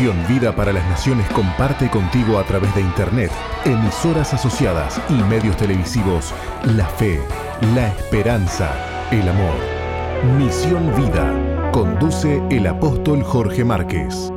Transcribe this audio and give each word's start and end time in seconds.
Misión 0.00 0.26
Vida 0.28 0.56
para 0.56 0.72
las 0.72 0.88
Naciones 0.88 1.28
comparte 1.28 1.90
contigo 1.90 2.38
a 2.38 2.44
través 2.46 2.74
de 2.74 2.80
Internet, 2.80 3.30
emisoras 3.66 4.32
asociadas 4.32 4.98
y 5.10 5.12
medios 5.24 5.58
televisivos 5.58 6.32
la 6.74 6.86
fe, 6.86 7.20
la 7.74 7.88
esperanza, 7.88 8.72
el 9.10 9.28
amor. 9.28 9.56
Misión 10.38 10.90
Vida. 10.96 11.70
Conduce 11.70 12.40
el 12.48 12.66
apóstol 12.66 13.22
Jorge 13.22 13.62
Márquez. 13.62 14.32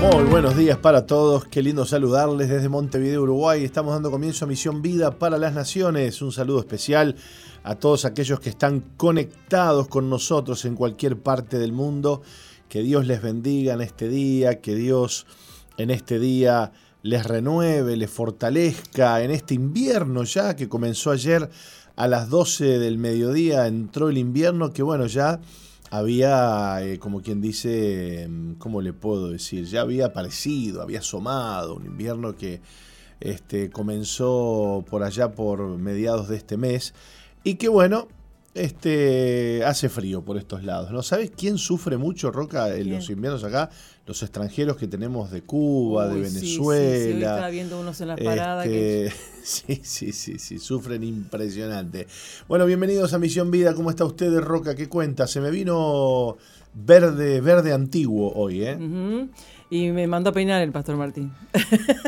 Muy 0.00 0.24
buenos 0.30 0.56
días 0.56 0.78
para 0.78 1.06
todos, 1.06 1.44
qué 1.46 1.60
lindo 1.60 1.84
saludarles 1.86 2.48
desde 2.48 2.68
Montevideo, 2.68 3.22
Uruguay. 3.22 3.64
Estamos 3.64 3.94
dando 3.94 4.12
comienzo 4.12 4.44
a 4.44 4.48
Misión 4.48 4.80
Vida 4.80 5.18
para 5.18 5.38
las 5.38 5.54
Naciones. 5.54 6.22
Un 6.22 6.30
saludo 6.30 6.60
especial 6.60 7.16
a 7.64 7.76
todos 7.76 8.04
aquellos 8.04 8.40
que 8.40 8.50
están 8.50 8.80
conectados 8.96 9.88
con 9.88 10.10
nosotros 10.10 10.64
en 10.64 10.74
cualquier 10.74 11.18
parte 11.18 11.58
del 11.58 11.72
mundo. 11.72 12.22
Que 12.68 12.82
Dios 12.82 13.06
les 13.06 13.22
bendiga 13.22 13.74
en 13.74 13.80
este 13.82 14.08
día, 14.08 14.60
que 14.60 14.74
Dios 14.74 15.26
en 15.76 15.90
este 15.90 16.18
día 16.18 16.72
les 17.02 17.26
renueve, 17.26 17.96
les 17.96 18.10
fortalezca 18.10 19.22
en 19.22 19.30
este 19.30 19.54
invierno 19.54 20.24
ya 20.24 20.54
que 20.54 20.68
comenzó 20.68 21.10
ayer 21.10 21.50
a 21.96 22.08
las 22.08 22.28
12 22.30 22.78
del 22.78 22.96
mediodía, 22.98 23.66
entró 23.66 24.08
el 24.08 24.18
invierno 24.18 24.72
que 24.72 24.82
bueno 24.82 25.06
ya 25.06 25.40
había, 25.90 26.82
eh, 26.82 26.98
como 26.98 27.20
quien 27.20 27.42
dice, 27.42 28.26
mm, 28.26 28.52
¿cómo 28.54 28.80
le 28.80 28.94
puedo 28.94 29.28
decir? 29.28 29.66
Ya 29.66 29.82
había 29.82 30.06
aparecido, 30.06 30.80
había 30.80 31.00
asomado, 31.00 31.74
un 31.74 31.84
invierno 31.84 32.34
que 32.34 32.62
este, 33.20 33.70
comenzó 33.70 34.84
por 34.88 35.02
allá 35.02 35.32
por 35.32 35.60
mediados 35.76 36.28
de 36.28 36.36
este 36.36 36.56
mes 36.56 36.94
y 37.44 37.54
que 37.54 37.68
bueno, 37.68 38.08
este, 38.54 39.64
hace 39.64 39.88
frío 39.88 40.22
por 40.22 40.36
estos 40.36 40.62
lados. 40.62 40.90
¿No 40.90 41.02
sabes 41.02 41.32
quién 41.36 41.56
sufre 41.58 41.96
mucho, 41.96 42.30
Roca, 42.30 42.74
en 42.74 42.90
los 42.90 43.08
inviernos 43.08 43.44
acá? 43.44 43.70
Los 44.06 44.22
extranjeros 44.22 44.76
que 44.76 44.88
tenemos 44.88 45.30
de 45.30 45.42
Cuba, 45.42 46.08
de 46.08 46.20
Venezuela. 46.20 46.96
Sí, 46.96 47.12
sí, 47.12 47.18
estaba 47.18 47.48
viendo 47.48 47.80
unos 47.80 48.00
en 48.00 48.08
las 48.08 48.20
paradas. 48.20 48.66
Este, 48.66 49.12
sí, 49.42 49.80
sí, 49.82 50.12
sí, 50.12 50.38
sí, 50.38 50.58
sufren 50.58 51.02
impresionante. 51.02 52.06
Bueno, 52.48 52.66
bienvenidos 52.66 53.14
a 53.14 53.18
Misión 53.18 53.50
Vida. 53.50 53.74
¿Cómo 53.74 53.90
está 53.90 54.04
usted, 54.04 54.36
Roca? 54.40 54.74
¿Qué 54.74 54.88
cuenta? 54.88 55.26
Se 55.26 55.40
me 55.40 55.50
vino 55.50 56.36
verde, 56.74 57.40
verde 57.40 57.72
antiguo 57.72 58.32
hoy, 58.34 58.64
¿eh? 58.64 58.78
Y 59.72 59.90
me 59.90 60.06
mandó 60.06 60.28
a 60.28 60.32
peinar 60.34 60.60
el 60.60 60.70
pastor 60.70 60.96
Martín. 60.96 61.32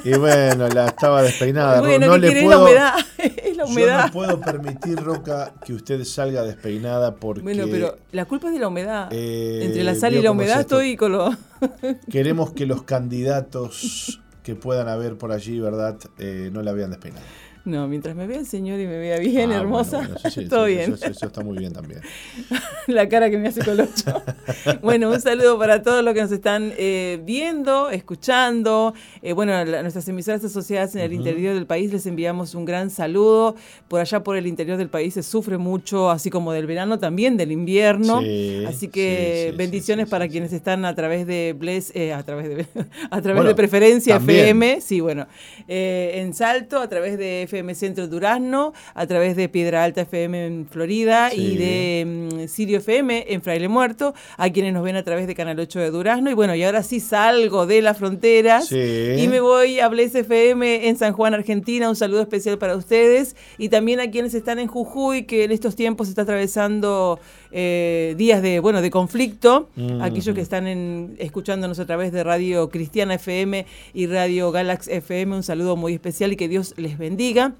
Y 0.04 0.14
bueno, 0.18 0.68
la 0.68 0.88
estaba 0.88 1.22
despeinada. 1.22 1.80
Bueno, 1.80 2.08
no 2.08 2.18
le 2.18 2.30
puedo, 2.42 2.50
la 2.50 2.58
humedad. 2.58 2.94
es 3.16 3.56
la 3.56 3.64
humedad. 3.64 4.00
Yo 4.00 4.06
no 4.06 4.12
puedo 4.12 4.40
permitir, 4.42 4.96
Roca, 5.02 5.54
que 5.64 5.72
usted 5.72 6.04
salga 6.04 6.42
despeinada 6.42 7.14
porque. 7.14 7.40
Bueno, 7.40 7.64
pero 7.70 7.96
la 8.12 8.26
culpa 8.26 8.48
es 8.48 8.52
de 8.52 8.58
la 8.60 8.68
humedad. 8.68 9.08
Eh, 9.12 9.60
Entre 9.62 9.82
la 9.82 9.94
sal 9.94 10.14
y 10.14 10.20
la 10.20 10.32
humedad 10.32 10.60
estoy 10.60 10.94
con 10.98 11.12
lo. 11.12 11.34
Queremos 12.10 12.52
que 12.52 12.66
los 12.66 12.82
candidatos 12.82 14.20
que 14.42 14.54
puedan 14.54 14.88
haber 14.88 15.16
por 15.16 15.32
allí, 15.32 15.58
¿verdad? 15.58 15.96
Eh, 16.18 16.50
no 16.52 16.60
la 16.60 16.72
vean 16.72 16.90
despeinada. 16.90 17.24
No, 17.64 17.88
mientras 17.88 18.14
me 18.14 18.26
vea 18.26 18.40
el 18.40 18.46
señor 18.46 18.78
y 18.78 18.86
me 18.86 18.98
vea 18.98 19.18
bien, 19.18 19.50
ah, 19.50 19.56
hermosa, 19.56 20.06
todo 20.50 20.66
bien. 20.66 20.92
Eso, 20.92 21.26
está 21.26 21.42
muy 21.42 21.56
bien 21.56 21.72
también. 21.72 22.02
La 22.86 23.08
cara 23.08 23.30
que 23.30 23.38
me 23.38 23.48
hace 23.48 23.64
Colocho. 23.64 24.22
bueno, 24.82 25.10
un 25.10 25.18
saludo 25.18 25.58
para 25.58 25.82
todos 25.82 26.04
los 26.04 26.12
que 26.12 26.20
nos 26.20 26.32
están 26.32 26.74
eh, 26.76 27.18
viendo, 27.24 27.88
escuchando. 27.88 28.92
Eh, 29.22 29.32
bueno, 29.32 29.54
a 29.54 29.64
nuestras 29.64 30.06
emisoras 30.08 30.44
asociadas 30.44 30.94
en 30.94 31.00
el 31.00 31.14
interior 31.14 31.54
del 31.54 31.64
país 31.66 31.90
les 31.90 32.04
enviamos 32.04 32.54
un 32.54 32.66
gran 32.66 32.90
saludo. 32.90 33.56
Por 33.88 34.00
allá, 34.00 34.22
por 34.22 34.36
el 34.36 34.46
interior 34.46 34.76
del 34.76 34.90
país, 34.90 35.14
se 35.14 35.22
sufre 35.22 35.56
mucho, 35.56 36.10
así 36.10 36.28
como 36.28 36.52
del 36.52 36.66
verano, 36.66 36.98
también 36.98 37.38
del 37.38 37.50
invierno. 37.50 38.20
así 38.68 38.88
que 38.88 39.54
bendiciones 39.56 40.06
para 40.10 40.28
quienes 40.28 40.52
están 40.52 40.84
a 40.84 40.94
través 40.94 41.26
de 41.26 41.54
Bless, 41.58 41.92
eh, 41.94 42.12
a 42.12 42.22
través 42.24 42.46
de, 42.46 42.66
a 43.10 43.22
través 43.22 43.44
de 43.44 43.54
Preferencia 43.54 44.16
FM. 44.16 44.82
Sí, 44.82 45.00
bueno, 45.00 45.26
en 45.66 46.34
Salto, 46.34 46.78
a 46.78 46.88
través 46.90 47.16
de 47.16 47.46
FM 47.54 47.74
Centro 47.76 48.08
Durazno, 48.08 48.72
a 48.94 49.06
través 49.06 49.36
de 49.36 49.48
Piedra 49.48 49.84
Alta 49.84 50.00
FM 50.00 50.46
en 50.46 50.66
Florida 50.66 51.32
y 51.32 51.56
de 51.56 52.04
mm, 52.04 52.48
Sirio 52.48 52.78
FM 52.78 53.26
en 53.28 53.42
Fraile 53.42 53.68
Muerto, 53.68 54.12
a 54.36 54.50
quienes 54.50 54.72
nos 54.72 54.82
ven 54.82 54.96
a 54.96 55.04
través 55.04 55.28
de 55.28 55.36
Canal 55.36 55.60
8 55.60 55.78
de 55.78 55.90
Durazno. 55.90 56.30
Y 56.30 56.34
bueno, 56.34 56.56
y 56.56 56.64
ahora 56.64 56.82
sí 56.82 56.98
salgo 56.98 57.66
de 57.66 57.80
las 57.80 57.96
fronteras 57.96 58.72
y 58.72 59.28
me 59.28 59.38
voy 59.38 59.78
a 59.78 59.88
Bles 59.88 60.16
FM 60.16 60.88
en 60.88 60.96
San 60.96 61.12
Juan, 61.12 61.32
Argentina. 61.32 61.88
Un 61.88 61.94
saludo 61.94 62.22
especial 62.22 62.58
para 62.58 62.76
ustedes 62.76 63.36
y 63.56 63.68
también 63.68 64.00
a 64.00 64.10
quienes 64.10 64.34
están 64.34 64.58
en 64.58 64.66
Jujuy, 64.66 65.22
que 65.22 65.44
en 65.44 65.52
estos 65.52 65.76
tiempos 65.76 66.08
está 66.08 66.22
atravesando 66.22 67.20
eh, 67.56 68.14
días 68.18 68.42
de, 68.42 68.58
bueno, 68.58 68.82
de 68.82 68.90
conflicto. 68.90 69.68
Mm. 69.76 70.02
Aquellos 70.02 70.34
que 70.34 70.40
están 70.40 70.66
en, 70.66 71.14
escuchándonos 71.20 71.78
a 71.78 71.86
través 71.86 72.10
de 72.10 72.24
Radio 72.24 72.68
Cristiana 72.68 73.14
FM 73.14 73.64
y 73.94 74.06
Radio 74.08 74.50
Galax 74.50 74.88
FM, 74.88 75.36
un 75.36 75.42
saludo 75.44 75.76
muy 75.76 75.94
especial 75.94 76.32
y 76.32 76.36
que 76.36 76.48
Dios 76.48 76.74
les 76.76 76.98
bendiga. 76.98 77.54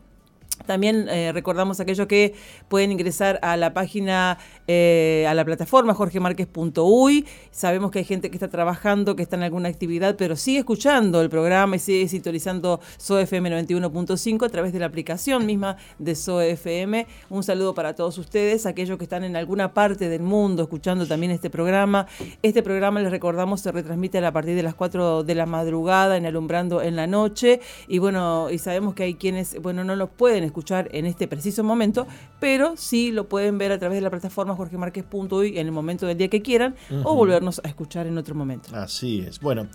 También 0.66 1.09
eh, 1.09 1.31
recordamos 1.32 1.78
a 1.78 1.82
aquellos 1.82 2.06
que 2.06 2.34
pueden 2.69 2.91
ingresar 2.91 3.38
a 3.42 3.56
la 3.56 3.75
página, 3.75 4.38
eh, 4.66 5.26
a 5.28 5.34
la 5.34 5.44
plataforma 5.44 5.94
jorgemarquez.uy. 5.94 7.26
Sabemos 7.50 7.91
que 7.91 7.98
hay 7.98 8.04
gente 8.04 8.31
que 8.31 8.37
está 8.37 8.48
trabajando, 8.48 9.14
que 9.14 9.22
está 9.22 9.37
en 9.37 9.43
alguna 9.43 9.69
actividad, 9.69 10.16
pero 10.16 10.37
sigue 10.37 10.60
escuchando 10.60 11.20
el 11.20 11.28
programa 11.28 11.76
y 11.76 11.78
sigue 11.81 12.09
sintonizando 12.09 12.81
SOFM 12.97 13.50
91.5 13.50 14.47
a 14.47 14.48
través 14.48 14.72
de 14.72 14.78
la 14.78 14.87
aplicación 14.87 15.44
misma 15.44 15.76
de 15.98 16.14
SOFM. 16.14 17.06
Un 17.28 17.43
saludo 17.43 17.75
para 17.75 17.94
todos 17.94 18.16
ustedes, 18.16 18.64
aquellos 18.64 18.97
que 18.97 19.04
están 19.04 19.25
en 19.25 19.37
alguna 19.37 19.75
parte 19.75 20.09
del 20.09 20.22
mundo 20.22 20.62
escuchando 20.62 21.06
también 21.06 21.32
este 21.32 21.50
programa. 21.50 22.06
Este 22.43 22.62
programa, 22.62 23.00
les 23.00 23.10
recordamos, 23.10 23.60
se 23.60 23.70
retransmite 23.70 24.25
a 24.25 24.32
partir 24.32 24.54
de 24.54 24.62
las 24.62 24.75
4 24.75 25.25
de 25.25 25.34
la 25.34 25.44
madrugada 25.44 26.16
en 26.16 26.25
Alumbrando 26.25 26.81
en 26.81 26.97
la 26.97 27.06
Noche. 27.06 27.60
Y 27.87 27.98
bueno, 27.98 28.48
y 28.50 28.59
sabemos 28.59 28.94
que 28.94 29.03
hay 29.03 29.14
quienes, 29.14 29.60
bueno, 29.60 29.84
no 29.84 29.94
lo 29.94 30.09
pueden 30.09 30.44
escuchar 30.44 30.53
en 30.92 31.06
este 31.06 31.28
preciso 31.28 31.65
momento, 31.65 32.06
pero 32.41 32.76
sí 32.76 33.10
lo 33.10 33.28
pueden 33.28 33.59
ver 33.59 33.72
a 33.72 33.78
través 33.78 33.97
de 33.97 34.03
la 34.03 34.10
plataforma 34.10 34.54
jorgemarquez.uy 34.54 35.59
en 35.59 35.66
el 35.66 35.72
momento 35.72 36.06
del 36.06 36.19
día 36.19 36.28
que 36.28 36.42
quieran 36.42 36.75
o 37.03 37.15
volvernos 37.15 37.60
a 37.65 37.69
escuchar 37.69 38.06
en 38.06 38.19
otro 38.19 38.34
momento. 38.34 38.75
Así 38.75 39.20
es. 39.20 39.41
Bueno, 39.41 39.69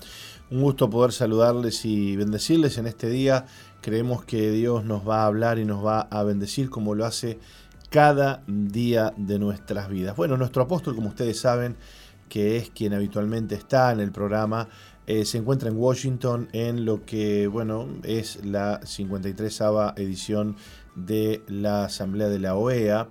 un 0.51 0.61
gusto 0.61 0.89
poder 0.89 1.11
saludarles 1.11 1.85
y 1.85 2.15
bendecirles 2.15 2.77
en 2.77 2.87
este 2.87 3.09
día. 3.09 3.45
Creemos 3.81 4.25
que 4.25 4.51
Dios 4.51 4.83
nos 4.83 5.07
va 5.07 5.23
a 5.23 5.25
hablar 5.25 5.59
y 5.59 5.65
nos 5.65 5.85
va 5.85 6.01
a 6.01 6.23
bendecir 6.23 6.69
como 6.69 6.95
lo 6.95 7.05
hace 7.05 7.39
cada 7.89 8.43
día 8.47 9.13
de 9.17 9.39
nuestras 9.39 9.89
vidas. 9.89 10.15
Bueno, 10.15 10.37
nuestro 10.37 10.63
apóstol, 10.63 10.95
como 10.95 11.09
ustedes 11.09 11.39
saben, 11.39 11.75
que 12.29 12.57
es 12.57 12.69
quien 12.69 12.93
habitualmente 12.93 13.55
está 13.55 13.91
en 13.91 13.99
el 13.99 14.11
programa, 14.11 14.69
eh, 15.09 15.25
se 15.25 15.39
encuentra 15.39 15.69
en 15.69 15.77
Washington 15.77 16.49
en 16.51 16.85
lo 16.85 17.03
que 17.03 17.47
bueno 17.47 17.87
es 18.03 18.45
la 18.45 18.79
53 18.85 19.61
edición 19.95 20.55
de 20.93 21.41
la 21.47 21.85
Asamblea 21.85 22.29
de 22.29 22.37
la 22.37 22.53
OEA, 22.53 23.09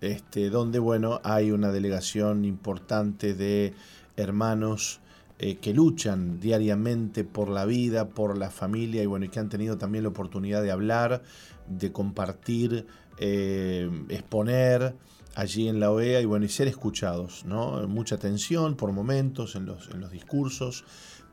este, 0.00 0.50
donde 0.50 0.80
bueno 0.80 1.20
hay 1.22 1.52
una 1.52 1.70
delegación 1.70 2.44
importante 2.44 3.34
de 3.34 3.74
hermanos 4.16 4.98
eh, 5.38 5.58
que 5.58 5.72
luchan 5.72 6.40
diariamente 6.40 7.22
por 7.22 7.48
la 7.48 7.64
vida, 7.64 8.08
por 8.08 8.36
la 8.36 8.50
familia 8.50 9.04
y 9.04 9.06
bueno 9.06 9.26
y 9.26 9.28
que 9.28 9.38
han 9.38 9.48
tenido 9.48 9.78
también 9.78 10.02
la 10.02 10.10
oportunidad 10.10 10.64
de 10.64 10.72
hablar, 10.72 11.22
de 11.68 11.92
compartir, 11.92 12.88
eh, 13.18 13.88
exponer 14.08 14.96
allí 15.36 15.68
en 15.68 15.78
la 15.78 15.92
OEA 15.92 16.20
y 16.22 16.24
bueno 16.24 16.44
y 16.44 16.48
ser 16.48 16.66
escuchados, 16.66 17.44
¿no? 17.44 17.86
Mucha 17.86 18.16
atención 18.16 18.74
por 18.74 18.90
momentos 18.90 19.54
en 19.54 19.66
los, 19.66 19.90
en 19.90 20.00
los 20.00 20.10
discursos 20.10 20.84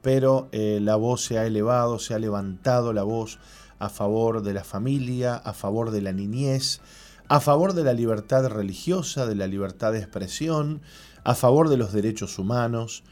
pero 0.04 0.50
eh, 0.52 0.80
la 0.82 0.98
voz 0.98 1.24
se 1.24 1.40
ha 1.40 1.48
elevado, 1.48 1.98
se 1.98 2.14
ha 2.14 2.20
levantado 2.20 2.94
la 2.94 3.04
voz 3.04 3.40
a 3.80 3.90
favor 3.90 4.44
de 4.44 4.54
la 4.54 4.64
familia, 4.64 5.36
a 5.36 5.54
favor 5.54 5.92
de 5.92 6.02
la 6.02 6.12
niñez, 6.12 6.82
a 7.30 7.40
favor 7.40 7.74
de 7.74 7.86
la 7.86 7.94
libertad 7.94 8.48
religiosa, 8.50 9.26
de 9.26 9.36
la 9.36 9.48
libertad 9.48 9.94
de 9.94 10.00
expresión, 10.00 10.82
a 11.24 11.36
favor 11.36 11.70
de 11.70 11.78
los 11.78 11.94
derechos 11.94 12.38
humanos. 12.38 13.04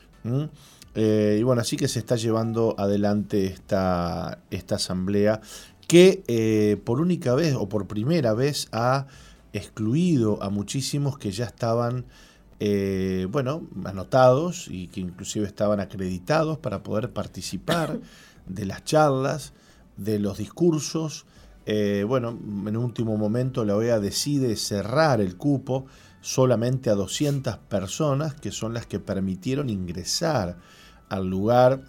Eh, 0.93 1.37
y 1.39 1.43
bueno, 1.43 1.61
así 1.61 1.77
que 1.77 1.87
se 1.87 1.99
está 1.99 2.17
llevando 2.17 2.75
adelante 2.77 3.45
esta, 3.45 4.39
esta 4.51 4.75
asamblea 4.75 5.39
que 5.87 6.23
eh, 6.27 6.77
por 6.83 6.99
única 6.99 7.35
vez 7.35 7.55
o 7.55 7.69
por 7.69 7.87
primera 7.87 8.33
vez 8.33 8.67
ha 8.73 9.07
excluido 9.53 10.43
a 10.43 10.49
muchísimos 10.49 11.17
que 11.17 11.31
ya 11.31 11.45
estaban 11.45 12.05
eh, 12.63 13.25
bueno, 13.27 13.63
anotados 13.85 14.67
y 14.69 14.85
que 14.89 14.99
inclusive 14.99 15.47
estaban 15.47 15.79
acreditados 15.79 16.59
para 16.59 16.83
poder 16.83 17.11
participar 17.11 17.99
de 18.45 18.65
las 18.67 18.85
charlas, 18.85 19.53
de 19.97 20.19
los 20.19 20.37
discursos. 20.37 21.25
Eh, 21.65 22.05
bueno, 22.07 22.29
en 22.29 22.77
último 22.77 23.17
momento 23.17 23.65
la 23.65 23.75
OEA 23.75 23.99
decide 23.99 24.55
cerrar 24.57 25.21
el 25.21 25.37
cupo 25.37 25.87
solamente 26.21 26.91
a 26.91 26.93
200 26.93 27.57
personas, 27.57 28.35
que 28.35 28.51
son 28.51 28.75
las 28.75 28.85
que 28.85 28.99
permitieron 28.99 29.71
ingresar 29.71 30.57
al 31.09 31.27
lugar 31.27 31.81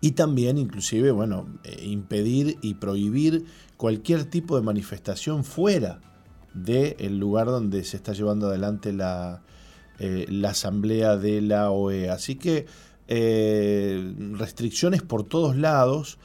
y 0.00 0.12
también 0.12 0.56
inclusive, 0.56 1.10
bueno, 1.10 1.48
eh, 1.64 1.84
impedir 1.84 2.58
y 2.62 2.74
prohibir 2.74 3.44
cualquier 3.76 4.24
tipo 4.26 4.54
de 4.54 4.62
manifestación 4.62 5.42
fuera 5.42 6.00
del 6.52 7.18
lugar 7.18 7.46
donde 7.46 7.82
se 7.82 7.96
está 7.96 8.12
llevando 8.12 8.46
adelante 8.46 8.92
la, 8.92 9.42
la 9.98 10.50
asamblea 10.50 11.16
de 11.16 11.40
la 11.40 11.70
OEA. 11.70 12.14
Así 12.14 12.36
que 12.36 12.66
restricciones 13.06 15.02
por 15.02 15.24
todos 15.24 15.56
lados, 15.56 16.18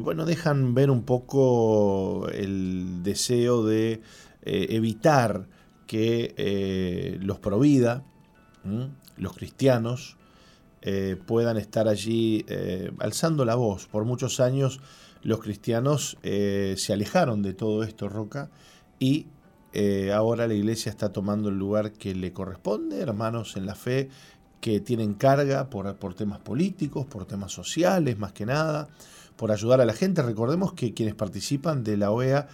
bueno, 0.00 0.24
dejan 0.24 0.74
ver 0.74 0.90
un 0.90 1.02
poco 1.02 2.28
el 2.30 3.02
deseo 3.02 3.64
de 3.64 4.00
evitar 4.42 5.46
que 5.86 7.18
los 7.20 7.38
provida, 7.38 8.04
los 9.16 9.32
cristianos, 9.34 10.18
eh, 10.80 11.16
puedan 11.26 11.56
estar 11.56 11.88
allí 11.88 12.44
eh, 12.48 12.92
alzando 13.00 13.44
la 13.44 13.56
voz. 13.56 13.86
Por 13.86 14.04
muchos 14.04 14.38
años 14.38 14.80
los 15.22 15.40
cristianos 15.40 16.16
eh, 16.22 16.74
se 16.76 16.92
alejaron 16.92 17.42
de 17.42 17.52
todo 17.52 17.82
esto, 17.82 18.08
Roca, 18.08 18.48
y 19.00 19.26
ahora 20.14 20.46
la 20.46 20.54
iglesia 20.54 20.90
está 20.90 21.12
tomando 21.12 21.48
el 21.48 21.58
lugar 21.58 21.92
que 21.92 22.14
le 22.14 22.32
corresponde, 22.32 23.00
hermanos 23.00 23.56
en 23.56 23.66
la 23.66 23.74
fe 23.74 24.08
que 24.60 24.80
tienen 24.80 25.14
carga 25.14 25.70
por, 25.70 25.94
por 25.96 26.14
temas 26.14 26.40
políticos, 26.40 27.06
por 27.06 27.26
temas 27.26 27.52
sociales, 27.52 28.18
más 28.18 28.32
que 28.32 28.46
nada, 28.46 28.88
por 29.36 29.52
ayudar 29.52 29.80
a 29.80 29.84
la 29.84 29.92
gente. 29.92 30.22
Recordemos 30.22 30.72
que 30.72 30.94
quienes 30.94 31.14
participan 31.14 31.84
de 31.84 31.96
la 31.96 32.10
OEA 32.10 32.48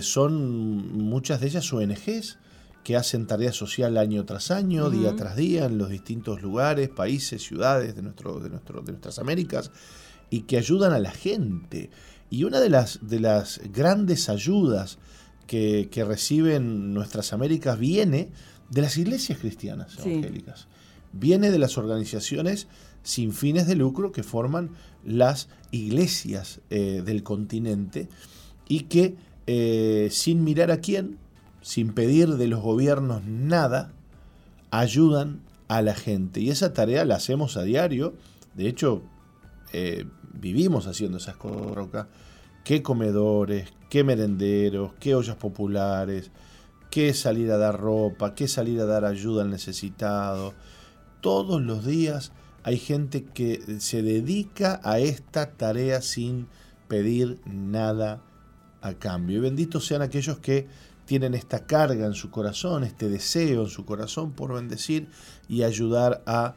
son 0.00 0.96
muchas 0.96 1.40
de 1.40 1.48
ellas 1.48 1.72
ONGs, 1.72 2.38
que 2.82 2.96
hacen 2.96 3.26
tarea 3.26 3.52
social 3.52 3.98
año 3.98 4.24
tras 4.24 4.50
año, 4.50 4.88
día 4.88 5.14
tras 5.14 5.36
día, 5.36 5.66
en 5.66 5.76
los 5.76 5.90
distintos 5.90 6.40
lugares, 6.40 6.88
países, 6.88 7.42
ciudades 7.42 7.94
de, 7.94 8.00
nuestro, 8.00 8.40
de, 8.40 8.48
nuestro, 8.48 8.80
de 8.80 8.92
nuestras 8.92 9.18
Américas, 9.18 9.70
y 10.30 10.42
que 10.42 10.56
ayudan 10.56 10.94
a 10.94 10.98
la 10.98 11.10
gente. 11.10 11.90
Y 12.30 12.44
una 12.44 12.60
de 12.60 12.70
las, 12.70 13.00
de 13.02 13.20
las 13.20 13.60
grandes 13.72 14.30
ayudas 14.30 14.98
que, 15.48 16.04
reciben 16.06 16.92
nuestras 16.92 17.32
Américas 17.32 17.78
viene 17.78 18.28
de 18.70 18.82
las 18.82 18.98
iglesias 18.98 19.38
cristianas 19.38 19.98
evangélicas. 19.98 20.68
Viene 21.12 21.50
de 21.50 21.58
las 21.58 21.78
organizaciones 21.78 22.68
sin 23.02 23.32
fines 23.32 23.66
de 23.66 23.74
lucro 23.74 24.12
que 24.12 24.22
forman 24.22 24.70
las 25.04 25.48
iglesias 25.70 26.60
eh, 26.68 27.02
del 27.04 27.22
continente 27.22 28.08
y 28.68 28.80
que 28.80 29.16
eh, 29.46 30.08
sin 30.12 30.44
mirar 30.44 30.70
a 30.70 30.80
quién, 30.80 31.16
sin 31.62 31.94
pedir 31.94 32.36
de 32.36 32.46
los 32.46 32.60
gobiernos 32.60 33.24
nada, 33.24 33.92
ayudan 34.70 35.40
a 35.68 35.80
la 35.80 35.94
gente. 35.94 36.40
Y 36.40 36.50
esa 36.50 36.74
tarea 36.74 37.06
la 37.06 37.16
hacemos 37.16 37.56
a 37.56 37.62
diario. 37.62 38.14
De 38.54 38.68
hecho, 38.68 39.02
eh, 39.72 40.04
vivimos 40.34 40.86
haciendo 40.86 41.16
esas 41.16 41.36
cosas, 41.36 42.06
Qué 42.68 42.82
comedores, 42.82 43.72
qué 43.88 44.04
merenderos, 44.04 44.92
qué 45.00 45.14
ollas 45.14 45.36
populares, 45.36 46.30
qué 46.90 47.14
salir 47.14 47.50
a 47.50 47.56
dar 47.56 47.80
ropa, 47.80 48.34
qué 48.34 48.46
salir 48.46 48.78
a 48.82 48.84
dar 48.84 49.06
ayuda 49.06 49.42
al 49.42 49.48
necesitado. 49.48 50.52
Todos 51.22 51.62
los 51.62 51.86
días 51.86 52.30
hay 52.64 52.76
gente 52.76 53.24
que 53.24 53.80
se 53.80 54.02
dedica 54.02 54.82
a 54.84 54.98
esta 54.98 55.52
tarea 55.52 56.02
sin 56.02 56.46
pedir 56.88 57.40
nada 57.46 58.20
a 58.82 58.92
cambio. 58.92 59.38
Y 59.38 59.40
benditos 59.40 59.86
sean 59.86 60.02
aquellos 60.02 60.38
que 60.38 60.66
tienen 61.06 61.32
esta 61.32 61.64
carga 61.64 62.04
en 62.04 62.12
su 62.12 62.30
corazón, 62.30 62.84
este 62.84 63.08
deseo 63.08 63.62
en 63.62 63.70
su 63.70 63.86
corazón 63.86 64.32
por 64.32 64.52
bendecir 64.52 65.08
y 65.48 65.62
ayudar 65.62 66.22
a, 66.26 66.54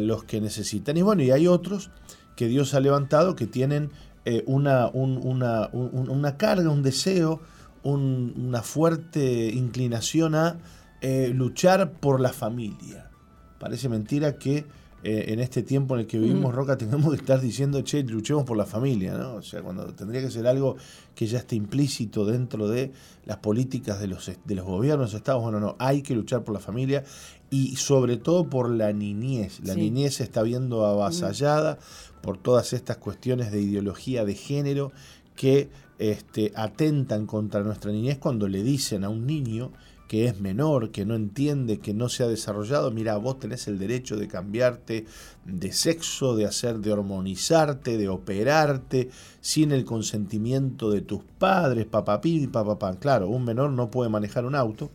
los 0.00 0.24
que 0.24 0.40
necesitan. 0.40 0.96
Y 0.96 1.02
bueno, 1.02 1.22
y 1.22 1.30
hay 1.30 1.46
otros 1.46 1.90
que 2.34 2.48
Dios 2.48 2.74
ha 2.74 2.80
levantado 2.80 3.36
que 3.36 3.46
tienen 3.46 3.92
eh, 4.24 4.42
una, 4.46 4.88
una, 4.88 6.36
carga, 6.36 6.70
un 6.70 6.82
deseo, 6.82 7.40
una 7.82 8.62
fuerte 8.62 9.48
inclinación 9.48 10.34
a 10.34 10.58
eh, 11.00 11.30
luchar 11.34 11.92
por 11.92 12.20
la 12.20 12.32
familia. 12.32 13.10
Parece 13.58 13.88
mentira 13.88 14.38
que 14.38 14.64
eh, 15.06 15.32
en 15.34 15.40
este 15.40 15.62
tiempo 15.62 15.94
en 15.94 16.00
el 16.00 16.06
que 16.06 16.18
vivimos, 16.18 16.54
Roca, 16.54 16.78
tengamos 16.78 17.10
que 17.10 17.20
estar 17.20 17.38
diciendo, 17.38 17.82
che, 17.82 18.02
luchemos 18.04 18.44
por 18.44 18.56
la 18.56 18.64
familia, 18.64 19.18
¿no? 19.18 19.34
O 19.34 19.42
sea, 19.42 19.60
cuando 19.60 19.84
tendría 19.92 20.22
que 20.22 20.30
ser 20.30 20.46
algo 20.46 20.76
que 21.14 21.26
ya 21.26 21.36
esté 21.40 21.56
implícito 21.56 22.24
dentro 22.24 22.68
de 22.68 22.90
las 23.26 23.36
políticas 23.36 24.00
de 24.00 24.06
los, 24.06 24.32
de 24.42 24.54
los 24.54 24.64
gobiernos, 24.64 25.12
estados, 25.12 25.42
bueno, 25.42 25.60
no, 25.60 25.76
hay 25.78 26.00
que 26.00 26.14
luchar 26.14 26.42
por 26.42 26.54
la 26.54 26.60
familia 26.60 27.04
y 27.50 27.76
sobre 27.76 28.16
todo 28.16 28.48
por 28.48 28.70
la 28.70 28.94
niñez. 28.94 29.60
La 29.62 29.74
niñez 29.74 30.14
se 30.14 30.22
está 30.22 30.42
viendo 30.42 30.86
avasallada 30.86 31.78
por 32.24 32.38
todas 32.38 32.72
estas 32.72 32.96
cuestiones 32.96 33.52
de 33.52 33.60
ideología 33.60 34.24
de 34.24 34.34
género 34.34 34.92
que 35.36 35.68
este, 35.98 36.52
atentan 36.56 37.26
contra 37.26 37.62
nuestra 37.62 37.92
niñez 37.92 38.16
cuando 38.16 38.48
le 38.48 38.62
dicen 38.62 39.04
a 39.04 39.10
un 39.10 39.26
niño 39.26 39.72
que 40.08 40.24
es 40.24 40.40
menor, 40.40 40.90
que 40.90 41.04
no 41.04 41.16
entiende, 41.16 41.80
que 41.80 41.92
no 41.92 42.08
se 42.08 42.24
ha 42.24 42.26
desarrollado, 42.26 42.90
mira, 42.90 43.18
vos 43.18 43.38
tenés 43.38 43.68
el 43.68 43.78
derecho 43.78 44.16
de 44.16 44.26
cambiarte 44.26 45.04
de 45.44 45.72
sexo, 45.72 46.34
de 46.34 46.46
hacer, 46.46 46.78
de 46.78 46.92
hormonizarte, 46.92 47.98
de 47.98 48.08
operarte, 48.08 49.10
sin 49.42 49.70
el 49.70 49.84
consentimiento 49.84 50.90
de 50.90 51.02
tus 51.02 51.20
padres, 51.38 51.84
papapí 51.84 52.44
y 52.44 52.46
papapá. 52.46 52.96
Claro, 52.98 53.28
un 53.28 53.44
menor 53.44 53.70
no 53.70 53.90
puede 53.90 54.08
manejar 54.08 54.46
un 54.46 54.54
auto, 54.54 54.90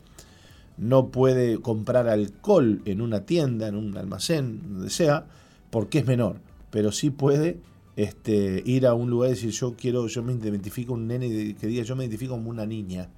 no 0.77 1.09
puede 1.09 1.61
comprar 1.61 2.07
alcohol 2.07 2.81
en 2.85 3.01
una 3.01 3.27
tienda, 3.27 3.67
en 3.67 3.75
un 3.75 3.95
almacén, 3.97 4.61
donde 4.73 4.89
sea, 4.89 5.27
porque 5.69 5.99
es 5.99 6.07
menor, 6.07 6.37
pero 6.71 6.91
sí 6.91 7.09
puede 7.09 7.59
este, 7.95 8.63
ir 8.65 8.87
a 8.87 8.93
un 8.93 9.09
lugar 9.09 9.29
y 9.29 9.33
decir 9.33 9.51
yo 9.51 9.75
quiero, 9.75 10.07
yo 10.07 10.23
me 10.23 10.33
identifico 10.33 10.93
un 10.93 11.07
nene 11.07 11.55
que 11.55 11.67
diga 11.67 11.83
yo 11.83 11.95
me 11.95 12.05
identifico 12.05 12.33
como 12.33 12.49
una 12.49 12.65
niña. 12.65 13.09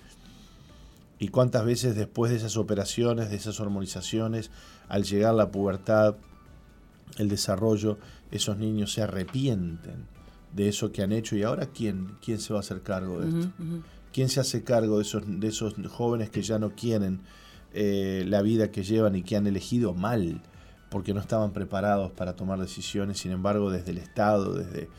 Y 1.19 1.27
cuántas 1.27 1.65
veces 1.65 1.95
después 1.95 2.31
de 2.31 2.38
esas 2.38 2.57
operaciones, 2.57 3.30
de 3.30 3.36
esas 3.36 3.59
hormonizaciones, 3.59 4.50
al 4.89 5.03
llegar 5.03 5.36
la 5.36 5.51
pubertad, 5.51 6.15
el 7.19 7.30
desarrollo, 7.30 8.00
esos 8.31 8.57
niños 8.57 8.94
se 8.94 9.03
arrepienten 9.03 10.07
de 10.51 10.69
eso 10.69 10.92
que 10.92 11.04
han 11.04 11.12
hecho. 11.12 11.36
Y 11.36 11.44
ahora 11.44 11.68
quién, 11.68 12.15
quién 12.25 12.39
se 12.39 12.54
va 12.54 12.59
a 12.59 12.62
hacer 12.62 12.81
cargo 12.81 13.21
de 13.21 13.30
esto. 13.30 13.51
¿Quién 14.12 14.30
se 14.30 14.39
hace 14.39 14.63
cargo 14.63 14.97
de 14.97 15.04
esos, 15.04 15.24
de 15.27 15.47
esos 15.47 15.75
jóvenes 15.89 16.31
que 16.31 16.42
ya 16.42 16.57
no 16.57 16.71
quieren 16.71 17.21
eh, 17.74 18.25
la 18.27 18.42
vida 18.42 18.71
que 18.71 18.83
llevan 18.83 19.15
y 19.15 19.21
que 19.21 19.38
han 19.38 19.45
elegido 19.45 19.94
mal 19.94 20.42
porque 20.92 21.16
no 21.16 21.19
estaban 21.19 21.54
preparados 21.54 22.12
para 22.12 22.36
tomar 22.36 22.60
decisiones? 22.60 23.18
Sin 23.18 23.31
embargo, 23.31 23.71
desde 23.71 23.90
el 23.90 23.98
Estado, 23.98 24.54
desde 24.54 24.90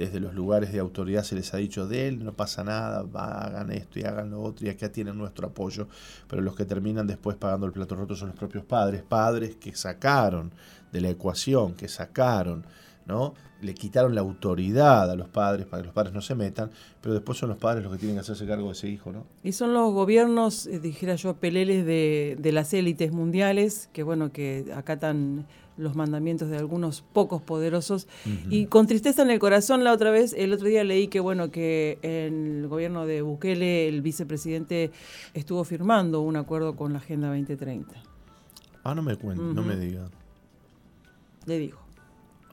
desde 0.00 0.18
los 0.18 0.32
lugares 0.32 0.72
de 0.72 0.78
autoridad 0.78 1.24
se 1.24 1.34
les 1.34 1.52
ha 1.52 1.58
dicho 1.58 1.86
de 1.86 2.08
él, 2.08 2.24
no 2.24 2.32
pasa 2.32 2.64
nada, 2.64 3.04
hagan 3.12 3.70
esto 3.70 3.98
y 3.98 4.04
hagan 4.04 4.30
lo 4.30 4.40
otro 4.40 4.66
y 4.66 4.70
acá 4.70 4.90
tienen 4.90 5.18
nuestro 5.18 5.48
apoyo, 5.48 5.88
pero 6.26 6.40
los 6.40 6.56
que 6.56 6.64
terminan 6.64 7.06
después 7.06 7.36
pagando 7.36 7.66
el 7.66 7.72
plato 7.72 7.96
roto 7.96 8.16
son 8.16 8.28
los 8.28 8.36
propios 8.38 8.64
padres, 8.64 9.02
padres 9.02 9.56
que 9.56 9.74
sacaron 9.76 10.54
de 10.90 11.02
la 11.02 11.10
ecuación, 11.10 11.74
que 11.74 11.86
sacaron, 11.86 12.64
¿no? 13.10 13.34
Le 13.60 13.74
quitaron 13.74 14.14
la 14.14 14.22
autoridad 14.22 15.10
a 15.10 15.16
los 15.16 15.28
padres 15.28 15.66
para 15.66 15.82
que 15.82 15.86
los 15.86 15.94
padres 15.94 16.14
no 16.14 16.22
se 16.22 16.34
metan, 16.34 16.70
pero 17.02 17.14
después 17.14 17.36
son 17.36 17.50
los 17.50 17.58
padres 17.58 17.82
los 17.82 17.92
que 17.92 17.98
tienen 17.98 18.16
que 18.16 18.20
hacerse 18.20 18.46
cargo 18.46 18.66
de 18.68 18.72
ese 18.72 18.88
hijo, 18.88 19.12
¿no? 19.12 19.26
Y 19.44 19.52
son 19.52 19.74
los 19.74 19.92
gobiernos, 19.92 20.66
eh, 20.66 20.78
dijera 20.78 21.16
yo, 21.16 21.34
peleles 21.34 21.84
de, 21.84 22.36
de 22.38 22.52
las 22.52 22.72
élites 22.72 23.12
mundiales, 23.12 23.90
que 23.92 24.02
bueno, 24.02 24.32
que 24.32 24.72
acatan 24.74 25.46
los 25.80 25.96
mandamientos 25.96 26.50
de 26.50 26.58
algunos 26.58 27.00
pocos 27.00 27.42
poderosos. 27.42 28.06
Y 28.50 28.66
con 28.66 28.86
tristeza 28.86 29.22
en 29.22 29.30
el 29.30 29.38
corazón, 29.38 29.82
la 29.82 29.92
otra 29.92 30.10
vez, 30.10 30.34
el 30.36 30.52
otro 30.52 30.68
día 30.68 30.84
leí 30.84 31.08
que, 31.08 31.20
bueno, 31.20 31.50
que 31.50 31.98
en 32.02 32.60
el 32.60 32.68
gobierno 32.68 33.06
de 33.06 33.22
Bukele, 33.22 33.88
el 33.88 34.02
vicepresidente 34.02 34.90
estuvo 35.32 35.64
firmando 35.64 36.20
un 36.20 36.36
acuerdo 36.36 36.76
con 36.76 36.92
la 36.92 36.98
Agenda 36.98 37.28
2030. 37.28 37.94
Ah, 38.84 38.94
no 38.94 39.02
me 39.02 39.16
cuente, 39.16 39.42
no 39.42 39.62
me 39.62 39.76
diga. 39.76 40.08
Le 41.46 41.58
dijo. 41.58 41.80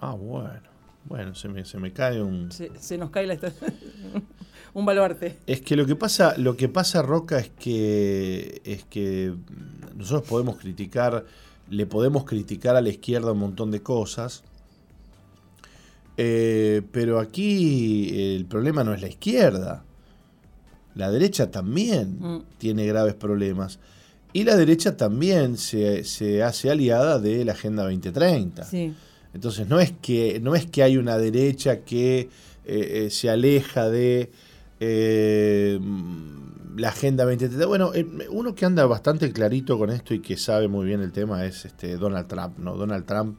Ah, 0.01 0.13
bueno. 0.13 0.77
Bueno, 1.05 1.35
se 1.35 1.47
me, 1.47 1.63
se 1.63 1.77
me 1.77 1.93
cae 1.93 2.21
un... 2.21 2.51
Se, 2.51 2.97
nos 2.97 3.11
cae 3.11 3.25
la 3.25 3.37
un 4.73 4.85
baluarte. 4.85 5.37
Es 5.47 5.61
que 5.61 5.77
lo 5.77 5.85
que 5.85 5.95
pasa, 5.95 6.37
lo 6.37 6.57
que 6.57 6.67
pasa, 6.67 7.01
Roca, 7.01 7.39
es 7.39 7.49
que, 7.49 8.61
es 8.65 8.83
que 8.83 9.33
nosotros 9.95 10.27
podemos 10.27 10.57
criticar 10.57 11.25
le 11.69 11.85
podemos 11.85 12.23
criticar 12.23 12.75
a 12.75 12.81
la 12.81 12.89
izquierda 12.89 13.31
un 13.31 13.39
montón 13.39 13.71
de 13.71 13.81
cosas, 13.81 14.43
eh, 16.17 16.81
pero 16.91 17.19
aquí 17.19 18.35
el 18.35 18.45
problema 18.45 18.83
no 18.83 18.93
es 18.93 19.01
la 19.01 19.07
izquierda. 19.07 19.83
La 20.95 21.11
derecha 21.11 21.51
también 21.51 22.17
mm. 22.19 22.43
tiene 22.57 22.85
graves 22.87 23.13
problemas. 23.13 23.79
Y 24.33 24.43
la 24.43 24.55
derecha 24.55 24.97
también 24.97 25.57
se, 25.57 26.43
hace 26.43 26.71
aliada 26.71 27.19
de 27.19 27.45
la 27.45 27.53
Agenda 27.53 27.83
2030. 27.83 28.67
Entonces 29.33 29.67
no 29.67 29.79
es 29.79 29.91
que, 29.91 30.39
no 30.41 30.55
es 30.55 30.65
que 30.65 30.83
hay 30.83 30.97
una 30.97 31.17
derecha 31.17 31.81
que 31.81 32.19
eh, 32.19 32.29
eh, 32.65 33.09
se 33.09 33.29
aleja 33.29 33.89
de 33.89 34.31
la 36.77 36.89
Agenda 36.89 37.25
2030. 37.25 37.65
Bueno, 37.65 37.91
eh, 37.93 38.05
uno 38.29 38.55
que 38.55 38.65
anda 38.65 38.85
bastante 38.85 39.31
clarito 39.31 39.77
con 39.77 39.89
esto 39.89 40.13
y 40.13 40.19
que 40.19 40.37
sabe 40.37 40.67
muy 40.67 40.85
bien 40.85 41.01
el 41.01 41.11
tema 41.11 41.45
es 41.45 41.65
este 41.65 41.97
Donald 41.97 42.27
Trump, 42.27 42.57
¿no? 42.59 42.75
Donald 42.75 43.05
Trump, 43.05 43.37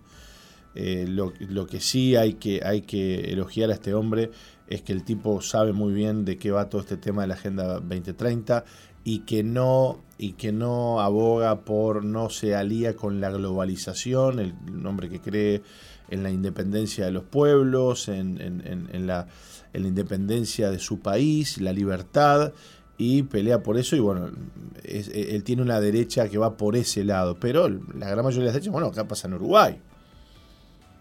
eh, 0.75 1.07
lo, 1.09 1.66
que 1.66 1.80
sí 1.80 2.16
hay 2.16 2.35
que, 2.35 2.61
hay 2.64 2.83
que 2.83 3.33
elogiar 3.33 3.71
a 3.71 3.75
este 3.75 3.95
hombre 3.95 4.30
es 4.68 4.83
que 4.83 4.92
el 4.92 5.02
tipo 5.02 5.40
sabe 5.40 5.73
muy 5.73 5.92
bien 5.92 6.25
de 6.25 6.37
qué 6.37 6.50
va 6.50 6.68
todo 6.68 6.80
este 6.80 6.97
tema 6.97 7.23
de 7.23 7.28
la 7.28 7.35
Agenda 7.35 7.80
2030 7.80 8.64
y 9.05 9.21
que 9.21 9.43
no 9.43 10.00
y 10.19 10.33
que 10.33 10.50
no 10.50 11.00
aboga 11.00 11.61
por 11.61 12.05
no 12.05 12.28
se 12.28 12.57
alía 12.57 12.97
con 12.97 13.21
la 13.21 13.31
globalización, 13.31 14.40
el, 14.40 14.55
hombre 14.85 15.09
que 15.09 15.21
cree 15.21 15.62
en 16.11 16.25
la 16.25 16.31
independencia 16.31 17.05
de 17.05 17.12
los 17.12 17.23
pueblos, 17.23 18.09
en, 18.09 18.40
en, 18.40 19.07
la, 19.07 19.28
en, 19.73 19.83
la, 19.83 19.88
independencia 19.88 20.71
de 20.71 20.81
su 20.81 20.99
país, 20.99 21.61
la 21.61 21.73
libertad, 21.73 22.52
y 22.97 23.23
pelea 23.23 23.62
por 23.62 23.78
eso, 23.78 23.95
y 23.95 24.00
bueno, 24.00 24.28
él 24.83 25.45
tiene 25.45 25.62
una 25.62 25.81
derecha 25.81 26.28
que 26.28 26.37
va 26.37 26.57
por 26.57 26.75
ese 26.75 27.05
lado, 27.05 27.37
pero 27.38 27.69
la 27.69 28.11
gran 28.11 28.25
mayoría 28.25 28.40
de 28.40 28.47
las 28.47 28.55
derechas, 28.55 28.73
bueno, 28.73 28.88
acá 28.88 29.07
pasa 29.07 29.28
en 29.28 29.35
Uruguay. 29.35 29.81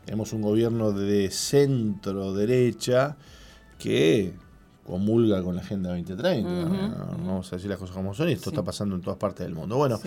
Tenemos 0.05 0.31
un 0.31 0.43
gobierno 0.43 0.91
de 0.91 1.31
centro 1.31 2.33
derecha 2.33 3.17
que 3.79 4.35
comulga 4.87 5.43
con 5.43 5.55
la 5.55 5.61
Agenda 5.61 5.89
2030. 5.89 6.49
Vamos 7.17 7.51
a 7.51 7.55
decir 7.57 7.69
las 7.69 7.77
cosas 7.77 7.93
como 7.93 8.13
son 8.13 8.29
y 8.29 8.31
esto 8.31 8.51
está 8.51 8.63
pasando 8.63 8.95
en 8.95 9.01
todas 9.01 9.19
partes 9.19 9.45
del 9.45 9.53
mundo. 9.53 9.75
Bueno, 9.75 9.99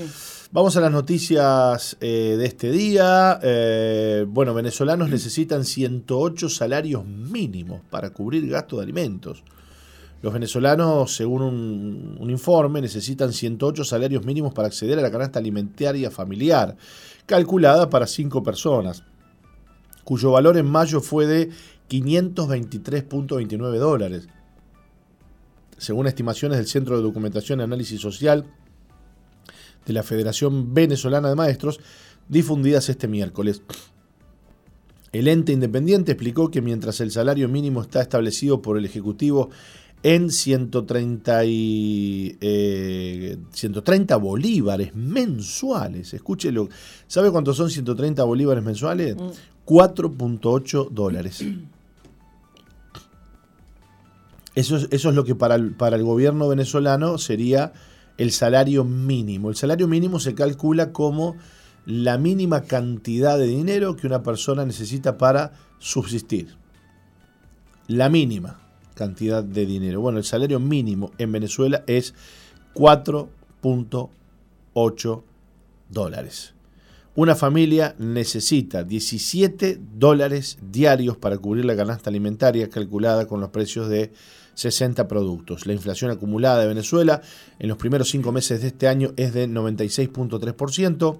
vamos 0.51 0.75
a 0.77 0.81
las 0.81 0.91
noticias 0.91 1.99
eh, 2.01 2.37
de 2.39 2.47
este 2.47 2.71
día. 2.73 3.39
Eh, 3.43 4.25
bueno, 4.27 4.55
venezolanos 4.55 5.11
necesitan 5.11 5.65
108 5.65 6.49
salarios 6.49 7.05
mínimos 7.05 7.83
para 7.91 8.11
cubrir 8.11 8.49
gastos 8.49 8.79
de 8.79 8.85
alimentos. 8.85 9.45
Los 10.23 10.33
venezolanos, 10.33 11.15
según 11.15 11.43
un, 11.43 12.17
un, 12.19 12.31
informe, 12.31 12.81
necesitan 12.81 13.33
108 13.33 13.85
salarios 13.85 14.25
mínimos 14.25 14.55
para 14.55 14.69
acceder 14.69 14.99
a 14.99 15.03
la 15.03 15.11
canasta 15.11 15.39
alimentaria 15.39 16.11
familiar, 16.11 16.77
calculada 17.27 17.91
para 17.91 18.07
5 18.07 18.43
personas, 18.43 19.03
cuyo 20.05 20.31
valor 20.31 20.57
en 20.57 20.67
mayo 20.67 21.01
fue 21.01 21.27
de 21.27 21.51
523.29 21.89 23.79
dólares 23.79 24.29
según 25.81 26.07
estimaciones 26.07 26.59
del 26.59 26.67
Centro 26.67 26.97
de 26.97 27.03
Documentación 27.03 27.61
y 27.61 27.63
Análisis 27.63 28.01
Social 28.01 28.45
de 29.87 29.93
la 29.95 30.03
Federación 30.03 30.75
Venezolana 30.75 31.31
de 31.31 31.35
Maestros, 31.35 31.81
difundidas 32.29 32.89
este 32.91 33.09
miércoles. 33.09 33.63
El 35.13 35.27
ente 35.27 35.53
independiente 35.53 36.13
explicó 36.13 36.51
que 36.51 36.61
mientras 36.61 37.01
el 37.01 37.11
salario 37.11 37.49
mínimo 37.49 37.81
está 37.81 38.03
establecido 38.03 38.61
por 38.61 38.77
el 38.77 38.85
Ejecutivo 38.85 39.49
en 40.03 40.31
130, 40.31 41.45
y, 41.47 42.37
130 43.51 44.15
eh, 44.15 44.19
bolívares 44.19 44.95
mensuales, 44.95 46.13
escúchelo, 46.13 46.69
¿sabe 47.07 47.31
cuántos 47.31 47.57
son 47.57 47.71
130 47.71 48.23
bolívares 48.25 48.63
mensuales? 48.63 49.17
4.8 49.67 50.91
mm. 50.91 50.95
dólares. 50.95 51.45
Eso 54.55 54.77
es, 54.77 55.05
lo 55.05 55.25
que 55.25 55.35
para 55.35 55.55
el, 55.55 55.73
para 55.73 55.97
el 55.97 56.03
gobierno 56.03 56.49
venezolano 56.49 57.17
sería 57.19 57.73
el 58.19 58.33
salario 58.33 58.85
mínimo. 58.85 59.49
El 59.49 59.57
salario 59.57 59.89
mínimo 59.89 60.19
se 60.19 60.35
calcula 60.35 60.93
como 60.93 61.37
la 61.87 62.19
mínima 62.19 62.63
cantidad 62.63 63.39
de 63.39 63.47
dinero 63.47 63.97
que 63.97 64.07
una 64.07 64.23
persona 64.23 64.67
necesita 64.67 65.19
para 65.19 65.53
subsistir. 65.79 66.57
La 67.87 68.09
mínima 68.09 68.61
cantidad 68.95 69.43
de 69.43 69.67
dinero. 69.67 70.01
Bueno, 70.01 70.19
el 70.19 70.25
salario 70.25 70.61
mínimo 70.61 71.11
en 71.17 71.33
Venezuela 71.33 71.83
es 71.87 72.15
4.8 72.75 75.23
dólares. 75.89 76.55
Una 77.17 77.35
familia 77.35 77.97
necesita 77.99 78.85
17 78.85 79.81
dólares 79.97 80.59
diarios 80.71 81.17
para 81.17 81.39
cubrir 81.39 81.65
la 81.65 81.75
canasta 81.75 82.11
alimentaria 82.11 82.69
calculada 82.69 83.27
con 83.27 83.41
los 83.41 83.51
precios 83.51 83.89
de 83.89 84.13
60 84.61 85.09
productos. 85.09 85.67
La 85.67 85.73
inflación 85.73 86.11
acumulada 86.11 86.61
de 86.61 86.69
Venezuela 86.69 87.23
en 87.59 87.69
los 87.69 87.79
primeros 87.79 88.11
cinco 88.11 88.31
meses 88.31 88.61
de 88.61 88.69
este 88.69 88.89
año 88.89 89.13
es 89.17 89.33
de 89.33 89.49
96.3%, 89.49 91.19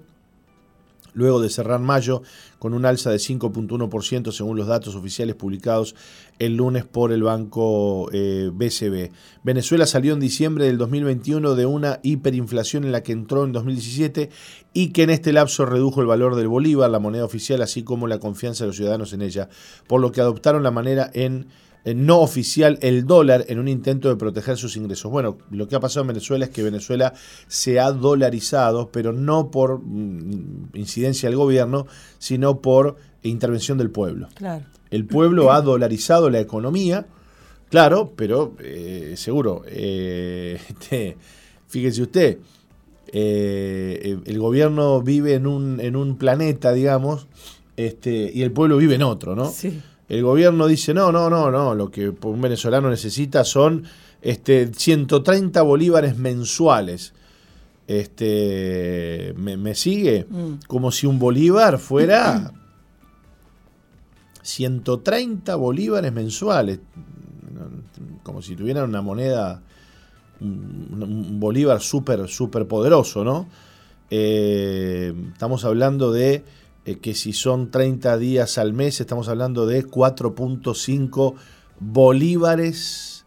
luego 1.13 1.41
de 1.41 1.49
cerrar 1.49 1.79
mayo 1.79 2.21
con 2.59 2.73
un 2.73 2.85
alza 2.85 3.09
de 3.09 3.17
5.1% 3.17 4.31
según 4.31 4.57
los 4.57 4.67
datos 4.67 4.95
oficiales 4.95 5.35
publicados 5.35 5.95
el 6.39 6.55
lunes 6.55 6.85
por 6.85 7.11
el 7.11 7.23
banco 7.23 8.05
BCB. 8.05 8.93
Eh, 8.93 9.11
Venezuela 9.43 9.87
salió 9.87 10.13
en 10.13 10.19
diciembre 10.19 10.65
del 10.65 10.77
2021 10.77 11.55
de 11.55 11.65
una 11.65 11.99
hiperinflación 12.03 12.83
en 12.83 12.91
la 12.91 13.01
que 13.01 13.11
entró 13.11 13.43
en 13.43 13.51
2017 13.53 14.29
y 14.73 14.89
que 14.89 15.03
en 15.03 15.09
este 15.09 15.33
lapso 15.33 15.65
redujo 15.65 15.99
el 16.01 16.07
valor 16.07 16.35
del 16.35 16.47
bolívar, 16.47 16.91
la 16.91 16.99
moneda 16.99 17.25
oficial, 17.25 17.61
así 17.63 17.81
como 17.81 18.07
la 18.07 18.19
confianza 18.19 18.63
de 18.63 18.67
los 18.67 18.77
ciudadanos 18.77 19.13
en 19.13 19.23
ella, 19.23 19.49
por 19.87 19.99
lo 19.99 20.11
que 20.11 20.21
adoptaron 20.21 20.63
la 20.63 20.71
manera 20.71 21.09
en 21.13 21.47
no 21.85 22.19
oficial 22.19 22.77
el 22.81 23.05
dólar 23.05 23.45
en 23.47 23.59
un 23.59 23.67
intento 23.67 24.09
de 24.09 24.15
proteger 24.15 24.57
sus 24.57 24.77
ingresos. 24.77 25.11
Bueno, 25.11 25.37
lo 25.49 25.67
que 25.67 25.75
ha 25.75 25.79
pasado 25.79 26.01
en 26.01 26.09
Venezuela 26.09 26.45
es 26.45 26.51
que 26.51 26.61
Venezuela 26.61 27.13
se 27.47 27.79
ha 27.79 27.91
dolarizado, 27.91 28.89
pero 28.91 29.13
no 29.13 29.49
por 29.49 29.79
mm, 29.79 30.69
incidencia 30.75 31.29
del 31.29 31.37
gobierno, 31.37 31.87
sino 32.19 32.61
por 32.61 32.97
intervención 33.23 33.77
del 33.77 33.89
pueblo. 33.89 34.27
Claro. 34.35 34.65
El 34.91 35.05
pueblo 35.05 35.51
ha 35.51 35.61
dolarizado 35.61 36.29
la 36.29 36.39
economía, 36.39 37.07
claro, 37.69 38.13
pero 38.15 38.55
eh, 38.59 39.13
seguro, 39.17 39.63
eh, 39.67 40.59
este, 40.69 41.17
fíjese 41.67 42.01
usted, 42.01 42.37
el 43.13 44.39
gobierno 44.39 45.01
vive 45.01 45.33
en 45.33 45.45
un, 45.47 45.79
en 45.81 45.97
un 45.97 46.17
planeta, 46.17 46.71
digamos, 46.71 47.27
este, 47.75 48.31
y 48.33 48.41
el 48.43 48.51
pueblo 48.51 48.77
vive 48.77 48.95
en 48.95 49.03
otro, 49.03 49.35
¿no? 49.35 49.49
Sí. 49.49 49.81
El 50.11 50.23
gobierno 50.23 50.67
dice, 50.67 50.93
no, 50.93 51.09
no, 51.09 51.29
no, 51.29 51.49
no, 51.49 51.73
lo 51.73 51.89
que 51.89 52.09
un 52.09 52.41
venezolano 52.41 52.89
necesita 52.89 53.45
son 53.45 53.85
este, 54.21 54.69
130 54.73 55.61
bolívares 55.61 56.17
mensuales. 56.17 57.13
Este, 57.87 59.33
¿me, 59.37 59.73
sigue? 59.73 60.27
Mm. 60.29 60.65
Como 60.67 60.91
si 60.91 61.07
un 61.07 61.17
bolívar 61.17 61.79
fuera 61.79 62.51
130 64.41 65.55
bolívares 65.55 66.11
mensuales. 66.11 66.79
Como 68.21 68.41
si 68.41 68.57
tuvieran 68.57 68.89
una 68.89 69.01
moneda, 69.01 69.61
un, 70.41 71.39
bolívar 71.39 71.79
súper, 71.79 72.27
súper 72.27 72.67
poderoso, 72.67 73.23
¿no? 73.23 73.47
Eh, 74.09 75.13
estamos 75.31 75.63
hablando 75.63 76.11
de 76.11 76.43
eh, 76.85 76.97
que 76.97 77.13
si 77.13 77.33
son 77.33 77.69
30 77.69 78.17
días 78.17 78.57
al 78.57 78.73
mes, 78.73 78.99
estamos 78.99 79.29
hablando 79.29 79.67
de 79.67 79.85
4.5 79.85 81.35
bolívares 81.79 83.25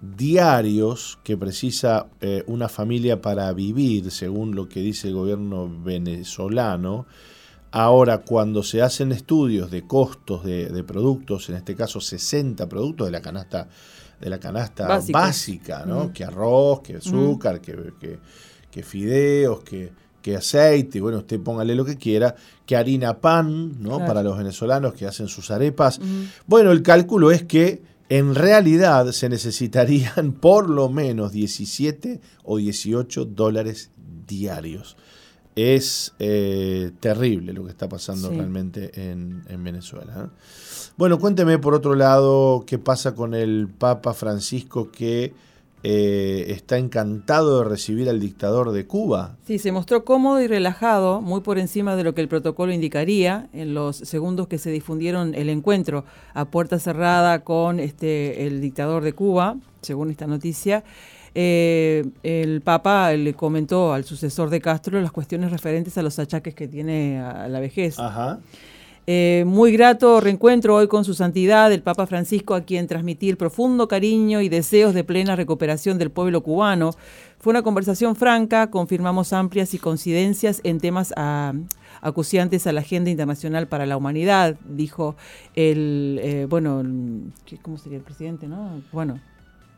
diarios 0.00 1.18
que 1.24 1.36
precisa 1.36 2.06
eh, 2.20 2.44
una 2.46 2.68
familia 2.68 3.20
para 3.20 3.52
vivir, 3.52 4.10
según 4.10 4.54
lo 4.54 4.68
que 4.68 4.80
dice 4.80 5.08
el 5.08 5.14
gobierno 5.14 5.68
venezolano. 5.82 7.06
Ahora, 7.72 8.18
cuando 8.18 8.62
se 8.62 8.82
hacen 8.82 9.12
estudios 9.12 9.70
de 9.70 9.86
costos 9.86 10.44
de, 10.44 10.84
productos, 10.84 11.48
en 11.50 11.56
este 11.56 11.76
caso 11.76 12.00
60 12.00 12.68
productos 12.68 13.08
de 13.08 13.12
la 13.12 13.20
canasta, 13.20 13.68
de 14.20 14.30
la 14.30 14.38
canasta 14.38 15.00
básica, 15.10 15.84
¿no? 15.86 16.06
Mm. 16.06 16.12
Que 16.12 16.24
arroz, 16.24 16.80
que 16.80 16.96
azúcar, 16.96 17.56
mm. 17.56 17.60
que, 17.60 17.92
que, 18.00 18.18
que 18.70 18.82
fideos, 18.82 19.60
que, 19.62 19.92
que 20.22 20.36
aceite, 20.36 21.00
bueno, 21.00 21.18
usted 21.18 21.40
póngale 21.40 21.74
lo 21.74 21.84
que 21.84 21.96
quiera, 21.96 22.34
que 22.66 22.76
harina 22.76 23.20
pan, 23.20 23.82
¿no? 23.82 23.98
Para 23.98 24.22
los 24.22 24.36
venezolanos 24.36 24.94
que 24.94 25.06
hacen 25.06 25.28
sus 25.28 25.50
arepas. 25.50 26.00
Bueno, 26.46 26.72
el 26.72 26.82
cálculo 26.82 27.30
es 27.30 27.44
que 27.44 27.82
en 28.10 28.34
realidad 28.34 29.10
se 29.12 29.28
necesitarían 29.28 30.32
por 30.40 30.68
lo 30.68 30.88
menos 30.88 31.32
17 31.32 32.20
o 32.44 32.58
18 32.58 33.24
dólares 33.24 33.90
diarios. 34.26 34.96
Es 35.56 36.14
eh, 36.18 36.92
terrible 37.00 37.52
lo 37.52 37.64
que 37.64 37.70
está 37.70 37.88
pasando 37.88 38.30
realmente 38.30 39.10
en, 39.10 39.42
Venezuela. 39.62 40.24
¿eh? 40.24 40.28
Bueno, 40.96 41.18
cuénteme 41.18 41.58
por 41.58 41.74
otro 41.74 41.94
lado 41.94 42.64
qué 42.66 42.78
pasa 42.78 43.14
con 43.14 43.34
el 43.34 43.68
Papa 43.68 44.14
Francisco 44.14 44.90
que 44.90 45.34
eh, 45.82 46.46
está 46.48 46.76
encantado 46.76 47.62
de 47.62 47.68
recibir 47.68 48.08
al 48.08 48.20
dictador 48.20 48.72
de 48.72 48.86
Cuba. 48.86 49.36
Sí, 49.46 49.58
se 49.58 49.72
mostró 49.72 50.04
cómodo 50.04 50.40
y 50.40 50.46
relajado, 50.46 51.20
muy 51.22 51.40
por 51.40 51.58
encima 51.58 51.96
de 51.96 52.04
lo 52.04 52.14
que 52.14 52.20
el 52.20 52.28
protocolo 52.28 52.72
indicaría 52.72 53.48
en 53.52 53.72
los 53.72 53.96
segundos 53.96 54.46
que 54.46 54.58
se 54.58 54.70
difundieron 54.70 55.34
el 55.34 55.48
encuentro 55.48 56.04
a 56.34 56.44
puerta 56.44 56.78
cerrada 56.78 57.44
con 57.44 57.80
este, 57.80 58.46
el 58.46 58.60
dictador 58.60 59.02
de 59.02 59.14
Cuba, 59.14 59.56
según 59.80 60.10
esta 60.10 60.26
noticia. 60.26 60.84
Eh, 61.34 62.04
el 62.22 62.60
Papa 62.60 63.12
le 63.12 63.34
comentó 63.34 63.92
al 63.92 64.04
sucesor 64.04 64.50
de 64.50 64.60
Castro 64.60 65.00
las 65.00 65.12
cuestiones 65.12 65.50
referentes 65.50 65.96
a 65.96 66.02
los 66.02 66.18
achaques 66.18 66.54
que 66.54 66.68
tiene 66.68 67.20
a 67.20 67.48
la 67.48 67.60
vejez. 67.60 67.98
Ajá. 67.98 68.40
Eh, 69.12 69.42
muy 69.44 69.72
grato 69.72 70.20
reencuentro 70.20 70.76
hoy 70.76 70.86
con 70.86 71.04
su 71.04 71.14
santidad, 71.14 71.72
el 71.72 71.82
Papa 71.82 72.06
Francisco, 72.06 72.54
a 72.54 72.60
quien 72.60 72.86
transmitir 72.86 73.36
profundo 73.36 73.88
cariño 73.88 74.40
y 74.40 74.48
deseos 74.48 74.94
de 74.94 75.02
plena 75.02 75.34
recuperación 75.34 75.98
del 75.98 76.12
pueblo 76.12 76.44
cubano. 76.44 76.92
Fue 77.40 77.50
una 77.50 77.62
conversación 77.62 78.14
franca, 78.14 78.70
confirmamos 78.70 79.32
amplias 79.32 79.74
y 79.74 79.80
coincidencias 79.80 80.60
en 80.62 80.78
temas 80.78 81.12
ah, 81.16 81.54
acuciantes 82.02 82.68
a 82.68 82.72
la 82.72 82.82
agenda 82.82 83.10
internacional 83.10 83.66
para 83.66 83.84
la 83.84 83.96
humanidad, 83.96 84.56
dijo 84.64 85.16
el, 85.56 86.20
eh, 86.22 86.46
bueno, 86.48 86.80
¿cómo 87.62 87.78
sería 87.78 87.98
el 87.98 88.04
presidente, 88.04 88.46
no? 88.46 88.80
Bueno, 88.92 89.18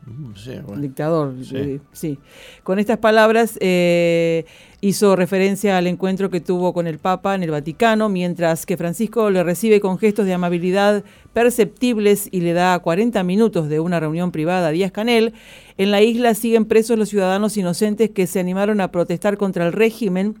Mm, 0.05 0.81
dictador, 0.81 1.33
eh, 1.53 1.79
sí. 1.93 2.19
Con 2.63 2.77
estas 2.77 2.97
palabras 2.97 3.57
eh, 3.61 4.43
hizo 4.81 5.15
referencia 5.15 5.77
al 5.77 5.87
encuentro 5.87 6.29
que 6.29 6.41
tuvo 6.41 6.73
con 6.73 6.87
el 6.87 6.99
Papa 6.99 7.35
en 7.35 7.43
el 7.43 7.51
Vaticano, 7.51 8.09
mientras 8.09 8.65
que 8.65 8.75
Francisco 8.75 9.29
le 9.29 9.43
recibe 9.43 9.79
con 9.79 9.97
gestos 9.97 10.25
de 10.25 10.33
amabilidad 10.33 11.05
perceptibles 11.31 12.27
y 12.31 12.41
le 12.41 12.51
da 12.51 12.77
40 12.79 13.23
minutos 13.23 13.69
de 13.69 13.79
una 13.79 14.01
reunión 14.01 14.33
privada 14.33 14.67
a 14.67 14.71
Díaz 14.71 14.91
Canel. 14.91 15.33
En 15.77 15.91
la 15.91 16.01
isla 16.01 16.33
siguen 16.33 16.65
presos 16.65 16.97
los 16.97 17.07
ciudadanos 17.07 17.55
inocentes 17.55 18.09
que 18.09 18.27
se 18.27 18.41
animaron 18.41 18.81
a 18.81 18.91
protestar 18.91 19.37
contra 19.37 19.65
el 19.65 19.71
régimen 19.71 20.35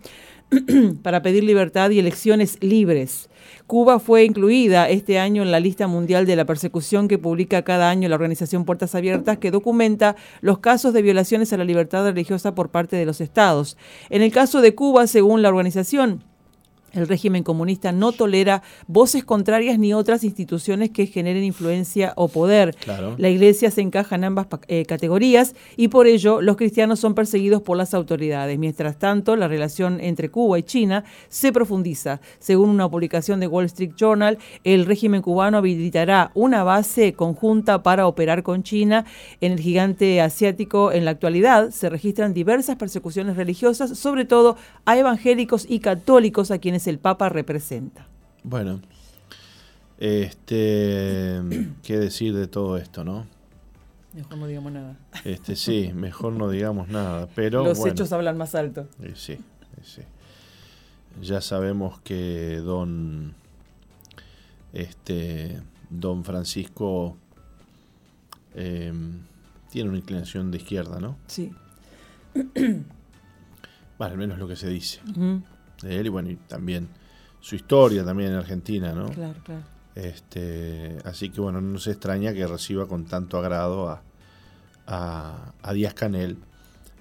para 1.03 1.21
pedir 1.21 1.45
libertad 1.45 1.89
y 1.91 1.99
elecciones 1.99 2.57
libres. 2.61 3.29
Cuba 3.73 3.97
fue 3.97 4.23
incluida 4.23 4.87
este 4.87 5.17
año 5.17 5.41
en 5.41 5.49
la 5.49 5.59
lista 5.59 5.87
mundial 5.87 6.27
de 6.27 6.35
la 6.35 6.45
persecución 6.45 7.07
que 7.07 7.17
publica 7.17 7.63
cada 7.63 7.89
año 7.89 8.07
la 8.07 8.13
organización 8.13 8.65
Puertas 8.65 8.93
Abiertas, 8.93 9.39
que 9.39 9.49
documenta 9.49 10.15
los 10.41 10.59
casos 10.59 10.93
de 10.93 11.01
violaciones 11.01 11.51
a 11.51 11.57
la 11.57 11.63
libertad 11.63 12.05
religiosa 12.05 12.53
por 12.53 12.69
parte 12.69 12.97
de 12.97 13.07
los 13.07 13.19
estados. 13.19 13.75
En 14.11 14.21
el 14.21 14.31
caso 14.31 14.61
de 14.61 14.75
Cuba, 14.75 15.07
según 15.07 15.41
la 15.41 15.49
organización, 15.49 16.23
el 16.93 17.07
régimen 17.07 17.43
comunista 17.43 17.91
no 17.91 18.11
tolera 18.11 18.63
voces 18.87 19.23
contrarias 19.23 19.79
ni 19.79 19.93
otras 19.93 20.23
instituciones 20.23 20.91
que 20.91 21.07
generen 21.07 21.43
influencia 21.43 22.13
o 22.15 22.27
poder. 22.27 22.75
La 23.17 23.29
iglesia 23.29 23.71
se 23.71 23.81
encaja 23.81 24.15
en 24.15 24.23
ambas 24.23 24.47
eh, 24.67 24.85
categorías 24.85 25.55
y 25.75 25.89
por 25.89 26.07
ello 26.07 26.41
los 26.41 26.55
cristianos 26.55 26.99
son 26.99 27.15
perseguidos 27.15 27.61
por 27.61 27.77
las 27.77 27.93
autoridades. 27.93 28.57
Mientras 28.59 28.97
tanto, 28.97 29.35
la 29.35 29.47
relación 29.47 29.99
entre 29.99 30.29
Cuba 30.29 30.59
y 30.59 30.63
China 30.63 31.03
se 31.29 31.51
profundiza. 31.51 32.21
Según 32.39 32.69
una 32.69 32.89
publicación 32.89 33.39
de 33.39 33.47
Wall 33.47 33.65
Street 33.65 33.93
Journal, 33.97 34.37
el 34.63 34.85
régimen 34.85 35.21
cubano 35.21 35.57
habilitará 35.57 36.31
una 36.33 36.63
base 36.63 37.13
conjunta 37.13 37.83
para 37.83 38.07
operar 38.07 38.43
con 38.43 38.63
China 38.63 39.05
en 39.41 39.53
el 39.53 39.59
gigante 39.59 40.21
asiático. 40.21 40.91
En 40.91 41.05
la 41.05 41.11
actualidad 41.11 41.71
se 41.71 41.89
registran 41.89 42.33
diversas 42.33 42.75
persecuciones 42.75 43.35
religiosas, 43.35 43.97
sobre 43.97 44.25
todo 44.25 44.57
a 44.85 44.97
evangélicos 44.97 45.65
y 45.67 45.79
católicos 45.79 46.51
a 46.51 46.59
quienes 46.59 46.82
el 46.87 46.99
Papa 46.99 47.29
representa. 47.29 48.07
Bueno, 48.43 48.81
este, 49.97 51.41
¿qué 51.83 51.97
decir 51.97 52.35
de 52.35 52.47
todo 52.47 52.77
esto, 52.77 53.03
no? 53.03 53.25
Mejor 54.13 54.37
no 54.37 54.47
digamos 54.47 54.71
nada. 54.71 54.97
Este, 55.23 55.55
sí, 55.55 55.91
mejor 55.93 56.33
no 56.33 56.49
digamos 56.49 56.87
nada, 56.87 57.27
pero 57.33 57.63
los 57.63 57.83
hechos 57.85 58.11
hablan 58.11 58.37
más 58.37 58.53
alto. 58.53 58.87
sí, 59.15 59.37
sí. 59.83 60.01
Ya 61.21 61.41
sabemos 61.41 61.99
que 62.01 62.57
don, 62.57 63.33
este, 64.73 65.61
don 65.89 66.23
Francisco 66.25 67.15
em, 68.55 69.21
tiene 69.69 69.89
una 69.89 69.99
inclinación 69.99 70.51
de 70.51 70.57
izquierda, 70.57 70.99
¿no? 70.99 71.17
Sí. 71.27 71.51
Bueno, 72.33 74.13
al 74.13 74.17
menos 74.17 74.39
lo 74.39 74.47
que 74.47 74.55
se 74.55 74.67
dice 74.69 74.99
de 75.83 75.99
él 75.99 76.07
y 76.07 76.09
bueno, 76.09 76.29
y 76.29 76.35
también 76.35 76.87
su 77.39 77.55
historia 77.55 78.03
también 78.03 78.31
en 78.31 78.37
Argentina, 78.37 78.93
¿no? 78.93 79.09
Claro, 79.09 79.39
claro. 79.43 79.63
Este, 79.95 80.97
así 81.05 81.29
que 81.29 81.39
bueno, 81.39 81.61
no 81.61 81.77
se 81.77 81.91
extraña 81.91 82.33
que 82.33 82.47
reciba 82.47 82.87
con 82.87 83.05
tanto 83.05 83.37
agrado 83.37 83.89
a, 83.89 84.01
a, 85.61 85.73
Díaz 85.73 85.93
Canel, 85.93 86.37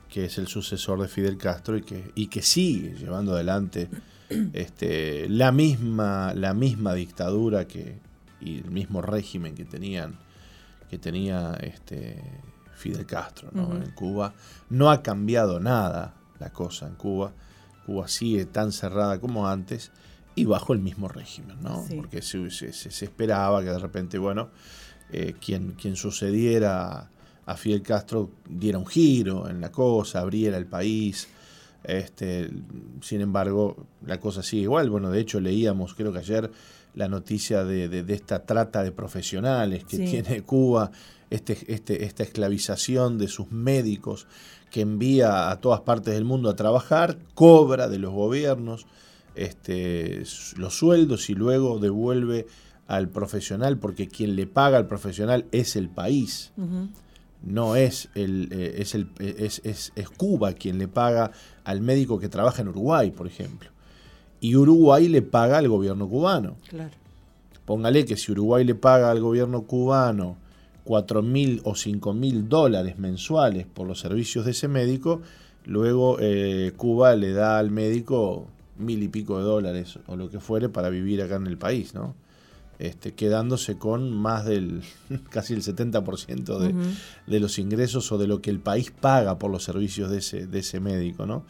que 0.08 0.26
es 0.26 0.36
el 0.38 0.46
sucesor 0.46 1.00
de 1.00 1.08
Fidel 1.08 1.38
Castro 1.38 1.76
y 1.76 1.82
que, 1.82 2.12
y 2.14 2.26
que 2.26 2.42
sigue 2.42 2.94
llevando 2.94 3.32
adelante 3.32 3.88
este, 4.52 5.28
la, 5.28 5.52
misma, 5.52 6.34
la 6.34 6.52
misma 6.52 6.92
dictadura 6.94 7.66
que, 7.66 7.98
y 8.40 8.58
el 8.58 8.70
mismo 8.70 9.00
régimen 9.00 9.54
que 9.54 9.64
tenían 9.64 10.18
que 10.92 10.98
tenía 10.98 11.54
este, 11.54 12.22
Fidel 12.74 13.06
Castro 13.06 13.48
en 13.54 13.92
Cuba. 13.92 14.34
No 14.68 14.90
ha 14.90 15.02
cambiado 15.02 15.58
nada 15.58 16.12
la 16.38 16.50
cosa 16.52 16.86
en 16.86 16.96
Cuba. 16.96 17.32
Cuba 17.86 18.08
sigue 18.08 18.44
tan 18.46 18.72
cerrada 18.72 19.20
como 19.20 19.48
antes 19.48 19.90
y 20.34 20.44
bajo 20.44 20.72
el 20.72 20.80
mismo 20.80 21.08
régimen, 21.08 21.58
¿no? 21.62 21.84
Porque 21.94 22.22
se, 22.22 22.50
se, 22.50 23.04
esperaba 23.04 23.62
que 23.62 23.70
de 23.70 23.78
repente, 23.78 24.18
bueno, 24.18 24.48
eh, 25.10 25.34
quien, 25.40 25.72
quien 25.72 25.96
sucediera 25.96 27.10
a 27.44 27.56
Fidel 27.56 27.82
Castro 27.82 28.30
diera 28.48 28.78
un 28.78 28.86
giro 28.86 29.48
en 29.48 29.60
la 29.60 29.70
cosa, 29.70 30.20
abriera 30.20 30.56
el 30.56 30.66
país. 30.66 31.28
Este, 31.84 32.48
sin 33.00 33.20
embargo, 33.20 33.86
la 34.06 34.18
cosa 34.18 34.42
sigue 34.42 34.62
igual. 34.62 34.88
Bueno, 34.88 35.10
de 35.10 35.20
hecho 35.20 35.40
leíamos, 35.40 35.94
creo 35.94 36.12
que 36.12 36.20
ayer, 36.20 36.50
la 36.94 37.08
noticia 37.08 37.64
de, 37.64 38.04
esta 38.08 38.44
trata 38.44 38.82
de 38.82 38.92
profesionales 38.92 39.84
que 39.84 39.98
tiene 39.98 40.42
Cuba, 40.42 40.90
este, 41.30 41.58
este, 41.68 42.04
esta 42.04 42.22
esclavización 42.22 43.18
de 43.18 43.28
sus 43.28 43.50
médicos 43.50 44.26
que 44.72 44.80
envía 44.80 45.50
a 45.50 45.60
todas 45.60 45.82
partes 45.82 46.14
del 46.14 46.24
mundo 46.24 46.48
a 46.48 46.56
trabajar, 46.56 47.18
cobra 47.34 47.88
de 47.88 47.98
los 47.98 48.12
gobiernos 48.12 48.86
este, 49.34 50.24
los 50.56 50.74
sueldos 50.74 51.28
y 51.28 51.34
luego 51.34 51.78
devuelve 51.78 52.46
al 52.86 53.10
profesional, 53.10 53.78
porque 53.78 54.08
quien 54.08 54.34
le 54.34 54.46
paga 54.46 54.78
al 54.78 54.86
profesional 54.86 55.44
es 55.52 55.76
el 55.76 55.90
país. 55.90 56.52
No 57.42 57.76
es 57.76 58.08
el, 58.14 58.48
eh, 58.50 58.76
es, 58.78 58.94
el 58.94 59.10
es, 59.18 59.60
es, 59.64 59.92
es, 59.94 60.08
Cuba 60.08 60.54
quien 60.54 60.78
le 60.78 60.88
paga 60.88 61.32
al 61.64 61.82
médico 61.82 62.18
que 62.18 62.30
trabaja 62.30 62.62
en 62.62 62.68
Uruguay, 62.68 63.10
por 63.10 63.26
ejemplo. 63.26 63.68
Y 64.40 64.56
Uruguay 64.56 65.06
le 65.06 65.20
paga 65.20 65.58
al 65.58 65.68
gobierno 65.68 66.08
cubano. 66.08 66.56
Claro. 66.68 66.94
Póngale 67.66 68.06
que 68.06 68.16
si 68.16 68.32
Uruguay 68.32 68.64
le 68.64 68.74
paga 68.74 69.10
al 69.10 69.20
gobierno 69.20 69.62
cubano 69.64 70.38
4 70.84 71.22
mil 71.22 71.60
o 71.64 71.74
5 71.74 72.12
mil 72.12 72.48
dólares 72.48 72.98
mensuales 72.98 73.66
por 73.66 73.86
los 73.86 74.00
servicios 74.00 74.44
de 74.44 74.52
ese 74.52 74.68
médico, 74.68 75.20
luego 75.64 76.18
eh, 76.20 76.72
Cuba 76.76 77.14
le 77.14 77.32
da 77.32 77.58
al 77.58 77.70
médico 77.70 78.46
mil 78.78 79.02
y 79.02 79.08
pico 79.08 79.38
de 79.38 79.44
dólares 79.44 79.98
o 80.06 80.16
lo 80.16 80.30
que 80.30 80.40
fuere 80.40 80.68
para 80.68 80.88
vivir 80.88 81.22
acá 81.22 81.36
en 81.36 81.46
el 81.46 81.58
país, 81.58 81.94
¿no? 81.94 82.14
Este, 82.78 83.12
quedándose 83.12 83.78
con 83.78 84.12
más 84.12 84.44
del 84.44 84.82
casi 85.30 85.54
el 85.54 85.62
70% 85.62 86.58
de, 86.58 86.74
de 87.26 87.40
los 87.40 87.58
ingresos 87.58 88.10
o 88.10 88.18
de 88.18 88.26
lo 88.26 88.40
que 88.40 88.50
el 88.50 88.58
país 88.58 88.90
paga 88.90 89.38
por 89.38 89.50
los 89.50 89.62
servicios 89.62 90.10
de 90.10 90.18
ese, 90.18 90.46
de 90.46 90.58
ese 90.58 90.80
médico, 90.80 91.26
¿no? 91.26 91.44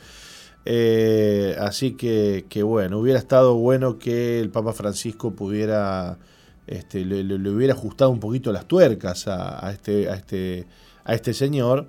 Eh, 0.64 1.56
así 1.58 1.92
que, 1.92 2.44
que, 2.48 2.62
bueno, 2.62 2.98
hubiera 2.98 3.18
estado 3.18 3.54
bueno 3.54 3.98
que 3.98 4.40
el 4.40 4.50
Papa 4.50 4.72
Francisco 4.72 5.32
pudiera 5.32 6.18
este, 6.66 7.04
le, 7.04 7.50
hubiera 7.50 7.74
ajustado 7.74 8.10
un 8.10 8.20
poquito 8.20 8.52
las 8.52 8.66
tuercas 8.66 9.26
a, 9.28 9.70
este, 9.72 10.08
a, 10.08 10.14
este, 10.14 10.66
a 11.04 11.14
este 11.14 11.34
señor. 11.34 11.88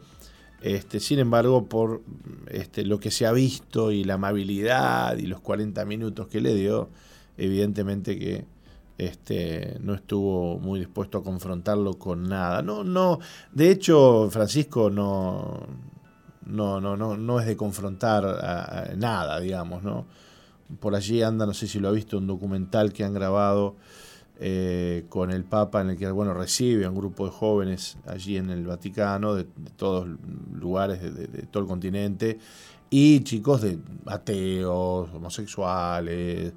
Este, 0.62 1.00
sin 1.00 1.20
embargo, 1.20 1.66
por 1.66 2.02
este, 2.48 2.86
lo 2.86 3.00
que 3.00 3.12
se 3.12 3.26
ha 3.26 3.32
visto 3.34 3.92
y 3.92 4.04
la 4.04 4.14
amabilidad 4.14 5.18
y 5.18 5.26
los 5.26 5.42
40 5.42 5.84
minutos 5.86 6.28
que 6.28 6.40
le 6.40 6.56
dio, 6.56 6.90
evidentemente 7.38 8.18
que 8.18 8.46
este, 8.98 9.78
no 9.82 9.94
estuvo 9.94 10.60
muy 10.60 10.80
dispuesto 10.80 11.18
a 11.18 11.24
confrontarlo 11.24 11.96
con 11.96 12.30
nada. 12.30 12.62
No, 12.62 12.84
no, 12.84 13.20
de 13.52 13.72
hecho, 13.72 14.30
Francisco 14.32 14.90
no, 14.90 15.68
no, 16.46 16.80
no, 16.80 16.96
no, 16.96 17.18
no 17.18 17.40
es 17.40 17.46
de 17.46 17.58
confrontar 17.58 18.96
nada, 18.98 19.40
digamos, 19.40 19.84
¿no? 19.84 20.06
Por 20.80 20.96
allí 20.96 21.22
anda, 21.22 21.46
no 21.46 21.54
sé 21.54 21.68
si 21.68 21.80
lo 21.80 21.90
ha 21.90 21.92
visto, 21.92 22.18
un 22.18 22.28
documental 22.28 22.94
que 22.94 23.04
han 23.04 23.14
grabado 23.14 23.76
eh, 24.39 25.06
con 25.10 25.32
el 25.32 25.43
Papa 25.43 25.82
en 25.82 25.91
el 25.91 25.98
que 25.98 26.10
bueno, 26.10 26.34
recibe 26.34 26.86
a 26.86 26.89
un 26.89 26.96
grupo 26.96 27.26
de 27.26 27.32
jóvenes 27.32 27.98
allí 28.08 28.38
en 28.38 28.50
el 28.50 28.65
Vaticano, 28.65 29.36
de, 29.36 29.46
todos 29.76 30.08
lugares 30.54 31.02
de, 31.02 31.28
todo 31.43 31.63
el 31.63 31.69
continente, 31.69 32.39
y 32.89 33.22
chicos 33.22 33.62
de 33.62 33.78
ateos, 34.08 35.10
homosexuales, 35.13 36.54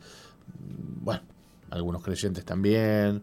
bueno, 1.02 1.20
algunos 1.70 2.02
creyentes 2.02 2.44
también, 2.44 3.22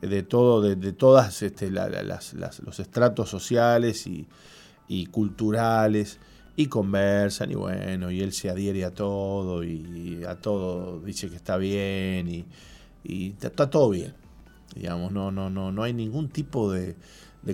de 0.00 0.22
todo, 0.22 0.62
de, 0.62 0.92
todas 0.92 1.42
este, 1.42 1.70
los 1.70 2.80
estratos 2.80 3.28
sociales 3.28 4.06
y, 4.06 4.28
y 4.86 5.06
culturales 5.06 6.20
y 6.54 6.66
conversan 6.66 7.50
y 7.50 7.54
bueno, 7.54 8.10
y 8.10 8.20
él 8.20 8.32
se 8.32 8.48
adhiere 8.50 8.84
a 8.84 8.92
todo 8.92 9.62
y 9.62 10.24
a 10.26 10.36
todo 10.36 11.00
dice 11.00 11.28
que 11.28 11.36
está 11.36 11.56
bien 11.56 12.28
y, 12.28 12.44
y 13.08 13.34
está, 13.40 13.70
todo 13.70 13.88
bien. 13.88 14.14
Digamos, 14.74 15.10
no, 15.10 15.32
no, 15.32 15.48
no, 15.48 15.72
no 15.72 15.82
hay 15.82 15.94
ningún 15.94 16.28
tipo 16.28 16.70
de, 16.70 16.94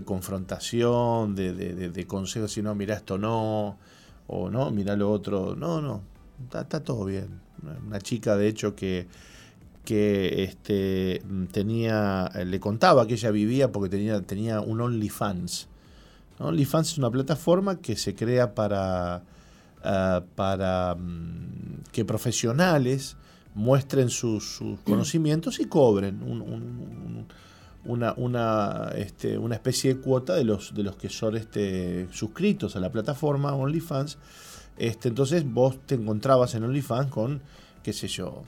confrontación, 0.04 1.36
de, 1.36 1.52
de, 1.52 1.90
de, 1.90 2.06
consejo, 2.06 2.48
si 2.48 2.60
no, 2.60 2.74
mira 2.74 2.96
esto 2.96 3.16
no, 3.16 3.78
o 4.26 4.50
no, 4.50 4.70
mira 4.72 4.96
lo 4.96 5.10
otro. 5.10 5.54
No, 5.54 5.80
no, 5.80 6.02
está, 6.42 6.82
todo 6.82 7.04
bien. 7.04 7.40
Una 7.86 8.00
chica, 8.00 8.36
de 8.36 8.48
hecho, 8.48 8.74
que, 8.74 9.06
que 9.84 10.42
este, 10.42 11.22
tenía, 11.52 12.30
le 12.44 12.58
contaba 12.58 13.06
que 13.06 13.14
ella 13.14 13.30
vivía 13.30 13.70
porque 13.70 13.88
tenía, 13.88 14.20
tenía 14.22 14.60
un 14.60 14.80
OnlyFans. 14.80 15.68
OnlyFans 16.40 16.92
es 16.92 16.98
una 16.98 17.12
plataforma 17.12 17.80
que 17.80 17.94
se 17.94 18.16
crea 18.16 18.56
para, 18.56 19.22
ah, 19.84 20.24
para 20.34 20.96
mm, 20.96 21.84
que 21.92 22.04
profesionales 22.04 23.16
muestren 23.54 24.10
sus, 24.10 24.60
conocimientos 24.84 25.60
y 25.60 25.66
cobren 25.66 26.20
una, 27.84 28.12
una, 28.16 28.88
este, 28.96 29.38
una 29.38 29.54
especie 29.54 29.94
de 29.94 30.00
cuota 30.00 30.34
de 30.34 30.44
los, 30.44 30.74
de 30.74 30.82
los 30.82 30.96
que 30.96 31.08
son 31.08 31.36
este, 31.36 32.08
suscritos 32.12 32.76
a 32.76 32.80
la 32.80 32.90
plataforma 32.90 33.54
OnlyFans. 33.54 34.18
Este, 34.76 35.08
entonces 35.08 35.44
vos 35.44 35.78
te 35.86 35.94
encontrabas 35.94 36.54
en 36.54 36.64
OnlyFans 36.64 37.10
con, 37.10 37.42
qué 37.82 37.92
sé 37.92 38.08
yo, 38.08 38.42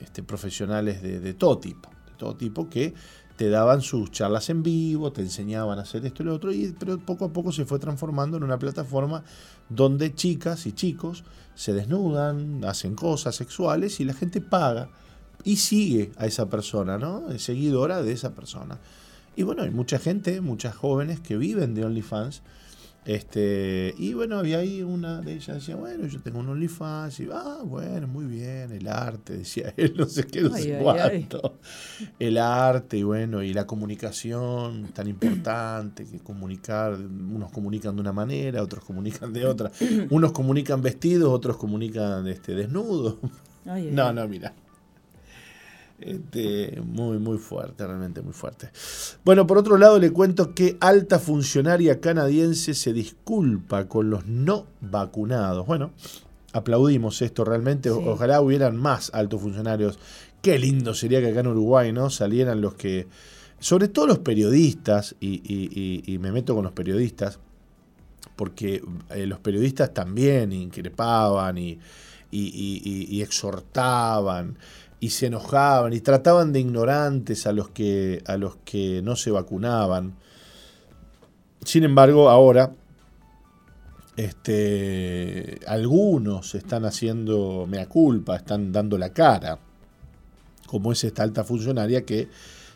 este, 0.00 0.22
profesionales 0.22 1.02
de, 1.02 1.18
de 1.18 1.34
todo 1.34 1.58
tipo, 1.58 1.90
de 2.06 2.12
todo 2.16 2.36
tipo 2.36 2.68
que 2.68 2.94
te 3.36 3.50
daban 3.50 3.82
sus 3.82 4.10
charlas 4.10 4.48
en 4.50 4.62
vivo, 4.62 5.12
te 5.12 5.20
enseñaban 5.20 5.78
a 5.78 5.82
hacer 5.82 6.04
esto 6.06 6.22
y 6.22 6.26
lo 6.26 6.34
otro, 6.34 6.52
y, 6.52 6.74
pero 6.78 6.98
poco 6.98 7.26
a 7.26 7.32
poco 7.32 7.52
se 7.52 7.66
fue 7.66 7.78
transformando 7.78 8.36
en 8.36 8.42
una 8.42 8.58
plataforma 8.58 9.22
donde 9.68 10.14
chicas 10.14 10.66
y 10.66 10.72
chicos 10.72 11.24
se 11.54 11.72
desnudan, 11.72 12.64
hacen 12.64 12.94
cosas 12.94 13.34
sexuales 13.36 14.00
y 14.00 14.04
la 14.04 14.14
gente 14.14 14.40
paga 14.40 14.88
y 15.44 15.56
sigue 15.56 16.12
a 16.16 16.26
esa 16.26 16.48
persona, 16.48 16.98
¿no? 16.98 17.30
Es 17.30 17.44
seguidora 17.44 18.02
de 18.02 18.12
esa 18.12 18.34
persona. 18.34 18.78
Y 19.36 19.42
bueno, 19.42 19.62
hay 19.62 19.70
mucha 19.70 19.98
gente, 19.98 20.40
muchas 20.40 20.74
jóvenes 20.74 21.20
que 21.20 21.36
viven 21.36 21.74
de 21.74 21.84
OnlyFans 21.84 22.42
este, 23.06 23.94
y 23.98 24.14
bueno, 24.14 24.36
había 24.36 24.58
ahí 24.58 24.82
una 24.82 25.20
de 25.20 25.34
ellas 25.34 25.58
decía, 25.58 25.76
bueno, 25.76 26.08
yo 26.08 26.20
tengo 26.20 26.40
un 26.40 26.48
OnlyFans, 26.48 27.20
y 27.20 27.28
ah, 27.32 27.60
bueno, 27.64 28.08
muy 28.08 28.26
bien, 28.26 28.72
el 28.72 28.88
arte, 28.88 29.36
decía 29.38 29.72
él, 29.76 29.94
no 29.96 30.06
sé 30.06 30.24
qué, 30.24 30.42
no 30.42 30.56
sé 30.56 30.76
cuánto. 30.82 31.60
El 32.18 32.36
arte, 32.36 32.98
y 32.98 33.04
bueno, 33.04 33.44
y 33.44 33.54
la 33.54 33.64
comunicación 33.64 34.88
tan 34.88 35.06
importante, 35.06 36.04
que 36.04 36.18
comunicar, 36.18 36.94
unos 36.94 37.52
comunican 37.52 37.94
de 37.94 38.00
una 38.00 38.12
manera, 38.12 38.60
otros 38.60 38.84
comunican 38.84 39.32
de 39.32 39.46
otra. 39.46 39.70
Unos 40.10 40.32
comunican 40.32 40.82
vestidos, 40.82 41.28
otros 41.28 41.56
comunican 41.56 42.26
este, 42.26 42.54
desnudos. 42.54 43.16
no, 43.64 44.12
no, 44.12 44.28
mira. 44.28 44.52
Este, 45.98 46.78
muy, 46.84 47.18
muy 47.18 47.38
fuerte, 47.38 47.86
realmente 47.86 48.20
muy 48.20 48.34
fuerte. 48.34 48.70
Bueno, 49.24 49.46
por 49.46 49.56
otro 49.56 49.78
lado 49.78 49.98
le 49.98 50.10
cuento 50.10 50.54
que 50.54 50.76
alta 50.80 51.18
funcionaria 51.18 52.00
canadiense 52.00 52.74
se 52.74 52.92
disculpa 52.92 53.88
con 53.88 54.10
los 54.10 54.26
no 54.26 54.66
vacunados. 54.82 55.66
Bueno, 55.66 55.92
aplaudimos 56.52 57.22
esto 57.22 57.44
realmente. 57.44 57.88
Ojalá 57.90 58.42
hubieran 58.42 58.76
más 58.76 59.10
altos 59.14 59.40
funcionarios. 59.40 59.98
Qué 60.42 60.58
lindo 60.58 60.92
sería 60.92 61.20
que 61.20 61.28
acá 61.28 61.40
en 61.40 61.46
Uruguay 61.48 61.92
no 61.92 62.10
salieran 62.10 62.60
los 62.60 62.74
que, 62.74 63.08
sobre 63.58 63.88
todo 63.88 64.06
los 64.06 64.18
periodistas, 64.18 65.16
y, 65.18 66.18
me 66.20 66.30
meto 66.30 66.54
con 66.54 66.64
los 66.64 66.72
periodistas, 66.72 67.38
porque 68.36 68.82
eh, 69.10 69.26
los 69.26 69.38
periodistas 69.38 69.94
también 69.94 70.52
increpaban 70.52 71.56
y, 71.56 71.78
y 72.30 73.22
exhortaban 73.22 74.58
y 75.06 75.10
se 75.10 75.26
enojaban 75.26 75.92
y 75.92 76.00
trataban 76.00 76.52
de 76.52 76.58
ignorantes 76.58 77.46
a 77.46 77.52
los 77.52 77.68
que, 77.68 78.24
a 78.26 78.36
los 78.36 78.56
que 78.64 79.02
no 79.02 79.14
se 79.14 79.30
vacunaban. 79.30 80.16
Sin 81.64 81.84
embargo, 81.84 82.28
ahora 82.28 82.72
este, 84.16 85.60
algunos 85.68 86.56
están 86.56 86.84
haciendo 86.84 87.66
mea 87.68 87.88
culpa, 87.88 88.34
están 88.34 88.72
dando 88.72 88.98
la 88.98 89.10
cara, 89.10 89.60
como 90.66 90.90
es 90.90 91.04
esta 91.04 91.22
alta 91.22 91.44
funcionaria 91.44 92.04
que 92.04 92.28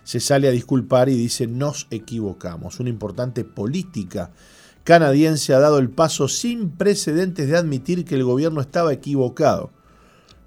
se 0.05 0.21
sale 0.21 0.47
a 0.47 0.53
disculpar 0.53 1.09
y 1.09 1.17
dice 1.17 1.49
nos 1.49 1.89
equivocamos. 1.91 2.79
Una 2.79 2.91
importante 2.91 3.43
política 3.43 4.31
canadiense 4.85 5.53
ha 5.53 5.59
dado 5.59 5.81
el 5.81 5.91
paso 5.91 6.29
sin 6.29 6.71
precedentes 6.71 7.49
de 7.49 7.57
admitir 7.57 8.05
que 8.05 8.15
el 8.15 8.23
gobierno 8.23 8.61
estaba 8.61 8.93
equivocado 8.93 9.80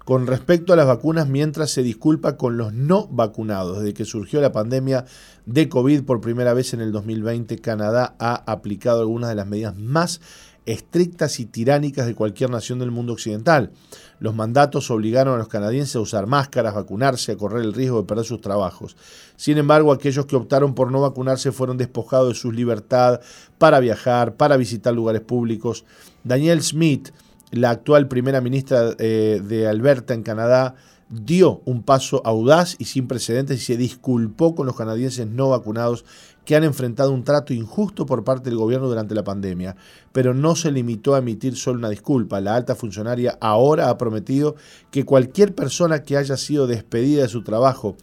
con 0.04 0.26
respecto 0.26 0.72
a 0.72 0.76
las 0.76 0.86
vacunas 0.86 1.28
mientras 1.28 1.70
se 1.70 1.82
disculpa 1.82 2.36
con 2.36 2.56
los 2.56 2.72
no 2.72 3.06
vacunados. 3.08 3.78
Desde 3.78 3.94
que 3.94 4.04
surgió 4.04 4.40
la 4.40 4.52
pandemia 4.52 5.06
de 5.46 5.68
COVID 5.68 6.04
por 6.04 6.20
primera 6.20 6.52
vez 6.52 6.74
en 6.74 6.80
el 6.80 6.92
2020, 6.92 7.58
Canadá 7.58 8.14
ha 8.18 8.34
aplicado 8.50 9.00
algunas 9.00 9.30
de 9.30 9.36
las 9.36 9.46
medidas 9.46 9.76
más 9.76 10.20
estrictas 10.66 11.40
y 11.40 11.46
tiránicas 11.46 12.06
de 12.06 12.14
cualquier 12.14 12.50
nación 12.50 12.78
del 12.78 12.90
mundo 12.90 13.12
occidental. 13.12 13.70
Los 14.18 14.34
mandatos 14.34 14.90
obligaron 14.90 15.34
a 15.34 15.38
los 15.38 15.48
canadienses 15.48 15.96
a 15.96 16.00
usar 16.00 16.26
máscaras, 16.26 16.74
vacunarse, 16.74 17.32
a 17.32 17.36
correr 17.36 17.62
el 17.62 17.74
riesgo 17.74 18.00
de 18.00 18.06
perder 18.06 18.24
sus 18.24 18.40
trabajos. 18.40 18.96
Sin 19.36 19.58
embargo, 19.58 19.92
aquellos 19.92 20.26
que 20.26 20.36
optaron 20.36 20.74
por 20.74 20.90
no 20.90 21.00
vacunarse 21.02 21.52
fueron 21.52 21.76
despojados 21.76 22.28
de 22.28 22.34
su 22.34 22.50
libertad 22.50 23.20
para 23.58 23.80
viajar, 23.80 24.36
para 24.36 24.56
visitar 24.56 24.94
lugares 24.94 25.20
públicos. 25.20 25.84
Daniel 26.22 26.62
Smith, 26.62 27.10
la 27.54 27.70
actual 27.70 28.08
primera 28.08 28.40
ministra 28.40 28.94
eh, 28.98 29.40
de 29.46 29.66
Alberta 29.66 30.14
en 30.14 30.22
Canadá 30.22 30.74
dio 31.08 31.60
un 31.64 31.82
paso 31.82 32.22
audaz 32.24 32.76
y 32.78 32.86
sin 32.86 33.06
precedentes 33.06 33.60
y 33.60 33.64
se 33.64 33.76
disculpó 33.76 34.54
con 34.54 34.66
los 34.66 34.76
canadienses 34.76 35.26
no 35.26 35.50
vacunados 35.50 36.04
que 36.44 36.56
han 36.56 36.64
enfrentado 36.64 37.12
un 37.12 37.24
trato 37.24 37.52
injusto 37.54 38.06
por 38.06 38.24
parte 38.24 38.50
del 38.50 38.58
gobierno 38.58 38.88
durante 38.88 39.14
la 39.14 39.24
pandemia, 39.24 39.76
pero 40.12 40.34
no 40.34 40.56
se 40.56 40.70
limitó 40.70 41.14
a 41.14 41.18
emitir 41.18 41.56
solo 41.56 41.78
una 41.78 41.88
disculpa. 41.88 42.40
La 42.40 42.54
alta 42.54 42.74
funcionaria 42.74 43.38
ahora 43.40 43.88
ha 43.88 43.98
prometido 43.98 44.56
que 44.90 45.04
cualquier 45.04 45.54
persona 45.54 46.02
que 46.02 46.16
haya 46.16 46.36
sido 46.36 46.66
despedida 46.66 47.22
de 47.22 47.28
su 47.28 47.42
trabajo 47.42 47.96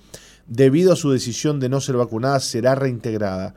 debido 0.47 0.93
a 0.93 0.95
su 0.95 1.11
decisión 1.11 1.59
de 1.59 1.69
no 1.69 1.81
ser 1.81 1.97
vacunada 1.97 2.39
será 2.39 2.75
reintegrada. 2.75 3.53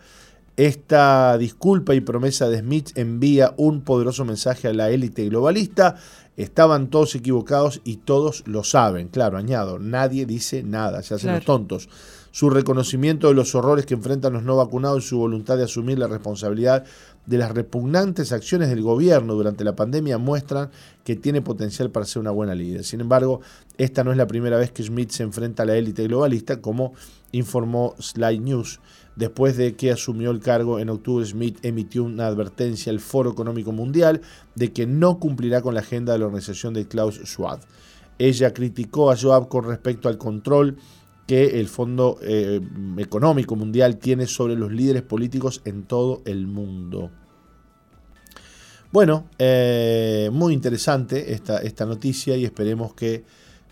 Esta 0.56 1.36
disculpa 1.36 1.94
y 1.94 2.00
promesa 2.00 2.48
de 2.48 2.60
Smith 2.60 2.90
envía 2.94 3.54
un 3.56 3.80
poderoso 3.80 4.24
mensaje 4.24 4.68
a 4.68 4.72
la 4.72 4.88
élite 4.90 5.28
globalista. 5.28 5.96
Estaban 6.36 6.90
todos 6.90 7.16
equivocados 7.16 7.80
y 7.82 7.96
todos 7.96 8.44
lo 8.46 8.62
saben. 8.62 9.08
Claro, 9.08 9.36
añado, 9.36 9.80
nadie 9.80 10.26
dice 10.26 10.62
nada, 10.62 11.02
se 11.02 11.14
hacen 11.14 11.32
los 11.32 11.44
tontos. 11.44 11.88
Su 12.30 12.50
reconocimiento 12.50 13.28
de 13.28 13.34
los 13.34 13.54
horrores 13.54 13.86
que 13.86 13.94
enfrentan 13.94 14.32
los 14.32 14.42
no 14.42 14.56
vacunados 14.56 15.04
y 15.04 15.08
su 15.08 15.18
voluntad 15.18 15.56
de 15.56 15.64
asumir 15.64 15.98
la 15.98 16.08
responsabilidad 16.08 16.84
de 17.26 17.38
las 17.38 17.52
repugnantes 17.52 18.32
acciones 18.32 18.68
del 18.68 18.82
gobierno 18.82 19.34
durante 19.34 19.64
la 19.64 19.76
pandemia 19.76 20.18
muestran 20.18 20.70
que 21.04 21.16
tiene 21.16 21.42
potencial 21.42 21.90
para 21.90 22.06
ser 22.06 22.20
una 22.20 22.32
buena 22.32 22.54
líder. 22.54 22.84
Sin 22.84 23.00
embargo, 23.00 23.40
esta 23.78 24.04
no 24.04 24.10
es 24.10 24.16
la 24.16 24.26
primera 24.26 24.56
vez 24.56 24.72
que 24.72 24.82
Smith 24.82 25.10
se 25.10 25.22
enfrenta 25.22 25.62
a 25.62 25.66
la 25.66 25.76
élite 25.76 26.04
globalista, 26.06 26.60
como 26.60 26.94
informó 27.32 27.94
Slide 27.98 28.40
News. 28.40 28.80
Después 29.16 29.56
de 29.56 29.76
que 29.76 29.92
asumió 29.92 30.30
el 30.30 30.40
cargo 30.40 30.80
en 30.80 30.90
octubre, 30.90 31.24
Smith 31.24 31.58
emitió 31.62 32.02
una 32.02 32.26
advertencia 32.26 32.90
al 32.90 32.98
Foro 32.98 33.30
Económico 33.30 33.70
Mundial 33.70 34.20
de 34.54 34.72
que 34.72 34.86
no 34.86 35.20
cumplirá 35.20 35.62
con 35.62 35.74
la 35.74 35.80
agenda 35.80 36.12
de 36.12 36.18
la 36.18 36.26
organización 36.26 36.74
de 36.74 36.88
Klaus 36.88 37.20
Schwab. 37.24 37.60
Ella 38.18 38.52
criticó 38.52 39.10
a 39.10 39.16
Schwab 39.16 39.48
con 39.48 39.64
respecto 39.64 40.08
al 40.08 40.18
control 40.18 40.76
que 41.26 41.60
el 41.60 41.68
Fondo 41.68 42.18
eh, 42.22 42.60
Económico 42.98 43.56
Mundial 43.56 43.98
tiene 43.98 44.26
sobre 44.26 44.56
los 44.56 44.72
líderes 44.72 45.02
políticos 45.02 45.62
en 45.64 45.84
todo 45.84 46.22
el 46.26 46.46
mundo. 46.46 47.10
Bueno, 48.92 49.28
eh, 49.38 50.28
muy 50.32 50.54
interesante 50.54 51.32
esta, 51.32 51.86
noticia 51.86 52.36
y 52.36 52.44
esperemos 52.44 52.94
que 52.94 53.24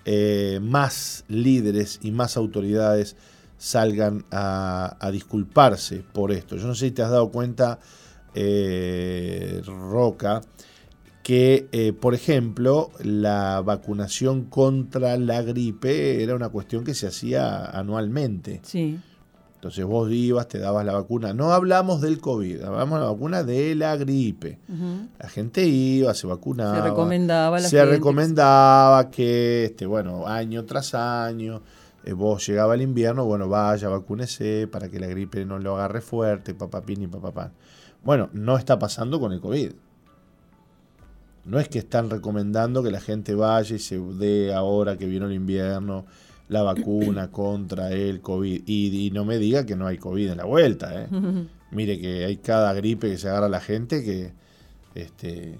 eh, 0.04 0.58
más 0.60 1.24
líderes 1.28 2.00
y 2.02 2.10
más 2.10 2.36
autoridades 2.36 3.16
salgan 3.62 4.24
a, 4.32 5.08
disculparse 5.12 6.02
por 6.12 6.32
esto. 6.32 6.56
Yo 6.56 6.66
no 6.66 6.74
sé 6.74 6.86
si 6.86 6.90
te 6.90 7.02
has 7.02 7.10
dado 7.10 7.30
cuenta, 7.30 7.78
eh, 8.34 9.62
Roca, 9.64 10.40
que, 11.22 11.68
eh, 11.70 11.92
por 11.92 12.14
ejemplo, 12.14 12.90
la 13.04 13.62
vacunación 13.64 14.46
contra 14.46 15.16
la 15.16 15.42
gripe 15.42 16.24
era 16.24 16.34
una 16.34 16.48
cuestión 16.48 16.82
que 16.82 16.92
se 16.92 17.06
hacía 17.06 17.66
anualmente. 17.66 18.60
Sí. 18.64 18.98
Entonces 19.54 19.84
vos 19.84 20.10
ibas, 20.10 20.48
te 20.48 20.58
dabas 20.58 20.84
la 20.84 20.94
vacuna. 20.94 21.32
No 21.32 21.52
hablamos 21.52 22.00
del 22.00 22.18
COVID, 22.18 22.62
hablamos 22.62 22.98
de 22.98 23.04
la 23.04 23.12
vacuna 23.12 23.44
de 23.44 23.76
la 23.76 23.96
gripe. 23.96 24.58
La 25.20 25.28
gente 25.28 25.64
iba, 25.64 26.12
se 26.14 26.26
vacunaba. 26.26 26.78
Se 26.78 26.82
recomendaba 26.82 27.60
la 27.60 27.68
Se 27.68 27.84
recomendaba 27.84 29.08
que, 29.08 29.66
este, 29.66 29.86
bueno, 29.86 30.26
año 30.26 30.64
tras 30.64 30.96
año 30.96 31.62
eh, 32.04 32.12
vos 32.12 32.46
llegaba 32.46 32.74
el 32.74 32.82
invierno, 32.82 33.24
bueno, 33.24 33.48
vaya, 33.48 33.88
vacúnese 33.88 34.68
para 34.70 34.88
que 34.88 34.98
la 34.98 35.06
gripe 35.06 35.44
no 35.44 35.58
lo 35.58 35.76
agarre 35.76 36.00
fuerte, 36.00 36.54
papapín 36.54 37.02
y 37.02 37.06
papapán. 37.06 37.52
Bueno, 38.02 38.28
no 38.32 38.56
está 38.56 38.78
pasando 38.78 39.20
con 39.20 39.32
el 39.32 39.40
COVID. 39.40 39.72
No 41.44 41.58
es 41.58 41.68
que 41.68 41.78
están 41.78 42.10
recomendando 42.10 42.82
que 42.82 42.90
la 42.90 43.00
gente 43.00 43.34
vaya 43.34 43.76
y 43.76 43.78
se 43.78 43.98
dé 43.98 44.54
ahora 44.54 44.96
que 44.96 45.06
vino 45.06 45.26
el 45.26 45.32
invierno 45.32 46.06
la 46.48 46.62
vacuna 46.62 47.30
contra 47.32 47.90
el 47.92 48.20
COVID. 48.20 48.62
Y, 48.66 49.10
no 49.12 49.24
me 49.24 49.38
diga 49.38 49.66
que 49.66 49.74
no 49.74 49.86
hay 49.86 49.98
COVID 49.98 50.30
en 50.30 50.36
la 50.36 50.44
vuelta. 50.44 51.02
¿eh? 51.02 51.08
Mire 51.70 51.98
que 52.00 52.24
hay 52.24 52.36
cada 52.36 52.72
gripe 52.74 53.10
que 53.10 53.18
se 53.18 53.28
agarra 53.28 53.46
a 53.46 53.50
la 53.50 53.60
gente 53.60 54.04
que... 54.04 54.32
Este, 54.94 55.56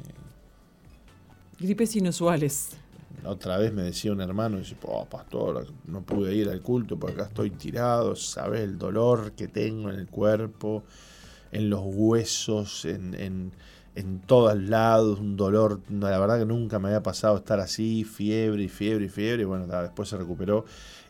Gripes 1.59 1.97
inusuales. 1.97 2.77
Otra 3.25 3.57
vez 3.57 3.73
me 3.73 3.83
decía 3.83 4.13
un 4.13 4.21
hermano, 4.21 4.59
dice, 4.59 4.77
oh, 4.83 5.05
pastor, 5.07 5.67
no 5.87 6.03
pude 6.03 6.35
ir 6.35 6.49
al 6.49 6.61
culto 6.61 6.99
porque 6.99 7.15
acá 7.15 7.29
estoy 7.29 7.51
tirado, 7.51 8.17
sabes 8.17 8.63
el 8.63 8.79
dolor 8.79 9.33
que 9.33 9.49
tengo 9.49 9.91
en 9.91 9.99
el 9.99 10.09
cuerpo, 10.09 10.83
en 11.53 11.71
los 11.71 11.83
huesos, 11.85 12.85
en, 12.85 13.53
en 13.95 14.21
todos 14.21 14.57
lados, 14.57 15.21
un 15.21 15.37
dolor, 15.37 15.81
la 15.91 16.19
verdad 16.19 16.39
que 16.39 16.47
nunca 16.47 16.79
me 16.79 16.89
había 16.89 17.03
pasado 17.03 17.37
estar 17.37 17.61
así, 17.61 18.05
fiebre 18.05 18.65
y 18.65 18.69
fiebre 18.69 19.07
y 19.07 19.09
fiebre, 19.09 19.43
y 19.43 19.45
bueno, 19.45 19.67
después 19.67 20.09
se 20.09 20.17
recuperó. 20.17 20.65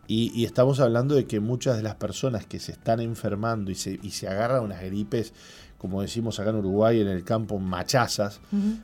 Y, 0.08 0.44
estamos 0.44 0.80
hablando 0.80 1.14
de 1.14 1.26
que 1.26 1.40
muchas 1.40 1.76
de 1.76 1.82
las 1.82 1.94
personas 1.94 2.44
que 2.44 2.58
se 2.58 2.72
están 2.72 3.00
enfermando 3.00 3.70
y 3.70 3.76
se, 3.76 3.98
y 4.02 4.10
se 4.10 4.28
agarran 4.28 4.64
unas 4.64 4.82
gripes, 4.82 5.32
como 5.78 6.02
decimos 6.02 6.38
acá 6.40 6.50
en 6.50 6.56
Uruguay, 6.56 7.00
en 7.00 7.08
el 7.08 7.24
campo, 7.24 7.58
machazas, 7.58 8.40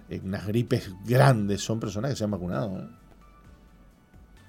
eh, 0.09 0.21
unas 0.25 0.47
gripes 0.47 0.93
grandes, 1.05 1.61
son 1.61 1.81
personas 1.81 2.13
que 2.13 2.17
se 2.17 2.25
han 2.25 2.31
vacunado. 2.31 2.79
¿eh? 2.79 2.89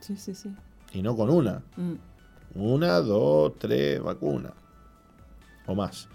Sí, 0.10 0.18
sí, 0.18 0.34
sí. 0.34 0.50
Y 0.94 1.04
no 1.04 1.16
con 1.16 1.30
una. 1.30 1.62
Mm. 1.78 1.94
Una, 2.56 3.00
dos, 3.00 3.54
tres 3.60 4.02
vacunas. 4.02 4.54
O 5.68 5.76
más. 5.76 6.10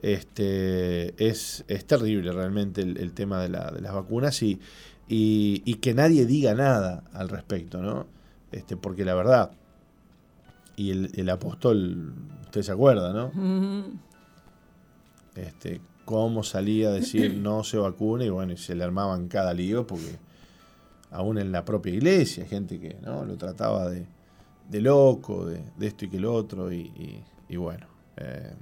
Este, 0.00 1.14
es, 1.24 1.64
es 1.68 1.84
terrible 1.84 2.32
realmente 2.32 2.80
el, 2.80 3.12
tema 3.12 3.42
de, 3.42 3.50
la, 3.50 3.70
de, 3.70 3.82
las 3.82 3.92
vacunas 3.92 4.42
y, 4.42 4.60
y, 5.06 5.74
que 5.74 5.92
nadie 5.92 6.24
diga 6.24 6.54
nada 6.54 7.04
al 7.12 7.28
respecto, 7.28 7.82
¿no? 7.82 8.06
Este, 8.50 8.76
porque 8.76 9.04
la 9.04 9.14
verdad, 9.14 9.52
y 10.74 10.90
el, 11.20 11.28
apóstol, 11.28 12.14
usted 12.44 12.62
se 12.62 12.72
acuerda, 12.72 13.12
¿no? 13.12 13.30
Este, 15.36 15.82
cómo 16.04 16.42
salía 16.42 16.88
a 16.88 16.92
decir 16.92 17.34
no 17.34 17.62
se 17.62 17.76
vacune 17.76 18.24
y 18.24 18.30
bueno, 18.30 18.54
y 18.54 18.56
se 18.56 18.74
le 18.74 18.82
armaban 18.82 19.28
cada 19.28 19.54
lío 19.54 19.86
porque 19.86 20.18
aún 21.12 21.38
en 21.38 21.52
la 21.52 21.64
propia 21.64 21.92
iglesia, 21.92 22.44
gente 22.46 22.80
que 22.80 22.96
¿no? 23.02 23.24
lo 23.24 23.36
trataba 23.36 23.88
de, 23.88 24.06
de 24.68 24.80
loco, 24.80 25.46
de, 25.46 25.62
esto 25.80 26.06
y 26.06 26.08
que 26.08 26.18
lo 26.18 26.34
otro, 26.34 26.72
y, 26.72 27.22
y, 27.48 27.56
bueno. 27.56 27.86
Eh, 28.16 28.52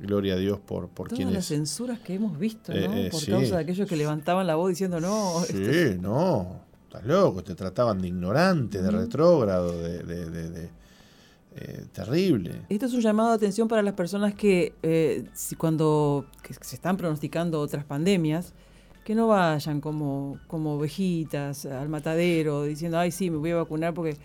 Gloria 0.00 0.34
a 0.34 0.36
Dios 0.36 0.60
por, 0.60 0.88
por 0.88 1.08
Todas 1.08 1.32
las 1.32 1.46
censuras 1.46 1.98
que 1.98 2.14
hemos 2.14 2.38
visto, 2.38 2.72
¿no? 2.72 2.78
Eh, 2.78 3.06
eh, 3.06 3.10
por 3.10 3.26
causa 3.26 3.56
de 3.56 3.62
aquellos 3.62 3.88
que 3.88 3.96
levantaban 3.96 4.46
la 4.46 4.54
voz 4.54 4.70
diciendo 4.70 5.00
no. 5.00 5.42
Sí, 5.44 5.96
no, 6.00 6.60
estás 6.84 7.04
loco, 7.04 7.42
te 7.42 7.56
trataban 7.56 8.00
de 8.00 8.06
ignorante, 8.06 8.80
de 8.80 8.90
retrógrado, 8.92 9.76
de, 9.76 10.04
de, 10.04 10.70
eh, 11.56 11.84
terrible. 11.90 12.62
Esto 12.68 12.86
es 12.86 12.94
un 12.94 13.00
llamado 13.00 13.30
de 13.30 13.36
atención 13.36 13.66
para 13.66 13.82
las 13.82 13.94
personas 13.94 14.34
que 14.34 15.26
si 15.34 15.56
cuando 15.56 16.26
se 16.60 16.76
están 16.76 16.96
pronosticando 16.96 17.60
otras 17.60 17.84
pandemias, 17.84 18.54
que 19.08 19.14
no 19.14 19.26
vayan 19.26 19.80
como, 19.80 20.38
como 20.48 20.74
ovejitas 20.74 21.64
al 21.64 21.88
matadero 21.88 22.64
diciendo, 22.64 22.98
ay, 22.98 23.10
sí, 23.10 23.30
me 23.30 23.38
voy 23.38 23.52
a 23.52 23.56
vacunar 23.56 23.94
porque 23.94 24.18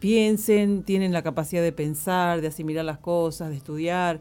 piensen, 0.00 0.82
tienen 0.82 1.12
la 1.12 1.22
capacidad 1.22 1.62
de 1.62 1.70
pensar, 1.70 2.40
de 2.40 2.48
asimilar 2.48 2.84
las 2.84 2.98
cosas, 2.98 3.50
de 3.50 3.56
estudiar 3.56 4.20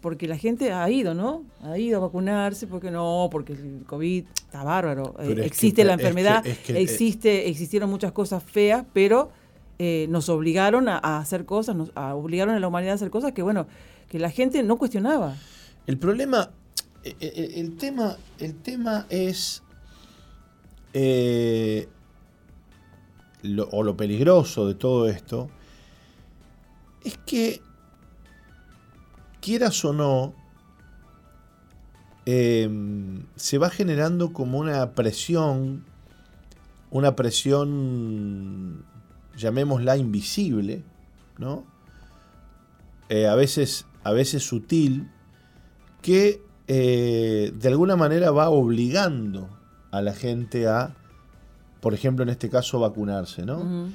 porque 0.00 0.26
la 0.26 0.36
gente 0.36 0.72
ha 0.72 0.90
ido, 0.90 1.14
¿no? 1.14 1.44
Ha 1.62 1.78
ido 1.78 1.98
a 1.98 2.00
vacunarse, 2.00 2.66
porque 2.66 2.90
no, 2.90 3.28
porque 3.30 3.52
el 3.52 3.84
COVID 3.86 4.24
está 4.34 4.64
bárbaro. 4.64 5.14
Eh, 5.20 5.42
existe 5.44 5.84
la 5.84 5.92
enfermedad, 5.92 6.44
existe, 6.66 7.48
existieron 7.48 7.88
muchas 7.88 8.10
cosas 8.10 8.42
feas, 8.42 8.84
pero 8.92 9.30
eh, 9.78 10.08
nos 10.10 10.28
obligaron 10.28 10.88
a, 10.88 10.98
hacer 11.18 11.44
cosas, 11.44 11.76
nos 11.76 11.92
obligaron 11.94 12.56
a 12.56 12.58
la 12.58 12.66
humanidad 12.66 12.94
a 12.94 12.96
hacer 12.96 13.10
cosas 13.10 13.30
que, 13.30 13.42
bueno, 13.42 13.68
que 14.08 14.18
la 14.18 14.30
gente 14.30 14.60
no 14.64 14.76
cuestionaba. 14.76 15.36
El 15.86 15.98
problema, 15.98 16.50
eh, 17.04 17.52
el, 17.56 17.76
tema, 17.76 18.16
el 18.38 18.54
tema 18.54 19.06
es 19.10 19.62
o 23.70 23.82
lo 23.82 23.96
peligroso 23.96 24.66
de 24.66 24.74
todo 24.74 25.08
esto, 25.08 25.50
es 27.04 27.18
que 27.26 27.60
quieras 29.40 29.84
o 29.84 29.92
no, 29.92 30.34
em, 32.26 33.24
se 33.34 33.58
va 33.58 33.70
generando 33.70 34.32
como 34.32 34.58
una 34.58 34.92
presión, 34.92 35.84
una 36.90 37.16
presión, 37.16 38.84
llamémosla 39.36 39.96
invisible, 39.96 40.84
¿no? 41.38 41.64
Eh, 43.08 43.26
a, 43.26 43.34
veces, 43.34 43.86
a 44.04 44.12
veces 44.12 44.44
sutil, 44.44 45.10
que 46.00 46.40
eh, 46.74 47.52
de 47.54 47.68
alguna 47.68 47.96
manera 47.96 48.30
va 48.30 48.48
obligando 48.48 49.46
a 49.90 50.00
la 50.00 50.14
gente 50.14 50.66
a, 50.66 50.94
por 51.82 51.92
ejemplo, 51.92 52.22
en 52.22 52.30
este 52.30 52.48
caso, 52.48 52.80
vacunarse, 52.80 53.44
¿no? 53.44 53.90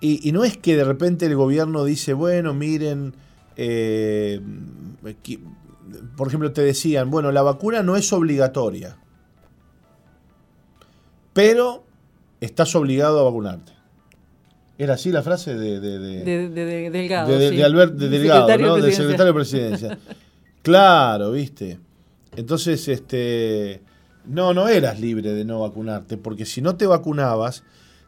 y, 0.00 0.28
y, 0.28 0.30
no 0.30 0.44
es 0.44 0.56
que 0.56 0.76
de 0.76 0.84
repente 0.84 1.26
el 1.26 1.34
gobierno 1.34 1.82
dice, 1.82 2.12
bueno, 2.12 2.54
miren, 2.54 3.14
eh, 3.56 4.40
por 6.16 6.28
ejemplo, 6.28 6.52
te 6.52 6.62
decían, 6.62 7.10
bueno, 7.10 7.32
la 7.32 7.42
vacuna 7.42 7.82
no 7.82 7.96
es 7.96 8.12
obligatoria, 8.12 8.96
pero 11.32 11.82
estás 12.40 12.76
obligado 12.76 13.18
a 13.18 13.24
vacunarte. 13.24 13.72
Era 14.78 14.94
así 14.94 15.10
la 15.10 15.24
frase 15.24 15.56
de, 15.56 15.80
de, 15.80 15.98
de, 15.98 16.90
Delgado. 16.90 17.36
De, 17.36 17.64
Albert 17.64 17.94
Delgado, 17.94 18.56
¿no? 18.56 18.76
Del 18.76 18.92
secretario 18.92 19.32
de 19.32 19.34
presidencia. 19.34 19.98
claro, 20.62 21.32
viste. 21.32 21.89
Entonces, 22.36 22.88
este. 22.88 23.82
No, 24.24 24.52
no 24.52 24.68
eras 24.68 25.00
libre 25.00 25.32
de 25.32 25.44
no 25.44 25.60
vacunarte, 25.60 26.16
porque 26.18 26.44
si 26.44 26.60
no 26.60 26.76
te 26.76 26.86
vacunabas, 26.86 27.64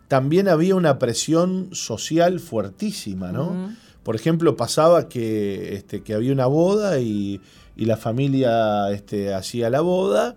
también 0.08 0.46
había 0.46 0.74
una 0.74 0.98
presión 0.98 1.70
social 1.72 2.38
fuertísima, 2.38 3.32
¿no? 3.32 3.74
Por 4.02 4.14
ejemplo, 4.14 4.56
pasaba 4.56 5.08
que, 5.08 5.74
este, 5.74 6.02
que 6.02 6.12
había 6.12 6.32
una 6.32 6.46
boda 6.46 6.98
y, 7.00 7.40
la 7.76 7.96
familia 7.96 8.90
este, 8.90 9.32
hacía 9.32 9.70
la 9.70 9.80
boda. 9.80 10.36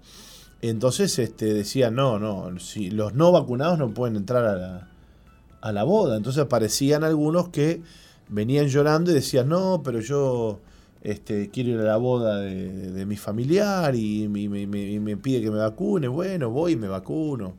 Entonces 0.62 1.20
este, 1.20 1.54
decían, 1.54 1.96
no, 1.96 2.18
no, 2.20 2.58
si 2.60 2.90
los 2.90 3.14
no 3.14 3.32
vacunados 3.32 3.78
no 3.78 3.94
pueden 3.94 4.16
entrar 4.16 4.46
a 4.46 4.56
la, 4.56 4.88
a 5.62 5.72
la 5.72 5.84
boda. 5.84 6.16
Entonces 6.16 6.42
aparecían 6.44 7.04
algunos 7.04 7.50
que 7.50 7.82
venían 8.30 8.68
llorando 8.68 9.12
y 9.12 9.16
decían, 9.16 9.50
no, 9.50 9.82
pero 9.84 10.00
yo 10.00 10.62
este, 11.06 11.50
quiero 11.50 11.70
ir 11.72 11.80
a 11.80 11.84
la 11.84 11.98
boda 11.98 12.40
de, 12.40 13.06
mi 13.06 13.16
familiar 13.16 13.96
y, 13.96 14.28
me, 14.28 14.68
me, 14.68 15.18
pide 15.18 15.42
que 15.42 15.52
me 15.52 15.58
vacune. 15.58 16.08
Bueno, 16.08 16.50
voy 16.50 16.74
y 16.74 16.76
me 16.76 16.88
vacuno 16.88 17.54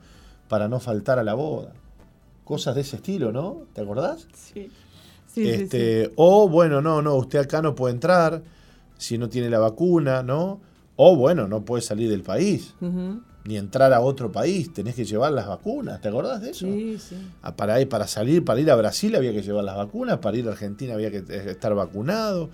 para 0.49 0.69
no 0.69 0.81
faltar 0.81 1.19
a 1.19 1.25
la 1.25 1.35
boda. 1.35 1.73
Cosas 2.45 2.75
de 2.75 2.83
ese 2.83 2.97
estilo, 2.97 3.33
¿no? 3.33 3.63
¿Te 3.73 3.81
acordás? 3.81 4.29
Sí 4.35 4.71
este, 5.37 6.13
O 6.17 6.49
bueno, 6.49 6.81
no, 6.81 7.03
no, 7.03 7.15
usted 7.17 7.41
acá 7.41 7.63
no 7.63 7.75
puede 7.75 7.95
entrar 7.95 8.43
si 8.97 9.19
no 9.19 9.29
tiene 9.29 9.51
la 9.51 9.59
vacuna, 9.59 10.23
¿no? 10.23 10.61
O 10.97 11.17
bueno, 11.17 11.47
no 11.47 11.65
puede 11.65 11.83
salir 11.83 12.09
del 12.09 12.23
país. 12.23 12.75
Ni 13.45 13.57
entrar 13.57 13.93
a 13.93 14.01
otro 14.01 14.33
país, 14.33 14.73
tenés 14.73 14.97
que 14.97 15.05
llevar 15.05 15.33
las 15.33 15.47
vacunas, 15.47 16.01
¿te 16.01 16.09
acordás 16.09 16.41
de 16.41 16.51
eso? 16.51 16.67
Sí, 16.67 16.99
sí. 16.99 17.17
Ah, 17.43 17.55
para, 17.55 17.87
para 17.89 18.09
salir, 18.09 18.45
para 18.45 18.61
ir 18.61 18.69
a 18.71 18.75
Brasil 18.75 19.15
había 19.15 19.33
que 19.33 19.43
llevar 19.43 19.63
las 19.63 19.77
vacunas, 19.77 20.19
para 20.19 20.37
ir 20.37 20.49
a 20.49 20.53
Argentina 20.53 20.95
había 20.95 21.11
que 21.11 21.23
estar 21.51 21.75
vacunado. 21.75 22.51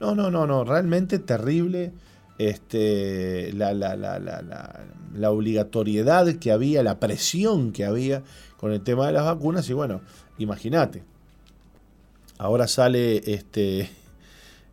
No, 0.00 0.14
no, 0.14 0.30
no, 0.30 0.46
no, 0.46 0.64
realmente 0.64 1.18
terrible 1.18 1.92
este, 2.38 3.52
la, 3.54 3.72
la, 3.72 3.96
la, 3.96 4.18
la, 4.18 5.30
obligatoriedad 5.30 6.34
que 6.36 6.52
había, 6.52 6.82
la 6.82 7.00
presión 7.00 7.72
que 7.72 7.84
había 7.84 8.22
con 8.58 8.72
el 8.72 8.82
tema 8.82 9.06
de 9.06 9.12
las 9.12 9.24
vacunas 9.24 9.68
y 9.70 9.72
bueno, 9.72 10.02
imagínate, 10.38 11.02
ahora 12.38 12.68
sale 12.68 13.22
este, 13.32 13.88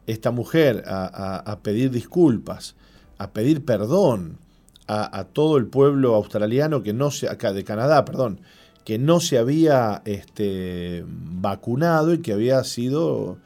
esta 0.08 0.32
mujer 0.32 0.84
a, 0.88 1.60
pedir 1.62 1.92
disculpas, 1.92 2.76
a 3.18 3.32
pedir 3.32 3.64
perdón 3.64 4.38
a, 4.88 5.24
todo 5.32 5.58
el 5.58 5.68
pueblo 5.68 6.16
australiano 6.16 6.84
que 6.84 6.94
no 6.94 7.12
se, 7.12 7.30
acá 7.30 7.54
de 7.54 7.64
Canadá, 7.64 8.04
perdón, 8.04 8.42
que 8.84 9.00
no 9.00 9.22
se 9.22 9.38
había 9.38 10.02
este, 10.04 11.06
vacunado 11.08 12.14
y 12.14 12.20
que 12.20 12.34
había 12.34 12.62
sido 12.66 13.38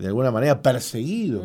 de 0.00 0.06
alguna 0.08 0.30
manera 0.30 0.62
perseguido 0.62 1.42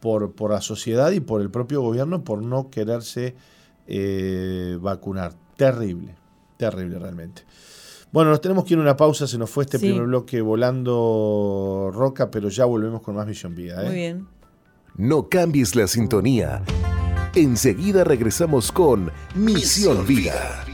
por, 0.00 0.32
por, 0.32 0.50
la 0.50 0.60
sociedad 0.60 1.10
y 1.12 1.20
por 1.20 1.40
el 1.40 1.50
propio 1.50 1.80
gobierno 1.80 2.22
por 2.22 2.42
no 2.42 2.70
quererse 2.70 3.34
eh, 3.86 4.78
vacunar. 4.80 5.32
Terrible, 5.56 6.14
terrible 6.56 6.98
realmente. 6.98 7.42
Bueno, 8.12 8.30
nos 8.30 8.40
tenemos 8.40 8.64
que 8.64 8.74
ir 8.74 8.78
a 8.78 8.82
una 8.82 8.96
pausa, 8.96 9.26
se 9.26 9.38
nos 9.38 9.50
fue 9.50 9.64
este 9.64 9.78
primer 9.78 10.04
bloque 10.04 10.40
volando 10.40 11.90
roca, 11.92 12.30
pero 12.30 12.48
ya 12.48 12.64
volvemos 12.64 13.02
con 13.02 13.16
más 13.16 13.26
Misión 13.26 13.54
Vida. 13.54 13.82
¿eh? 13.82 13.86
Muy 13.86 13.94
bien. 13.94 14.28
No 14.96 15.28
cambies 15.28 15.74
la 15.74 15.88
sintonía. 15.88 16.62
Enseguida 17.34 18.04
regresamos 18.04 18.70
con 18.70 19.10
Misión, 19.34 20.06
Vida. 20.06 20.64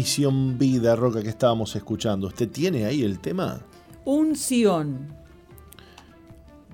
Misión 0.00 0.56
Vida, 0.56 0.96
Roca, 0.96 1.22
que 1.22 1.28
estábamos 1.28 1.76
escuchando. 1.76 2.28
¿Usted 2.28 2.48
tiene 2.48 2.86
ahí 2.86 3.04
el 3.04 3.18
tema? 3.18 3.60
Unción. 4.06 5.08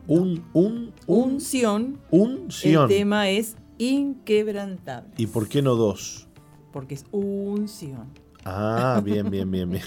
Un, 0.06 0.44
un, 0.52 0.92
un, 1.08 1.32
Unción. 1.32 1.98
unción. 2.12 2.82
El 2.84 2.88
tema 2.88 3.28
es 3.28 3.56
inquebrantable. 3.78 5.10
¿Y 5.16 5.26
por 5.26 5.48
qué 5.48 5.60
no 5.60 5.74
dos? 5.74 6.28
Porque 6.72 6.94
es 6.94 7.04
unción. 7.10 8.06
Ah, 8.44 9.02
bien, 9.04 9.28
bien, 9.28 9.50
bien, 9.50 9.70
bien. 9.70 9.82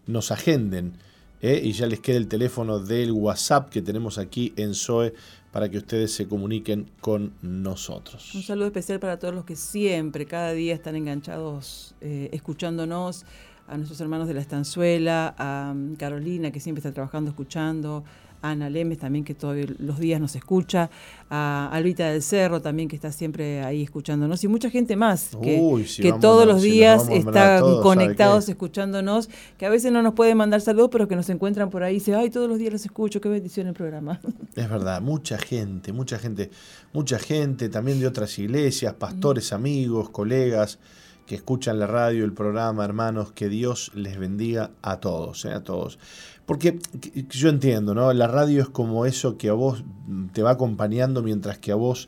nos 0.07 0.31
agenden. 0.31 0.93
¿eh? 1.41 1.61
Y 1.63 1.71
ya 1.73 1.87
les 1.87 1.99
queda 1.99 2.17
el 2.17 2.27
teléfono 2.27 2.79
del 2.79 3.11
WhatsApp 3.11 3.69
que 3.69 3.81
tenemos 3.81 4.17
aquí 4.17 4.53
en 4.55 4.73
SOE 4.73 5.13
para 5.51 5.69
que 5.69 5.77
ustedes 5.77 6.11
se 6.13 6.27
comuniquen 6.27 6.91
con 7.01 7.33
nosotros. 7.41 8.35
Un 8.35 8.41
saludo 8.43 8.67
especial 8.67 8.99
para 8.99 9.17
todos 9.19 9.33
los 9.33 9.45
que 9.45 9.55
siempre, 9.55 10.25
cada 10.25 10.51
día 10.51 10.73
están 10.73 10.95
enganchados, 10.95 11.95
eh, 12.01 12.29
escuchándonos, 12.33 13.25
a 13.67 13.77
nuestros 13.77 13.99
hermanos 14.01 14.27
de 14.27 14.33
la 14.35 14.41
Estanzuela, 14.41 15.33
a 15.37 15.73
mm, 15.73 15.95
Carolina, 15.95 16.51
que 16.51 16.59
siempre 16.59 16.81
está 16.81 16.91
trabajando, 16.93 17.29
escuchando, 17.31 18.03
a 18.45 18.51
Ana 18.51 18.69
Lemes 18.69 18.99
también, 18.99 19.25
que 19.25 19.33
todos 19.33 19.57
los 19.79 19.99
días 19.99 20.21
nos 20.21 20.35
escucha, 20.35 20.89
a 21.29 21.69
Albita 21.71 22.09
del 22.09 22.21
Cerro 22.21 22.61
también, 22.61 22.87
que 22.87 22.95
está 22.95 23.11
siempre 23.11 23.63
ahí 23.63 23.83
escuchándonos, 23.83 24.43
y 24.43 24.47
mucha 24.47 24.69
gente 24.69 24.95
más, 24.95 25.31
que, 25.41 25.59
Uy, 25.59 25.85
si 25.85 26.01
que 26.01 26.09
vamos 26.09 26.21
todos 26.21 26.45
los 26.45 26.61
si 26.61 26.71
días 26.71 27.09
están 27.09 27.59
todos, 27.59 27.71
¿sabe 27.71 27.83
conectados, 27.83 28.49
escuchándonos, 28.49 29.29
que 29.57 29.65
a 29.65 29.69
veces 29.69 29.91
no 29.91 30.01
nos 30.01 30.13
pueden 30.13 30.37
mandar 30.37 30.61
saludos, 30.61 30.89
pero 30.91 31.07
que 31.07 31.15
nos 31.15 31.29
encuentran 31.29 31.69
por 31.69 31.83
ahí 31.83 31.95
y 31.95 31.99
dicen, 31.99 32.15
ay, 32.15 32.29
todos 32.29 32.49
los 32.49 32.59
días 32.59 32.73
los 32.73 32.85
escucho, 32.85 33.21
qué 33.21 33.29
bendición 33.29 33.67
el 33.67 33.73
programa. 33.73 34.19
Es 34.55 34.69
verdad, 34.69 35.01
mucha 35.01 35.37
gente, 35.37 35.91
mucha 35.91 36.17
gente, 36.17 36.49
mucha 36.93 37.19
gente 37.19 37.69
también 37.69 37.99
de 37.99 38.07
otras 38.07 38.37
iglesias, 38.39 38.93
pastores, 38.93 39.51
amigos, 39.51 40.09
colegas 40.09 40.79
que 41.25 41.35
escuchan 41.35 41.79
la 41.79 41.87
radio, 41.87 42.23
el 42.23 42.33
programa, 42.33 42.85
hermanos, 42.85 43.31
que 43.31 43.49
Dios 43.49 43.91
les 43.95 44.17
bendiga 44.17 44.71
a 44.81 44.99
todos, 44.99 45.45
eh, 45.45 45.53
a 45.53 45.63
todos. 45.63 45.97
Porque 46.45 46.77
que- 47.01 47.11
que 47.27 47.37
yo 47.37 47.49
entiendo, 47.49 47.95
¿no? 47.95 48.13
La 48.13 48.27
radio 48.27 48.61
es 48.61 48.69
como 48.69 49.05
eso 49.05 49.37
que 49.37 49.49
a 49.49 49.53
vos 49.53 49.83
mm, 50.07 50.27
te 50.27 50.43
va 50.43 50.51
acompañando 50.51 51.23
mientras 51.23 51.57
que 51.57 51.71
a 51.71 51.75
vos 51.75 52.07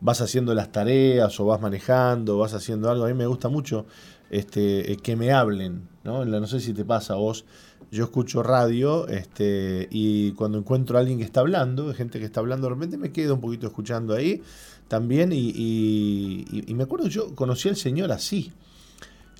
vas 0.00 0.20
haciendo 0.20 0.54
las 0.54 0.72
tareas 0.72 1.38
o 1.40 1.46
vas 1.46 1.60
manejando, 1.60 2.38
vas 2.38 2.52
haciendo 2.54 2.90
algo. 2.90 3.04
A 3.04 3.08
mí 3.08 3.14
me 3.14 3.26
gusta 3.26 3.48
mucho 3.48 3.86
este, 4.30 4.92
eh, 4.92 4.96
que 4.96 5.14
me 5.16 5.32
hablen, 5.32 5.88
¿no? 6.04 6.24
No 6.24 6.46
sé 6.48 6.60
si 6.60 6.72
te 6.74 6.84
pasa 6.84 7.14
a 7.14 7.16
vos. 7.16 7.44
Yo 7.92 8.02
escucho 8.04 8.42
radio 8.42 9.06
este, 9.06 9.86
y 9.92 10.32
cuando 10.32 10.58
encuentro 10.58 10.96
a 10.96 11.00
alguien 11.00 11.18
que 11.18 11.24
está 11.24 11.38
hablando, 11.40 11.94
gente 11.94 12.18
que 12.18 12.24
está 12.24 12.40
hablando, 12.40 12.66
de 12.68 12.74
repente 12.74 12.96
me 12.98 13.12
quedo 13.12 13.34
un 13.34 13.40
poquito 13.40 13.68
escuchando 13.68 14.12
ahí 14.14 14.42
también. 14.88 15.32
Y- 15.32 15.52
y- 15.56 16.64
y 16.66 16.74
me 16.74 16.82
acuerdo, 16.82 17.06
yo 17.06 17.32
conocí 17.36 17.68
al 17.68 17.76
Señor 17.76 18.10
así. 18.10 18.52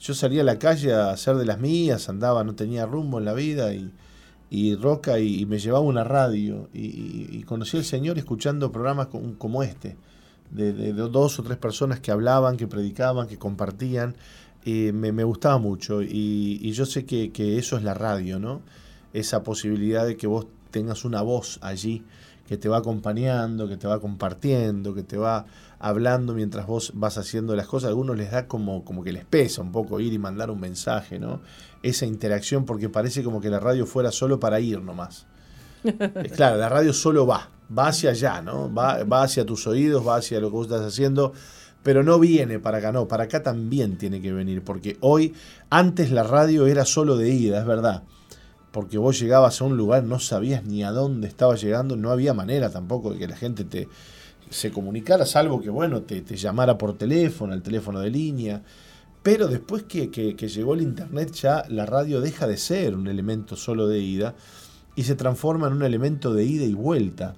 Yo 0.00 0.14
salía 0.14 0.42
a 0.42 0.44
la 0.44 0.58
calle 0.60 0.94
a 0.94 1.10
hacer 1.10 1.34
de 1.36 1.44
las 1.46 1.58
mías, 1.58 2.08
andaba, 2.08 2.44
no 2.44 2.54
tenía 2.54 2.86
rumbo 2.86 3.18
en 3.18 3.24
la 3.24 3.32
vida 3.34 3.74
y, 3.74 3.90
y 4.50 4.74
Roca 4.76 5.18
y, 5.18 5.44
me 5.46 5.58
llevaba 5.58 5.84
una 5.84 6.04
radio 6.04 6.68
y, 6.72 7.42
conocí 7.44 7.76
al 7.76 7.84
Señor 7.84 8.18
escuchando 8.18 8.70
programas 8.70 9.08
como, 9.38 9.62
este, 9.62 9.96
de, 10.50 10.92
dos 10.92 11.38
o 11.38 11.42
tres 11.42 11.58
personas 11.58 12.00
que 12.00 12.10
hablaban, 12.10 12.56
que 12.56 12.66
predicaban, 12.66 13.26
que 13.26 13.38
compartían. 13.38 14.16
y 14.64 14.92
me, 14.92 15.24
gustaba 15.24 15.58
mucho 15.58 16.02
y, 16.02 16.58
y 16.62 16.72
yo 16.72 16.86
sé 16.86 17.04
que, 17.04 17.32
que 17.32 17.58
eso 17.58 17.76
es 17.76 17.82
la 17.82 17.94
radio, 17.94 18.38
¿no? 18.38 18.62
Esa 19.12 19.42
posibilidad 19.42 20.06
de 20.06 20.16
que 20.16 20.26
vos 20.26 20.46
tengas 20.70 21.04
una 21.04 21.22
voz 21.22 21.58
allí 21.62 22.04
que 22.46 22.56
te 22.56 22.68
va 22.68 22.78
acompañando, 22.78 23.68
que 23.68 23.76
te 23.76 23.88
va 23.88 24.00
compartiendo, 24.00 24.94
que 24.94 25.02
te 25.02 25.16
va 25.16 25.46
hablando 25.78 26.32
mientras 26.34 26.66
vos 26.66 26.92
vas 26.94 27.18
haciendo 27.18 27.56
las 27.56 27.66
cosas. 27.66 27.86
A 27.86 27.90
algunos 27.90 28.16
les 28.16 28.30
da 28.30 28.46
como, 28.46 28.84
como 28.84 29.02
que 29.02 29.12
les 29.12 29.24
pesa 29.24 29.62
un 29.62 29.72
poco 29.72 30.00
ir 30.00 30.12
y 30.12 30.18
mandar 30.18 30.50
un 30.50 30.60
mensaje, 30.60 31.18
¿no? 31.18 31.40
Esa 31.82 32.06
interacción, 32.06 32.64
porque 32.64 32.88
parece 32.88 33.22
como 33.22 33.40
que 33.40 33.50
la 33.50 33.60
radio 33.60 33.86
fuera 33.86 34.12
solo 34.12 34.38
para 34.40 34.60
ir 34.60 34.80
nomás. 34.80 35.26
Claro, 36.34 36.56
la 36.56 36.68
radio 36.68 36.92
solo 36.92 37.26
va, 37.26 37.48
va 37.76 37.88
hacia 37.88 38.10
allá, 38.10 38.42
¿no? 38.42 38.72
Va, 38.72 39.04
va 39.04 39.22
hacia 39.22 39.44
tus 39.44 39.66
oídos, 39.66 40.06
va 40.06 40.16
hacia 40.16 40.40
lo 40.40 40.48
que 40.48 40.56
vos 40.56 40.66
estás 40.66 40.82
haciendo, 40.82 41.32
pero 41.82 42.02
no 42.02 42.18
viene 42.18 42.58
para 42.58 42.78
acá, 42.78 42.90
no, 42.90 43.06
para 43.06 43.24
acá 43.24 43.42
también 43.42 43.96
tiene 43.96 44.20
que 44.20 44.32
venir, 44.32 44.62
porque 44.62 44.96
hoy, 45.00 45.34
antes 45.70 46.10
la 46.10 46.24
radio 46.24 46.66
era 46.66 46.84
solo 46.84 47.16
de 47.16 47.30
ida, 47.30 47.60
es 47.60 47.66
verdad, 47.66 48.02
porque 48.76 48.98
vos 48.98 49.18
llegabas 49.18 49.58
a 49.62 49.64
un 49.64 49.78
lugar, 49.78 50.04
no 50.04 50.18
sabías 50.18 50.62
ni 50.64 50.84
a 50.84 50.90
dónde 50.90 51.28
estabas 51.28 51.62
llegando, 51.62 51.96
no 51.96 52.10
había 52.10 52.34
manera 52.34 52.68
tampoco 52.68 53.14
de 53.14 53.18
que 53.18 53.26
la 53.26 53.34
gente 53.34 53.64
te 53.64 53.88
se 54.50 54.70
comunicara, 54.70 55.24
salvo 55.24 55.62
que, 55.62 55.70
bueno, 55.70 56.02
te, 56.02 56.20
te 56.20 56.36
llamara 56.36 56.76
por 56.76 56.98
teléfono, 56.98 57.54
el 57.54 57.62
teléfono 57.62 58.00
de 58.00 58.10
línea, 58.10 58.62
pero 59.22 59.48
después 59.48 59.84
que, 59.84 60.10
que- 60.10 60.36
llegó 60.36 60.74
el 60.74 60.82
Internet 60.82 61.32
ya 61.32 61.64
la 61.70 61.86
radio 61.86 62.20
deja 62.20 62.46
de 62.46 62.58
ser 62.58 62.94
un 62.94 63.06
elemento 63.06 63.56
solo 63.56 63.88
de 63.88 64.00
ida 64.00 64.34
y 64.94 65.04
se 65.04 65.14
transforma 65.14 65.68
en 65.68 65.72
un 65.72 65.82
elemento 65.82 66.34
de 66.34 66.44
ida 66.44 66.64
y 66.66 66.74
vuelta, 66.74 67.34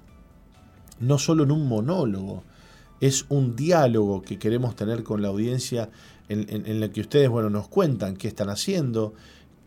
no 0.99 1.17
solo 1.17 1.43
en 1.45 1.51
un 1.51 1.69
monólogo, 1.69 2.43
es 2.99 3.25
un 3.29 3.55
diálogo 3.55 4.21
que 4.23 4.37
queremos 4.37 4.75
tener 4.75 5.03
con 5.03 5.21
la 5.21 5.29
audiencia 5.29 5.89
en, 6.27 6.45
en- 6.49 6.65
en 6.67 6.81
la 6.81 6.89
que 6.89 6.99
ustedes 6.99 7.29
bueno, 7.29 7.49
nos 7.49 7.69
cuentan 7.69 8.17
qué 8.17 8.27
están 8.27 8.49
haciendo, 8.49 9.13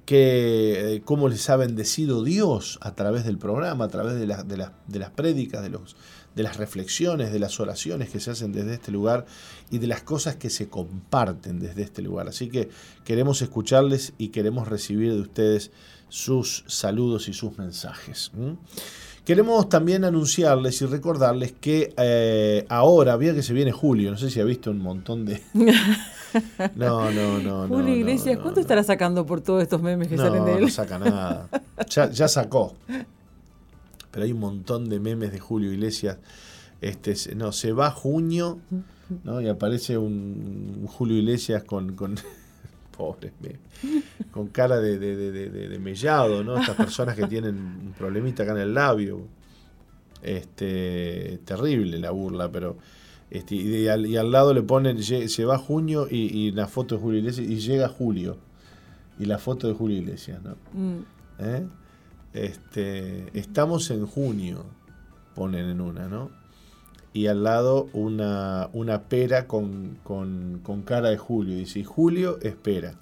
qué, 0.05 0.95
eh, 0.97 1.03
cómo 1.05 1.29
les 1.29 1.49
ha 1.51 1.57
bendecido 1.57 2.23
Dios 2.25 2.79
a 2.83 2.95
través 2.95 3.25
del 3.25 3.39
programa, 3.39 3.85
a 3.85 3.89
través 3.89 4.15
de, 4.19 4.27
la- 4.27 4.43
de 4.43 4.57
las- 4.57 4.73
de 4.89 4.99
las 4.99 5.11
prédicas, 5.11 5.63
de, 5.63 5.71
de 6.35 6.43
las 6.43 6.57
reflexiones, 6.57 7.33
de 7.33 7.39
las 7.39 7.61
oraciones 7.61 8.11
que 8.11 8.19
se 8.21 8.31
hacen 8.31 8.53
desde 8.53 8.75
este 8.75 8.91
lugar 8.91 9.27
y 9.71 9.79
de 9.79 9.87
las 9.87 10.03
cosas 10.03 10.37
que 10.37 10.51
se 10.51 10.69
comparten 10.69 11.61
desde 11.61 11.83
este 11.83 12.03
lugar. 12.03 12.29
Así 12.29 12.49
que 12.49 12.69
queremos 13.05 13.43
escucharles 13.43 14.13
y 14.19 14.29
queremos 14.29 14.69
recibir 14.69 15.13
de 15.15 15.21
ustedes 15.21 15.71
sus 16.09 16.65
saludos 16.67 17.29
y 17.29 17.33
sus 17.33 17.57
mensajes. 17.59 18.33
Queremos 19.25 19.69
también 19.69 20.05
anunciarles 20.05 20.83
y 20.83 20.87
recordarles 20.87 21.53
que 21.53 21.95
eh, 21.97 22.67
ahora, 22.69 23.17
vea 23.17 23.33
que 23.35 23.43
se 23.43 23.53
viene 23.53 23.71
julio, 23.71 24.11
no 24.11 24.19
sé 24.19 24.31
si 24.31 24.41
ha 24.41 24.45
visto 24.45 24.71
un 24.71 24.79
montón 24.81 25.25
de... 25.25 25.41
No, 26.77 27.11
no, 27.11 27.39
no. 27.39 27.67
no, 27.67 27.69
Julio 27.69 27.91
no, 27.91 27.97
Iglesias, 27.97 28.37
no, 28.37 28.43
¿cuánto 28.43 28.61
estará 28.61 28.83
sacando 28.83 29.25
por 29.27 29.41
todos 29.41 29.63
estos 29.63 29.83
memes 29.83 30.09
que 30.09 30.17
salen 30.17 30.45
de 30.45 30.55
él? 30.55 30.61
no 30.63 30.69
saca 30.69 30.99
nada. 30.99 31.49
Ya, 31.89 32.11
ya 32.11 32.29
sacó. 32.29 32.75
Pero 34.11 34.25
hay 34.25 34.33
un 34.33 34.41
montón 34.41 34.89
de 34.89 35.01
memes 35.01 35.33
de 35.33 35.39
Julio 35.41 35.73
Iglesias. 35.73 36.19
Este, 36.81 37.15
se- 37.17 37.35
no, 37.35 37.53
se 37.53 37.73
va 37.73 37.91
junio, 37.91 38.59
¿no? 39.25 39.41
Y 39.41 39.49
aparece 39.49 39.97
un, 39.97 40.79
un 40.81 40.87
Julio 40.87 41.17
Iglesias 41.17 41.65
con, 41.65 41.95
con 41.95 42.17
pobre, 42.97 43.33
me- 43.41 43.59
con 44.31 44.49
cara 44.49 44.81
de- 44.81 44.99
de 44.99 45.79
mellado, 45.79 46.43
¿no? 46.45 46.59
Estas 46.59 46.77
personas 46.77 47.15
que 47.17 47.27
tienen 47.27 47.55
un 47.57 47.95
problemita 47.97 48.43
acá 48.43 48.53
en 48.53 48.59
el 48.59 48.75
labio. 48.75 49.23
Este, 50.23 51.41
terrible 51.45 51.99
la 51.99 52.11
burla, 52.13 52.51
pero 52.51 52.77
este, 53.33 53.55
y, 53.57 53.89
al, 53.89 54.07
y 54.07 54.17
al 54.17 54.31
lado 54.31 54.53
le 54.55 54.63
ponen, 54.63 54.99
"Lle- 54.99 55.29
se 55.29 55.45
va 55.45 55.59
junio 55.59 56.07
y, 56.11 56.17
y 56.37 56.51
la 56.53 56.67
foto 56.69 56.95
de 56.97 57.01
Julio 57.01 57.19
Iglesias 57.21 57.47
y 57.49 57.59
llega 57.61 57.89
julio. 57.89 58.37
Y 59.19 59.27
la 59.27 59.39
foto 59.39 59.69
de 59.69 59.75
Julio 59.75 59.99
Iglesias, 59.99 60.41
¿no? 60.43 60.57
Mm, 60.73 61.05
¿Eh? 61.39 61.67
Este, 62.33 63.27
estamos 63.39 63.91
en 63.91 64.07
junio, 64.07 64.65
ponen 65.35 65.67
en 65.69 65.81
una, 65.81 66.09
¿no? 66.09 66.31
Y 67.13 67.27
al 67.27 67.43
lado 67.45 67.89
una, 67.93 68.71
una 68.73 69.03
pera 69.03 69.47
con, 69.47 69.99
con, 70.03 70.61
con 70.63 70.83
cara 70.83 71.11
de 71.11 71.19
Julio. 71.19 71.57
Dice, 71.57 71.81
y 71.81 71.85
Julio 71.85 72.39
espera. 72.41 72.95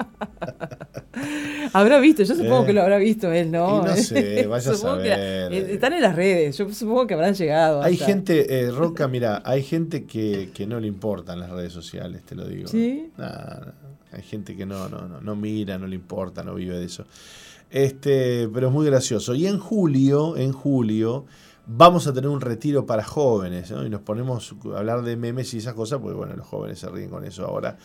Habrá 1.72 2.00
visto, 2.00 2.22
yo 2.22 2.34
supongo 2.34 2.66
que 2.66 2.72
lo 2.72 2.82
habrá 2.82 2.98
visto 2.98 3.30
él, 3.30 3.50
¿no? 3.50 3.82
Y 3.82 3.88
no 3.88 3.96
sé, 3.96 4.46
vaya 4.48 4.72
a 4.72 4.74
saber. 4.74 5.52
están 5.52 5.92
en 5.92 6.02
las 6.02 6.16
redes, 6.16 6.56
yo 6.56 6.72
supongo 6.72 7.06
que 7.06 7.14
habrán 7.14 7.34
llegado. 7.34 7.82
Hay 7.82 7.96
gente, 7.96 8.60
eh, 8.60 8.70
Roca, 8.70 9.06
mira, 9.08 9.42
hay 9.44 9.62
gente 9.62 10.04
que, 10.04 10.50
que, 10.54 10.66
no 10.66 10.80
le 10.80 10.86
importan 10.86 11.40
las 11.40 11.50
redes 11.50 11.72
sociales, 11.72 12.22
te 12.24 12.34
lo 12.34 12.46
digo. 12.46 12.68
Sí. 12.68 13.10
hay 13.18 14.22
gente 14.22 14.56
que 14.56 14.66
no, 14.66 14.88
no, 14.88 15.06
no, 15.08 15.20
no 15.20 15.36
mira, 15.36 15.78
no 15.78 15.86
le 15.86 15.96
importa, 15.96 16.42
no 16.42 16.54
vive 16.54 16.78
de 16.78 16.86
eso. 16.86 17.04
Este, 17.70 18.48
pero 18.52 18.68
es 18.68 18.72
muy 18.72 18.86
gracioso. 18.86 19.34
Y 19.34 19.46
en 19.46 19.58
julio, 19.58 20.36
en 20.36 20.52
julio, 20.52 21.26
vamos 21.66 22.06
a 22.06 22.12
tener 22.12 22.28
un 22.28 22.40
retiro 22.40 22.84
para 22.84 23.04
jóvenes, 23.04 23.70
¿no? 23.70 23.86
Y 23.86 23.90
nos 23.90 24.00
ponemos 24.00 24.54
a 24.74 24.78
hablar 24.78 25.02
de 25.02 25.16
memes 25.16 25.54
y 25.54 25.58
esas 25.58 25.74
cosas, 25.74 26.00
porque 26.00 26.16
bueno, 26.16 26.34
los 26.34 26.46
jóvenes 26.46 26.78
se 26.78 26.88
ríen 26.88 27.10
con 27.10 27.24
eso 27.24 27.46
ahora. 27.46 27.78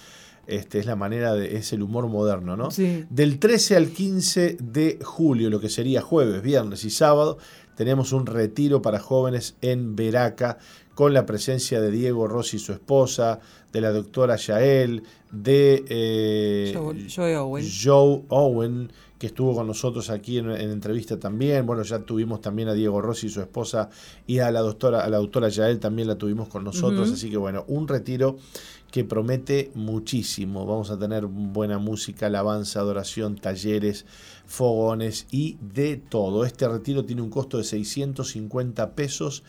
Este, 0.48 0.80
es 0.80 0.86
la 0.86 0.96
manera 0.96 1.34
de, 1.34 1.58
es 1.58 1.74
el 1.74 1.82
humor 1.82 2.08
moderno, 2.08 2.56
¿no? 2.56 2.72
Sí. 2.72 3.06
Del 3.10 3.40
13 3.40 3.76
al 3.76 3.90
15 3.90 4.58
de 4.62 5.00
julio, 5.04 5.50
lo 5.50 5.60
que 5.60 5.70
sería 5.70 6.02
jueves, 6.02 6.42
viernes 6.42 6.86
y 6.86 6.90
sábado, 6.90 7.38
tenemos 7.76 8.14
un 8.14 8.26
retiro 8.26 8.82
para 8.82 9.00
jóvenes 9.00 9.56
en 9.62 9.96
Veraca 9.96 10.58
con 10.94 11.14
la 11.14 11.26
presencia 11.26 11.82
de 11.82 11.92
Diego 11.92 12.28
Rossi 12.28 12.58
y 12.58 12.60
su 12.60 12.72
esposa, 12.72 13.40
de 13.74 13.82
la 13.82 13.92
doctora 13.92 14.38
Yael, 14.38 15.04
de 15.32 15.84
eh, 15.90 16.74
Joe, 17.14 17.36
Owen. 17.38 17.66
Joe 17.84 18.22
Owen 18.30 18.92
que 19.18 19.28
estuvo 19.28 19.56
con 19.56 19.68
nosotros 19.68 20.10
aquí 20.10 20.38
en, 20.38 20.50
entrevista 20.50 21.20
también. 21.20 21.66
Bueno, 21.66 21.84
ya 21.84 22.00
tuvimos 22.00 22.42
también 22.42 22.68
a 22.70 22.74
Diego 22.74 23.02
Rossi 23.02 23.28
y 23.28 23.30
su 23.30 23.42
esposa 23.42 23.90
y 24.28 24.40
a 24.40 24.52
la 24.52 24.62
doctora, 24.62 25.04
a 25.04 25.10
la 25.10 25.18
doctora 25.18 25.50
Yael 25.50 25.80
también 25.80 26.08
la 26.08 26.18
tuvimos 26.18 26.50
con 26.50 26.64
nosotros. 26.64 27.12
Así 27.12 27.30
que 27.30 27.38
bueno, 27.38 27.64
un 27.68 27.88
retiro 27.88 28.38
que 28.96 29.04
promete 29.04 29.74
muchísimo. 29.76 30.66
Vamos 30.66 30.90
a 30.90 30.98
tener 30.98 31.26
buena 31.26 31.80
música, 31.80 32.28
alabanza, 32.28 32.80
adoración, 32.80 33.36
talleres, 33.36 34.06
fogones 34.46 35.28
y 35.32 35.58
de 35.60 35.98
todo. 35.98 36.46
Este 36.46 36.66
retiro 36.66 37.04
tiene 37.04 37.22
un 37.22 37.30
costo 37.30 37.58
de 37.58 37.66
650 37.66 38.96
pesos. 38.96 39.44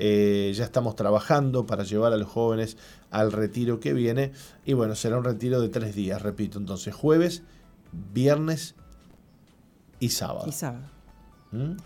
Eh, 0.00 0.52
ya 0.52 0.64
estamos 0.64 0.96
trabajando 0.96 1.64
para 1.64 1.84
llevar 1.84 2.12
a 2.12 2.16
los 2.16 2.26
jóvenes 2.26 2.76
al 3.12 3.30
retiro 3.30 3.78
que 3.78 3.92
viene. 3.92 4.32
Y 4.66 4.72
bueno, 4.72 4.96
será 4.96 5.16
un 5.16 5.22
retiro 5.22 5.60
de 5.60 5.68
tres 5.68 5.94
días, 5.94 6.20
repito. 6.20 6.58
Entonces, 6.58 6.92
jueves, 6.92 7.44
viernes 8.12 8.74
y 10.00 10.08
sábado. 10.08 10.46
Y 10.48 10.50
sábado. 10.50 10.90
¿Mm? 11.52 11.76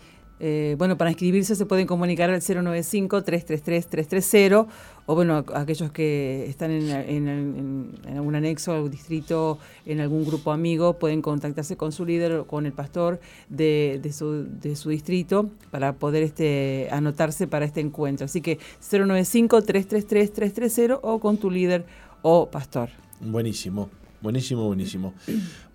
Eh, 0.44 0.74
bueno, 0.76 0.98
para 0.98 1.10
inscribirse 1.10 1.54
se 1.54 1.66
pueden 1.66 1.86
comunicar 1.86 2.28
al 2.28 2.40
095-333-330 2.40 4.66
o 5.06 5.14
bueno, 5.14 5.44
aquellos 5.54 5.90
que 5.90 6.46
están 6.48 6.70
en, 6.70 7.94
algún 8.06 8.34
anexo, 8.34 8.72
algún 8.72 8.90
distrito, 8.90 9.58
en 9.84 10.00
algún 10.00 10.24
grupo 10.24 10.52
amigo, 10.52 10.98
pueden 10.98 11.22
contactarse 11.22 11.76
con 11.76 11.92
su 11.92 12.04
líder 12.04 12.32
o 12.32 12.46
con 12.46 12.66
el 12.66 12.72
pastor 12.72 13.20
de, 13.48 14.00
su, 14.12 14.46
de 14.60 14.76
su, 14.76 14.90
distrito 14.90 15.50
para 15.70 15.94
poder 15.94 16.22
este, 16.22 16.88
anotarse 16.90 17.46
para 17.46 17.64
este 17.64 17.80
encuentro. 17.80 18.26
Así 18.26 18.40
que 18.40 18.58
095-333-330 18.80 20.98
o 21.02 21.18
con 21.18 21.38
tu 21.38 21.50
líder 21.50 21.84
o 22.22 22.50
pastor. 22.50 22.90
Buenísimo. 23.20 23.88
Buenísimo, 24.22 24.68
buenísimo. 24.68 25.14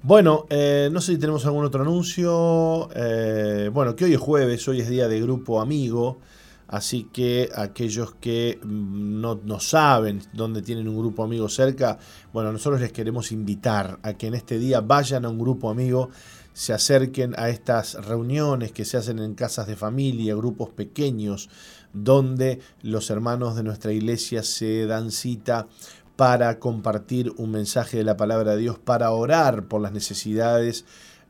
Bueno, 0.01 0.45
eh, 0.49 0.87
no 0.89 1.01
sé 1.01 1.13
si 1.13 1.19
tenemos 1.19 1.45
algún 1.45 1.65
otro 1.65 1.81
anuncio. 1.81 2.87
Eh, 2.95 3.69
bueno, 3.73 3.93
que 3.93 4.05
hoy 4.05 4.13
es 4.13 4.19
jueves, 4.19 4.65
hoy 4.69 4.79
es 4.79 4.87
día 4.87 5.09
de 5.09 5.19
grupo 5.19 5.59
amigo. 5.59 6.19
Así 6.67 7.05
que 7.05 7.49
aquellos 7.55 8.13
que 8.15 8.59
mm, 8.61 9.21
no, 9.21 9.39
no, 9.43 9.59
saben 9.59 10.21
dónde 10.33 10.61
tienen 10.61 10.87
un 10.87 10.97
grupo 10.97 11.23
amigo 11.23 11.47
cerca, 11.49 11.97
bueno, 12.33 12.51
nosotros 12.51 12.81
les 12.81 12.91
queremos 12.91 13.31
invitar 13.31 13.99
a 14.03 14.13
que 14.13 14.27
en 14.27 14.33
este 14.33 14.59
día 14.59 14.81
vayan 14.81 15.25
a 15.25 15.29
un 15.29 15.39
grupo 15.39 15.69
amigo, 15.69 16.09
se 16.53 16.73
acerquen 16.73 17.35
a 17.37 17.49
estas 17.49 17.93
reuniones 18.05 18.71
que 18.71 18.83
se 18.83 18.97
hacen 18.97 19.19
en 19.19 19.35
casas 19.35 19.67
de 19.67 19.75
familia, 19.75 20.35
grupos 20.35 20.69
pequeños, 20.69 21.49
donde 21.93 22.59
los 22.81 23.09
hermanos 23.09 23.55
de 23.55 23.63
nuestra 23.63 23.93
iglesia 23.93 24.43
se 24.43 24.85
dan 24.87 25.11
cita 25.11 25.67
para 26.15 26.59
compartir 26.59 27.31
un 27.37 27.51
mensaje 27.51 27.97
de 27.97 28.03
la 28.03 28.17
palabra 28.17 28.55
de 28.55 28.61
Dios, 28.61 28.79
para 28.79 29.11
orar 29.11 29.67
por 29.67 29.81
las 29.81 29.91
necesidades 29.91 30.83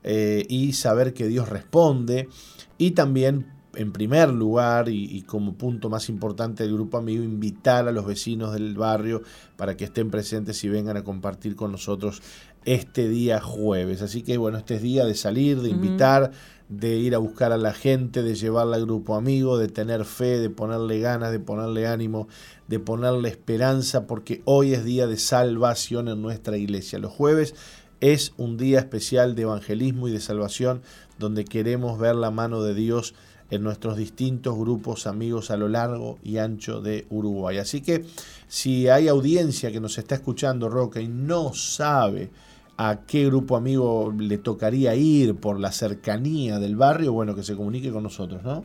eh, 0.04 0.46
y 0.48 0.74
saber 0.74 1.14
que 1.14 1.28
Dios 1.28 1.50
responde. 1.50 2.30
Y 2.78 2.92
también, 2.92 3.52
en 3.78 3.91
primer 3.91 4.30
lugar, 4.30 4.89
y, 4.89 5.21
como 5.21 5.53
punto 5.53 5.88
más 5.88 6.09
importante 6.09 6.63
del 6.63 6.73
grupo 6.73 6.97
amigo, 6.97 7.23
invitar 7.23 7.88
a 7.88 7.91
los 7.91 8.07
vecinos 8.07 8.51
del 8.53 8.75
barrio 8.75 9.21
para 9.55 9.78
que 9.78 9.86
estén 9.86 10.09
presentes 10.09 10.63
y 10.63 10.69
vengan 10.69 10.97
a 10.97 11.03
compartir 11.03 11.55
con 11.55 11.71
nosotros 11.71 12.23
este 12.65 13.07
día 13.07 13.39
jueves. 13.39 14.01
Así 14.01 14.23
que 14.23 14.38
bueno, 14.38 14.57
este 14.57 14.75
es 14.75 14.82
día 14.82 15.05
de 15.05 15.13
salir, 15.13 15.61
de 15.61 15.69
invitar, 15.69 16.32
de 16.69 16.97
ir 16.97 17.13
a 17.13 17.19
buscar 17.19 17.51
a 17.51 17.57
la 17.57 17.71
gente, 17.71 18.23
de 18.23 18.34
llevarla 18.34 18.78
al 18.78 18.86
grupo 18.86 19.15
amigo, 19.15 19.59
de 19.59 19.67
tener 19.67 20.05
fe, 20.05 20.39
de 20.39 20.49
ponerle 20.49 20.99
ganas, 20.99 21.32
de 21.32 21.39
ponerle 21.39 21.86
ánimo, 21.86 22.28
de 22.67 22.80
ponerle 22.80 23.30
esperanza, 23.30 24.07
porque 24.07 24.41
hoy 24.45 24.73
es 24.73 24.84
día 24.86 25.05
de 25.05 25.17
salvación 25.17 26.07
en 26.07 26.23
nuestra 26.23 26.57
iglesia. 26.57 26.97
Los 26.97 27.13
jueves 27.13 27.53
es 28.01 28.34
un 28.38 28.57
día 28.57 28.80
especial 28.80 29.36
de 29.36 29.43
evangelismo 29.43 30.07
y 30.07 30.11
de 30.11 30.19
salvación, 30.19 30.82
donde 31.19 31.45
queremos 31.45 31.99
ver 31.99 32.15
la 32.15 32.32
mano 32.32 32.63
de 32.63 32.73
Dios 32.73 33.13
en 33.50 33.64
nuestros 33.64 33.98
distintos 33.98 34.58
grupos 34.58 35.08
amigos 35.08 35.52
a 35.52 35.58
lo 35.58 35.70
largo 35.70 36.20
y 36.24 36.38
ancho 36.38 36.82
de 36.82 37.06
Uruguay. 37.10 37.58
Así 37.58 37.82
que 37.82 38.06
si 38.48 38.88
hay 38.89 39.08
audiencia 39.08 39.72
que 39.72 39.80
nos 39.80 39.98
está 39.98 40.16
escuchando, 40.16 40.70
Roca, 40.70 41.00
y 41.00 41.08
no 41.08 41.54
sabe 41.54 42.30
a 42.78 43.00
qué 43.08 43.26
grupo 43.26 43.56
amigo 43.58 44.14
le 44.18 44.38
tocaría 44.38 44.95
ir 44.95 45.36
por 45.36 45.60
la 45.60 45.72
cercanía 45.72 46.60
del 46.60 46.76
barrio, 46.76 47.14
bueno, 47.14 47.36
que 47.36 47.43
se 47.43 47.56
comunique 47.56 47.91
con 47.91 48.04
nosotros, 48.04 48.43
¿no? 48.43 48.64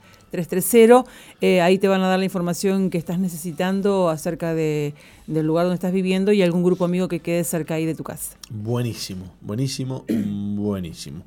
Eh, 1.40 1.60
ahí 1.60 1.78
te 1.78 1.88
van 1.88 2.02
a 2.02 2.08
dar 2.08 2.18
la 2.18 2.24
información 2.24 2.90
que 2.90 2.98
estás 2.98 3.18
necesitando 3.18 4.08
acerca 4.08 4.54
de, 4.54 4.94
del 5.26 5.46
lugar 5.46 5.64
donde 5.64 5.74
estás 5.74 5.92
viviendo 5.92 6.32
y 6.32 6.42
algún 6.42 6.62
grupo 6.62 6.84
amigo 6.84 7.08
que 7.08 7.20
quede 7.20 7.44
cerca 7.44 7.74
ahí 7.74 7.86
de 7.86 7.94
tu 7.94 8.04
casa. 8.04 8.36
Buenísimo, 8.50 9.32
buenísimo, 9.40 10.04
buenísimo. 10.08 11.22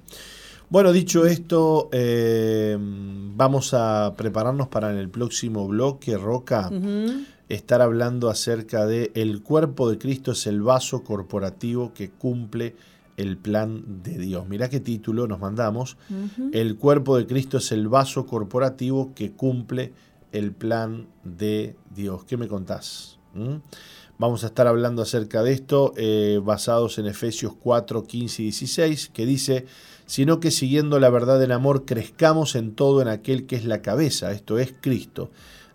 Bueno, 0.70 0.94
dicho 0.94 1.26
esto, 1.26 1.90
eh, 1.92 2.78
vamos 2.80 3.74
a 3.74 4.14
prepararnos 4.16 4.70
para 4.70 4.92
en 4.92 4.98
el 4.98 5.10
próximo 5.10 5.68
bloque, 5.68 6.16
Roca, 6.18 6.72
estar 7.50 7.82
hablando 7.82 8.30
acerca 8.30 8.86
de 8.86 9.12
el 9.14 9.42
cuerpo 9.44 9.90
de 9.90 9.98
Cristo 9.98 10.32
es 10.32 10.48
el 10.48 10.62
vaso 10.62 11.04
corporativo 11.04 11.94
que 11.94 12.10
cumple 12.10 12.76
el 13.22 13.38
plan 13.38 14.02
de 14.04 14.18
Dios. 14.18 14.48
Mirá 14.48 14.70
qué 14.70 14.80
título 14.80 15.28
nos 15.28 15.40
mandamos. 15.40 15.98
El 16.52 16.78
cuerpo 16.78 17.18
de 17.18 17.28
Cristo 17.28 17.58
es 17.58 17.72
el 17.72 17.88
vaso 17.88 18.26
corporativo 18.26 19.14
que 19.14 19.32
cumple 19.32 19.94
el 20.32 20.52
plan 20.52 21.08
de 21.24 21.76
Dios. 21.94 22.26
¿Qué 22.26 22.38
me 22.38 22.48
contás? 22.48 23.20
¿Mm? 23.34 23.58
Vamos 24.18 24.44
a 24.44 24.48
estar 24.48 24.68
hablando 24.68 25.02
acerca 25.02 25.42
de 25.42 25.54
esto 25.54 25.94
eh, 25.98 26.40
basados 26.44 27.00
en 27.00 27.08
Efesios 27.08 27.54
4, 27.60 28.04
15 28.04 28.42
y 28.42 28.46
16, 28.46 29.10
que 29.14 29.26
dice, 29.26 29.66
sino 30.06 30.40
que 30.40 30.52
siguiendo 30.52 31.00
la 31.00 31.10
verdad 31.10 31.42
en 31.44 31.52
amor 31.52 31.86
crezcamos 31.86 32.56
en 32.56 32.76
todo 32.76 33.02
en 33.02 33.08
aquel 33.08 33.48
que 33.48 33.56
es 33.56 33.66
la 33.66 33.82
cabeza, 33.82 34.32
esto 34.32 34.60
es 34.60 34.76
Cristo, 34.80 35.32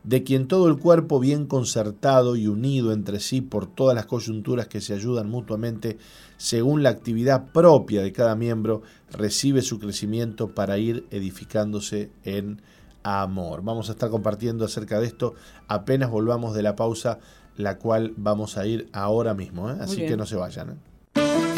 de 0.07 0.23
quien 0.23 0.47
todo 0.47 0.69
el 0.69 0.79
cuerpo 0.79 1.19
bien 1.19 1.47
concertado 1.47 2.37
y 2.37 2.47
unido 2.47 2.93
entre 2.93 3.19
sí 3.19 3.41
por 3.41 3.67
todas 3.67 3.95
las 3.95 4.07
coyunturas 4.07 4.69
que 4.69 4.81
se 4.81 4.95
ayudan 4.95 5.29
mutuamente 5.29 5.99
según 6.37 6.85
la 6.85 6.91
actividad 6.91 7.51
propia 7.53 8.03
de 8.03 8.13
cada 8.13 8.37
miembro, 8.37 8.83
recibe 9.11 9.63
su 9.63 9.81
crecimiento 9.81 10.55
para 10.55 10.79
ir 10.79 11.07
edificándose 11.11 12.11
en 12.23 12.63
amor. 13.03 13.63
Vamos 13.65 13.89
a 13.89 13.93
estar 13.93 14.09
compartiendo 14.09 14.65
acerca 14.65 15.01
de 15.01 15.07
esto 15.07 15.35
apenas 15.67 16.11
volvamos 16.11 16.55
de 16.55 16.63
la 16.63 16.77
pausa 16.77 17.19
la 17.57 17.79
cual 17.79 18.15
vamos 18.17 18.59
a 18.59 18.67
ir 18.67 18.89
ahora 18.93 19.35
mismo. 19.35 19.71
¿eh? 19.71 19.77
Así 19.81 20.07
que 20.07 20.17
no 20.17 20.25
se 20.25 20.37
vayan. 20.37 20.71
¿eh? 20.71 21.56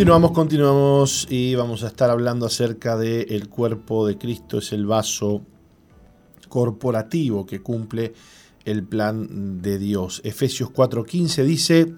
Continuamos, 0.00 0.30
continuamos 0.30 1.26
y 1.28 1.54
vamos 1.56 1.84
a 1.84 1.88
estar 1.88 2.08
hablando 2.08 2.46
acerca 2.46 2.96
del 2.96 3.30
el 3.30 3.50
cuerpo 3.50 4.06
de 4.06 4.16
Cristo, 4.16 4.56
es 4.56 4.72
el 4.72 4.86
vaso 4.86 5.42
corporativo 6.48 7.44
que 7.44 7.60
cumple 7.60 8.14
el 8.64 8.82
plan 8.82 9.60
de 9.60 9.78
Dios. 9.78 10.22
Efesios 10.24 10.70
4:15 10.70 11.44
dice, 11.44 11.94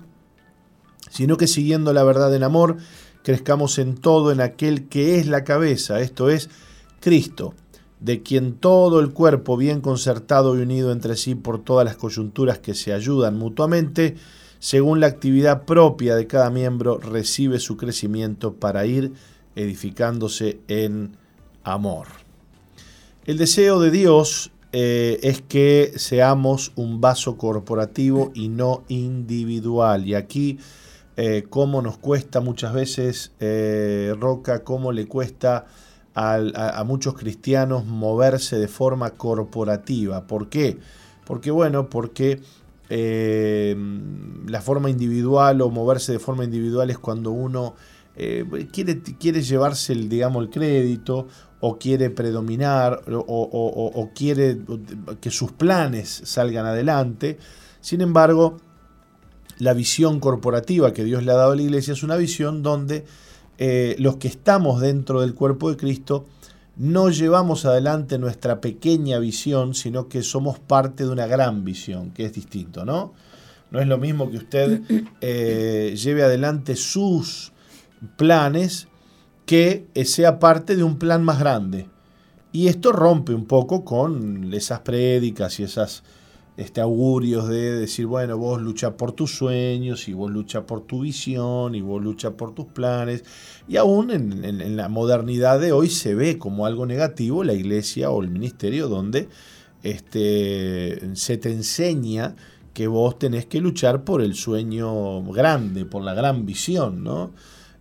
sino 1.12 1.36
que 1.36 1.46
siguiendo 1.46 1.92
la 1.92 2.02
verdad 2.02 2.34
en 2.34 2.42
amor, 2.42 2.78
crezcamos 3.22 3.78
en 3.78 3.94
todo 3.94 4.32
en 4.32 4.40
aquel 4.40 4.88
que 4.88 5.20
es 5.20 5.28
la 5.28 5.44
cabeza, 5.44 6.00
esto 6.00 6.28
es 6.28 6.50
Cristo, 6.98 7.54
de 8.00 8.20
quien 8.24 8.54
todo 8.54 8.98
el 8.98 9.12
cuerpo 9.12 9.56
bien 9.56 9.80
concertado 9.80 10.58
y 10.58 10.62
unido 10.62 10.90
entre 10.90 11.16
sí 11.16 11.36
por 11.36 11.62
todas 11.62 11.84
las 11.84 11.94
coyunturas 11.94 12.58
que 12.58 12.74
se 12.74 12.92
ayudan 12.92 13.38
mutuamente, 13.38 14.16
según 14.62 15.00
la 15.00 15.08
actividad 15.08 15.64
propia 15.64 16.14
de 16.14 16.28
cada 16.28 16.48
miembro, 16.48 16.96
recibe 16.96 17.58
su 17.58 17.76
crecimiento 17.76 18.54
para 18.54 18.86
ir 18.86 19.12
edificándose 19.56 20.60
en 20.68 21.16
amor. 21.64 22.06
El 23.24 23.38
deseo 23.38 23.80
de 23.80 23.90
Dios 23.90 24.52
eh, 24.70 25.18
es 25.24 25.42
que 25.42 25.94
seamos 25.96 26.70
un 26.76 27.00
vaso 27.00 27.36
corporativo 27.36 28.30
y 28.34 28.50
no 28.50 28.84
individual. 28.86 30.06
Y 30.06 30.14
aquí, 30.14 30.60
eh, 31.16 31.44
cómo 31.50 31.82
nos 31.82 31.98
cuesta 31.98 32.38
muchas 32.38 32.72
veces, 32.72 33.32
eh, 33.40 34.14
Roca, 34.20 34.62
cómo 34.62 34.92
le 34.92 35.08
cuesta 35.08 35.66
a, 36.14 36.84
muchos 36.86 37.14
cristianos 37.14 37.84
moverse 37.84 38.60
de 38.60 38.68
forma 38.68 39.10
corporativa. 39.10 40.28
¿Por 40.28 40.48
qué? 40.48 40.78
Porque, 41.24 41.50
bueno, 41.50 41.90
porque 41.90 42.38
la 42.94 44.60
forma 44.60 44.90
individual 44.90 45.62
o 45.62 45.70
moverse 45.70 46.12
de 46.12 46.18
forma 46.18 46.44
individual 46.44 46.90
es 46.90 46.98
cuando 46.98 47.30
uno 47.30 47.74
quiere, 48.70 49.00
quiere 49.00 49.40
llevarse 49.40 49.94
el, 49.94 50.08
digamos, 50.08 50.44
el 50.44 50.50
crédito 50.50 51.26
o 51.64 51.78
quiere 51.78 52.10
predominar 52.10 53.02
o, 53.08 54.10
quiere 54.16 54.58
que 55.20 55.30
sus 55.30 55.52
planes 55.52 56.22
salgan 56.24 56.66
adelante. 56.66 57.38
Sin 57.80 58.00
embargo, 58.00 58.56
la 59.58 59.72
visión 59.72 60.18
corporativa 60.18 60.92
que 60.92 61.04
Dios 61.04 61.22
le 61.22 61.30
ha 61.30 61.36
dado 61.36 61.52
a 61.52 61.56
la 61.56 61.62
iglesia 61.62 61.92
es 61.92 62.02
una 62.02 62.16
visión 62.16 62.64
donde 62.64 63.04
eh, 63.58 63.94
los 64.00 64.16
que 64.16 64.26
estamos 64.26 64.80
dentro 64.80 65.20
del 65.20 65.36
cuerpo 65.36 65.70
de 65.70 65.76
Cristo 65.76 66.26
no 66.76 67.10
llevamos 67.10 67.64
adelante 67.64 68.18
nuestra 68.18 68.60
pequeña 68.60 69.18
visión, 69.18 69.74
sino 69.74 70.08
que 70.08 70.22
somos 70.22 70.58
parte 70.58 71.04
de 71.04 71.10
una 71.10 71.26
gran 71.26 71.64
visión, 71.64 72.10
que 72.10 72.24
es 72.24 72.32
distinto, 72.32 72.84
¿no? 72.84 73.12
No 73.70 73.80
es 73.80 73.86
lo 73.86 73.98
mismo 73.98 74.30
que 74.30 74.36
usted 74.38 74.82
eh, 75.20 75.94
lleve 75.96 76.22
adelante 76.22 76.76
sus 76.76 77.52
planes 78.16 78.88
que 79.46 79.86
sea 80.04 80.38
parte 80.38 80.76
de 80.76 80.82
un 80.82 80.98
plan 80.98 81.24
más 81.24 81.38
grande. 81.38 81.88
Y 82.52 82.68
esto 82.68 82.92
rompe 82.92 83.34
un 83.34 83.46
poco 83.46 83.84
con 83.84 84.52
esas 84.52 84.80
prédicas 84.80 85.58
y 85.58 85.62
esas 85.62 86.02
este, 86.56 86.80
augurios 86.80 87.48
de 87.48 87.72
decir, 87.72 88.06
bueno, 88.06 88.36
vos 88.36 88.60
lucha 88.60 88.96
por 88.96 89.12
tus 89.12 89.34
sueños 89.36 90.08
y 90.08 90.12
vos 90.12 90.30
lucha 90.30 90.66
por 90.66 90.82
tu 90.82 91.00
visión 91.00 91.74
y 91.74 91.80
vos 91.80 92.02
lucha 92.02 92.32
por 92.32 92.54
tus 92.54 92.66
planes. 92.66 93.24
Y 93.68 93.76
aún 93.76 94.10
en, 94.10 94.76
la 94.76 94.88
modernidad 94.88 95.60
de 95.60 95.72
hoy 95.72 95.88
se 95.88 96.14
ve 96.14 96.38
como 96.38 96.66
algo 96.66 96.86
negativo 96.86 97.44
la 97.44 97.54
iglesia 97.54 98.10
o 98.10 98.22
el 98.22 98.30
ministerio 98.30 98.88
donde 98.88 99.28
este, 99.82 101.14
se 101.14 101.36
te 101.38 101.50
enseña 101.50 102.36
que 102.74 102.86
vos 102.86 103.18
tenés 103.18 103.46
que 103.46 103.60
luchar 103.60 104.04
por 104.04 104.22
el 104.22 104.34
sueño 104.34 105.22
grande, 105.24 105.84
por 105.84 106.02
la 106.02 106.14
gran 106.14 106.46
visión, 106.46 107.02
¿no? 107.02 107.32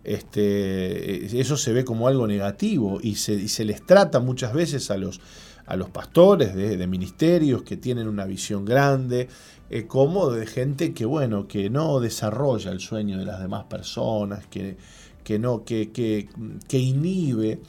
este, 0.04 1.40
eso 1.40 1.56
se 1.56 1.72
ve 1.72 1.84
como 1.84 2.08
algo 2.08 2.26
negativo 2.26 2.98
y 3.02 3.16
se, 3.16 3.64
les 3.64 3.86
trata 3.86 4.20
muchas 4.20 4.52
veces 4.52 4.90
a 4.90 4.96
los, 4.96 5.20
a 5.72 5.76
los 5.76 5.88
pastores 5.88 6.54
de, 6.54 6.86
ministerios 6.86 7.62
que 7.62 7.78
tienen 7.78 8.06
una 8.06 8.26
visión 8.26 8.62
grande, 8.62 9.28
eh, 9.70 9.86
como 9.86 10.28
de 10.28 10.44
gente 10.44 10.92
que, 10.92 11.06
bueno, 11.06 11.48
que 11.48 11.70
no 11.70 11.98
desarrolla 11.98 12.70
el 12.72 12.78
sueño 12.78 13.16
de 13.16 13.24
las 13.24 13.40
demás 13.40 13.64
personas, 13.64 14.46
que, 14.48 14.76
que 15.24 15.38
no, 15.38 15.64
que, 15.64 15.90
que, 15.90 16.28
que 16.68 16.78
inhibe, 16.78 17.62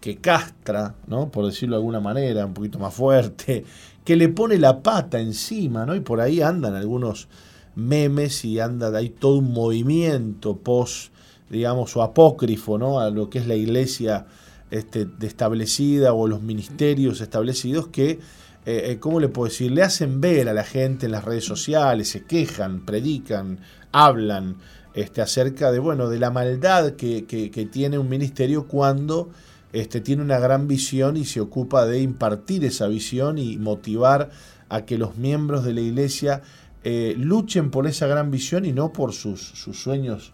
que 0.00 0.16
castra, 0.16 0.96
¿no? 1.06 1.28
por 1.28 1.46
decirlo 1.46 1.76
de 1.76 1.82
alguna 1.82 2.00
manera, 2.00 2.44
un 2.44 2.54
poquito 2.54 2.80
más 2.80 2.92
fuerte, 2.92 3.64
que 4.04 4.16
le 4.16 4.30
pone 4.30 4.58
la 4.58 4.82
pata 4.82 5.20
encima, 5.20 5.86
¿no? 5.86 5.94
Y 5.94 6.00
por 6.00 6.20
ahí 6.20 6.40
andan 6.40 6.74
algunos 6.74 7.28
memes 7.76 8.44
y 8.44 8.58
anda 8.58 8.88
ahí 8.98 9.10
todo 9.10 9.36
un 9.36 9.52
movimiento 9.52 10.56
post 10.56 11.12
digamos, 11.48 11.96
o 11.96 12.02
apócrifo, 12.02 12.78
¿no? 12.78 12.98
A 12.98 13.10
lo 13.10 13.30
que 13.30 13.38
es 13.38 13.46
la 13.46 13.54
iglesia 13.54 14.26
este, 14.74 15.06
establecida 15.20 16.14
o 16.14 16.26
los 16.26 16.42
ministerios 16.42 17.20
establecidos 17.20 17.86
que, 17.88 18.10
eh, 18.10 18.18
eh, 18.66 18.96
¿cómo 18.98 19.20
le 19.20 19.28
puedo 19.28 19.48
decir? 19.48 19.70
Le 19.70 19.84
hacen 19.84 20.20
ver 20.20 20.48
a 20.48 20.52
la 20.52 20.64
gente 20.64 21.06
en 21.06 21.12
las 21.12 21.24
redes 21.24 21.44
sociales, 21.44 22.08
se 22.08 22.24
quejan, 22.24 22.84
predican, 22.84 23.60
hablan 23.92 24.56
este, 24.94 25.22
acerca 25.22 25.70
de, 25.70 25.78
bueno, 25.78 26.08
de 26.08 26.18
la 26.18 26.32
maldad 26.32 26.94
que, 26.94 27.22
tiene 27.70 27.98
un 27.98 28.08
ministerio 28.08 28.66
cuando 28.66 29.30
este, 29.72 30.00
tiene 30.00 30.22
una 30.22 30.40
gran 30.40 30.66
visión 30.66 31.16
y 31.16 31.24
se 31.24 31.40
ocupa 31.40 31.86
de 31.86 32.00
impartir 32.00 32.64
esa 32.64 32.88
visión 32.88 33.38
y 33.38 33.56
motivar 33.58 34.30
a 34.68 34.84
que 34.84 34.98
los 34.98 35.16
miembros 35.16 35.64
de 35.64 35.72
la 35.72 35.82
iglesia 35.82 36.42
eh, 36.82 37.14
luchen 37.16 37.70
por 37.70 37.86
esa 37.86 38.08
gran 38.08 38.32
visión 38.32 38.64
y 38.64 38.72
no 38.72 38.92
por 38.92 39.12
sus, 39.12 39.40
sus 39.40 39.80
sueños 39.80 40.32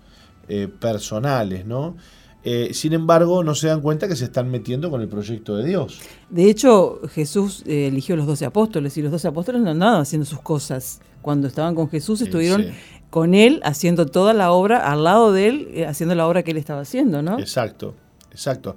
personales, 0.81 1.65
¿no? 1.65 1.95
Eh, 2.43 2.71
sin 2.73 2.95
embargo, 2.95 3.45
no 3.45 3.55
se 3.55 3.69
dan 3.69 3.83
cuenta 3.83 4.09
que 4.09 4.17
se 4.17 4.25
están 4.25 4.51
metiendo 4.51 4.91
con 4.91 5.03
el 5.03 5.09
proyecto 5.09 5.57
de 5.57 5.67
Dios. 5.67 6.01
De 6.31 6.49
hecho, 6.49 7.01
Jesús 7.13 7.63
eh, 7.67 7.89
eligió 7.89 8.17
los 8.17 8.27
doce 8.27 8.47
apóstoles 8.47 8.97
y 8.97 9.03
los 9.03 9.13
doce 9.13 9.29
apóstoles 9.29 9.61
no 9.61 9.71
andaban 9.71 10.01
haciendo 10.01 10.25
sus 10.25 10.41
cosas. 10.41 11.01
Cuando 11.21 11.49
estaban 11.49 11.75
con 11.75 11.91
Jesús, 11.91 12.23
estuvieron 12.23 12.69
con 13.11 13.35
él 13.35 13.61
haciendo 13.63 14.07
toda 14.07 14.33
la 14.33 14.53
obra, 14.53 14.91
al 14.91 15.05
lado 15.05 15.33
de 15.33 15.49
él, 15.49 15.85
haciendo 15.87 16.15
la 16.15 16.27
obra 16.27 16.43
que 16.43 16.53
él 16.53 16.57
estaba 16.57 16.81
haciendo, 16.81 17.21
¿no? 17.21 17.39
Exacto, 17.39 17.95
exacto. 18.31 18.77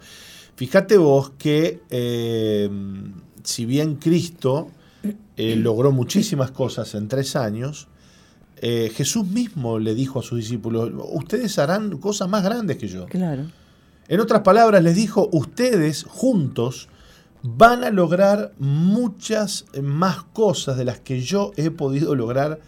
Fíjate 0.56 0.98
vos 0.98 1.32
que 1.38 1.80
si 3.44 3.66
bien 3.66 3.96
Cristo 3.96 4.72
logró 5.38 5.94
muchísimas 5.94 6.52
cosas 6.52 6.96
en 6.96 7.08
tres 7.08 7.38
años, 7.38 7.88
eh, 8.58 8.92
Jesús 8.94 9.26
mismo 9.28 9.80
le 9.80 9.96
dijo 9.96 10.20
a 10.20 10.24
sus 10.24 10.40
discípulos, 10.40 10.92
ustedes 11.12 11.58
harán 11.60 11.98
cosas 11.98 12.30
más 12.30 12.44
grandes 12.44 12.78
que 12.78 12.88
yo. 12.88 13.06
Claro. 13.08 13.44
En 14.08 14.20
otras 14.20 14.42
palabras, 14.42 14.84
les 14.84 14.96
dijo, 14.96 15.30
ustedes 15.32 16.04
juntos 16.04 16.90
van 17.44 17.84
a 17.84 17.92
lograr 17.92 18.54
muchas 18.58 19.66
más 19.82 20.24
cosas 20.24 20.78
de 20.78 20.86
las 20.86 21.00
que 21.00 21.22
yo 21.22 21.52
he 21.58 21.72
podido 21.72 22.16
lograr 22.16 22.62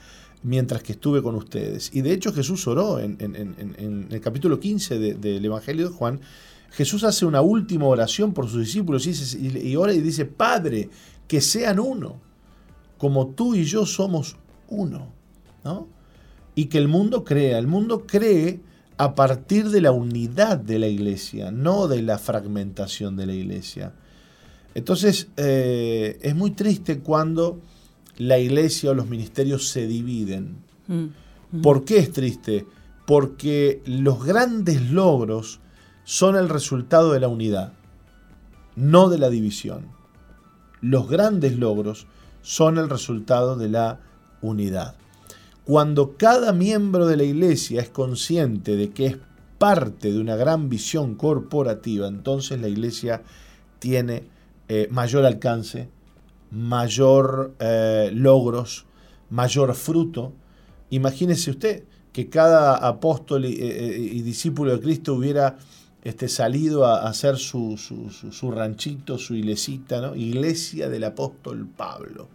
mientras 0.44 0.84
que 0.84 0.92
estuve 0.92 1.24
con 1.24 1.36
ustedes. 1.36 1.90
Y 1.94 2.02
de 2.02 2.14
hecho 2.14 2.32
Jesús 2.34 2.68
oró 2.68 3.00
en, 3.00 4.08
el 4.12 4.22
capítulo 4.22 4.60
15 4.60 5.00
del 5.16 5.44
Evangelio 5.44 5.90
de 5.90 5.96
Juan. 5.96 6.20
Jesús 6.72 7.04
hace 7.04 7.26
una 7.26 7.42
última 7.42 7.86
oración 7.86 8.34
por 8.34 8.48
sus 8.48 8.66
discípulos 8.66 9.08
y, 9.08 9.76
ora 9.76 9.94
y 9.94 10.02
dice, 10.02 10.26
Padre, 10.26 10.90
que 11.28 11.42
sean 11.42 11.80
uno, 11.80 12.20
como 12.98 13.28
tú 13.28 13.56
y 13.56 13.64
yo 13.64 13.86
somos 13.86 14.36
uno. 14.68 15.14
Y 16.56 16.66
que 16.66 16.78
el 16.78 16.88
mundo 16.88 17.24
crea. 17.24 17.58
El 17.58 17.68
mundo 17.68 18.06
cree 18.06 18.62
a 18.98 19.16
partir 19.16 19.70
de 19.70 19.82
la 19.82 19.92
unidad 19.92 20.58
de 20.58 20.80
la 20.80 20.88
iglesia, 20.88 21.52
no 21.52 21.88
de 21.88 22.02
la 22.02 22.18
fragmentación 22.18 23.18
de 23.18 23.26
la 23.26 23.34
iglesia. 23.34 23.94
Entonces, 24.74 25.30
eh, 25.38 26.18
es 26.22 26.36
muy 26.36 26.52
triste 26.52 27.00
cuando 27.00 27.60
la 28.18 28.40
iglesia 28.40 28.92
o 28.92 28.94
los 28.94 29.08
ministerios 29.08 29.70
se 29.70 29.88
dividen. 29.88 30.58
Mm, 30.88 31.06
mm. 31.52 31.62
¿Por 31.62 31.84
qué 31.84 31.98
es 31.98 32.12
triste? 32.12 32.66
Porque 33.06 33.82
los 33.86 34.26
grandes 34.26 34.82
logros 34.90 35.60
son 36.04 36.36
el 36.36 36.50
resultado 36.50 37.12
de 37.12 37.20
la 37.20 37.28
unidad, 37.28 37.74
no 38.76 39.10
de 39.10 39.18
la 39.18 39.30
división. 39.30 39.88
Los 40.82 41.10
grandes 41.10 41.58
logros 41.58 42.08
son 42.42 42.78
el 42.78 42.90
resultado 42.90 43.56
de 43.56 43.70
la 43.70 44.00
unidad. 44.42 44.96
Cuando 45.66 46.16
cada 46.16 46.54
miembro 46.54 47.08
de 47.08 47.18
la 47.18 47.24
iglesia 47.24 47.82
es 47.82 47.90
consciente 47.90 48.76
de 48.76 48.92
que 48.92 49.08
es 49.08 49.18
parte 49.58 50.12
de 50.12 50.20
una 50.20 50.36
gran 50.36 50.70
visión 50.70 51.16
corporativa, 51.16 52.08
entonces 52.08 52.62
la 52.62 52.68
iglesia 52.68 53.24
tiene 53.80 54.24
eh, 54.68 54.88
mayor 54.92 55.26
alcance, 55.26 55.90
mayor 56.52 57.56
eh, 57.60 58.12
logros, 58.14 58.86
mayor 59.32 59.74
fruto. 59.74 60.34
Imagínese 60.92 61.50
usted 61.50 61.84
que 62.14 62.30
cada 62.30 62.76
apóstol 62.76 63.46
y, 63.46 63.58
eh, 63.60 64.22
discípulo 64.24 64.72
de 64.72 64.80
Cristo 64.80 65.16
hubiera 65.16 65.58
este, 66.04 66.30
salido 66.30 66.86
a, 66.86 67.08
hacer 67.08 67.38
su, 67.38 67.76
ranchito, 68.54 69.18
su 69.18 69.34
iglesita, 69.34 70.00
¿no? 70.00 70.16
Iglesia 70.16 70.90
del 70.90 71.06
apóstol 71.06 71.68
Pablo. 71.76 72.28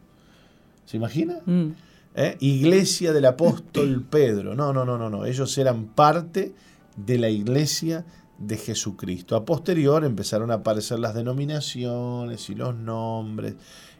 ¿Se 0.84 0.96
imagina? 0.96 1.38
Mm. 1.46 1.68
¿Eh? 2.14 2.36
iglesia 2.40 3.12
del 3.12 3.26
apóstol 3.26 4.04
Pedro. 4.08 4.54
No, 4.54 4.72
no, 4.72 4.84
no, 4.84 4.98
no, 4.98 5.10
no. 5.10 5.24
Ellos 5.24 5.56
eran 5.58 5.86
parte 5.86 6.54
de 6.96 7.18
la 7.18 7.28
iglesia 7.28 8.04
de 8.38 8.56
Jesucristo. 8.56 9.36
A 9.36 9.44
posterior 9.44 10.04
empezaron 10.04 10.50
a 10.50 10.54
aparecer 10.54 10.98
las 10.98 11.14
denominaciones 11.14 12.48
y 12.50 12.54
los 12.54 12.74
nombres 12.74 13.54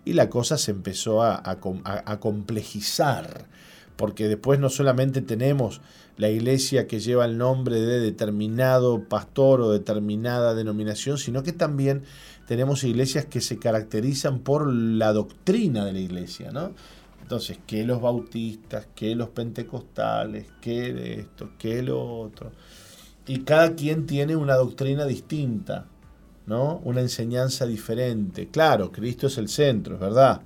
y 0.05 0.15
la 0.15 0.31
cosa 0.31 0.57
se 0.57 0.71
empezó 0.71 1.23
a, 1.23 1.43
a 1.45 2.21
complejizar, 2.21 3.47
porque 3.97 4.29
después 4.29 4.59
no 4.59 4.71
solamente 4.71 5.21
tenemos 5.21 5.83
la 6.17 6.31
iglesia 6.31 6.87
que 6.87 7.01
lleva 7.01 7.25
el 7.25 7.39
nombre 7.39 7.81
de 7.81 8.01
determinado 8.01 9.09
pastor 9.09 9.61
o 9.61 9.71
determinada 9.71 10.55
denominación, 10.55 11.19
sino 11.19 11.43
que 11.43 11.53
también 11.53 12.03
tenemos 12.47 12.83
iglesias 12.85 13.27
que 13.27 13.41
se 13.41 13.59
caracterizan 13.59 14.41
por 14.41 14.67
la 14.71 15.13
doctrina 15.13 15.85
de 15.85 15.93
la 15.93 16.01
iglesia, 16.01 16.51
¿no? 16.51 16.73
Entonces, 17.31 17.61
que 17.65 17.85
los 17.85 18.01
bautistas, 18.03 18.89
que 18.93 19.15
los 19.15 19.29
pentecostales, 19.29 20.49
que 20.61 21.21
esto, 21.21 21.51
que 21.57 21.81
lo 21.81 22.21
otro. 22.21 22.51
Y 23.25 23.45
cada 23.45 23.77
quien 23.77 24.05
tiene 24.05 24.35
una 24.35 24.57
doctrina 24.57 25.05
distinta, 25.05 25.87
¿no? 26.47 26.81
Una 26.83 27.03
enseñanza 27.03 27.67
diferente. 27.67 28.49
Claro, 28.49 28.91
Cristo 28.91 29.29
es 29.29 29.39
el 29.39 29.49
centro, 29.49 29.95
es 29.95 30.01
verdad. 30.01 30.43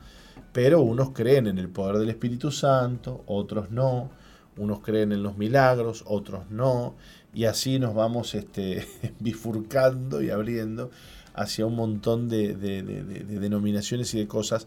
Pero 0.52 0.82
unos 0.82 1.12
creen 1.12 1.46
en 1.46 1.58
el 1.58 1.70
poder 1.70 1.96
del 1.96 2.10
Espíritu 2.10 2.50
Santo, 2.50 3.24
otros 3.26 3.70
no 3.70 4.10
unos 4.56 4.80
creen 4.80 5.12
en 5.12 5.22
los 5.22 5.36
milagros, 5.36 6.04
otros 6.06 6.50
no, 6.50 6.94
y 7.32 7.44
así 7.44 7.78
nos 7.78 7.94
vamos 7.94 8.34
este, 8.34 8.86
bifurcando 9.20 10.22
y 10.22 10.30
abriendo 10.30 10.90
hacia 11.34 11.66
un 11.66 11.74
montón 11.74 12.28
de, 12.28 12.54
denominaciones 12.54 14.14
y 14.14 14.18
de 14.18 14.28
cosas. 14.28 14.66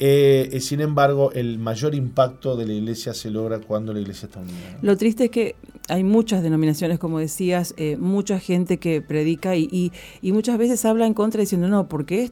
Eh, 0.00 0.50
eh, 0.52 0.60
sin 0.60 0.80
embargo, 0.80 1.32
el 1.32 1.58
mayor 1.58 1.94
impacto 1.94 2.56
de 2.56 2.66
la 2.66 2.72
iglesia 2.72 3.14
se 3.14 3.30
logra 3.30 3.58
cuando 3.58 3.92
la 3.92 4.00
iglesia 4.00 4.26
está 4.26 4.40
unida. 4.40 4.78
Lo 4.80 4.96
triste 4.96 5.24
es 5.24 5.30
que 5.30 5.56
hay 5.88 6.04
muchas 6.04 6.42
denominaciones, 6.42 6.98
como 6.98 7.18
decías, 7.18 7.74
eh, 7.78 7.96
mucha 7.96 8.38
gente 8.38 8.78
que 8.78 9.00
predica 9.00 9.56
y, 9.56 9.90
y, 10.20 10.32
muchas 10.32 10.58
veces 10.58 10.84
habla 10.84 11.06
en 11.06 11.14
contra 11.14 11.40
diciendo, 11.40 11.68
no, 11.68 11.88
porque 11.88 12.30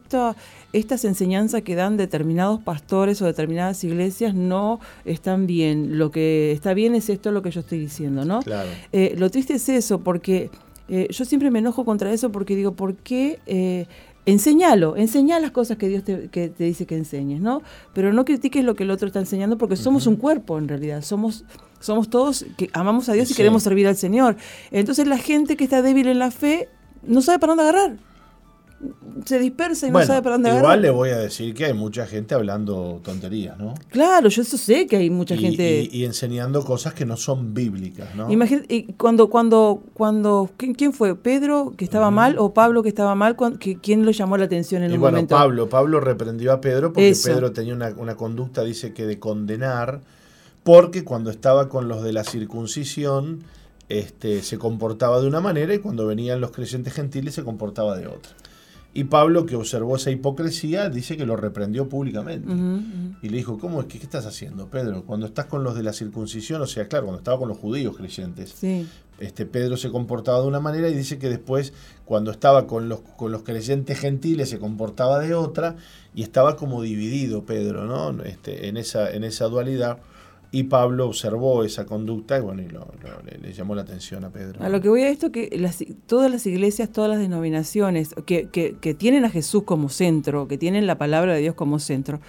estas 0.73 1.05
enseñanzas 1.05 1.63
que 1.63 1.75
dan 1.75 1.97
determinados 1.97 2.61
pastores 2.61 3.21
o 3.23 3.25
determinadas 3.25 3.83
iglesias 3.83 4.35
no 4.35 4.79
están 5.05 5.47
bien. 5.47 5.99
Lo 5.99 6.11
que 6.11 6.53
está 6.53 6.75
bien 6.75 6.95
es 6.95 7.09
esto 7.09 7.33
lo 7.33 7.43
que 7.43 7.51
yo 7.51 7.61
estoy 7.61 7.79
diciendo, 7.79 8.25
¿no? 8.25 8.43
Claro. 8.43 8.69
Eh, 8.93 9.15
lo 9.19 9.31
triste 9.31 9.55
es 9.55 9.69
eso, 9.69 10.01
porque 10.01 10.51
eh, 10.89 11.09
yo 11.11 11.25
siempre 11.25 11.51
me 11.51 11.59
enojo 11.59 11.85
contra 11.85 12.13
eso 12.13 12.31
porque 12.31 12.55
digo, 12.55 12.73
¿por 12.73 12.95
qué? 12.95 13.41
Eh, 13.47 13.87
enseñalo, 14.27 14.97
enseña 14.97 15.39
las 15.41 15.53
cosas 15.53 15.79
que 15.79 15.89
Dios 15.89 16.05
te, 16.05 16.29
que 16.29 16.49
te, 16.49 16.65
dice 16.65 16.85
que 16.87 16.97
enseñes, 16.97 17.41
¿no? 17.41 17.63
Pero 17.95 18.13
no 18.13 18.25
critiques 18.25 18.65
lo 18.65 18.75
que 18.75 18.83
el 18.83 18.91
otro 18.91 19.07
está 19.07 19.21
enseñando 19.21 19.57
porque 19.57 19.77
somos 19.77 20.07
un 20.07 20.17
cuerpo 20.17 20.59
en 20.59 20.69
realidad, 20.69 21.03
somos, 21.03 21.45
somos 21.81 22.11
todos 22.11 22.45
que 22.57 22.69
amamos 22.73 23.09
a 23.09 23.13
Dios 23.15 23.31
y 23.31 23.35
queremos 23.35 23.63
servir 23.63 23.87
al 23.87 23.97
Señor. 23.97 24.37
Entonces 24.73 25.07
la 25.07 25.19
gente 25.19 25.57
que 25.57 25.65
está 25.65 25.81
débil 25.81 26.09
en 26.09 26.19
la 26.19 26.31
fe 26.31 26.69
no 27.05 27.23
sabe 27.23 27.39
para 27.39 27.53
dónde 27.53 27.63
agarrar 27.63 27.97
se 29.25 29.39
dispersa 29.39 29.87
y 29.87 29.91
no 29.91 30.05
sabe 30.05 30.23
para 30.23 30.35
dónde 30.35 30.51
igual 30.51 30.63
Igual 30.63 30.83
le 30.83 30.91
voy 30.91 31.11
a 31.11 31.17
decir 31.17 31.55
que 31.55 31.65
hay 31.65 31.73
mucha 31.73 32.07
gente 32.07 32.35
hablando 32.35 33.01
tonterías, 33.03 33.59
¿no? 33.59 33.75
Claro, 33.89 34.29
yo 34.29 34.43
eso 34.43 34.59
sé 34.59 34.87
que 34.87 34.97
hay 34.97 35.09
mucha 35.09 35.37
gente. 35.37 35.89
Y, 35.91 36.05
enseñando 36.05 36.63
cosas 36.65 36.93
que 36.93 37.07
no 37.07 37.17
son 37.17 37.55
bíblicas, 37.55 38.15
¿no? 38.15 38.31
Imagínate, 38.31 38.75
y 38.75 38.93
cuando, 38.93 39.31
cuando, 39.31 39.83
cuando, 39.95 40.51
¿quién 40.57 40.93
fue? 40.93 41.15
¿Pedro 41.17 41.73
que 41.77 41.85
estaba 41.85 42.11
mal 42.11 42.37
o 42.39 42.53
Pablo 42.53 42.83
que 42.83 42.91
estaba 42.91 43.15
mal? 43.15 43.37
¿Quién 43.59 44.05
lo 44.05 44.11
llamó 44.11 44.37
la 44.37 44.45
atención 44.45 44.83
en 44.83 44.91
y 44.91 44.95
un 44.95 45.01
bueno, 45.01 45.17
momento? 45.17 45.35
Pablo, 45.35 45.69
Pablo 45.69 46.01
reprendió 46.01 46.53
a 46.53 46.61
Pedro 46.61 46.93
porque 46.93 47.17
Pedro 47.25 47.53
tenía 47.53 47.75
una, 47.75 47.95
una 47.97 48.17
conducta, 48.17 48.63
dice 48.63 48.93
que 48.93 49.07
de 49.07 49.19
condenar, 49.19 50.01
porque 50.63 51.05
cuando 51.05 51.31
estaba 51.31 51.69
con 51.69 51.89
los 51.89 52.03
de 52.03 52.13
la 52.13 52.25
circuncisión, 52.25 53.45
este, 53.89 54.43
se 54.43 54.59
comportaba 54.59 55.21
de 55.21 55.29
una 55.29 55.41
manera 55.41 55.73
y 55.75 55.79
cuando 55.79 56.07
venían 56.07 56.41
los 56.41 56.51
creyentes 56.51 56.93
gentiles 56.93 57.35
se 57.35 57.45
comportaba 57.45 57.97
de 57.97 58.09
otra. 58.09 58.33
Y 58.97 59.05
Pablo, 59.05 59.45
que 59.45 59.57
observó 59.57 59.97
esa 59.97 60.11
hipocresía, 60.11 60.89
dice 60.89 61.19
que 61.19 61.27
lo 61.27 61.37
reprendió 61.37 61.87
públicamente. 61.87 62.51
Y 63.21 63.29
le 63.29 63.37
dijo, 63.37 63.59
¿cómo 63.59 63.83
es 63.83 63.87
que 63.89 63.99
qué 63.99 64.05
estás 64.05 64.25
haciendo, 64.25 64.71
Pedro? 64.71 65.05
Cuando 65.05 65.27
estás 65.27 65.45
con 65.45 65.63
los 65.63 65.75
de 65.75 65.83
la 65.83 65.93
circuncisión, 65.93 66.63
o 66.63 66.67
sea, 66.67 66.89
claro, 66.89 67.05
cuando 67.05 67.19
estaba 67.19 67.39
con 67.39 67.49
los 67.49 67.59
judíos 67.59 67.95
creyentes, 67.95 68.57
este, 69.21 69.45
Pedro 69.45 69.77
se 69.77 69.91
comportaba 69.91 70.41
de 70.41 70.47
una 70.47 70.61
manera 70.61 70.89
y 70.89 70.95
dice 70.95 71.19
que 71.19 71.29
después, 71.29 71.75
cuando 72.07 72.31
estaba 72.31 72.67
con 72.67 72.89
los, 72.89 73.01
con 73.01 73.33
los 73.33 73.43
creyentes 73.43 73.99
gentiles, 73.99 74.49
se 74.49 74.59
comportaba 74.59 75.19
de 75.19 75.35
otra 75.35 75.77
y 76.15 76.23
estaba 76.23 76.57
como 76.57 76.81
dividido 76.81 77.45
Pedro, 77.45 77.85
¿no? 77.85 78.23
Este, 78.25 78.69
en, 78.69 78.79
esa, 78.79 79.11
en 79.11 79.25
esa 79.25 79.45
dualidad. 79.49 79.99
Y 80.57 80.63
Pablo 80.63 81.05
observó 81.05 81.65
esa 81.65 81.85
conducta 81.85 82.39
y 82.39 82.41
bueno, 82.41 82.63
y 82.63 83.43
le, 83.43 83.53
llamó 83.53 83.75
la 83.75 83.83
atención 83.83 84.25
a 84.25 84.31
Pedro. 84.31 84.65
A 84.65 84.71
lo 84.71 84.81
que 84.81 84.89
voy 84.89 85.03
a 85.03 85.11
esto, 85.11 85.31
que 85.31 85.55
las, 85.59 85.85
todas 86.07 86.31
las 86.31 86.47
iglesias, 86.47 86.91
todas 86.91 87.11
las 87.11 87.19
denominaciones 87.19 88.15
que, 88.25 88.49
que, 88.49 88.95
tienen 88.95 89.27
a 89.27 89.29
Jesús 89.29 89.65
como 89.65 89.91
centro, 89.91 90.49
que 90.49 90.57
tienen 90.57 90.87
la 90.87 90.97
palabra 90.97 91.35
de 91.35 91.41
Dios 91.43 91.55
como 91.55 91.79
centro, 91.79 92.21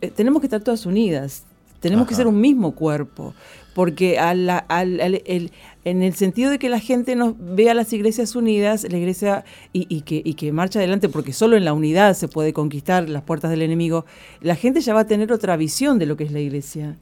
eh, 0.00 0.10
tenemos 0.10 0.40
que 0.40 0.46
estar 0.46 0.62
todas 0.62 0.86
unidas, 0.86 1.44
tenemos 1.80 2.08
que 2.08 2.14
ser 2.14 2.26
un 2.26 2.40
mismo 2.40 2.74
cuerpo, 2.74 3.34
porque 3.74 4.18
al, 4.18 4.48
el, 4.70 5.52
en 5.84 6.02
el 6.02 6.14
sentido 6.14 6.50
de 6.50 6.58
que 6.58 6.70
la 6.70 6.80
gente 6.80 7.16
nos 7.16 7.34
vea 7.38 7.74
las 7.74 7.92
iglesias 7.92 8.34
unidas, 8.34 8.86
la 8.90 8.96
iglesia 8.96 9.44
y, 9.74 9.86
y, 9.94 10.02
que, 10.02 10.22
y 10.24 10.34
que 10.34 10.52
marcha 10.52 10.78
adelante, 10.78 11.10
porque 11.10 11.34
solo 11.34 11.58
en 11.58 11.66
la 11.66 11.74
unidad 11.74 12.14
se 12.14 12.28
puede 12.28 12.54
conquistar 12.54 13.10
las 13.10 13.24
puertas 13.24 13.50
del 13.50 13.60
enemigo, 13.60 14.06
la 14.40 14.56
gente 14.56 14.80
ya 14.80 14.94
va 14.94 15.00
a 15.00 15.06
tener 15.06 15.32
otra 15.32 15.54
visión 15.58 15.98
de 15.98 16.06
lo 16.06 16.16
que 16.16 16.24
es 16.24 16.32
la 16.32 16.40
iglesia. 16.40 16.96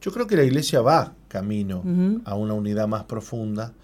Yo 0.00 0.12
creo 0.12 0.26
que 0.26 0.36
la 0.36 0.44
iglesia 0.44 0.80
va 0.80 1.14
camino 1.28 1.82
a 2.24 2.34
una 2.34 2.54
unidad 2.54 2.88
más 2.88 3.04
profunda 3.04 3.74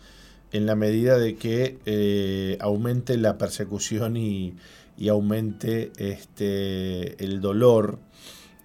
en 0.52 0.66
la 0.66 0.74
medida 0.74 1.18
de 1.18 1.36
que 1.36 1.78
eh, 1.86 2.56
aumente 2.60 3.16
la 3.16 3.38
persecución 3.38 4.16
y, 4.16 4.54
aumente 5.10 5.92
este, 5.98 7.22
el 7.22 7.42
dolor 7.42 7.98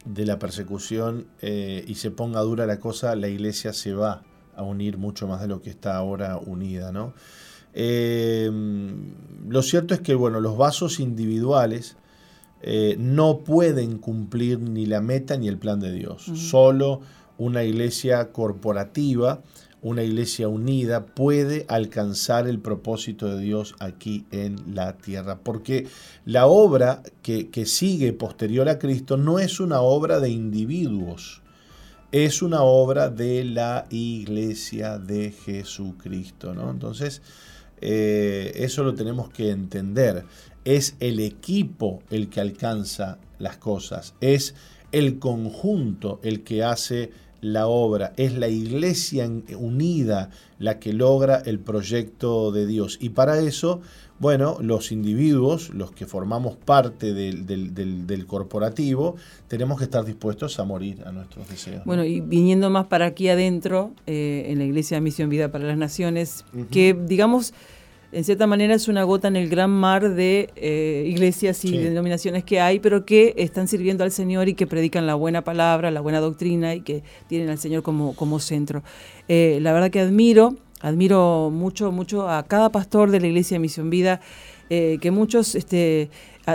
de 0.05 0.25
la 0.25 0.39
persecución 0.39 1.27
eh, 1.41 1.83
y 1.85 1.95
se 1.95 2.09
ponga 2.09 2.39
dura 2.41 2.65
la 2.65 2.79
cosa, 2.79 3.15
la 3.15 3.27
iglesia 3.27 3.73
se 3.73 3.93
va 3.93 4.23
a 4.55 4.63
unir 4.63 4.97
mucho 4.97 5.27
más 5.27 5.41
de 5.41 5.47
lo 5.47 5.61
que 5.61 5.69
está 5.69 5.97
ahora 5.97 6.37
unida. 6.37 6.93
¿no? 6.93 7.13
Eh, 7.73 8.49
lo 9.49 9.61
cierto 9.61 9.93
es 9.93 9.99
que 9.99 10.15
bueno, 10.15 10.39
los 10.39 10.57
vasos 10.57 10.99
individuales 10.99 11.97
no 12.99 13.39
pueden 13.39 13.97
cumplir 13.97 14.59
ni 14.59 14.85
la 14.85 15.01
meta 15.01 15.35
ni 15.35 15.47
el 15.47 15.57
plan 15.57 15.79
de 15.79 15.91
Dios. 15.91 16.31
Solo 16.35 17.01
una 17.41 17.63
iglesia 17.63 18.31
corporativa, 18.31 19.41
una 19.81 20.03
iglesia 20.03 20.47
unida 20.47 21.07
puede 21.07 21.65
alcanzar 21.69 22.47
el 22.47 22.59
propósito 22.59 23.35
de 23.35 23.41
Dios 23.41 23.73
aquí 23.79 24.27
en 24.29 24.75
la 24.75 24.97
tierra. 24.97 25.39
Porque 25.39 25.87
la 26.23 26.45
obra 26.45 27.01
que, 27.23 27.49
sigue 27.65 28.13
posterior 28.13 28.69
a 28.69 28.77
Cristo 28.77 29.17
no 29.17 29.39
es 29.39 29.59
una 29.59 29.81
obra 29.81 30.19
de 30.19 30.29
individuos, 30.29 31.41
es 32.11 32.43
una 32.43 32.61
obra 32.61 33.09
de 33.09 33.43
la 33.43 33.87
iglesia 33.89 34.99
de 34.99 35.31
Jesucristo. 35.31 36.53
¿no? 36.53 36.69
Entonces, 36.69 37.23
eh, 37.81 38.51
eso 38.53 38.83
lo 38.83 38.93
tenemos 38.93 39.31
que 39.31 39.49
entender. 39.49 40.25
Es 40.63 40.95
el 40.99 41.19
equipo 41.19 42.03
el 42.11 42.29
que 42.29 42.39
alcanza 42.39 43.17
las 43.39 43.57
cosas, 43.57 44.13
es 44.21 44.53
el 44.91 45.19
conjunto 45.19 46.19
el 46.21 46.43
que 46.43 46.63
hace 46.63 47.11
la 47.41 47.67
obra, 47.67 48.13
es 48.17 48.33
la 48.33 48.47
iglesia 48.47 49.29
unida 49.57 50.29
la 50.59 50.79
que 50.79 50.93
logra 50.93 51.41
el 51.43 51.59
proyecto 51.59 52.51
de 52.51 52.67
Dios. 52.67 52.97
Y 53.01 53.09
para 53.09 53.39
eso, 53.39 53.81
bueno, 54.19 54.57
los 54.61 54.91
individuos, 54.91 55.71
los 55.71 55.91
que 55.91 56.05
formamos 56.05 56.55
parte 56.55 57.13
del, 57.13 58.25
corporativo, 58.27 59.15
tenemos 59.47 59.79
que 59.79 59.85
estar 59.85 60.05
dispuestos 60.05 60.59
a 60.59 60.63
morir 60.63 61.03
a 61.05 61.11
nuestros 61.11 61.49
deseos. 61.49 61.83
Bueno, 61.83 62.05
y 62.05 62.21
viniendo 62.21 62.69
más 62.69 62.85
para 62.85 63.07
aquí 63.07 63.27
adentro, 63.29 63.91
eh, 64.05 64.45
en 64.49 64.59
la 64.59 64.65
Iglesia 64.65 64.97
de 64.97 65.01
Misión 65.01 65.29
Vida 65.29 65.51
para 65.51 65.65
las 65.65 65.77
Naciones, 65.77 66.45
que 66.69 66.93
digamos 66.93 67.53
en 68.11 68.25
cierta 68.25 68.45
manera 68.45 68.75
es 68.75 68.89
una 68.89 69.03
gota 69.03 69.29
en 69.29 69.37
el 69.37 69.47
gran 69.47 69.69
mar 69.69 70.13
de 70.13 70.49
eh, 70.57 71.05
iglesias 71.07 71.63
y 71.63 71.77
denominaciones 71.77 72.43
que 72.43 72.59
hay, 72.59 72.79
pero 72.79 73.05
que 73.05 73.33
están 73.37 73.69
sirviendo 73.69 74.03
al 74.03 74.11
Señor 74.11 74.49
y 74.49 74.53
que 74.53 74.67
predican 74.67 75.07
la 75.07 75.15
buena 75.15 75.43
palabra, 75.43 75.91
la 75.91 76.01
buena 76.01 76.19
doctrina 76.19 76.75
y 76.75 76.81
que 76.81 77.03
tienen 77.27 77.49
al 77.49 77.57
Señor 77.57 77.83
como, 77.83 78.13
como 78.13 78.39
centro. 78.39 78.83
Eh, 79.29 79.59
la 79.61 79.71
verdad 79.71 79.91
que 79.91 80.01
admiro, 80.01 80.57
admiro 80.81 81.51
mucho, 81.51 81.93
mucho 81.93 82.29
a 82.29 82.43
cada 82.43 82.69
pastor 82.69 83.11
de 83.11 83.21
la 83.21 83.27
Iglesia 83.27 83.55
de 83.55 83.59
Misión 83.59 83.89
Vida, 83.89 84.19
eh, 84.69 84.97
que 85.01 85.11
muchos 85.11 85.55
este, 85.55 86.09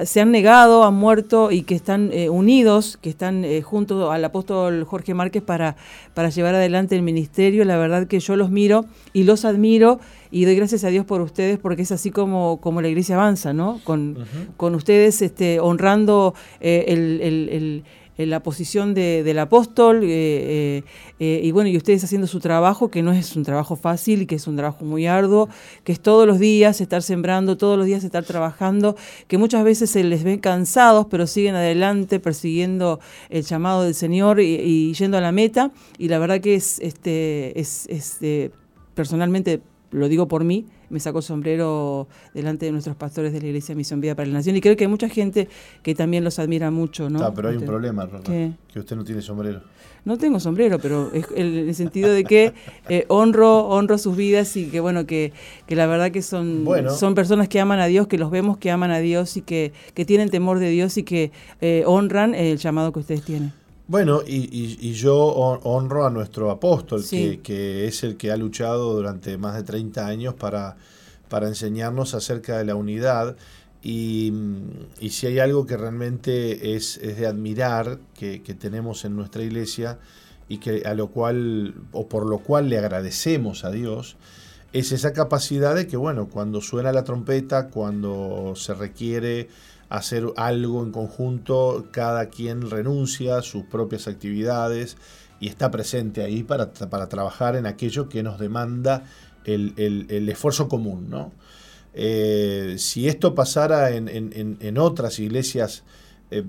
se 0.04 0.20
han 0.20 0.32
negado, 0.32 0.84
han 0.84 0.94
muerto 0.94 1.50
y 1.50 1.62
que 1.62 1.74
están 1.74 2.10
unidos, 2.30 2.98
que 3.00 3.08
están 3.08 3.44
junto 3.62 4.10
al 4.10 4.24
apóstol 4.24 4.84
Jorge 4.84 5.14
Márquez 5.14 5.42
para, 5.42 5.76
para 6.12 6.28
llevar 6.30 6.54
adelante 6.54 6.96
el 6.96 7.02
ministerio. 7.02 7.64
La 7.64 7.76
verdad 7.76 8.06
que 8.06 8.20
yo 8.20 8.36
los 8.36 8.50
miro 8.50 8.86
y 9.12 9.24
los 9.24 9.44
admiro 9.44 10.00
y 10.36 10.44
doy 10.44 10.54
gracias 10.54 10.84
a 10.84 10.88
Dios 10.88 11.06
por 11.06 11.22
ustedes 11.22 11.58
porque 11.58 11.80
es 11.80 11.92
así 11.92 12.10
como, 12.10 12.60
como 12.60 12.82
la 12.82 12.88
iglesia 12.88 13.14
avanza, 13.14 13.54
¿no? 13.54 13.80
Con, 13.84 14.18
con 14.58 14.74
ustedes 14.74 15.22
este, 15.22 15.60
honrando 15.60 16.34
eh, 16.60 16.84
el, 18.18 18.28
la 18.28 18.42
posición 18.42 18.92
del 18.92 19.38
apóstol 19.38 20.02
eh, 20.02 20.82
eh, 21.18 21.40
y 21.42 21.50
bueno, 21.52 21.70
y 21.70 21.78
ustedes 21.78 22.04
haciendo 22.04 22.26
su 22.26 22.38
trabajo, 22.38 22.90
que 22.90 23.02
no 23.02 23.12
es 23.12 23.34
un 23.34 23.44
trabajo 23.44 23.76
fácil 23.76 24.26
que 24.26 24.34
es 24.34 24.46
un 24.46 24.56
trabajo 24.56 24.84
muy 24.84 25.06
arduo, 25.06 25.48
que 25.84 25.92
es 25.92 26.00
todos 26.00 26.26
los 26.26 26.38
días 26.38 26.82
estar 26.82 27.02
sembrando, 27.02 27.56
todos 27.56 27.78
los 27.78 27.86
días 27.86 28.04
estar 28.04 28.24
trabajando, 28.24 28.94
que 29.28 29.38
muchas 29.38 29.64
veces 29.64 29.88
se 29.88 30.04
les 30.04 30.22
ven 30.22 30.38
cansados, 30.38 31.06
pero 31.10 31.26
siguen 31.26 31.54
adelante 31.54 32.20
persiguiendo 32.20 33.00
el 33.30 33.42
llamado 33.42 33.84
del 33.84 33.94
Señor 33.94 34.38
y, 34.40 34.92
yendo 34.92 35.16
a 35.16 35.22
la 35.22 35.32
meta. 35.32 35.70
Y 35.96 36.08
la 36.08 36.18
verdad 36.18 36.42
que 36.42 36.56
es, 36.56 36.78
este, 36.80 37.58
es, 37.58 37.88
personalmente, 38.94 39.62
lo 39.90 40.08
digo 40.08 40.28
por 40.28 40.44
mí, 40.44 40.66
me 40.90 41.00
saco 41.00 41.22
sombrero 41.22 42.08
delante 42.34 42.66
de 42.66 42.72
nuestros 42.72 42.96
pastores 42.96 43.32
de 43.32 43.40
la 43.40 43.46
Iglesia 43.46 43.74
Misión 43.74 44.00
Vida 44.00 44.14
para 44.14 44.28
la 44.28 44.34
Nación 44.34 44.56
y 44.56 44.60
creo 44.60 44.76
que 44.76 44.84
hay 44.84 44.90
mucha 44.90 45.08
gente 45.08 45.48
que 45.82 45.94
también 45.94 46.24
los 46.24 46.38
admira 46.38 46.70
mucho, 46.70 47.10
¿no? 47.10 47.32
pero 47.34 47.48
hay 47.48 47.56
un 47.56 47.64
problema, 47.64 48.06
Rosa, 48.06 48.24
que 48.24 48.78
usted 48.78 48.96
no 48.96 49.04
tiene 49.04 49.22
sombrero. 49.22 49.62
No 50.04 50.18
tengo 50.18 50.38
sombrero, 50.38 50.78
pero 50.78 51.10
es 51.12 51.26
en 51.34 51.68
el 51.68 51.74
sentido 51.74 52.12
de 52.12 52.22
que 52.22 52.54
eh, 52.88 53.06
honro, 53.08 53.66
honro 53.66 53.98
sus 53.98 54.16
vidas 54.16 54.56
y 54.56 54.66
que 54.66 54.78
bueno, 54.78 55.04
que, 55.04 55.32
que 55.66 55.74
la 55.74 55.88
verdad 55.88 56.12
que 56.12 56.22
son, 56.22 56.64
son 56.96 57.16
personas 57.16 57.48
que 57.48 57.58
aman 57.58 57.80
a 57.80 57.86
Dios, 57.86 58.06
que 58.06 58.16
los 58.16 58.30
vemos 58.30 58.56
que 58.56 58.70
aman 58.70 58.92
a 58.92 58.98
Dios 58.98 59.36
y 59.36 59.42
que, 59.42 59.72
que 59.94 60.04
tienen 60.04 60.30
temor 60.30 60.60
de 60.60 60.70
Dios 60.70 60.96
y 60.96 61.02
que 61.02 61.32
eh, 61.60 61.82
honran 61.86 62.36
el 62.36 62.58
llamado 62.58 62.92
que 62.92 63.00
ustedes 63.00 63.24
tienen. 63.24 63.52
Bueno, 63.88 64.22
y, 64.26 64.92
yo 64.94 65.16
honro 65.16 66.06
a 66.06 66.10
nuestro 66.10 66.50
apóstol, 66.50 67.04
que, 67.08 67.86
es 67.86 68.02
el 68.02 68.16
que 68.16 68.32
ha 68.32 68.36
luchado 68.36 68.94
durante 68.94 69.38
más 69.38 69.54
de 69.54 69.62
30 69.62 70.06
años 70.06 70.34
para, 70.34 70.76
para 71.28 71.46
enseñarnos 71.46 72.14
acerca 72.14 72.58
de 72.58 72.64
la 72.64 72.74
unidad. 72.74 73.36
Y, 73.82 74.32
si 75.08 75.28
hay 75.28 75.38
algo 75.38 75.66
que 75.66 75.76
realmente 75.76 76.74
es, 76.74 77.00
de 77.00 77.26
admirar 77.28 78.00
que, 78.18 78.40
tenemos 78.58 79.04
en 79.04 79.14
nuestra 79.14 79.44
iglesia 79.44 80.00
y 80.48 80.58
que 80.58 80.82
a 80.84 80.94
lo 80.94 81.08
cual 81.08 81.74
o 81.92 82.08
por 82.08 82.26
lo 82.26 82.38
cual 82.38 82.68
le 82.68 82.78
agradecemos 82.78 83.64
a 83.64 83.70
Dios 83.70 84.16
es 84.72 84.92
esa 84.92 85.12
capacidad 85.12 85.74
de 85.74 85.88
que 85.88 85.96
bueno 85.96 86.28
cuando 86.28 86.60
suena 86.60 86.92
la 86.92 87.02
trompeta 87.02 87.66
cuando 87.66 88.52
se 88.54 88.72
requiere 88.74 89.48
hacer 89.88 90.24
algo 90.36 90.82
en 90.82 90.92
conjunto, 90.92 91.86
cada 91.92 92.28
quien 92.28 92.70
renuncia 92.70 93.38
a 93.38 93.42
sus 93.42 93.64
propias 93.64 94.08
actividades 94.08 94.96
y 95.40 95.48
está 95.48 95.70
presente 95.70 96.22
ahí 96.22 96.42
para, 96.42 96.72
para 96.72 97.08
trabajar 97.08 97.56
en 97.56 97.66
aquello 97.66 98.08
que 98.08 98.22
nos 98.22 98.38
demanda 98.38 99.04
el, 99.44 100.28
esfuerzo 100.28 100.68
común. 100.68 101.08
¿no? 101.08 101.32
Eh, 101.94 102.76
si 102.78 103.08
esto 103.08 103.34
pasara 103.34 103.90
en, 103.90 104.78
otras 104.78 105.18
iglesias 105.18 105.84
eh, 106.30 106.42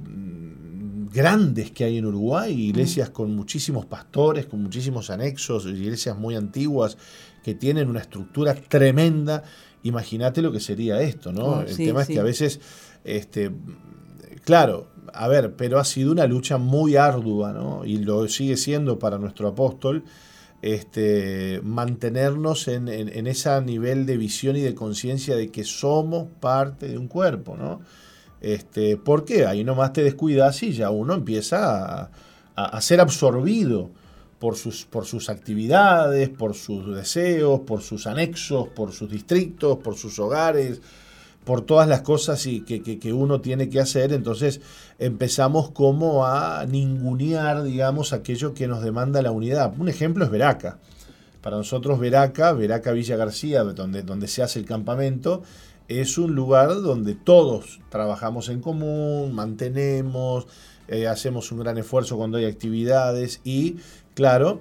grandes 1.11 1.71
que 1.71 1.83
hay 1.83 1.97
en 1.97 2.05
Uruguay, 2.05 2.53
iglesias 2.53 3.09
con 3.09 3.35
muchísimos 3.35 3.85
pastores, 3.85 4.45
con 4.45 4.61
muchísimos 4.63 5.09
anexos, 5.09 5.65
iglesias 5.65 6.17
muy 6.17 6.35
antiguas 6.35 6.97
que 7.43 7.53
tienen 7.53 7.87
una 7.87 8.01
estructura 8.01 8.55
tremenda, 8.55 9.43
imagínate 9.83 10.41
lo 10.41 10.51
que 10.51 10.59
sería 10.59 11.01
esto, 11.01 11.31
¿no? 11.31 11.45
Oh, 11.45 11.61
el 11.61 11.75
tema 11.75 12.01
es 12.01 12.07
que 12.07 12.19
a 12.19 12.23
veces 12.23 12.59
este, 13.07 13.51
claro, 14.43 14.87
a 15.13 15.27
ver, 15.27 15.55
pero 15.55 15.79
ha 15.79 15.85
sido 15.85 16.11
una 16.11 16.27
lucha 16.27 16.57
muy 16.57 16.95
ardua, 16.95 17.53
¿no? 17.53 17.85
Y 17.85 17.97
lo 17.97 18.27
sigue 18.27 18.57
siendo 18.57 18.99
para 18.99 19.17
nuestro 19.17 19.47
apóstol, 19.47 20.03
este, 20.61 21.61
mantenernos 21.63 22.67
en, 22.67 22.87
ese 22.87 23.61
nivel 23.61 24.05
de 24.05 24.17
visión 24.17 24.55
y 24.55 24.61
de 24.61 24.75
conciencia 24.75 25.35
de 25.35 25.49
que 25.49 25.63
somos 25.63 26.27
parte 26.39 26.87
de 26.87 26.97
un 26.97 27.07
cuerpo, 27.07 27.55
¿no? 27.57 27.81
Este, 28.41 28.97
¿Por 28.97 29.25
qué? 29.25 29.45
Ahí 29.45 29.63
nomás 29.63 29.93
te 29.93 30.03
descuidas 30.03 30.61
y 30.63 30.73
ya 30.73 30.89
uno 30.89 31.13
empieza 31.13 32.11
a, 32.55 32.81
ser 32.81 33.01
absorbido 33.01 33.89
por 34.39 34.55
sus, 34.55 34.85
por 34.85 35.05
sus 35.05 35.29
actividades, 35.29 36.29
por 36.29 36.53
sus 36.53 36.95
deseos, 36.95 37.61
por 37.61 37.81
sus 37.81 38.05
anexos, 38.05 38.67
por 38.67 38.91
sus 38.91 39.09
distritos, 39.09 39.77
por 39.77 39.95
sus 39.95 40.19
hogares, 40.19 40.81
por 41.47 41.61
todas 41.61 41.87
las 41.87 42.01
cosas 42.01 42.45
y 42.45 42.59
que, 42.59 43.13
uno 43.13 43.39
tiene 43.39 43.69
que 43.69 43.79
hacer, 43.79 44.11
entonces 44.11 44.59
empezamos 44.99 45.71
como 45.71 46.25
a 46.25 46.65
ningunear, 46.65 47.63
digamos, 47.63 48.11
aquello 48.11 48.53
que 48.53 48.67
nos 48.67 48.83
demanda 48.83 49.21
la 49.21 49.31
unidad. 49.31 49.73
Un 49.79 49.87
ejemplo 49.87 50.25
es 50.25 50.29
Veraca. 50.29 50.79
Para 51.41 51.55
nosotros 51.55 52.01
Veraca, 52.01 52.51
Veraca 52.51 52.91
Villa 52.91 53.15
García, 53.15 53.63
donde, 53.63 54.03
donde 54.03 54.27
se 54.27 54.43
hace 54.43 54.59
el 54.59 54.65
campamento, 54.65 55.41
es 55.87 56.17
un 56.17 56.35
lugar 56.35 56.81
donde 56.81 57.15
todos 57.15 57.79
trabajamos 57.87 58.49
en 58.49 58.59
común, 58.59 59.33
mantenemos, 59.33 60.47
eh, 60.89 61.07
hacemos 61.07 61.53
un 61.53 61.59
gran 61.59 61.77
esfuerzo 61.77 62.17
cuando 62.17 62.39
hay 62.39 62.45
actividades 62.45 63.39
y, 63.45 63.77
claro, 64.15 64.59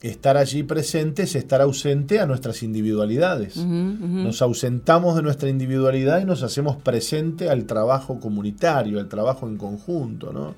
estar 0.00 0.36
allí 0.36 0.62
presente 0.62 1.24
es 1.24 1.34
estar 1.34 1.60
ausente 1.60 2.20
a 2.20 2.26
nuestras 2.26 2.62
individualidades. 2.62 3.56
Nos 3.56 4.42
ausentamos 4.42 5.16
de 5.16 5.22
nuestra 5.22 5.48
individualidad 5.48 6.20
y 6.20 6.24
nos 6.24 6.42
hacemos 6.42 6.76
presente 6.76 7.50
al 7.50 7.64
trabajo 7.64 8.20
comunitario, 8.20 9.00
al 9.00 9.08
trabajo 9.08 9.48
en 9.48 9.56
conjunto, 9.56 10.32
¿no? 10.32 10.54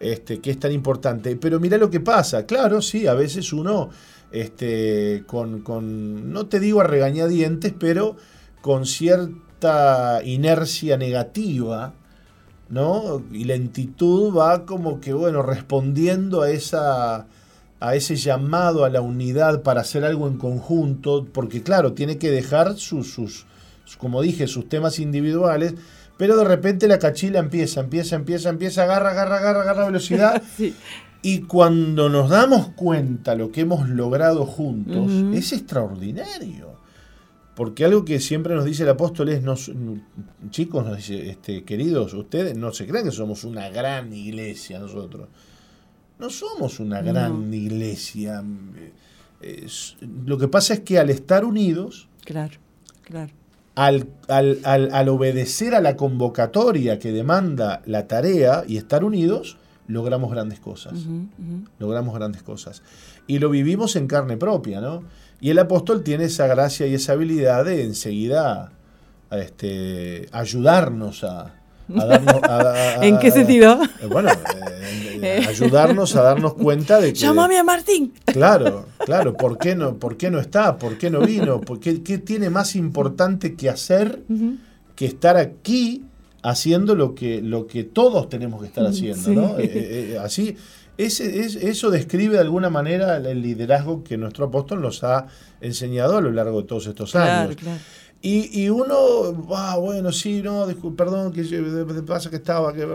Este, 0.00 0.40
que 0.40 0.50
es 0.50 0.58
tan 0.58 0.72
importante. 0.72 1.34
Pero 1.36 1.60
mira 1.60 1.78
lo 1.78 1.88
que 1.88 2.00
pasa, 2.00 2.44
claro, 2.44 2.82
sí, 2.82 3.06
a 3.06 3.14
veces 3.14 3.52
uno, 3.52 3.88
este, 4.32 5.24
con, 5.26 5.60
con, 5.62 6.32
no 6.32 6.46
te 6.46 6.60
digo 6.60 6.80
a 6.80 6.84
regañadientes, 6.84 7.72
pero 7.78 8.16
con 8.60 8.84
cierta 8.84 10.20
inercia 10.24 10.98
negativa, 10.98 11.94
¿no? 12.68 13.22
Y 13.32 13.44
lentitud 13.44 14.36
va 14.36 14.66
como 14.66 15.00
que, 15.00 15.14
bueno, 15.14 15.42
respondiendo 15.42 16.42
a 16.42 16.50
esa 16.50 17.26
a 17.84 17.94
ese 17.94 18.16
llamado 18.16 18.86
a 18.86 18.88
la 18.88 19.02
unidad 19.02 19.62
para 19.62 19.82
hacer 19.82 20.06
algo 20.06 20.26
en 20.26 20.38
conjunto, 20.38 21.26
porque 21.30 21.62
claro, 21.62 21.92
tiene 21.92 22.16
que 22.16 22.30
dejar 22.30 22.78
sus, 22.78 23.12
sus, 23.12 23.44
como 23.98 24.22
dije, 24.22 24.46
sus 24.46 24.70
temas 24.70 24.98
individuales, 24.98 25.74
pero 26.16 26.34
de 26.38 26.44
repente 26.44 26.88
la 26.88 26.98
cachila 26.98 27.40
empieza, 27.40 27.80
empieza, 27.80 28.16
empieza, 28.16 28.48
empieza, 28.48 28.84
agarra, 28.84 29.10
agarra, 29.10 29.36
agarra, 29.36 29.60
agarra 29.62 29.86
velocidad. 29.86 30.42
Y 31.26 31.40
cuando 31.40 32.10
nos 32.10 32.28
damos 32.28 32.68
cuenta 32.72 33.34
lo 33.34 33.50
que 33.50 33.62
hemos 33.62 33.88
logrado 33.88 34.44
juntos, 34.44 35.10
es 35.32 35.54
extraordinario. 35.54 36.74
Porque 37.56 37.86
algo 37.86 38.04
que 38.04 38.20
siempre 38.20 38.54
nos 38.54 38.66
dice 38.66 38.82
el 38.82 38.90
apóstol 38.90 39.30
es, 39.30 39.42
nos, 39.42 39.72
chicos, 40.50 40.84
nos 40.84 40.98
dice, 40.98 41.30
este, 41.30 41.64
queridos, 41.64 42.12
ustedes 42.12 42.58
no 42.58 42.74
se 42.74 42.86
crean 42.86 43.06
que 43.06 43.10
somos 43.10 43.44
una 43.44 43.70
gran 43.70 44.12
iglesia 44.12 44.78
nosotros 44.78 45.28
no 46.18 46.30
somos 46.30 46.80
una 46.80 47.02
gran 47.02 47.52
iglesia. 47.52 48.42
lo 50.00 50.38
que 50.38 50.48
pasa 50.48 50.74
es 50.74 50.80
que 50.80 50.98
al 50.98 51.10
estar 51.10 51.44
unidos, 51.44 52.08
claro, 52.24 52.54
claro. 53.02 53.32
Al, 53.76 54.06
al, 54.28 55.08
obedecer 55.08 55.74
a 55.74 55.80
la 55.80 55.96
convocatoria 55.96 57.00
que 57.00 57.10
demanda 57.10 57.82
la 57.86 58.06
tarea 58.06 58.62
y 58.68 58.76
estar 58.76 59.02
unidos, 59.02 59.56
logramos 59.88 60.30
grandes 60.30 60.60
cosas. 60.60 60.94
Logramos 61.80 62.14
grandes 62.14 62.44
cosas. 62.44 62.82
Y 63.26 63.40
lo 63.40 63.50
vivimos 63.50 63.96
en 63.96 64.06
carne 64.06 64.36
propia, 64.36 64.80
¿no? 64.80 65.02
Y 65.40 65.50
el 65.50 65.58
apóstol 65.58 66.04
tiene 66.04 66.24
esa 66.24 66.46
gracia 66.46 66.86
y 66.86 66.94
esa 66.94 67.14
habilidad 67.14 67.64
de 67.64 67.82
enseguida 67.82 68.70
este, 69.32 70.28
ayudarnos 70.30 71.24
a, 71.24 71.54
¿En 71.88 73.18
qué 73.18 73.30
sentido? 73.30 73.78
Eh, 74.00 74.06
bueno, 74.06 74.30
eh, 74.30 75.20
eh, 75.22 75.46
ayudarnos 75.48 76.16
a 76.16 76.22
darnos 76.22 76.54
cuenta 76.54 77.00
de 77.00 77.12
que... 77.12 77.18
Llámame 77.18 77.58
a 77.58 77.64
Martín. 77.64 78.12
Claro, 78.24 78.86
claro, 78.98 79.34
¿por 79.34 79.58
qué 79.58 79.74
no, 79.74 79.96
por 79.96 80.16
qué 80.16 80.30
no 80.30 80.38
está? 80.38 80.76
¿Por 80.78 80.98
qué 80.98 81.10
no 81.10 81.20
vino? 81.20 81.60
¿Por 81.60 81.80
qué, 81.80 81.94
tiene 82.18 82.50
más 82.50 82.76
importante 82.76 83.54
que 83.54 83.68
hacer 83.68 84.22
que 84.94 85.06
estar 85.06 85.36
aquí 85.36 86.04
haciendo 86.42 86.94
lo 86.94 87.14
que, 87.14 87.40
lo 87.42 87.66
que 87.66 87.84
todos 87.84 88.28
tenemos 88.28 88.60
que 88.60 88.68
estar 88.68 88.86
haciendo? 88.86 89.32
¿no? 89.32 89.56
así, 90.22 90.56
ese, 90.96 91.68
eso 91.68 91.90
describe 91.90 92.34
de 92.34 92.40
alguna 92.40 92.70
manera 92.70 93.16
el 93.16 93.42
liderazgo 93.42 94.04
que 94.04 94.16
nuestro 94.16 94.46
apóstol 94.46 94.80
nos 94.80 95.02
ha 95.02 95.26
enseñado 95.60 96.18
a 96.18 96.20
lo 96.20 96.30
largo 96.30 96.62
de 96.62 96.68
todos 96.68 96.86
estos 96.86 97.16
años. 97.16 97.56
Claro. 97.56 97.78
Y, 98.26 98.70
uno, 98.70 98.96
ah, 99.54 99.76
bueno, 99.78 100.10
sí, 100.10 100.40
no, 100.40 100.66
perdón, 100.96 101.30
que 101.30 101.44
pasa 102.06 102.30
que 102.30 102.36
estaba, 102.36 102.72
que, 102.72 102.88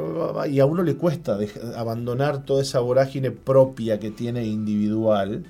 y 0.50 0.60
a 0.60 0.66
uno 0.66 0.82
le 0.82 0.96
cuesta 0.96 1.38
abandonar 1.78 2.46
toda 2.46 2.64
esa 2.64 2.80
vorágine 2.80 3.30
propia 3.30 4.00
que 4.00 4.10
tiene 4.10 4.48
individual 4.48 5.46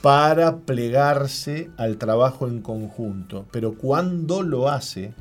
para 0.00 0.60
plegarse 0.60 1.68
al 1.76 1.98
trabajo 1.98 2.48
en 2.48 2.62
conjunto. 2.62 3.44
Pero 3.50 3.74
cuando 3.74 4.42
lo 4.42 4.70
hace, 4.70 5.12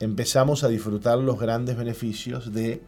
empezamos 0.00 0.64
a 0.64 0.68
disfrutar 0.68 1.18
los 1.18 1.38
grandes 1.38 1.76
beneficios 1.76 2.54
de 2.54 2.80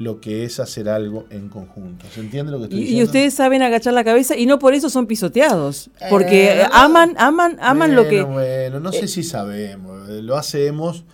lo 0.00 0.18
que 0.18 0.44
es 0.44 0.58
hacer 0.60 0.88
algo 0.88 1.26
en 1.28 1.50
conjunto. 1.50 2.06
¿Se 2.14 2.20
entiende 2.20 2.50
lo 2.50 2.56
que 2.58 2.64
estoy 2.64 2.78
y, 2.78 2.80
diciendo? 2.80 3.02
Y 3.02 3.04
ustedes 3.04 3.34
saben 3.34 3.60
agachar 3.60 3.92
la 3.92 4.02
cabeza 4.02 4.34
y 4.34 4.46
no 4.46 4.58
por 4.58 4.72
eso 4.72 4.88
son 4.88 5.06
pisoteados, 5.06 5.90
porque 6.08 6.62
eh, 6.62 6.66
aman, 6.72 7.14
aman, 7.18 7.58
aman 7.60 7.94
lo 7.94 8.08
que... 8.08 8.22
Bueno, 8.22 8.80
no 8.80 8.92
sé 8.92 9.06
si 9.08 9.22
sabemos, 9.22 10.08
lo 10.08 10.38
hacemos 10.38 11.04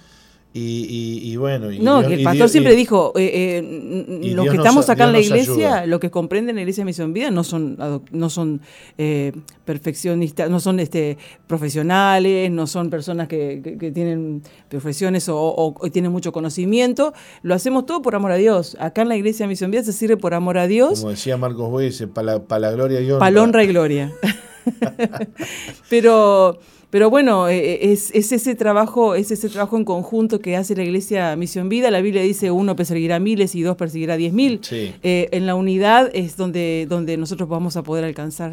Y, 0.58 1.36
bueno. 1.36 1.68
no, 1.80 2.06
que 2.06 2.14
el 2.14 2.22
pastor 2.22 2.48
siempre 2.48 2.74
dijo: 2.74 3.12
eh, 3.16 3.60
eh, 3.62 4.32
los 4.34 4.48
que 4.48 4.56
estamos 4.56 4.88
acá 4.88 5.04
en 5.04 5.12
la 5.12 5.20
iglesia, 5.20 5.86
lo 5.86 6.00
que 6.00 6.10
comprenden 6.10 6.56
la 6.56 6.62
iglesia 6.62 6.82
de 6.82 6.86
Misión 6.86 7.12
Vida, 7.12 7.30
no 7.30 7.44
son, 7.44 7.76
no 8.10 8.30
son 8.30 8.60
eh, 8.96 9.32
perfeccionistas, 9.64 10.48
no 10.48 10.58
son 10.60 10.80
este, 10.80 11.18
profesionales, 11.46 12.50
no 12.50 12.66
son 12.66 12.88
personas 12.88 13.28
que, 13.28 13.76
tienen 13.92 14.42
profesiones 14.68 15.28
o, 15.28 15.74
tienen 15.92 16.10
mucho 16.10 16.32
conocimiento. 16.32 17.12
Lo 17.42 17.54
hacemos 17.54 17.84
todo 17.84 18.00
por 18.00 18.14
amor 18.14 18.32
a 18.32 18.36
Dios. 18.36 18.76
Acá 18.80 19.02
en 19.02 19.08
la 19.08 19.16
iglesia 19.16 19.44
de 19.44 19.48
Misión 19.48 19.70
Vida 19.70 19.82
se 19.82 19.92
sirve 19.92 20.16
por 20.16 20.32
amor 20.32 20.58
a 20.58 20.66
Dios. 20.66 21.00
Como 21.00 21.10
decía 21.10 21.36
Marcos 21.36 21.70
Boyes, 21.70 22.06
para 22.14 22.38
la, 22.38 22.58
la, 22.58 22.70
gloria 22.72 23.00
y 23.00 23.10
honra. 23.10 23.18
Para 23.18 23.42
honra 23.42 23.64
y 23.64 23.66
gloria. 23.66 24.12
Pero 25.90 26.58
pero 26.90 27.10
bueno, 27.10 27.48
eh, 27.48 27.58
eh, 27.58 27.92
es, 27.92 28.12
ese 28.14 28.54
trabajo, 28.54 29.16
es 29.16 29.32
ese 29.32 29.48
trabajo 29.48 29.76
en 29.76 29.84
conjunto 29.84 30.38
que 30.38 30.56
hace 30.56 30.76
la 30.76 30.84
Iglesia 30.84 31.34
Misión 31.34 31.68
Vida. 31.68 31.90
La 31.90 32.00
Biblia 32.00 32.22
dice 32.22 32.52
uno 32.52 32.76
perseguirá 32.76 33.18
miles 33.18 33.56
y 33.56 33.62
dos 33.62 33.76
perseguirá 33.76 34.16
diez 34.16 34.32
mil. 34.32 34.60
Eh, 34.70 35.28
en 35.32 35.46
la 35.46 35.56
unidad 35.56 36.10
es 36.14 36.36
donde, 36.36 36.86
donde 36.88 37.16
nosotros 37.16 37.48
vamos 37.48 37.76
a 37.76 37.82
poder 37.82 38.04
alcanzar 38.04 38.52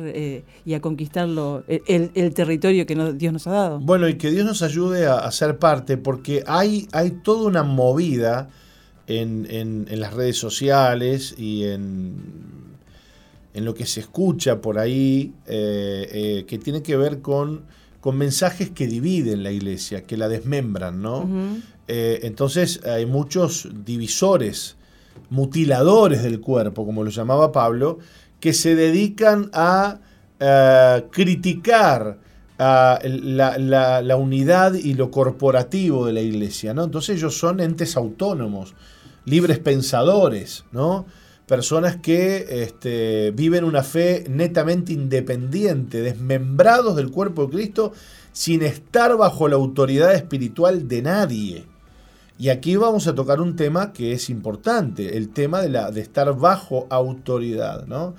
y 0.65 0.73
a 0.73 0.81
conquistarlo, 0.81 1.63
el, 1.67 2.33
territorio 2.33 2.87
que 2.87 2.95
Dios 3.13 3.33
nos 3.33 3.45
ha 3.45 3.51
dado. 3.51 3.79
Bueno, 3.79 4.07
y 4.07 4.15
que 4.15 4.31
Dios 4.31 4.45
nos 4.45 4.63
ayude 4.63 5.05
a, 5.05 5.31
ser 5.31 5.59
parte, 5.59 5.97
porque 5.97 6.43
hay, 6.47 6.87
hay 6.91 7.11
toda 7.11 7.47
una 7.47 7.63
movida 7.63 8.49
en, 9.05 9.45
en, 9.49 9.99
las 9.99 10.13
redes 10.13 10.37
sociales 10.37 11.35
y 11.37 11.65
en, 11.65 12.15
en 13.53 13.65
lo 13.65 13.75
que 13.75 13.85
se 13.85 13.99
escucha 13.99 14.59
por 14.59 14.79
ahí, 14.79 15.33
que 15.45 16.59
tiene 16.63 16.81
que 16.81 16.97
ver 16.97 17.21
con 17.21 17.61
con 18.03 18.17
mensajes 18.17 18.69
que 18.69 18.85
dividen 18.85 19.43
la 19.43 19.51
iglesia, 19.51 20.03
que 20.03 20.17
la 20.17 20.27
desmembran, 20.27 21.01
¿no? 21.01 21.25
Eh, 21.87 22.19
entonces 22.23 22.81
hay 22.85 23.05
muchos 23.05 23.69
divisores, 23.85 24.75
mutiladores 25.29 26.21
del 26.21 26.41
cuerpo, 26.41 26.85
como 26.85 27.05
lo 27.05 27.11
llamaba 27.11 27.53
Pablo, 27.53 27.99
que 28.41 28.51
se 28.51 28.75
dedican 28.75 29.49
a 29.53 30.01
eh, 30.37 31.05
criticar 31.11 32.17
la, 32.57 34.01
la, 34.03 34.15
unidad 34.17 34.73
y 34.73 34.95
lo 34.95 35.09
corporativo 35.09 36.05
de 36.05 36.11
la 36.11 36.21
iglesia, 36.21 36.73
¿no? 36.73 36.83
Entonces 36.83 37.15
ellos 37.15 37.37
son 37.37 37.61
entes 37.61 37.95
autónomos, 37.95 38.75
libres 39.23 39.59
pensadores, 39.59 40.65
¿no? 40.73 41.05
Personas 41.47 41.97
que 41.97 42.63
este, 42.63 43.31
viven 43.31 43.63
una 43.63 43.83
fe 43.83 44.25
netamente 44.29 44.93
independiente, 44.93 46.01
desmembrados 46.01 46.95
del 46.95 47.11
cuerpo 47.11 47.45
de 47.45 47.53
Cristo, 47.53 47.91
sin 48.31 48.63
estar 48.63 49.15
bajo 49.17 49.47
la 49.47 49.55
autoridad 49.55 50.13
espiritual 50.13 50.87
de 50.87 51.01
nadie. 51.01 51.65
Y 52.39 52.49
aquí 52.49 52.75
vamos 52.75 53.07
a 53.07 53.15
tocar 53.15 53.41
un 53.41 53.55
tema 53.55 53.93
que 53.93 54.13
es 54.13 54.29
importante, 54.29 55.17
el 55.17 55.29
tema 55.29 55.61
de, 55.61 55.69
la, 55.69 55.91
de 55.91 56.01
estar 56.01 56.35
bajo 56.35 56.87
autoridad, 56.89 57.85
¿no? 57.85 58.15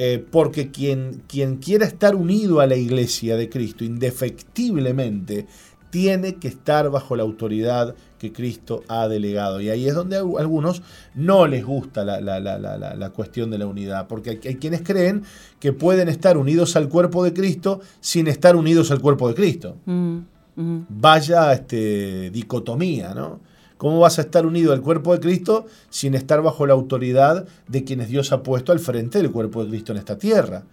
Eh, 0.00 0.24
porque 0.30 0.70
quien, 0.70 1.24
quien 1.26 1.56
quiera 1.56 1.84
estar 1.84 2.14
unido 2.14 2.60
a 2.60 2.68
la 2.68 2.76
iglesia 2.76 3.36
de 3.36 3.48
Cristo 3.48 3.82
indefectiblemente 3.82 5.48
tiene 5.90 6.36
que 6.36 6.48
estar 6.48 6.90
bajo 6.90 7.16
la 7.16 7.22
autoridad 7.22 7.94
que 8.18 8.32
Cristo 8.32 8.82
ha 8.88 9.08
delegado. 9.08 9.60
Y 9.60 9.70
ahí 9.70 9.88
es 9.88 9.94
donde 9.94 10.16
a 10.16 10.20
algunos 10.20 10.82
no 11.14 11.46
les 11.46 11.64
gusta 11.64 12.04
la, 12.04 13.10
cuestión 13.10 13.50
de 13.50 13.58
la 13.58 13.66
unidad, 13.66 14.06
porque 14.06 14.40
hay, 14.42 14.56
quienes 14.56 14.82
creen 14.82 15.22
que 15.60 15.72
pueden 15.72 16.08
estar 16.08 16.36
unidos 16.36 16.76
al 16.76 16.88
cuerpo 16.88 17.24
de 17.24 17.32
Cristo 17.32 17.80
sin 18.00 18.26
estar 18.26 18.56
unidos 18.56 18.90
al 18.90 19.00
cuerpo 19.00 19.28
de 19.28 19.34
Cristo. 19.34 19.76
Mm, 19.86 20.18
mm. 20.56 20.86
Vaya 20.88 21.52
este, 21.52 22.30
dicotomía, 22.30 23.14
¿no? 23.14 23.40
¿Cómo 23.78 24.00
vas 24.00 24.18
a 24.18 24.22
estar 24.22 24.44
unido 24.44 24.72
al 24.72 24.82
cuerpo 24.82 25.12
de 25.12 25.20
Cristo 25.20 25.66
sin 25.88 26.14
estar 26.14 26.42
bajo 26.42 26.66
la 26.66 26.74
autoridad 26.74 27.46
de 27.68 27.84
quienes 27.84 28.08
Dios 28.08 28.32
ha 28.32 28.42
puesto 28.42 28.72
al 28.72 28.80
frente 28.80 29.18
del 29.18 29.30
cuerpo 29.30 29.62
de 29.62 29.70
Cristo 29.70 29.92
en 29.92 29.98
esta 29.98 30.18
tierra? 30.18 30.64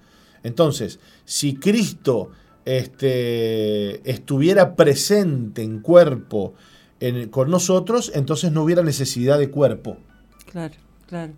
Entonces, 0.42 1.00
si 1.24 1.56
Cristo 1.56 2.32
este, 2.66 4.10
estuviera 4.10 4.76
presente 4.76 5.62
en 5.62 5.80
cuerpo 5.80 6.54
con 7.30 7.52
nosotros, 7.52 8.12
entonces 8.16 8.52
no 8.52 8.64
hubiera 8.64 8.82
necesidad 8.82 9.38
de 9.38 9.50
cuerpo. 9.52 9.98
Claro, 10.52 10.74
claro. 11.08 11.34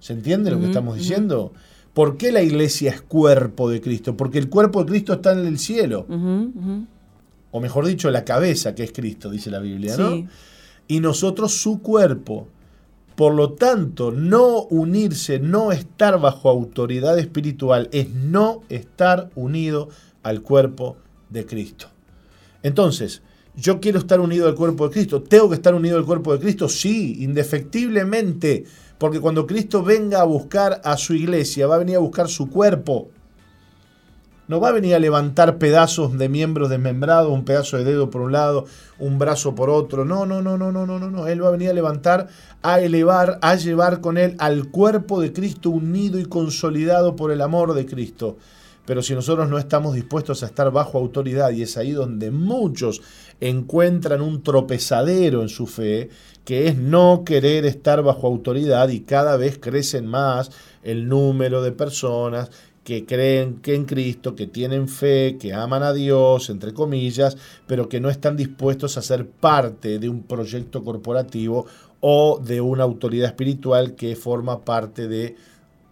¿Se 0.00 0.12
entiende 0.12 0.50
lo 0.50 0.58
que 0.58 0.66
estamos 0.66 0.96
diciendo? 0.96 1.52
¿Por 1.94 2.16
qué 2.16 2.32
la 2.32 2.42
iglesia 2.42 2.90
es 2.90 3.02
cuerpo 3.02 3.70
de 3.70 3.80
Cristo? 3.80 4.16
Porque 4.16 4.38
el 4.38 4.48
cuerpo 4.48 4.82
de 4.82 4.90
Cristo 4.90 5.12
está 5.14 5.32
en 5.32 5.46
el 5.46 5.58
cielo. 5.58 6.06
O 7.50 7.60
mejor 7.60 7.86
dicho, 7.86 8.10
la 8.10 8.24
cabeza 8.24 8.74
que 8.74 8.84
es 8.84 8.92
Cristo, 8.92 9.30
dice 9.30 9.50
la 9.50 9.58
Biblia, 9.58 9.96
¿no? 9.96 10.28
Y 10.86 11.00
nosotros 11.00 11.54
su 11.54 11.80
cuerpo. 11.80 12.48
Por 13.14 13.34
lo 13.34 13.54
tanto, 13.54 14.12
no 14.12 14.62
unirse, 14.70 15.40
no 15.40 15.72
estar 15.72 16.20
bajo 16.20 16.48
autoridad 16.48 17.18
espiritual, 17.18 17.88
es 17.90 18.10
no 18.10 18.62
estar 18.68 19.30
unido 19.34 19.88
al 20.28 20.42
cuerpo 20.42 20.96
de 21.30 21.46
Cristo. 21.46 21.88
Entonces, 22.62 23.22
yo 23.54 23.80
quiero 23.80 23.98
estar 23.98 24.20
unido 24.20 24.46
al 24.46 24.54
cuerpo 24.54 24.86
de 24.86 24.92
Cristo. 24.92 25.22
¿Tengo 25.22 25.48
que 25.48 25.56
estar 25.56 25.74
unido 25.74 25.96
al 25.96 26.04
cuerpo 26.04 26.32
de 26.32 26.38
Cristo? 26.38 26.68
Sí, 26.68 27.24
indefectiblemente. 27.24 28.64
Porque 28.98 29.20
cuando 29.20 29.46
Cristo 29.46 29.82
venga 29.82 30.20
a 30.20 30.24
buscar 30.24 30.80
a 30.84 30.96
su 30.96 31.14
iglesia, 31.14 31.66
va 31.66 31.76
a 31.76 31.78
venir 31.78 31.96
a 31.96 32.00
buscar 32.00 32.28
su 32.28 32.50
cuerpo. 32.50 33.08
No 34.48 34.60
va 34.60 34.68
a 34.68 34.72
venir 34.72 34.94
a 34.94 34.98
levantar 34.98 35.58
pedazos 35.58 36.16
de 36.16 36.28
miembros 36.28 36.70
desmembrados, 36.70 37.30
un 37.30 37.44
pedazo 37.44 37.76
de 37.76 37.84
dedo 37.84 38.08
por 38.08 38.22
un 38.22 38.32
lado, 38.32 38.64
un 38.98 39.18
brazo 39.18 39.54
por 39.54 39.68
otro. 39.68 40.04
No, 40.04 40.24
no, 40.24 40.40
no, 40.40 40.56
no, 40.56 40.72
no, 40.72 40.86
no, 40.86 40.98
no, 40.98 41.10
no. 41.10 41.26
Él 41.26 41.42
va 41.42 41.48
a 41.48 41.52
venir 41.52 41.68
a 41.68 41.74
levantar, 41.74 42.28
a 42.62 42.80
elevar, 42.80 43.38
a 43.42 43.56
llevar 43.56 44.00
con 44.00 44.16
él 44.16 44.36
al 44.38 44.70
cuerpo 44.70 45.20
de 45.20 45.32
Cristo 45.32 45.68
unido 45.68 46.18
y 46.18 46.24
consolidado 46.24 47.14
por 47.14 47.30
el 47.30 47.42
amor 47.42 47.74
de 47.74 47.84
Cristo. 47.84 48.38
Pero 48.88 49.02
si 49.02 49.14
nosotros 49.14 49.50
no 49.50 49.58
estamos 49.58 49.94
dispuestos 49.94 50.42
a 50.42 50.46
estar 50.46 50.70
bajo 50.70 50.96
autoridad, 50.96 51.50
y 51.50 51.60
es 51.60 51.76
ahí 51.76 51.90
donde 51.90 52.30
muchos 52.30 53.02
encuentran 53.38 54.22
un 54.22 54.42
tropezadero 54.42 55.42
en 55.42 55.50
su 55.50 55.66
fe, 55.66 56.08
que 56.46 56.68
es 56.68 56.78
no 56.78 57.22
querer 57.22 57.66
estar 57.66 58.02
bajo 58.02 58.26
autoridad 58.26 58.88
y 58.88 59.00
cada 59.00 59.36
vez 59.36 59.58
crecen 59.58 60.06
más 60.06 60.50
el 60.82 61.06
número 61.06 61.60
de 61.60 61.72
personas 61.72 62.50
que 62.82 63.04
creen 63.04 63.56
que 63.56 63.74
en 63.74 63.84
Cristo, 63.84 64.34
que 64.34 64.46
tienen 64.46 64.88
fe, 64.88 65.36
que 65.38 65.52
aman 65.52 65.82
a 65.82 65.92
Dios, 65.92 66.48
entre 66.48 66.72
comillas, 66.72 67.36
pero 67.66 67.90
que 67.90 68.00
no 68.00 68.08
están 68.08 68.38
dispuestos 68.38 68.96
a 68.96 69.02
ser 69.02 69.28
parte 69.28 69.98
de 69.98 70.08
un 70.08 70.22
proyecto 70.22 70.82
corporativo 70.82 71.66
o 72.00 72.40
de 72.42 72.62
una 72.62 72.84
autoridad 72.84 73.28
espiritual 73.28 73.96
que 73.96 74.16
forma 74.16 74.64
parte 74.64 75.08
de 75.08 75.36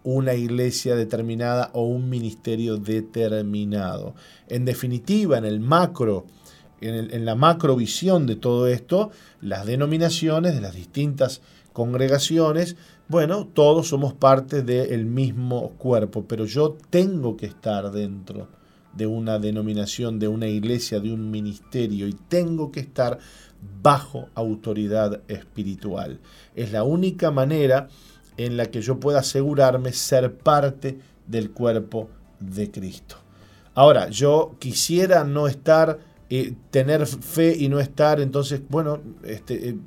una 0.09 0.35
iglesia 0.35 0.95
determinada 0.95 1.69
o 1.73 1.81
un 1.81 2.07
ministerio 2.07 2.77
determinado. 2.77 4.15
En 4.47 4.63
definitiva, 4.63 5.37
en 5.37 5.43
el 5.43 5.59
macro, 5.59 6.25
en, 6.79 7.25
la 7.25 7.35
macrovisión 7.35 8.25
de 8.25 8.37
todo 8.37 8.67
esto, 8.67 9.11
las 9.41 9.65
denominaciones 9.65 10.55
de 10.55 10.61
las 10.61 10.75
distintas 10.75 11.41
congregaciones, 11.73 12.77
bueno, 13.09 13.49
todos 13.53 13.89
somos 13.89 14.13
parte 14.13 14.61
del 14.61 15.05
mismo 15.05 15.71
cuerpo, 15.71 16.23
pero 16.25 16.45
yo 16.45 16.77
tengo 16.89 17.35
que 17.35 17.47
estar 17.47 17.91
dentro 17.91 18.47
de 18.93 19.07
una 19.07 19.39
denominación, 19.39 20.19
de 20.19 20.29
una 20.29 20.47
iglesia, 20.47 21.01
de 21.01 21.11
un 21.11 21.29
ministerio 21.29 22.07
y 22.07 22.13
tengo 22.13 22.71
que 22.71 22.79
estar 22.79 23.19
bajo 23.83 24.29
autoridad 24.35 25.19
espiritual. 25.27 26.21
Es 26.55 26.71
la 26.71 26.83
única 26.83 27.29
manera 27.29 27.89
en 28.37 28.55
la 28.55 28.67
que 28.67 28.81
yo 28.81 28.99
pueda 28.99 29.19
asegurarme 29.19 29.91
ser 29.93 30.33
parte 30.33 30.99
del 31.25 31.51
cuerpo 31.51 32.09
de 32.39 32.71
Cristo. 32.71 33.17
Ahora, 33.73 34.09
yo 34.09 34.55
quisiera 34.59 35.23
no 35.23 35.47
estar, 35.47 35.99
eh, 36.29 36.53
tener 36.71 37.05
fe 37.05 37.55
y 37.57 37.69
no 37.69 37.79
estar, 37.79 38.19
entonces, 38.19 38.61
bueno, 38.69 39.01
este, 39.23 39.69
eh, 39.69 39.77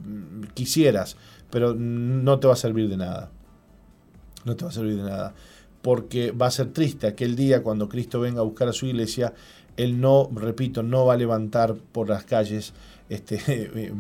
quisieras, 0.55 1.16
pero 1.51 1.74
no 1.74 2.38
te 2.38 2.46
va 2.46 2.53
a 2.53 2.57
servir 2.57 2.88
de 2.88 2.96
nada. 2.96 3.30
No 4.44 4.57
te 4.57 4.64
va 4.64 4.70
a 4.70 4.74
servir 4.74 4.96
de 4.96 5.03
nada. 5.03 5.34
Porque 5.82 6.30
va 6.30 6.46
a 6.46 6.51
ser 6.51 6.72
triste 6.72 7.07
aquel 7.07 7.36
día 7.36 7.62
cuando 7.62 7.88
Cristo 7.88 8.20
venga 8.20 8.40
a 8.40 8.44
buscar 8.44 8.68
a 8.68 8.72
su 8.72 8.86
iglesia, 8.86 9.32
Él 9.76 10.01
no, 10.01 10.30
repito, 10.34 10.82
no 10.82 11.07
va 11.07 11.14
a 11.14 11.16
levantar 11.16 11.74
por 11.74 12.09
las 12.09 12.24
calles 12.24 12.74
este, 13.09 13.40
eh, 13.48 13.92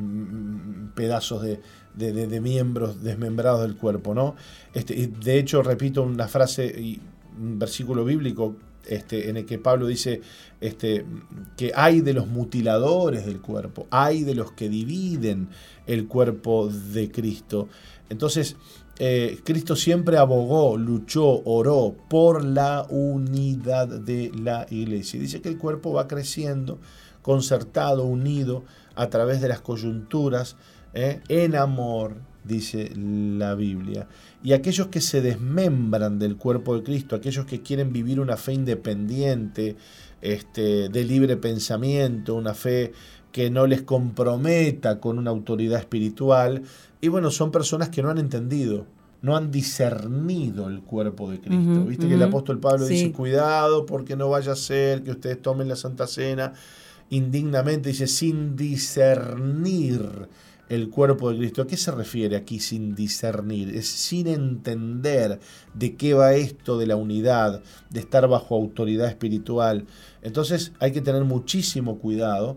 pedazos 0.94 1.42
de, 1.42 1.60
de, 2.00 2.40
miembros 2.40 3.02
desmembrados 3.02 3.62
del 3.62 3.76
cuerpo, 3.76 4.14
¿no? 4.14 4.34
Este, 4.74 5.06
de 5.06 5.38
hecho, 5.38 5.62
repito 5.62 6.02
una 6.02 6.28
frase 6.28 7.00
un 7.38 7.58
versículo 7.58 8.04
bíblico 8.04 8.56
este, 8.86 9.28
en 9.28 9.36
el 9.36 9.46
que 9.46 9.58
Pablo 9.58 9.86
dice 9.86 10.20
este, 10.60 11.04
que 11.56 11.72
hay 11.74 12.00
de 12.00 12.14
los 12.14 12.26
mutiladores 12.26 13.26
del 13.26 13.40
cuerpo, 13.40 13.86
hay 13.90 14.24
de 14.24 14.34
los 14.34 14.52
que 14.52 14.68
dividen 14.68 15.48
el 15.86 16.08
cuerpo 16.08 16.68
de 16.68 17.10
Cristo. 17.10 17.68
Entonces, 18.08 18.56
eh, 18.98 19.40
Cristo 19.44 19.76
siempre 19.76 20.18
abogó, 20.18 20.76
luchó, 20.76 21.42
oró 21.44 21.94
por 22.08 22.44
la 22.44 22.86
unidad 22.90 23.88
de 23.88 24.32
la 24.34 24.66
iglesia. 24.70 25.20
Dice 25.20 25.40
que 25.40 25.48
el 25.48 25.58
cuerpo 25.58 25.92
va 25.92 26.08
creciendo, 26.08 26.78
concertado, 27.22 28.04
unido 28.04 28.64
a 28.96 29.08
través 29.08 29.40
de 29.40 29.48
las 29.48 29.60
coyunturas, 29.60 30.56
¿eh? 30.94 31.20
en 31.28 31.56
amor, 31.56 32.16
dice 32.44 32.90
la 32.96 33.54
Biblia. 33.54 34.08
Y 34.42 34.52
aquellos 34.52 34.88
que 34.88 35.00
se 35.00 35.20
desmembran 35.20 36.18
del 36.18 36.36
cuerpo 36.36 36.76
de 36.76 36.82
Cristo, 36.82 37.16
aquellos 37.16 37.46
que 37.46 37.62
quieren 37.62 37.92
vivir 37.92 38.20
una 38.20 38.36
fe 38.36 38.52
independiente, 38.52 39.76
este, 40.22 40.88
de 40.88 41.04
libre 41.04 41.36
pensamiento, 41.36 42.34
una 42.34 42.54
fe 42.54 42.92
que 43.32 43.50
no 43.50 43.66
les 43.66 43.82
comprometa 43.82 44.98
con 45.00 45.18
una 45.18 45.30
autoridad 45.30 45.78
espiritual, 45.78 46.62
y 47.00 47.08
bueno, 47.08 47.30
son 47.30 47.50
personas 47.50 47.88
que 47.88 48.02
no 48.02 48.10
han 48.10 48.18
entendido, 48.18 48.86
no 49.22 49.36
han 49.36 49.50
discernido 49.50 50.68
el 50.68 50.80
cuerpo 50.82 51.30
de 51.30 51.40
Cristo. 51.40 51.84
Viste 51.84 52.08
que 52.08 52.14
el 52.14 52.22
apóstol 52.22 52.58
Pablo 52.58 52.86
dice, 52.86 53.12
cuidado 53.12 53.86
porque 53.86 54.16
no 54.16 54.28
vaya 54.30 54.52
a 54.52 54.56
ser 54.56 55.02
que 55.02 55.12
ustedes 55.12 55.40
tomen 55.40 55.68
la 55.68 55.76
Santa 55.76 56.06
Cena 56.06 56.54
indignamente, 57.10 57.90
dice, 57.90 58.06
sin 58.06 58.56
discernir 58.56 60.28
el 60.70 60.88
cuerpo 60.88 61.30
de 61.30 61.36
Cristo. 61.36 61.60
¿A 61.60 61.66
qué 61.66 61.76
se 61.76 61.90
refiere 61.90 62.36
aquí 62.36 62.58
sin 62.58 62.94
discernir? 62.94 63.76
Es 63.76 63.88
sin 63.88 64.26
entender 64.26 65.38
de 65.74 65.96
qué 65.96 66.14
va 66.14 66.32
esto 66.32 66.78
de 66.78 66.86
la 66.86 66.96
unidad, 66.96 67.62
de 67.90 68.00
estar 68.00 68.26
bajo 68.26 68.56
autoridad 68.56 69.08
espiritual. 69.08 69.84
Entonces 70.22 70.72
hay 70.80 70.92
que 70.92 71.02
tener 71.02 71.24
muchísimo 71.24 71.98
cuidado 71.98 72.56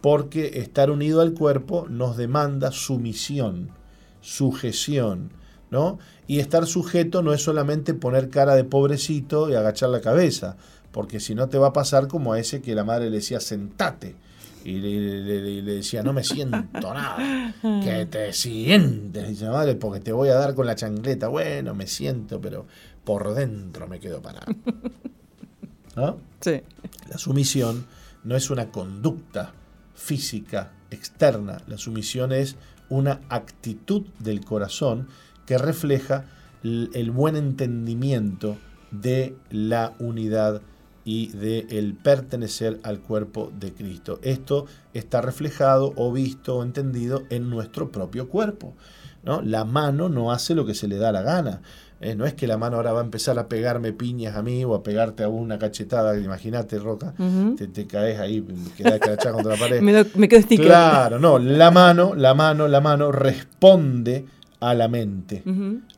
porque 0.00 0.60
estar 0.60 0.92
unido 0.92 1.20
al 1.20 1.34
cuerpo 1.34 1.86
nos 1.88 2.16
demanda 2.16 2.70
sumisión 2.70 3.72
sujeción, 4.24 5.32
¿no? 5.70 5.98
Y 6.26 6.38
estar 6.38 6.66
sujeto 6.66 7.22
no 7.22 7.34
es 7.34 7.42
solamente 7.42 7.92
poner 7.92 8.30
cara 8.30 8.54
de 8.54 8.64
pobrecito 8.64 9.50
y 9.50 9.54
agachar 9.54 9.90
la 9.90 10.00
cabeza, 10.00 10.56
porque 10.92 11.20
si 11.20 11.34
no 11.34 11.50
te 11.50 11.58
va 11.58 11.68
a 11.68 11.72
pasar 11.74 12.08
como 12.08 12.32
a 12.32 12.38
ese 12.38 12.62
que 12.62 12.74
la 12.74 12.84
madre 12.84 13.10
le 13.10 13.16
decía 13.16 13.38
sentate. 13.38 14.16
Y 14.64 14.80
le, 14.80 15.62
decía, 15.62 16.02
no 16.02 16.12
me 16.14 16.24
siento 16.24 16.94
nada, 16.94 17.54
que 17.82 18.06
te 18.06 18.32
sientes, 18.32 19.28
dice 19.28 19.48
madre, 19.48 19.74
porque 19.74 20.00
te 20.00 20.10
voy 20.10 20.30
a 20.30 20.34
dar 20.34 20.54
con 20.54 20.66
la 20.66 20.74
chancleta. 20.74 21.28
Bueno, 21.28 21.74
me 21.74 21.86
siento, 21.86 22.40
pero 22.40 22.66
por 23.04 23.34
dentro 23.34 23.86
me 23.86 24.00
quedo 24.00 24.22
parado. 24.22 24.52
¿No? 25.96 26.16
Sí. 26.40 26.62
La 27.10 27.18
sumisión 27.18 27.84
no 28.24 28.36
es 28.36 28.50
una 28.50 28.70
conducta 28.70 29.52
física 29.94 30.72
externa, 30.90 31.62
la 31.66 31.78
sumisión 31.78 32.32
es 32.32 32.56
una 32.88 33.20
actitud 33.28 34.06
del 34.18 34.44
corazón 34.44 35.08
que 35.46 35.58
refleja 35.58 36.24
el 36.62 37.10
buen 37.10 37.36
entendimiento 37.36 38.56
de 38.90 39.36
la 39.50 39.92
unidad 39.98 40.62
y 41.04 41.28
de 41.28 41.66
el 41.70 41.94
pertenecer 41.94 42.80
al 42.82 43.00
cuerpo 43.00 43.52
de 43.58 43.72
Cristo. 43.72 44.18
Esto 44.22 44.66
está 44.94 45.20
reflejado 45.20 45.92
o 45.96 46.12
visto 46.12 46.56
o 46.56 46.62
entendido 46.62 47.24
en 47.30 47.50
nuestro 47.50 47.90
propio 47.90 48.28
cuerpo. 48.28 48.74
¿no? 49.22 49.42
La 49.42 49.64
mano 49.64 50.08
no 50.08 50.32
hace 50.32 50.54
lo 50.54 50.64
que 50.64 50.74
se 50.74 50.88
le 50.88 50.96
da 50.96 51.12
la 51.12 51.22
gana. 51.22 51.60
¿eh? 52.00 52.14
no 52.14 52.26
es 52.26 52.34
que 52.34 52.46
la 52.46 52.58
mano 52.58 52.76
ahora 52.76 52.92
va 52.92 53.00
a 53.00 53.04
empezar 53.04 53.38
a 53.38 53.48
pegarme 53.48 53.92
piñas 53.92 54.36
a 54.36 54.42
mí 54.42 54.64
o 54.64 54.74
a 54.74 54.82
pegarte 54.82 55.24
a 55.24 55.28
una 55.28 55.58
cachetada. 55.58 56.18
Imagínate, 56.18 56.78
Roca, 56.78 57.14
te, 57.56 57.86
caes 57.86 58.18
ahí, 58.18 58.44
quedas 58.76 59.00
cachada 59.00 59.34
contra 59.34 59.52
la 59.52 59.58
pared. 59.58 59.80
me, 60.16 60.28
quedo 60.28 60.46
Claro, 60.62 61.18
no, 61.18 61.38
la 61.38 61.70
mano, 61.70 62.14
la 62.14 62.34
mano, 62.34 62.68
la 62.68 62.80
mano 62.80 63.12
responde 63.12 64.26
a 64.70 64.72
la 64.72 64.88
mente, 64.88 65.42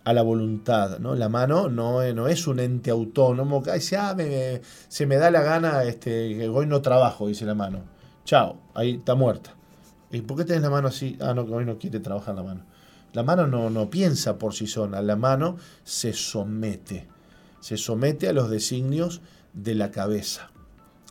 a 0.02 0.12
la 0.12 0.22
voluntad. 0.22 0.98
¿no? 0.98 1.14
La 1.14 1.28
mano 1.28 1.68
no, 1.68 2.02
no 2.12 2.26
es 2.26 2.46
un 2.48 2.58
ente 2.58 2.90
autónomo 2.90 3.62
que 3.62 3.72
dice, 3.72 3.96
ah, 3.96 4.16
se 4.88 5.06
me 5.06 5.16
da 5.16 5.30
la 5.30 5.42
gana, 5.42 5.84
este, 5.84 6.36
que 6.36 6.48
hoy 6.48 6.66
no 6.66 6.82
trabajo, 6.82 7.28
dice 7.28 7.44
la 7.44 7.54
mano. 7.54 7.82
Chao, 8.24 8.60
ahí 8.74 8.94
está 8.94 9.14
muerta. 9.14 9.54
¿Y 10.10 10.22
por 10.22 10.36
qué 10.36 10.44
tenés 10.44 10.62
la 10.62 10.70
mano 10.70 10.88
así? 10.88 11.16
Ah, 11.20 11.32
no, 11.32 11.46
que 11.46 11.52
hoy 11.52 11.64
no 11.64 11.78
quiere 11.78 12.00
trabajar 12.00 12.34
la 12.34 12.42
mano. 12.42 12.64
La 13.12 13.22
mano 13.22 13.46
no, 13.46 13.70
no 13.70 13.88
piensa 13.88 14.36
por 14.36 14.52
sí 14.52 14.66
sola, 14.66 15.00
la 15.00 15.14
mano 15.14 15.56
se 15.84 16.12
somete, 16.12 17.06
se 17.60 17.76
somete 17.76 18.28
a 18.28 18.32
los 18.32 18.50
designios 18.50 19.20
de 19.52 19.76
la 19.76 19.92
cabeza. 19.92 20.50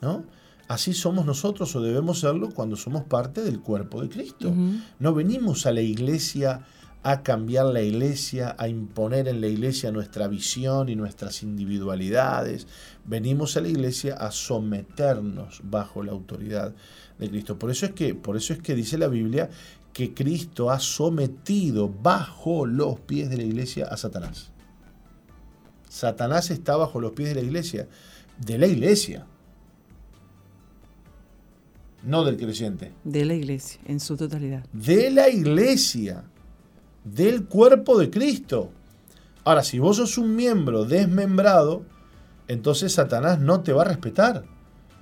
¿no? 0.01 0.25
Así 0.67 0.93
somos 0.93 1.25
nosotros 1.25 1.73
o 1.75 1.81
debemos 1.81 2.19
serlo 2.19 2.49
cuando 2.49 2.75
somos 2.75 3.03
parte 3.03 3.41
del 3.43 3.61
cuerpo 3.61 4.01
de 4.01 4.09
Cristo. 4.09 4.53
No 4.99 5.13
venimos 5.13 5.65
a 5.65 5.71
la 5.71 5.81
iglesia 5.81 6.65
a 7.07 7.21
cambiar 7.21 7.67
la 7.67 7.83
iglesia, 7.83 8.55
a 8.57 8.67
imponer 8.67 9.27
en 9.27 9.39
la 9.39 9.45
iglesia 9.45 9.91
nuestra 9.91 10.27
visión 10.27 10.89
y 10.89 10.95
nuestras 10.95 11.43
individualidades. 11.43 12.65
Venimos 13.05 13.55
a 13.55 13.61
la 13.61 13.67
iglesia 13.67 14.15
a 14.15 14.31
someternos 14.31 15.61
bajo 15.63 16.01
la 16.01 16.13
autoridad 16.13 16.73
de 17.19 17.29
Cristo. 17.29 17.59
Por 17.59 17.69
eso 17.69 17.85
es 17.85 17.91
que, 17.91 18.15
por 18.15 18.35
eso 18.35 18.53
es 18.53 18.59
que 18.59 18.73
dice 18.73 18.97
la 18.97 19.07
Biblia 19.07 19.51
que 19.93 20.15
Cristo 20.15 20.71
ha 20.71 20.79
sometido 20.79 21.89
bajo 21.89 22.65
los 22.65 22.99
pies 23.01 23.29
de 23.29 23.37
la 23.37 23.43
iglesia 23.43 23.85
a 23.85 23.97
Satanás. 23.97 24.49
Satanás 25.87 26.49
está 26.49 26.75
bajo 26.75 26.99
los 26.99 27.11
pies 27.11 27.29
de 27.29 27.35
la 27.35 27.41
iglesia, 27.41 27.87
de 28.43 28.57
la 28.57 28.65
iglesia, 28.65 29.27
no 32.01 32.23
del 32.23 32.37
creyente. 32.37 32.93
De 33.03 33.25
la 33.25 33.35
iglesia, 33.35 33.79
en 33.85 33.99
su 33.99 34.17
totalidad. 34.17 34.65
De 34.73 35.11
la 35.11 35.29
iglesia, 35.29 36.23
del 37.05 37.45
cuerpo 37.45 37.97
de 37.97 38.09
Cristo. 38.09 38.71
Ahora, 39.45 39.63
si 39.63 39.79
vos 39.79 39.97
sos 39.97 40.17
un 40.17 40.35
miembro 40.35 40.83
desmembrado, 40.83 41.83
entonces 42.47 42.93
Satanás 42.93 43.39
no 43.39 43.61
te 43.61 43.71
va 43.71 43.83
a 43.83 43.85
respetar, 43.85 44.43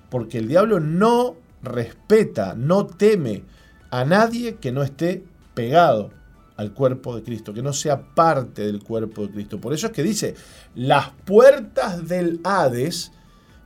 porque 0.09 0.37
el 0.37 0.47
diablo 0.47 0.79
no 0.79 1.35
respeta, 1.63 2.53
no 2.55 2.85
teme, 2.85 3.43
a 3.89 4.05
nadie 4.05 4.55
que 4.55 4.71
no 4.71 4.83
esté 4.83 5.23
pegado 5.53 6.11
al 6.57 6.73
cuerpo 6.73 7.15
de 7.15 7.23
Cristo, 7.23 7.53
que 7.53 7.61
no 7.61 7.73
sea 7.73 8.13
parte 8.13 8.63
del 8.63 8.83
cuerpo 8.83 9.25
de 9.25 9.33
Cristo. 9.33 9.59
Por 9.59 9.73
eso 9.73 9.87
es 9.87 9.93
que 9.93 10.03
dice, 10.03 10.35
las 10.75 11.09
puertas 11.25 12.07
del 12.07 12.41
Hades 12.43 13.11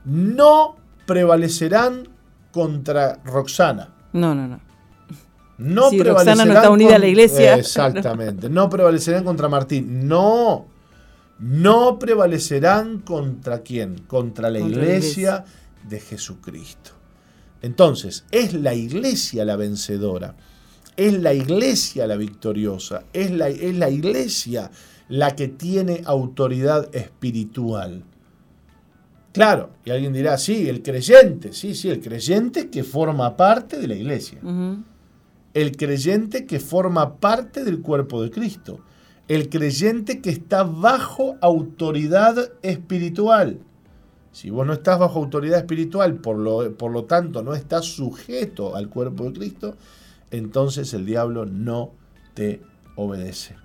no 0.04 0.76
prevalecerán 1.06 2.08
contra 2.52 3.20
Roxana. 3.24 3.94
No, 4.12 4.34
no, 4.34 4.46
no. 4.46 4.67
No 5.58 5.90
si 5.90 6.02
Roxana 6.02 6.44
no 6.44 6.54
está 6.54 6.70
unida 6.70 6.96
a 6.96 6.98
la 6.98 7.08
iglesia. 7.08 7.54
Exactamente. 7.58 8.48
No 8.48 8.70
prevalecerán 8.70 9.24
contra 9.24 9.48
Martín. 9.48 10.06
No. 10.08 10.66
No 11.40 11.98
prevalecerán 11.98 13.00
contra 13.00 13.60
quién? 13.60 13.98
Contra 14.06 14.50
la 14.50 14.60
iglesia 14.60 15.44
de 15.88 16.00
Jesucristo. 16.00 16.92
Entonces, 17.62 18.24
es 18.30 18.54
la 18.54 18.74
iglesia 18.74 19.44
la 19.44 19.56
vencedora, 19.56 20.34
es 20.96 21.12
la 21.14 21.34
iglesia 21.34 22.06
la 22.06 22.16
victoriosa, 22.16 23.04
es 23.12 23.30
la, 23.30 23.48
es 23.48 23.76
la 23.76 23.90
iglesia 23.90 24.70
la 25.08 25.34
que 25.34 25.48
tiene 25.48 26.02
autoridad 26.04 26.94
espiritual. 26.94 28.04
Claro, 29.32 29.70
y 29.84 29.90
alguien 29.90 30.12
dirá, 30.12 30.38
sí, 30.38 30.68
el 30.68 30.82
creyente, 30.82 31.52
sí, 31.52 31.74
sí, 31.74 31.90
el 31.90 32.00
creyente 32.00 32.70
que 32.70 32.84
forma 32.84 33.36
parte 33.36 33.78
de 33.78 33.88
la 33.88 33.94
iglesia. 33.94 34.40
El 35.54 35.76
creyente 35.76 36.46
que 36.46 36.60
forma 36.60 37.16
parte 37.16 37.64
del 37.64 37.80
cuerpo 37.80 38.22
de 38.22 38.30
Cristo. 38.30 38.80
El 39.28 39.48
creyente 39.48 40.20
que 40.20 40.30
está 40.30 40.62
bajo 40.62 41.36
autoridad 41.40 42.52
espiritual. 42.62 43.58
Si 44.32 44.50
vos 44.50 44.66
no 44.66 44.72
estás 44.72 44.98
bajo 44.98 45.18
autoridad 45.18 45.58
espiritual, 45.58 46.16
por 46.16 46.38
lo, 46.38 46.76
por 46.76 46.92
lo 46.92 47.04
tanto 47.04 47.42
no 47.42 47.54
estás 47.54 47.86
sujeto 47.86 48.76
al 48.76 48.88
cuerpo 48.88 49.24
de 49.24 49.32
Cristo, 49.32 49.76
entonces 50.30 50.94
el 50.94 51.06
diablo 51.06 51.46
no 51.46 51.92
te 52.34 52.62
obedece. 52.94 53.56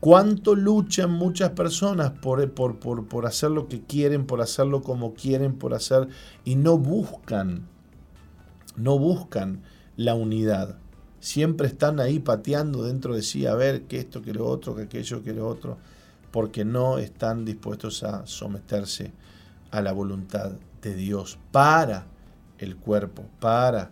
¿Cuánto 0.00 0.54
luchan 0.54 1.12
muchas 1.12 1.50
personas 1.50 2.10
por, 2.10 2.50
por, 2.52 2.78
por, 2.78 3.06
por, 3.06 3.26
hacer 3.26 3.50
lo 3.50 3.68
que 3.68 3.82
quieren, 3.82 4.24
por 4.26 4.40
hacerlo 4.40 4.82
como 4.82 5.12
quieren, 5.14 5.58
por 5.58 5.74
hacer, 5.74 6.08
y 6.44 6.56
no 6.56 6.78
buscan, 6.78 7.68
no 8.76 8.98
buscan 8.98 9.62
la 10.04 10.14
unidad? 10.14 10.76
Siempre 11.20 11.66
están 11.66 12.00
ahí 12.00 12.18
pateando 12.18 12.84
dentro 12.84 13.14
de 13.14 13.22
sí 13.22 13.46
a 13.46 13.54
ver 13.54 13.82
que 13.82 13.98
esto, 13.98 14.22
que 14.22 14.32
lo 14.32 14.46
otro, 14.46 14.74
que 14.74 14.82
aquello, 14.82 15.22
que 15.22 15.34
lo 15.34 15.46
otro 15.46 15.76
porque 16.30 16.64
no 16.64 16.98
están 16.98 17.44
dispuestos 17.44 18.02
a 18.02 18.26
someterse 18.26 19.12
a 19.70 19.80
la 19.80 19.92
voluntad 19.92 20.52
de 20.82 20.94
Dios 20.94 21.38
para 21.52 22.06
el 22.58 22.76
cuerpo, 22.76 23.24
para 23.40 23.90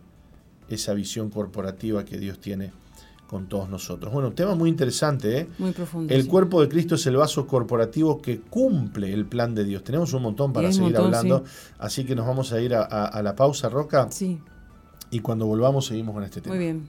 esa 0.69 0.95
visión 0.95 1.31
corporativa 1.31 2.05
que 2.05 2.19
Dios 2.19 2.39
tiene 2.41 2.73
con 3.27 3.47
todos 3.47 3.69
nosotros. 3.69 4.13
Bueno, 4.13 4.29
un 4.29 4.35
tema 4.35 4.55
muy 4.55 4.71
interesante. 4.71 5.39
¿eh? 5.39 5.49
Muy 5.59 5.73
profundo. 5.73 6.13
El 6.13 6.27
cuerpo 6.27 6.63
de 6.63 6.69
Cristo 6.69 6.95
es 6.95 7.07
el 7.07 7.17
vaso 7.17 7.47
corporativo 7.47 8.23
que 8.23 8.41
cumple 8.41 9.13
el 9.13 9.27
plan 9.27 9.55
de 9.55 9.65
Dios. 9.65 9.85
Tenemos 9.85 10.13
un 10.15 10.23
montón 10.23 10.53
para 10.53 10.73
seguir 10.73 10.97
hablando, 10.97 11.45
así 11.79 12.05
que 12.05 12.15
nos 12.15 12.27
vamos 12.27 12.53
a 12.53 12.61
ir 12.61 12.75
a, 12.75 13.23
la 13.23 13.37
pausa, 13.37 13.69
Roca. 13.69 14.09
Sí. 14.11 14.41
Y 15.11 15.21
cuando 15.21 15.47
volvamos 15.47 15.87
seguimos 15.87 16.15
con 16.15 16.25
este 16.25 16.41
tema. 16.41 16.55
Muy 16.55 16.65
bien. 16.65 16.89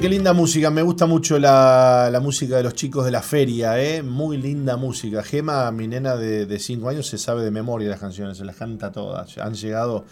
Qué 0.00 0.08
linda 0.08 0.32
música. 0.32 0.70
Me 0.70 0.82
gusta 0.82 1.06
mucho 1.06 1.38
la, 1.38 2.18
música 2.22 2.56
de 2.56 2.62
los 2.62 2.74
chicos 2.74 3.04
de 3.04 3.10
la 3.10 3.22
feria, 3.22 3.82
¿eh? 3.82 4.02
Muy 4.02 4.36
linda 4.36 4.76
música. 4.76 5.22
Gema, 5.22 5.70
mi 5.72 5.88
nena 5.88 6.16
de 6.16 6.58
5 6.58 6.88
años, 6.88 7.06
se 7.06 7.18
sabe 7.18 7.42
de 7.42 7.50
memoria 7.50 7.88
las 7.88 7.98
canciones, 7.98 8.38
se 8.38 8.44
las 8.44 8.56
canta 8.56 8.92
todas. 8.92 9.38
Han 9.38 9.54
llegado. 9.54 10.04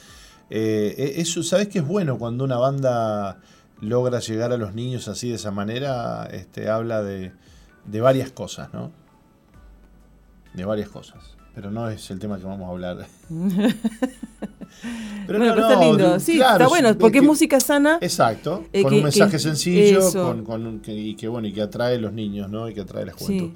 Eh, 0.51 0.95
e, 0.97 1.21
eso, 1.21 1.43
¿sabes 1.43 1.69
qué 1.69 1.81
es 1.81 1.87
bueno 1.87 2.19
cuando 2.19 2.45
una 2.45 2.57
banda 2.57 3.41
logra 3.81 4.21
llegar 4.21 4.53
a 4.53 4.57
los 4.57 4.75
niños 4.75 5.09
así 5.09 5.29
de 5.29 5.37
esa 5.37 5.51
manera? 5.51 6.29
Este, 6.33 6.69
habla 6.69 7.03
de, 7.03 7.33
de 7.85 8.01
varias 8.01 8.31
cosas, 8.31 8.73
¿no? 8.73 8.91
De 10.55 10.65
varias 10.65 10.89
cosas 10.89 11.37
pero 11.57 11.71
no 11.71 11.89
es 11.89 12.11
el 12.11 12.19
tema 12.19 12.39
que 12.39 12.45
vamos 12.45 12.69
a 12.69 12.71
hablar. 12.71 13.07
pero 15.27 15.39
bueno, 15.39 15.57
no, 15.57 15.63
está 15.63 15.81
lindo. 15.81 16.21
Sí, 16.21 16.41
está 16.41 16.69
bueno, 16.69 16.97
porque 16.99 17.19
es, 17.19 17.25
música 17.25 17.61
sana. 17.61 17.99
Exacto, 18.01 18.65
eh, 18.73 18.83
con 18.83 18.95
un 18.95 19.03
mensaje 19.05 19.39
sencillo 19.39 20.13
con, 20.45 20.83
y 20.87 21.15
que 21.15 21.29
bueno 21.29 21.49
y 21.49 21.53
que 21.53 21.63
atrae 21.63 21.97
a 21.97 21.99
los 21.99 22.13
niños, 22.13 22.51
¿no? 22.51 22.69
Y 22.69 22.75
que 22.75 22.83
atrae 22.83 23.03
a 23.03 23.07
la 23.07 23.13
juventud. 23.13 23.51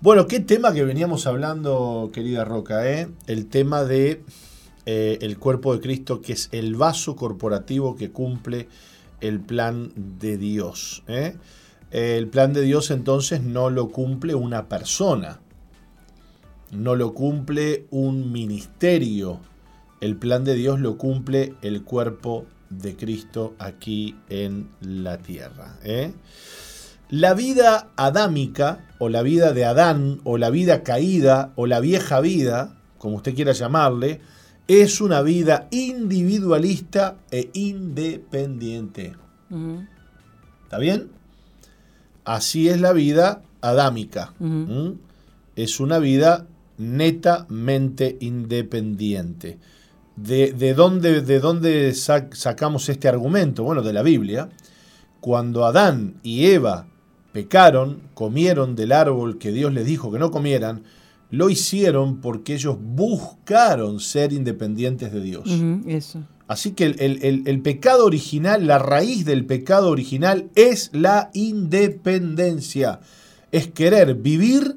Bueno, 0.00 0.26
qué 0.26 0.40
tema 0.40 0.72
que 0.72 0.84
veníamos 0.84 1.26
hablando, 1.26 2.10
querida 2.12 2.44
Roca, 2.44 2.88
¿eh? 2.90 3.08
El 3.26 3.46
tema 3.46 3.84
de 3.84 4.22
eh, 4.86 5.18
el 5.22 5.38
cuerpo 5.38 5.74
de 5.74 5.80
Cristo, 5.80 6.20
que 6.20 6.32
es 6.32 6.48
el 6.52 6.74
vaso 6.74 7.16
corporativo 7.16 7.96
que 7.96 8.10
cumple 8.10 8.68
el 9.20 9.40
plan 9.40 9.92
de 9.94 10.38
Dios. 10.38 11.02
¿eh? 11.06 11.36
El 11.90 12.28
plan 12.28 12.52
de 12.52 12.62
Dios 12.62 12.90
entonces 12.90 13.42
no 13.42 13.68
lo 13.68 13.90
cumple 13.90 14.34
una 14.34 14.68
persona 14.68 15.40
no 16.72 16.94
lo 16.94 17.14
cumple 17.14 17.86
un 17.90 18.32
ministerio. 18.32 19.40
El 20.00 20.16
plan 20.16 20.44
de 20.44 20.54
Dios 20.54 20.80
lo 20.80 20.96
cumple 20.96 21.54
el 21.62 21.82
cuerpo 21.82 22.46
de 22.70 22.96
Cristo 22.96 23.54
aquí 23.58 24.16
en 24.28 24.68
la 24.80 25.18
tierra. 25.18 25.78
¿eh? 25.84 26.12
La 27.10 27.34
vida 27.34 27.90
adámica, 27.96 28.86
o 28.98 29.08
la 29.08 29.22
vida 29.22 29.52
de 29.52 29.64
Adán, 29.64 30.20
o 30.24 30.38
la 30.38 30.50
vida 30.50 30.82
caída, 30.82 31.52
o 31.56 31.66
la 31.66 31.80
vieja 31.80 32.20
vida, 32.20 32.78
como 32.98 33.16
usted 33.16 33.34
quiera 33.34 33.52
llamarle, 33.52 34.20
es 34.68 35.00
una 35.00 35.20
vida 35.20 35.66
individualista 35.72 37.16
e 37.30 37.50
independiente. 37.54 39.16
¿Está 40.62 40.78
bien? 40.78 41.10
Así 42.24 42.68
es 42.68 42.80
la 42.80 42.92
vida 42.92 43.42
adámica. 43.60 44.32
Es 45.56 45.80
una 45.80 45.98
vida 45.98 46.46
netamente 46.78 48.16
independiente. 48.20 49.58
¿De, 50.22 50.74
dónde, 50.74 51.22
de 51.22 51.40
dónde 51.40 51.94
sacamos 51.94 52.88
este 52.88 53.08
argumento? 53.08 53.64
Bueno, 53.64 53.82
de 53.82 53.92
la 53.92 54.02
Biblia. 54.02 54.50
Cuando 55.20 55.64
Adán 55.64 56.14
y 56.22 56.46
Eva 56.46 56.86
pecaron, 57.32 58.02
comieron 58.14 58.76
del 58.76 58.92
árbol 58.92 59.38
que 59.38 59.52
Dios 59.52 59.72
les 59.72 59.86
dijo 59.86 60.12
que 60.12 60.18
no 60.18 60.30
comieran, 60.30 60.82
lo 61.30 61.48
hicieron 61.48 62.20
porque 62.20 62.54
ellos 62.54 62.76
buscaron 62.80 64.00
ser 64.00 64.32
independientes 64.32 65.12
de 65.12 65.20
Dios. 65.20 65.44
eso. 65.86 66.22
Así 66.48 66.72
que 66.72 66.86
el, 66.86 67.42
el, 67.46 67.62
pecado 67.62 68.04
original, 68.04 68.66
la 68.66 68.78
raíz 68.78 69.24
del 69.24 69.46
pecado 69.46 69.88
original 69.88 70.50
es 70.56 70.90
la 70.92 71.30
independencia. 71.32 73.00
Es 73.52 73.68
querer 73.68 74.16
vivir 74.16 74.76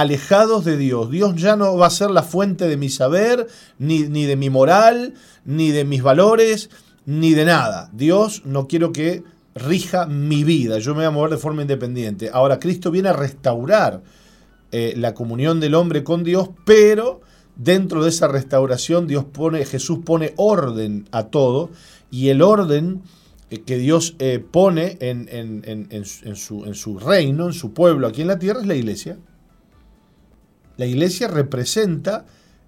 alejados 0.00 0.64
de 0.64 0.76
Dios. 0.76 1.10
Dios 1.10 1.34
ya 1.36 1.56
no 1.56 1.76
va 1.76 1.86
a 1.86 1.90
ser 1.90 2.10
la 2.10 2.22
fuente 2.22 2.68
de 2.68 2.76
mi 2.76 2.88
saber, 2.88 3.48
ni, 3.78 4.02
ni, 4.02 4.26
de 4.26 4.36
mi 4.36 4.48
moral, 4.48 5.14
ni 5.44 5.70
de 5.70 5.84
mis 5.84 6.02
valores, 6.02 6.70
ni 7.04 7.34
de 7.34 7.44
nada. 7.44 7.90
Dios 7.92 8.42
no 8.44 8.68
quiero 8.68 8.92
que 8.92 9.24
rija 9.56 10.06
mi 10.06 10.44
vida, 10.44 10.78
yo 10.78 10.92
me 10.92 10.98
voy 10.98 11.06
a 11.06 11.10
mover 11.10 11.30
de 11.30 11.38
forma 11.38 11.62
independiente. 11.62 12.30
Ahora, 12.32 12.60
Cristo 12.60 12.92
viene 12.92 13.08
a 13.08 13.12
restaurar 13.12 14.02
eh, 14.70 14.94
la 14.96 15.14
comunión 15.14 15.58
del 15.58 15.74
hombre 15.74 16.04
con 16.04 16.22
Dios, 16.22 16.50
pero 16.64 17.20
dentro 17.56 18.04
de 18.04 18.10
esa 18.10 18.28
restauración 18.28 19.08
Dios 19.08 19.24
pone, 19.24 19.64
Jesús 19.64 19.98
pone 20.04 20.32
orden 20.36 21.08
a 21.10 21.24
todo, 21.24 21.70
y 22.08 22.28
el 22.28 22.40
orden 22.40 23.02
eh, 23.50 23.62
que 23.62 23.78
Dios 23.78 24.14
eh, 24.20 24.38
pone 24.38 24.96
en, 25.00 25.28
en, 25.32 26.36
su, 26.36 26.64
en 26.64 26.74
su 26.76 27.00
reino, 27.00 27.46
en 27.46 27.52
su 27.52 27.74
pueblo 27.74 28.06
aquí 28.06 28.20
en 28.20 28.28
la 28.28 28.38
tierra, 28.38 28.60
es 28.60 28.66
la 28.68 28.76
iglesia. 28.76 29.18
La 30.78 30.86
iglesia 30.86 31.26
representa 31.26 32.24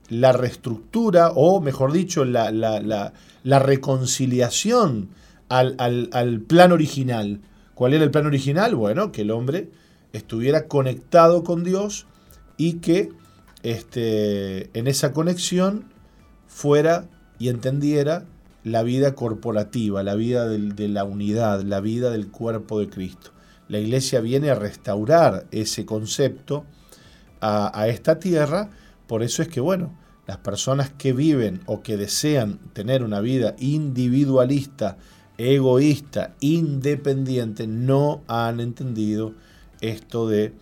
la 0.09 0.33
reestructura 0.33 1.31
o, 1.35 1.61
mejor 1.61 1.93
dicho, 1.93 2.25
la, 2.25 3.13
reconciliación 3.45 5.11
al, 5.49 6.45
plan 6.47 6.73
original. 6.73 7.41
¿Cuál 7.75 7.95
era 7.95 8.03
el 8.05 8.11
plan 8.11 8.27
original? 8.27 8.75
Bueno, 8.75 9.13
que 9.13 9.23
el 9.23 9.31
hombre 9.31 9.71
estuviera 10.13 10.67
conectado 10.67 11.45
con 11.45 11.63
Dios 11.63 12.07
y 12.57 12.75
que 12.75 13.11
este, 13.63 14.77
en 14.77 14.89
esa 14.89 15.13
conexión 15.13 15.85
fuera 16.49 17.07
y 17.39 17.49
entendiera 17.49 18.25
la 18.65 18.83
vida 18.83 19.15
corporativa, 19.15 20.03
la 20.03 20.17
vida 20.17 20.49
de 20.49 20.89
la 20.89 21.05
unidad, 21.05 21.63
la 21.63 21.81
vida 21.81 22.11
del 22.11 22.29
cuerpo 22.29 22.81
de 22.81 22.89
Cristo. 22.89 23.31
La 23.69 23.79
iglesia 23.79 24.21
viene 24.21 24.51
a 24.51 24.57
restaurar 24.57 25.47
ese 25.53 25.87
concepto 25.87 26.65
a, 27.41 27.89
esta 27.89 28.19
tierra. 28.19 28.71
Por 29.07 29.23
eso 29.23 29.43
es 29.43 29.49
que, 29.49 29.61
bueno, 29.61 29.93
las 30.27 30.39
personas 30.39 30.91
que 30.91 31.13
viven 31.13 31.61
o 31.67 31.83
que 31.83 31.97
desean 31.97 32.59
tener 32.73 33.03
una 33.03 33.21
vida 33.21 33.57
individualista, 33.59 34.97
egoísta, 35.39 36.35
independiente, 36.41 37.67
no 37.67 38.23
han 38.29 38.61
entendido 38.61 39.35
esto 39.81 40.29
de 40.29 40.53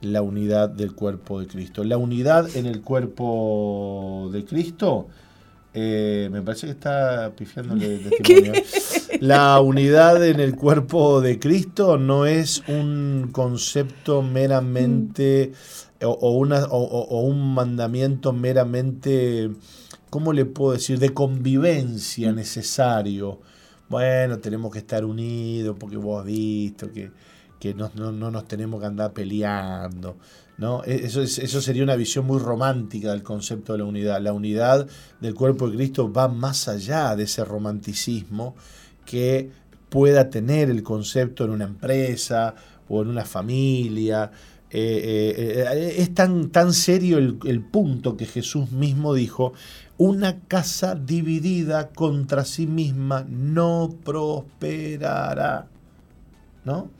la 0.00 0.22
unidad 0.22 0.68
del 0.68 0.94
cuerpo 0.94 1.40
de 1.40 1.46
Cristo. 1.46 1.84
La 1.84 1.98
unidad 1.98 2.56
en 2.56 2.66
el 2.66 2.82
cuerpo 2.82 4.30
de 4.32 4.44
Cristo, 4.44 5.08
eh, 5.74 6.28
me 6.32 6.40
parece 6.40 6.66
que 6.66 6.72
está 6.72 7.32
pifiándole 7.36 7.96
el 7.96 8.10
testimonio. 8.10 8.52
La 9.20 9.60
unidad 9.60 10.24
en 10.24 10.40
el 10.40 10.54
cuerpo 10.54 11.20
de 11.20 11.38
Cristo 11.38 11.98
no 11.98 12.24
es 12.24 12.62
un 12.68 13.30
concepto 13.32 14.22
meramente 14.22 15.52
o, 16.02 16.30
una, 16.32 16.64
o, 16.66 17.20
un 17.20 17.54
mandamiento 17.54 18.32
meramente, 18.32 19.50
¿cómo 20.10 20.32
le 20.32 20.44
puedo 20.44 20.72
decir?, 20.72 20.98
de 20.98 21.12
convivencia 21.12 22.32
necesario. 22.32 23.40
Bueno, 23.88 24.38
tenemos 24.38 24.72
que 24.72 24.78
estar 24.78 25.04
unidos 25.04 25.76
porque 25.78 25.96
vos 25.96 26.20
has 26.20 26.26
visto 26.26 26.92
que, 26.92 27.10
que 27.58 27.74
no, 27.74 27.90
nos 27.90 28.46
tenemos 28.46 28.80
que 28.80 28.86
andar 28.86 29.12
peleando. 29.12 30.16
¿no? 30.58 30.82
E, 30.84 31.06
eso, 31.06 31.22
eso 31.22 31.60
sería 31.60 31.82
una 31.82 31.96
visión 31.96 32.26
muy 32.26 32.38
romántica 32.38 33.10
del 33.10 33.22
concepto 33.22 33.72
de 33.72 33.78
la 33.78 33.84
unidad. 33.84 34.20
La 34.20 34.32
unidad 34.32 34.86
del 35.20 35.34
cuerpo 35.34 35.68
de 35.68 35.76
Cristo 35.76 36.12
va 36.12 36.28
más 36.28 36.68
allá 36.68 37.16
de 37.16 37.24
ese 37.24 37.44
romanticismo 37.44 38.54
que 39.04 39.50
pueda 39.88 40.28
tener 40.30 40.70
el 40.70 40.82
concepto 40.82 41.44
en 41.44 41.50
una 41.50 41.64
empresa 41.64 42.54
o 42.88 43.02
en 43.02 43.08
una 43.08 43.24
familia 43.24 44.30
eh, 44.70 45.34
eh, 45.36 45.64
eh, 45.66 45.94
es 45.98 46.14
tan, 46.14 46.50
tan 46.50 46.72
serio 46.72 47.18
el, 47.18 47.38
el, 47.46 47.60
punto 47.62 48.16
que 48.16 48.26
Jesús 48.26 48.70
mismo 48.70 49.14
dijo, 49.14 49.54
una 49.96 50.40
casa 50.40 50.94
dividida 50.94 51.88
contra 51.88 52.44
sí 52.44 52.66
misma 52.66 53.26
no 53.28 53.94
prosperará. 54.04 55.66
¿No? 56.64 56.90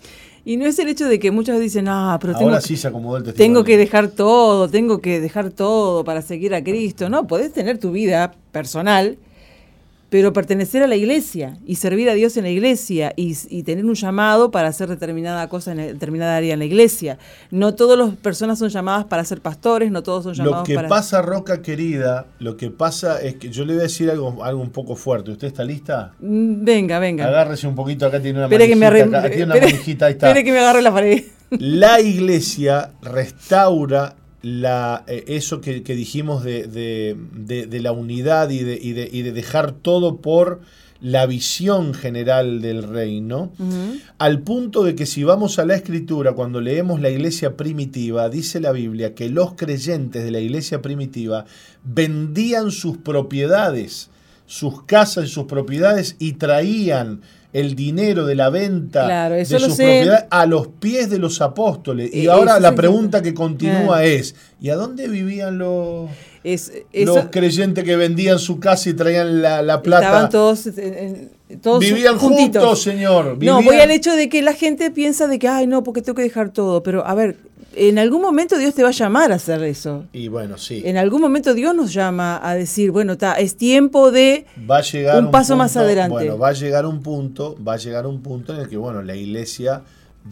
Y 0.47 0.57
no 0.57 0.65
es 0.65 0.79
el 0.79 0.89
hecho 0.89 1.07
de 1.07 1.19
que 1.19 1.31
muchos 1.31 1.61
dicen, 1.61 1.89
ah, 1.89 2.17
pero 2.19 2.35
tengo, 2.35 2.59
sí 2.63 2.79
se 2.79 2.89
acomodó 2.89 3.19
el 3.19 3.35
tengo 3.35 3.65
que 3.65 3.77
dejar 3.77 4.09
todo, 4.09 4.67
tengo 4.69 5.03
que 5.03 5.21
dejar 5.21 5.51
todo 5.51 6.05
para 6.05 6.23
seguir 6.23 6.55
a 6.55 6.65
Cristo. 6.65 7.11
No, 7.11 7.27
podés 7.27 7.53
tener 7.53 7.77
tu 7.77 7.91
vida 7.93 8.33
personal 8.51 9.19
pero 10.11 10.33
pertenecer 10.33 10.83
a 10.83 10.87
la 10.87 10.97
iglesia 10.97 11.59
y 11.67 11.77
servir 11.77 12.09
a 12.09 12.15
Dios 12.15 12.37
en 12.37 12.45
la 12.45 12.51
iglesia 12.51 13.13
y, 13.17 13.35
tener 13.63 13.85
un 13.85 13.95
llamado 13.95 14.51
para 14.51 14.69
hacer 14.69 14.89
determinada 14.89 15.49
cosa 15.49 15.73
en 15.73 15.79
determinada 15.79 16.37
área 16.37 16.55
en 16.55 16.61
la 16.61 16.65
iglesia. 16.65 17.19
No 17.51 17.75
todas 17.75 17.99
las 17.99 18.17
personas 18.17 18.59
son 18.59 18.71
llamadas 18.71 19.05
para 19.05 19.25
ser 19.25 19.41
pastores, 19.43 19.91
no 19.91 20.03
todos 20.03 20.25
son 20.25 20.35
llamados 20.35 20.67
para... 20.67 20.83
Lo 20.83 20.89
que 20.89 20.89
pasa, 20.89 21.21
Roca 21.21 21.61
querida, 21.61 22.27
lo 22.39 22.57
que 22.57 22.71
pasa 22.71 23.21
es 23.21 23.37
que 23.37 23.51
yo 23.51 23.65
le 23.67 23.75
voy 23.75 23.81
a 23.81 23.83
decir 23.85 24.11
algo, 24.11 24.43
algo 24.43 24.63
un 24.63 24.71
poco 24.71 24.97
fuerte. 24.97 25.31
¿Usted 25.31 25.49
está 25.49 25.65
lista? 25.65 26.13
Mm, 26.21 26.65
venga, 26.65 26.99
venga. 26.99 27.27
Agárrese 27.27 27.67
un 27.67 27.75
poquito, 27.75 28.07
acá 28.07 28.21
tiene 28.21 28.39
una 28.39 28.49
manijita, 28.49 29.29
tiene 29.29 29.45
una 29.45 29.55
manijita, 29.55 30.07
ahí 30.07 30.13
está. 30.13 30.29
Espere 30.29 30.45
que 30.45 30.53
me 30.53 30.59
agarre 30.59 30.81
la 30.81 30.93
pared. 30.93 31.23
La 31.51 32.01
iglesia 32.01 32.91
restaura 33.03 34.15
la, 34.43 35.05
eh, 35.07 35.25
eso 35.29 35.61
que, 35.61 35.81
dijimos 35.81 36.45
de, 36.45 37.17
la 37.81 37.93
unidad 37.93 38.51
y, 38.51 38.61
y 38.61 38.93
de, 38.93 39.33
dejar 39.33 39.73
todo 39.73 40.19
por 40.19 40.61
la 41.01 41.27
visión 41.27 41.95
general 41.95 42.61
del 42.61 42.83
reino, 42.83 43.53
al 44.19 44.41
punto 44.41 44.83
de 44.83 44.97
que 44.97 45.07
si 45.07 45.23
vamos 45.23 45.59
a 45.59 45.65
la 45.65 45.77
escritura, 45.77 46.33
cuando 46.33 46.61
leemos 46.61 47.01
la 47.01 47.09
iglesia 47.09 47.57
primitiva, 47.57 48.29
dice 48.29 48.59
la 48.59 48.73
Biblia 48.73 49.15
que 49.15 49.29
los 49.29 49.55
creyentes 49.55 50.25
de 50.25 50.31
la 50.33 50.41
iglesia 50.41 50.83
primitiva 50.83 51.45
vendían 51.85 52.73
sus 52.73 52.97
propiedades, 52.97 54.11
sus 54.47 54.83
casas 54.83 55.27
y 55.27 55.29
sus 55.29 55.45
propiedades 55.45 56.17
y 56.19 56.33
traían 56.33 57.21
el 57.61 57.75
dinero 57.75 58.25
de 58.27 58.35
la 58.35 58.51
venta 58.51 59.05
Claro, 59.07 59.35
de 59.35 59.45
sé. 59.45 59.57
propiedades 59.59 60.25
a 60.31 60.47
los 60.47 60.69
pies 60.69 61.11
de 61.11 61.19
los 61.19 61.41
apóstoles. 61.41 62.11
Y 62.15 62.27
Eh, 62.27 62.31
ahora 62.31 62.59
la 62.61 62.75
pregunta 62.75 63.23
que 63.23 63.35
continúa 63.35 63.99
Ah. 63.99 64.05
es, 64.05 64.35
¿y 64.61 64.71
a 64.71 64.77
dónde 64.77 65.09
vivían 65.09 65.59
los, 65.59 66.09
Es, 66.45 66.73
los 66.93 67.27
creyentes 67.31 67.85
que 67.85 67.97
vendían 67.97 68.39
su 68.39 68.59
casa 68.61 68.91
y 68.91 68.95
traían 68.95 69.43
la, 69.43 69.63
la 69.63 69.83
plata? 69.83 70.07
estaban 70.07 70.31
todos, 70.31 70.67
en- 70.79 71.31
todos 71.63 71.81
Vivían 71.81 72.19
juntitos. 72.19 72.63
juntos, 72.63 72.83
señor. 72.83 73.39
No, 73.43 73.63
voy 73.63 73.77
al 73.77 73.91
hecho 73.91 74.15
de 74.15 74.29
que 74.29 74.43
la 74.43 74.53
gente 74.53 74.91
piensa 74.91 75.27
de 75.27 75.39
que, 75.39 75.49
ay, 75.49 75.67
no, 75.67 75.83
porque 75.83 76.03
tengo 76.03 76.15
que 76.17 76.23
dejar 76.23 76.51
todo. 76.53 76.83
Pero, 76.83 77.07
a 77.07 77.15
ver, 77.15 77.37
en 77.75 77.99
algún 77.99 78.23
momento 78.23 78.59
Dios 78.59 78.75
te 78.75 78.83
va 78.83 78.89
a 78.89 78.93
llamar 78.93 79.31
a 79.33 79.37
hacer 79.37 79.63
eso. 79.63 80.07
Y 80.13 80.29
bueno, 80.29 80.59
sí. 80.59 80.83
En 80.85 80.97
algún 80.97 81.21
momento 81.21 81.55
Dios 81.55 81.75
nos 81.75 81.93
llama 81.93 82.41
a 82.43 82.55
decir, 82.55 82.91
bueno, 82.91 83.17
ta, 83.19 83.35
es 83.35 83.57
tiempo 83.57 84.11
de... 84.11 84.47
va 84.69 84.79
a 84.79 84.83
llegar 84.83 85.23
un 85.23 85.31
paso 85.31 85.57
más 85.57 85.77
adelante. 85.77 86.13
Bueno, 86.15 86.39
va 86.39 86.49
a 86.49 86.53
llegar 86.53 86.87
un 86.87 87.03
punto, 87.03 87.57
va 87.63 87.75
a 87.75 87.77
llegar 87.77 88.07
un 88.07 88.23
punto 88.23 88.55
en 88.55 88.61
el 88.61 88.69
que 88.69 88.77
bueno, 88.77 89.03
la 89.03 89.15
iglesia 89.15 89.83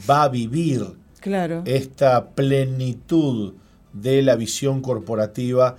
va 0.09 0.25
a 0.25 0.29
vivir 0.29 0.85
Claro. 1.21 1.63
esta 1.65 2.27
plenitud 2.31 3.55
de 3.93 4.23
la 4.23 4.37
visión 4.37 4.81
corporativa 4.81 5.77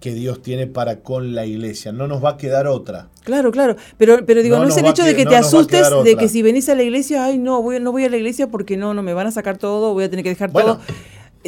que 0.00 0.12
Dios 0.14 0.42
tiene 0.42 0.66
para 0.66 1.00
con 1.00 1.34
la 1.34 1.46
iglesia. 1.46 1.90
No 1.92 2.06
nos 2.06 2.22
va 2.24 2.30
a 2.30 2.36
quedar 2.36 2.66
otra. 2.66 3.08
Claro, 3.24 3.50
claro. 3.50 3.76
Pero, 3.96 4.24
pero 4.26 4.42
digo, 4.42 4.58
No 4.58 4.64
es 4.68 4.76
el 4.76 4.86
hecho 4.86 5.02
de 5.04 5.16
que- 5.16 5.24
no 5.24 5.30
te 5.30 5.36
asustes 5.36 5.86
de 6.04 6.16
que 6.16 6.28
si 6.28 6.42
venís 6.42 6.68
a 6.68 6.74
la 6.74 6.82
iglesia, 6.82 7.24
ay, 7.24 7.38
no, 7.38 7.62
voy, 7.62 7.80
no 7.80 7.92
voy 7.92 8.04
a 8.04 8.10
la 8.10 8.16
iglesia 8.16 8.48
porque 8.48 8.76
no, 8.76 8.94
no 8.94 9.02
me 9.02 9.14
van 9.14 9.26
a 9.26 9.30
sacar 9.30 9.56
todo, 9.58 9.94
voy 9.94 10.04
a 10.04 10.10
tener 10.10 10.22
que 10.22 10.28
dejar 10.30 10.50
Bueno. 10.50 10.76
todo. 10.76 10.84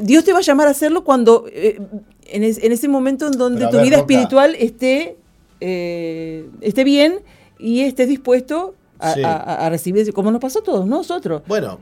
Dios 0.02 0.24
te 0.24 0.32
va 0.32 0.39
a 0.39 0.43
llamar 0.43 0.66
a 0.69 0.70
hacerlo 0.70 1.05
cuando, 1.05 1.44
eh, 1.52 1.81
en, 2.27 2.43
es- 2.44 2.59
en 2.62 2.73
ese 2.73 2.89
momento 2.89 3.27
en 3.27 3.32
donde 3.32 3.66
tu 3.66 3.77
ver, 3.77 3.85
vida 3.85 3.97
Roca. 3.98 4.12
espiritual 4.12 4.55
esté, 4.59 5.16
eh, 5.60 6.48
esté 6.60 6.85
bien 6.85 7.20
y 7.59 7.81
estés 7.82 8.09
dispuesto 8.09 8.74
a, 8.98 9.15
Sí. 9.15 9.23
a- 9.23 9.36
a 9.66 9.70
recibir, 9.70 10.12
como 10.12 10.31
nos 10.31 10.40
pasó 10.40 10.60
a 10.60 10.62
todos 10.62 10.86
nosotros. 10.86 11.43
Bueno, 11.47 11.78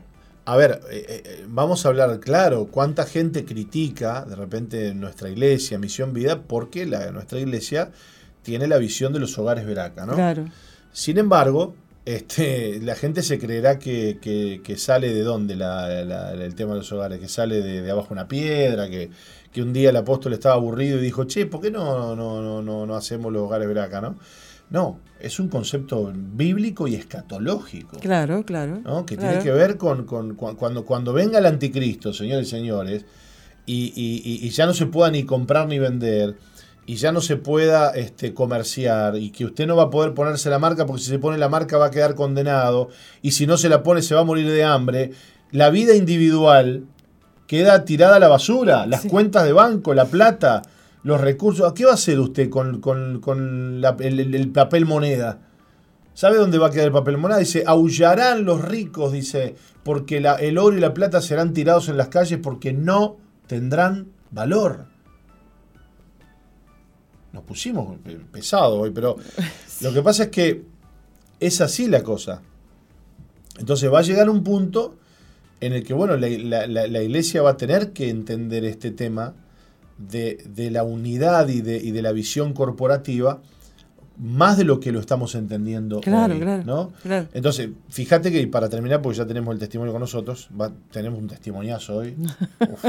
a 0.49 0.55
ver, 0.55 0.79
eh, 0.89 1.05
eh, 1.25 1.45
vamos 1.49 1.85
a 1.85 1.89
hablar 1.89 2.19
claro. 2.21 2.67
¿Cuánta 2.71 3.05
gente 3.05 3.43
critica 3.43 4.23
de 4.25 4.35
repente 4.35 4.93
nuestra 4.93 5.29
iglesia, 5.29 5.77
Misión 5.77 6.13
Vida, 6.13 6.41
porque 6.43 6.85
la, 6.85 7.11
nuestra 7.11 7.39
iglesia 7.39 7.91
tiene 8.43 8.65
la 8.67 8.77
visión 8.77 9.11
de 9.11 9.19
los 9.19 9.37
hogares 9.37 9.65
Veraca, 9.65 10.05
¿no? 10.05 10.13
Claro. 10.15 10.45
Sin 10.93 11.17
embargo, 11.17 11.75
este, 12.05 12.79
la 12.81 12.95
gente 12.95 13.23
se 13.23 13.37
creerá 13.39 13.77
que, 13.77 14.19
que- 14.21 14.61
que 14.63 14.77
sale 14.77 15.13
de 15.13 15.21
dónde 15.21 15.55
la- 15.57 16.03
la- 16.05 16.31
el 16.31 16.55
tema 16.55 16.71
de 16.71 16.77
los 16.79 16.91
hogares, 16.93 17.19
que 17.19 17.27
sale 17.27 17.61
de, 17.61 17.81
de 17.81 17.91
abajo 17.91 18.07
una 18.13 18.29
piedra, 18.29 18.89
que, 18.89 19.09
que 19.51 19.61
un 19.61 19.73
día 19.73 19.89
el 19.89 19.97
apóstol 19.97 20.31
estaba 20.31 20.55
aburrido 20.55 20.97
y 20.97 21.01
dijo, 21.01 21.25
che, 21.25 21.45
¿por 21.45 21.59
qué 21.59 21.71
no, 21.71 22.15
no, 22.15 22.41
no, 22.41 22.61
no, 22.61 22.85
no 22.85 22.95
hacemos 22.95 23.33
los 23.33 23.41
hogares 23.43 23.67
Veraca, 23.67 23.99
no? 23.99 24.15
No, 24.69 24.99
es 25.19 25.39
un 25.39 25.47
concepto 25.49 26.11
bíblico 26.15 26.87
y 26.87 26.95
escatológico. 26.95 27.97
Claro, 27.99 28.43
claro. 28.43 28.79
¿no? 28.83 29.05
que 29.05 29.17
claro. 29.17 29.31
tiene 29.39 29.43
que 29.43 29.51
ver 29.51 29.77
con, 29.77 30.05
con- 30.05 30.35
cu- 30.35 30.55
cuando, 30.55 30.85
cuando 30.85 31.13
venga 31.13 31.39
el 31.39 31.45
anticristo, 31.45 32.13
señores 32.13 32.47
y 32.47 32.49
señores, 32.51 33.05
y, 33.65 33.93
y- 33.95 34.21
y- 34.23 34.45
y 34.45 34.49
ya 34.49 34.65
no 34.65 34.73
se 34.73 34.85
pueda 34.85 35.11
ni 35.11 35.23
comprar 35.23 35.67
ni 35.67 35.79
vender, 35.79 36.35
y 36.85 36.95
ya 36.95 37.11
no 37.11 37.19
se 37.19 37.35
pueda 37.35 37.91
este, 37.91 38.33
comerciar, 38.33 39.17
y 39.17 39.31
que 39.31 39.43
usted 39.45 39.67
no 39.67 39.75
va 39.75 39.83
a 39.83 39.89
poder 39.89 40.13
ponerse 40.13 40.49
la 40.49 40.59
marca, 40.59 40.85
porque 40.85 41.01
si 41.03 41.09
se 41.09 41.19
pone 41.19 41.37
la 41.37 41.49
marca 41.49 41.77
va 41.77 41.87
a 41.87 41.91
quedar 41.91 42.15
condenado, 42.15 42.89
y 43.21 43.31
si 43.31 43.45
no 43.45 43.57
se 43.57 43.67
la 43.69 43.83
pone 43.83 44.01
se 44.01 44.15
va 44.15 44.21
a 44.21 44.23
morir 44.23 44.49
de 44.49 44.63
hambre, 44.63 45.11
la 45.51 45.69
vida 45.69 45.95
individual 45.95 46.85
queda 47.45 47.83
tirada 47.85 48.17
a 48.17 48.19
la 48.19 48.27
basura, 48.27 48.85
las 48.85 49.01
Sí. 49.03 49.09
cuentas 49.09 49.43
de 49.45 49.53
banco, 49.53 49.93
la 49.93 50.05
plata, 50.05 50.61
los 51.03 51.21
recursos. 51.21 51.71
¿Qué 51.73 51.85
va 51.85 51.91
a 51.91 51.95
hacer 51.95 52.19
usted 52.19 52.49
con, 52.49 52.81
con- 52.81 53.19
con 53.21 53.81
la- 53.81 53.95
el- 53.99 54.19
el- 54.19 54.35
el 54.35 54.49
papel 54.51 54.85
moneda? 54.85 55.39
¿Sabe 56.13 56.37
dónde 56.37 56.57
va 56.57 56.67
a 56.67 56.71
quedar 56.71 56.87
el 56.87 56.93
papel 56.93 57.17
moneda? 57.17 57.37
Dice, 57.39 57.63
aullarán 57.65 58.43
los 58.43 58.61
ricos, 58.63 59.11
dice, 59.13 59.55
porque 59.83 60.19
la- 60.19 60.35
el 60.35 60.57
oro 60.57 60.75
y 60.75 60.79
la 60.81 60.93
plata 60.93 61.21
serán 61.21 61.53
tirados 61.53 61.89
en 61.89 61.97
las 61.97 62.07
calles 62.09 62.39
porque 62.41 62.73
no 62.73 63.17
tendrán 63.47 64.07
valor. 64.31 64.85
Nos 67.33 67.43
pusimos 67.43 67.97
pe- 67.99 68.17
pesado 68.31 68.79
hoy, 68.79 68.91
pero 68.91 69.15
lo 69.81 69.93
que 69.93 70.01
pasa 70.01 70.23
es 70.23 70.29
que 70.29 70.63
es 71.39 71.61
así 71.61 71.87
la 71.87 72.01
cosa. 72.01 72.41
Entonces 73.59 73.91
va 73.91 73.99
a 73.99 74.03
llegar 74.03 74.29
un 74.29 74.43
punto 74.43 74.95
en 75.59 75.73
el 75.73 75.83
que, 75.83 75.93
bueno, 75.93 76.15
la 76.17 77.03
iglesia 77.03 77.41
va 77.41 77.51
a 77.51 77.57
tener 77.57 77.91
que 77.93 78.09
entender 78.09 78.63
este 78.65 78.91
tema 78.91 79.33
de, 79.97 80.43
de 80.53 80.71
la 80.71 80.83
unidad 80.83 81.47
y 81.49 81.61
de, 81.61 81.77
y 81.77 81.91
de 81.91 82.01
la 82.01 82.11
visión 82.11 82.53
corporativa 82.53 83.41
más 84.19 84.57
de 84.57 84.63
lo 84.63 84.79
que 84.79 84.91
lo 84.91 84.99
estamos 84.99 85.35
entendiendo 85.35 86.01
Claro, 86.01 86.33
hoy, 86.33 86.39
claro. 86.39 86.63
¿no? 86.65 86.91
Claro. 87.03 87.27
Entonces, 87.33 87.69
fíjate 87.89 88.31
que 88.31 88.47
para 88.47 88.67
terminar, 88.67 88.99
porque 89.01 89.19
ya 89.19 89.27
tenemos 89.27 89.53
el 89.53 89.59
testimonio 89.59 89.91
con 89.93 89.99
nosotros, 90.01 90.49
va- 90.59 90.71
tenemos 90.91 91.19
un 91.19 91.27
testimoniazo 91.27 91.97
hoy. 91.97 92.15
Uf. 92.61 92.85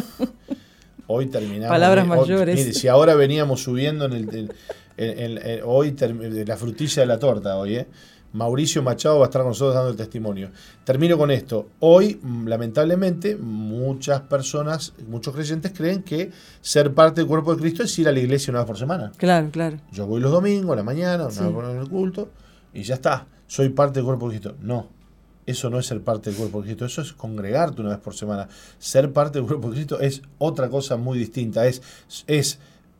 Hoy 1.07 1.27
terminamos. 1.27 1.69
Palabras 1.69 2.05
hoy- 2.09 2.19
mayores. 2.19 2.57
mire, 2.59 2.73
si 2.73 2.89
ahora 2.89 3.15
veníamos 3.15 3.63
subiendo 3.63 4.07
en 4.07 4.13
el, 4.15 4.29
en- 4.35 4.53
en- 4.97 5.19
en- 5.19 5.39
en- 5.47 5.61
hoy 5.65 5.93
term- 5.93 6.47
la 6.47 6.57
frutilla 6.57 7.03
de 7.03 7.07
la 7.07 7.19
torta, 7.19 7.57
hoy, 7.57 7.77
¿eh? 7.77 7.87
Mauricio 8.33 8.83
Machado 8.83 9.19
va 9.19 9.25
a 9.25 9.29
estar 9.29 9.43
con 9.43 9.51
nosotros 9.51 9.75
dando 9.75 9.91
el 9.91 9.97
testimonio. 9.97 10.51
Termino 10.85 11.17
con 11.17 11.31
esto. 11.31 11.69
Hoy, 11.81 12.19
mm, 12.23 12.47
lamentablemente, 12.47 13.37
muchas 13.37 14.21
personas, 14.23 14.93
muchos 15.09 15.35
creyentes 15.35 15.73
creen 15.75 16.03
que 16.03 16.31
ser 16.61 16.93
parte 16.93 17.23
del 17.23 17.29
cuerpo 17.29 17.55
de 17.55 17.61
Cristo 17.63 17.83
es 17.83 17.99
ir 17.99 18.07
a 18.09 18.13
la 18.13 18.19
iglesia 18.21 18.51
una 18.51 18.61
vez 18.61 18.67
por 18.67 18.77
semana. 18.79 19.13
Claro, 19.17 19.49
claro. 19.51 19.79
Yo 19.93 20.07
voy 20.07 20.21
los 20.21 20.31
domingos, 20.31 20.73
a 20.75 20.77
la 20.77 20.83
mañana, 20.83 21.25
una 21.25 21.33
Sí. 21.33 21.41
vez 21.43 21.71
en 21.71 21.79
el 21.79 21.89
culto, 21.89 22.31
y 22.75 22.83
ya 22.83 22.95
está. 22.97 23.27
Soy 23.47 23.71
parte 23.71 24.01
del 24.01 24.05
cuerpo 24.05 24.29
de 24.29 24.39
Cristo. 24.39 24.57
No, 24.61 24.89
eso 25.47 25.71
no 25.71 25.79
es 25.79 25.87
ser 25.87 26.03
parte 26.03 26.29
del 26.29 26.39
cuerpo 26.39 26.59
de 26.61 26.67
Cristo. 26.67 26.85
Eso 26.85 27.01
es 27.01 27.15
congregarte 27.15 27.81
una 27.81 27.91
vez 27.91 27.99
por 28.01 28.15
semana. 28.15 28.47
Ser 28.79 29.11
parte 29.11 29.39
del 29.39 29.49
cuerpo 29.49 29.69
de 29.69 29.75
Cristo 29.77 30.01
es 30.01 30.21
otra 30.37 30.69
cosa 30.69 30.99
muy 30.99 31.19
distinta. 31.19 31.67
Es, 31.67 31.81
es 32.27 32.59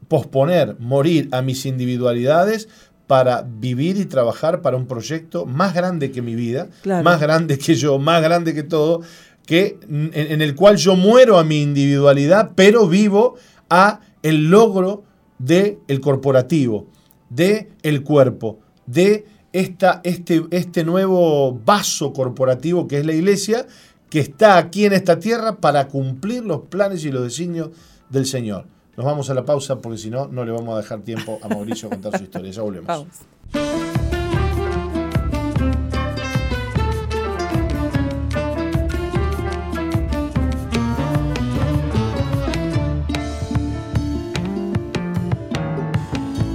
posponer, 0.09 0.77
morir 0.79 1.29
a 1.33 1.43
mis 1.43 1.67
individualidades 1.67 2.69
para 3.09 3.43
vivir 3.43 3.97
y 3.97 4.05
trabajar 4.05 4.63
para 4.63 4.77
un 4.77 4.87
proyecto 4.87 5.47
más 5.47 5.75
grande 5.75 6.13
que 6.13 6.23
mi 6.23 6.37
vida, 6.37 6.69
Claro. 6.83 7.03
más 7.03 7.19
grande 7.21 7.59
que 7.59 7.75
yo, 7.75 7.99
más 7.99 8.23
grande 8.23 8.55
que 8.55 8.63
todo, 8.63 9.01
que 9.45 9.79
en, 9.89 10.11
en 10.15 10.43
el 10.43 10.55
cual 10.55 10.77
yo 10.77 10.95
muero 10.95 11.39
a 11.39 11.43
mi 11.43 11.61
individualidad, 11.63 12.53
pero 12.55 12.87
vivo 12.87 13.35
a 13.71 14.01
el 14.23 14.51
logro 14.51 15.03
del 15.39 15.79
el 15.89 16.01
corporativo, 16.01 16.87
de 17.31 17.71
el 17.83 18.03
cuerpo, 18.03 18.59
de 18.87 19.25
esta, 19.53 20.01
este, 20.05 20.45
este 20.51 20.85
nuevo 20.85 21.55
vaso 21.65 22.13
corporativo 22.13 22.87
que 22.87 22.99
es 22.99 23.07
la 23.07 23.15
iglesia, 23.15 23.67
que 24.11 24.21
está 24.21 24.59
aquí 24.59 24.85
en 24.85 24.93
esta 24.93 25.19
tierra 25.19 25.57
para 25.57 25.89
cumplir 25.89 26.45
los 26.45 26.63
planes 26.63 27.05
y 27.05 27.11
los 27.11 27.23
designios 27.25 27.71
del 28.11 28.27
Señor. 28.27 28.67
Nos 28.99 29.05
vamos 29.05 29.31
a 29.31 29.35
la 29.35 29.45
pausa 29.45 29.81
porque 29.81 29.97
si 29.97 30.11
no, 30.11 30.27
no 30.27 30.45
le 30.45 30.51
vamos 30.51 30.75
a 30.75 30.79
dejar 30.79 31.03
tiempo 31.03 31.39
a 31.41 31.47
Mauricio 31.47 31.87
a 31.87 31.91
contar 31.91 32.19
su 32.19 32.25
historia. 32.25 32.51
Ya 32.51 32.63
volvemos. 32.63 32.89
Vamos. 32.89 33.07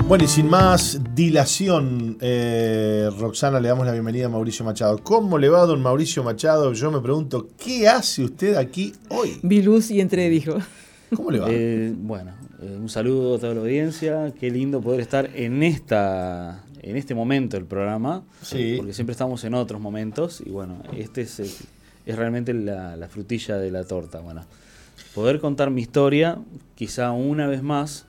Bueno, 0.05 0.25
y 0.25 0.27
sin 0.27 0.49
más 0.49 0.99
dilación, 1.15 2.17
eh, 2.19 3.09
Roxana, 3.17 3.61
le 3.61 3.69
damos 3.69 3.85
la 3.85 3.93
bienvenida 3.93 4.25
a 4.25 4.29
Mauricio 4.29 4.65
Machado. 4.65 4.97
¿Cómo 5.01 5.37
le 5.37 5.47
va, 5.47 5.65
don 5.65 5.81
Mauricio 5.81 6.25
Machado? 6.25 6.73
Yo 6.73 6.91
me 6.91 6.99
pregunto, 6.99 7.47
¿qué 7.57 7.87
hace 7.87 8.25
usted 8.25 8.57
aquí 8.57 8.91
hoy? 9.07 9.39
Vi 9.43 9.61
luz 9.61 9.89
y 9.91 10.01
entré, 10.01 10.27
dijo. 10.27 10.57
¿Cómo 11.15 11.31
le 11.31 11.39
va? 11.39 11.47
Eh, 11.49 11.93
bueno, 11.95 12.31
eh, 12.61 12.77
un 12.79 12.89
saludo 12.89 13.35
a 13.35 13.39
toda 13.39 13.53
la 13.53 13.61
audiencia. 13.61 14.33
Qué 14.39 14.49
lindo 14.51 14.81
poder 14.81 14.99
estar 15.01 15.29
en 15.35 15.63
esta 15.63 16.63
en 16.81 16.97
este 16.97 17.15
momento 17.15 17.55
del 17.55 17.65
programa, 17.65 18.23
Sí. 18.41 18.73
porque 18.77 18.91
siempre 18.93 19.13
estamos 19.13 19.41
en 19.45 19.53
otros 19.53 19.79
momentos 19.79 20.41
y 20.45 20.49
bueno, 20.49 20.83
este 20.97 21.21
es, 21.21 21.39
es 21.39 22.15
realmente 22.17 22.53
la, 22.53 22.97
la 22.97 23.07
frutilla 23.07 23.57
de 23.57 23.71
la 23.71 23.85
torta. 23.85 24.19
Bueno, 24.19 24.43
poder 25.15 25.39
contar 25.39 25.69
mi 25.69 25.81
historia, 25.81 26.37
quizá 26.75 27.11
una 27.13 27.47
vez 27.47 27.63
más. 27.63 28.05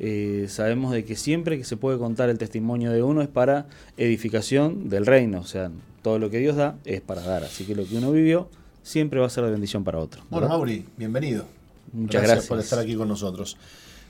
eh, 0.00 0.46
sabemos 0.48 0.92
de 0.92 1.04
que 1.04 1.14
siempre 1.16 1.58
que 1.58 1.64
se 1.64 1.76
puede 1.76 1.98
contar 1.98 2.28
el 2.28 2.38
testimonio 2.38 2.90
de 2.92 3.02
uno 3.04 3.20
es 3.22 3.28
para 3.28 3.66
edificación 3.96 4.88
del 4.88 5.06
reino, 5.06 5.40
o 5.40 5.44
sea, 5.46 5.70
todo 6.02 6.18
lo 6.20 6.30
que 6.30 6.38
Dios 6.38 6.54
da 6.56 6.76
es 6.84 7.00
para 7.00 7.20
dar, 7.22 7.42
así 7.44 7.64
que 7.64 7.74
lo 7.74 7.84
que 7.84 7.96
uno 7.98 8.10
vivió 8.12 8.48
siempre 8.84 9.18
va 9.20 9.26
a 9.26 9.30
ser 9.30 9.44
de 9.44 9.50
bendición 9.50 9.82
para 9.84 9.98
otro. 9.98 10.22
Bueno. 10.30 10.48
Mauri, 10.48 10.84
bienvenido. 10.96 11.46
Muchas 11.92 12.22
gracias. 12.22 12.46
por 12.46 12.58
estar 12.58 12.78
aquí 12.78 12.94
con 12.94 13.08
nosotros. 13.08 13.56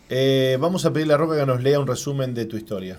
Eh, 0.08 0.56
vamos 0.60 0.84
a 0.84 0.92
pedirle 0.92 1.14
a 1.14 1.16
Roca 1.16 1.38
que 1.38 1.46
nos 1.46 1.62
lea 1.62 1.78
un 1.78 1.86
resumen 1.86 2.34
de 2.34 2.46
tu 2.46 2.56
historia. 2.56 2.98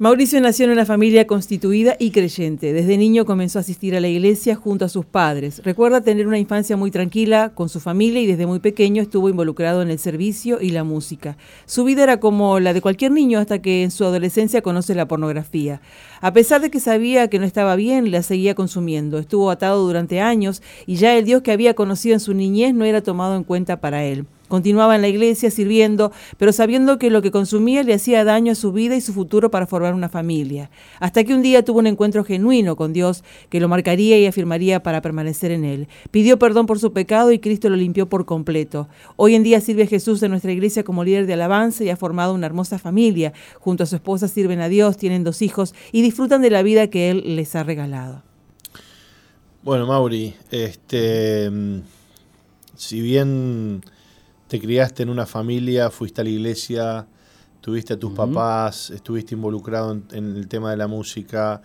Mauricio 0.00 0.40
nació 0.40 0.66
en 0.66 0.70
una 0.70 0.86
familia 0.86 1.26
constituida 1.26 1.96
y 1.98 2.12
creyente. 2.12 2.72
Desde 2.72 2.96
niño 2.96 3.26
comenzó 3.26 3.58
a 3.58 3.62
asistir 3.62 3.96
a 3.96 4.00
la 4.00 4.06
iglesia 4.06 4.54
junto 4.54 4.84
a 4.84 4.88
sus 4.88 5.04
padres. 5.04 5.60
Recuerda 5.64 6.02
tener 6.02 6.28
una 6.28 6.38
infancia 6.38 6.76
muy 6.76 6.92
tranquila 6.92 7.50
con 7.52 7.68
su 7.68 7.80
familia 7.80 8.20
y 8.20 8.26
desde 8.26 8.46
muy 8.46 8.60
pequeño 8.60 9.02
estuvo 9.02 9.28
involucrado 9.28 9.82
en 9.82 9.90
el 9.90 9.98
servicio 9.98 10.60
y 10.60 10.70
la 10.70 10.84
música. 10.84 11.36
Su 11.66 11.82
vida 11.82 12.04
era 12.04 12.20
como 12.20 12.60
la 12.60 12.74
de 12.74 12.80
cualquier 12.80 13.10
niño 13.10 13.40
hasta 13.40 13.60
que 13.60 13.82
en 13.82 13.90
su 13.90 14.04
adolescencia 14.04 14.62
conoce 14.62 14.94
la 14.94 15.08
pornografía. 15.08 15.80
A 16.20 16.32
pesar 16.32 16.60
de 16.60 16.70
que 16.70 16.78
sabía 16.78 17.26
que 17.26 17.40
no 17.40 17.44
estaba 17.44 17.74
bien, 17.74 18.12
la 18.12 18.22
seguía 18.22 18.54
consumiendo. 18.54 19.18
Estuvo 19.18 19.50
atado 19.50 19.84
durante 19.84 20.20
años 20.20 20.62
y 20.86 20.94
ya 20.94 21.16
el 21.16 21.24
Dios 21.24 21.42
que 21.42 21.50
había 21.50 21.74
conocido 21.74 22.14
en 22.14 22.20
su 22.20 22.34
niñez 22.34 22.72
no 22.72 22.84
era 22.84 23.02
tomado 23.02 23.34
en 23.34 23.42
cuenta 23.42 23.80
para 23.80 24.04
él. 24.04 24.26
Continuaba 24.48 24.96
en 24.96 25.02
la 25.02 25.08
iglesia 25.08 25.50
sirviendo, 25.50 26.10
pero 26.38 26.52
sabiendo 26.52 26.98
que 26.98 27.10
lo 27.10 27.22
que 27.22 27.30
consumía 27.30 27.82
le 27.82 27.94
hacía 27.94 28.24
daño 28.24 28.52
a 28.52 28.54
su 28.54 28.72
vida 28.72 28.96
y 28.96 29.00
su 29.00 29.12
futuro 29.12 29.50
para 29.50 29.66
formar 29.66 29.94
una 29.94 30.08
familia. 30.08 30.70
Hasta 31.00 31.22
que 31.24 31.34
un 31.34 31.42
día 31.42 31.64
tuvo 31.64 31.78
un 31.78 31.86
encuentro 31.86 32.24
genuino 32.24 32.74
con 32.74 32.92
Dios 32.92 33.24
que 33.50 33.60
lo 33.60 33.68
marcaría 33.68 34.18
y 34.18 34.26
afirmaría 34.26 34.82
para 34.82 35.02
permanecer 35.02 35.50
en 35.50 35.64
él. 35.64 35.88
Pidió 36.10 36.38
perdón 36.38 36.66
por 36.66 36.78
su 36.78 36.92
pecado 36.92 37.30
y 37.30 37.38
Cristo 37.38 37.68
lo 37.68 37.76
limpió 37.76 38.08
por 38.08 38.24
completo. 38.24 38.88
Hoy 39.16 39.34
en 39.34 39.42
día 39.42 39.60
sirve 39.60 39.84
a 39.84 39.86
Jesús 39.86 40.22
en 40.22 40.30
nuestra 40.30 40.52
iglesia 40.52 40.82
como 40.82 41.04
líder 41.04 41.26
de 41.26 41.34
alabanza 41.34 41.84
y 41.84 41.90
ha 41.90 41.96
formado 41.96 42.34
una 42.34 42.46
hermosa 42.46 42.78
familia. 42.78 43.32
Junto 43.60 43.84
a 43.84 43.86
su 43.86 43.96
esposa 43.96 44.28
sirven 44.28 44.60
a 44.60 44.68
Dios, 44.68 44.96
tienen 44.96 45.24
dos 45.24 45.42
hijos 45.42 45.74
y 45.92 46.02
disfrutan 46.02 46.42
de 46.42 46.50
la 46.50 46.62
vida 46.62 46.88
que 46.88 47.10
Él 47.10 47.36
les 47.36 47.54
ha 47.54 47.64
regalado. 47.64 48.22
Bueno, 49.62 49.86
Mauri, 49.86 50.34
este, 50.50 51.50
mm, 51.50 51.80
si 52.76 53.00
bien 53.00 53.82
te 54.48 54.58
criaste 54.58 55.02
en 55.02 55.10
una 55.10 55.26
familia, 55.26 55.90
fuiste 55.90 56.22
a 56.22 56.24
la 56.24 56.30
iglesia, 56.30 57.06
tuviste 57.60 57.94
a 57.94 57.98
tus 57.98 58.12
papás, 58.12 58.90
estuviste 58.90 59.34
involucrado 59.34 59.92
en, 60.10 60.36
el 60.36 60.48
tema 60.48 60.70
de 60.70 60.78
la 60.78 60.88
música 60.88 61.60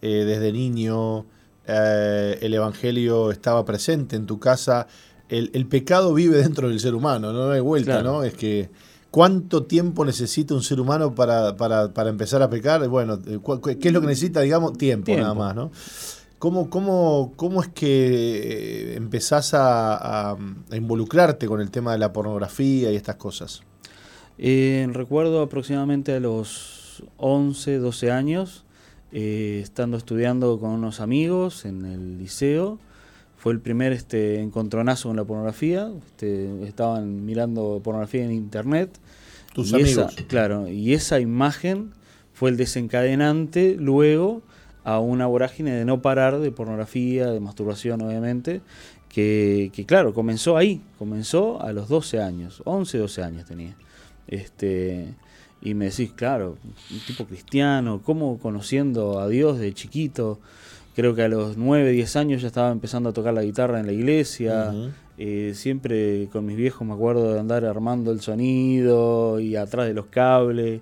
eh, 0.00 0.24
desde 0.24 0.50
niño, 0.50 1.26
eh, 1.66 2.38
el 2.40 2.54
Evangelio 2.54 3.30
estaba 3.30 3.64
presente 3.64 4.16
en 4.16 4.26
tu 4.26 4.40
casa, 4.40 4.86
el, 5.28 5.66
pecado 5.66 6.12
vive 6.12 6.38
dentro 6.38 6.68
del 6.68 6.80
ser 6.80 6.94
humano, 6.94 7.32
no 7.32 7.50
hay 7.50 7.60
vuelta, 7.60 8.02
¿no? 8.02 8.22
Es 8.22 8.34
que 8.34 8.70
¿cuánto 9.10 9.64
tiempo 9.64 10.04
necesita 10.04 10.54
un 10.54 10.62
ser 10.62 10.80
humano 10.80 11.14
para, 11.14 11.56
para, 11.56 12.08
empezar 12.08 12.42
a 12.42 12.50
pecar? 12.50 12.86
Bueno, 12.88 13.18
eh, 13.26 13.38
¿qué 13.78 13.88
es 13.88 13.94
lo 13.94 14.00
que 14.00 14.08
necesita, 14.08 14.40
digamos? 14.40 14.76
Tiempo, 14.76 15.14
nada 15.14 15.34
más, 15.34 15.54
¿no? 15.54 15.70
¿Cómo, 16.42 16.70
cómo, 16.70 17.34
cómo 17.36 17.62
es 17.62 17.68
que 17.68 18.96
empezás 18.96 19.52
a, 19.54 20.36
involucrarte 20.72 21.46
con 21.46 21.60
el 21.60 21.70
tema 21.70 21.92
de 21.92 21.98
la 21.98 22.12
pornografía 22.12 22.90
y 22.90 22.96
estas 22.96 23.14
cosas? 23.14 23.62
Eh, 24.38 24.88
recuerdo 24.90 25.40
aproximadamente 25.40 26.12
a 26.12 26.18
los 26.18 27.04
11, 27.18 27.78
12 27.78 28.10
años, 28.10 28.64
eh, 29.12 29.60
estando 29.62 29.96
estudiando 29.96 30.58
con 30.58 30.70
unos 30.70 30.98
amigos 30.98 31.64
en 31.64 31.84
el 31.84 32.18
liceo. 32.18 32.80
Fue 33.36 33.52
el 33.52 33.60
primer 33.60 33.92
este, 33.92 34.40
encontronazo 34.40 35.10
con 35.10 35.16
la 35.18 35.24
pornografía. 35.24 35.92
Este, 36.06 36.66
estaban 36.66 37.24
mirando 37.24 37.80
pornografía 37.84 38.24
en 38.24 38.32
internet. 38.32 38.98
Tus 39.54 39.72
amigos. 39.72 40.16
claro, 40.26 40.66
y 40.66 40.92
esa 40.92 41.20
imagen 41.20 41.92
fue 42.32 42.50
el 42.50 42.56
desencadenante 42.56 43.76
luego 43.78 44.42
a 44.84 44.98
una 44.98 45.26
vorágine 45.26 45.72
de 45.72 45.84
no 45.84 46.02
parar 46.02 46.38
de 46.38 46.50
pornografía, 46.50 47.26
de 47.30 47.40
masturbación 47.40 48.02
obviamente, 48.02 48.60
que, 49.08 49.84
claro, 49.86 50.14
comenzó 50.14 50.56
ahí, 50.56 50.80
comenzó 50.98 51.60
a 51.62 51.72
los 51.72 51.88
12 51.88 52.20
años, 52.20 52.62
11, 52.64 52.98
12 52.98 53.22
años 53.22 53.44
tenía. 53.44 53.76
Este, 54.26 55.14
y 55.60 55.74
me 55.74 55.86
decís, 55.86 56.12
claro, 56.12 56.56
un 56.90 56.98
tipo 57.06 57.26
cristiano, 57.26 58.00
¿cómo 58.02 58.38
conociendo 58.38 59.20
a 59.20 59.28
Dios 59.28 59.58
de 59.58 59.74
chiquito? 59.74 60.40
Creo 60.94 61.14
que 61.14 61.22
a 61.22 61.28
los 61.28 61.56
9, 61.56 61.90
10 61.92 62.16
años 62.16 62.42
ya 62.42 62.48
estaba 62.48 62.70
empezando 62.70 63.10
a 63.10 63.12
tocar 63.12 63.34
la 63.34 63.42
guitarra 63.42 63.80
en 63.80 63.86
la 63.86 63.92
iglesia. 63.92 64.72
Eh, 65.18 65.52
siempre 65.54 66.28
con 66.32 66.46
mis 66.46 66.56
viejos 66.56 66.86
me 66.86 66.94
acuerdo 66.94 67.34
de 67.34 67.38
andar 67.38 67.66
armando 67.66 68.12
el 68.12 68.22
sonido 68.22 69.40
y 69.40 69.56
atrás 69.56 69.86
de 69.86 69.92
los 69.92 70.06
cables, 70.06 70.80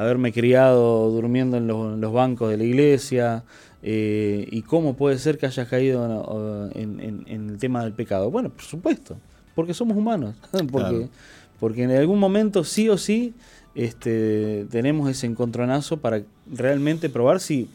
haberme 0.00 0.32
criado 0.32 1.10
durmiendo 1.10 1.58
en 1.58 1.66
los, 1.66 2.12
bancos 2.12 2.50
de 2.50 2.56
la 2.56 2.64
iglesia. 2.64 3.44
Eh, 3.82 4.46
y 4.50 4.62
cómo 4.62 4.94
puede 4.94 5.18
ser 5.18 5.36
que 5.36 5.46
hayas 5.46 5.68
caído 5.68 6.70
en, 6.74 7.24
el 7.26 7.58
tema 7.58 7.82
del 7.84 7.92
pecado. 7.92 8.30
Bueno, 8.30 8.48
por 8.48 8.62
supuesto, 8.62 9.18
porque 9.54 9.74
somos 9.74 9.96
humanos, 9.96 10.36
porque, 10.72 11.08
porque 11.58 11.82
en 11.82 11.90
algún 11.90 12.18
momento 12.18 12.64
sí 12.64 12.88
o 12.88 12.96
sí 12.96 13.34
este, 13.74 14.66
tenemos 14.70 15.10
ese 15.10 15.26
encontronazo 15.26 15.98
para 15.98 16.22
realmente 16.50 17.10
probar 17.10 17.40
si 17.40 17.68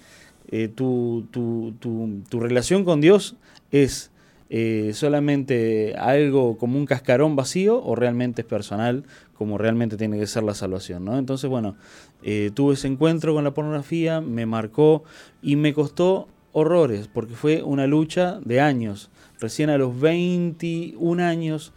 eh, 0.48 0.68
tu, 0.68 1.28
tu, 1.32 1.74
tu, 1.80 2.40
relación 2.40 2.86
con 2.86 3.02
Dios 3.02 3.36
es 3.72 4.12
eh, 4.50 4.92
solamente 4.94 5.96
algo 5.96 6.58
como 6.58 6.78
un 6.78 6.86
cascarón 6.86 7.36
vacío 7.36 7.84
o 7.84 7.96
realmente 7.96 8.42
es 8.42 8.48
personal 8.48 9.04
como 9.38 9.58
realmente 9.58 9.98
tiene 9.98 10.18
que 10.18 10.28
ser 10.28 10.44
la 10.44 10.54
salvación. 10.54 11.06
¿no? 11.06 11.18
Entonces, 11.18 11.50
bueno, 11.50 11.76
eh, 12.26 12.52
tuve 12.54 12.74
ese 12.74 12.88
encuentro 12.88 13.34
con 13.34 13.46
la 13.46 13.54
pornografía, 13.54 14.20
me 14.20 14.46
marcó 14.46 15.06
y 15.42 15.56
me 15.56 15.74
costó 15.74 16.28
horrores 16.52 17.08
porque 17.08 17.36
fue 17.36 17.64
una 17.64 17.88
lucha 17.88 18.42
de 18.44 18.60
años. 18.60 19.10
Recién 19.40 19.70
a 19.70 19.78
los 19.78 19.98
21 19.98 21.24
años 21.24 21.72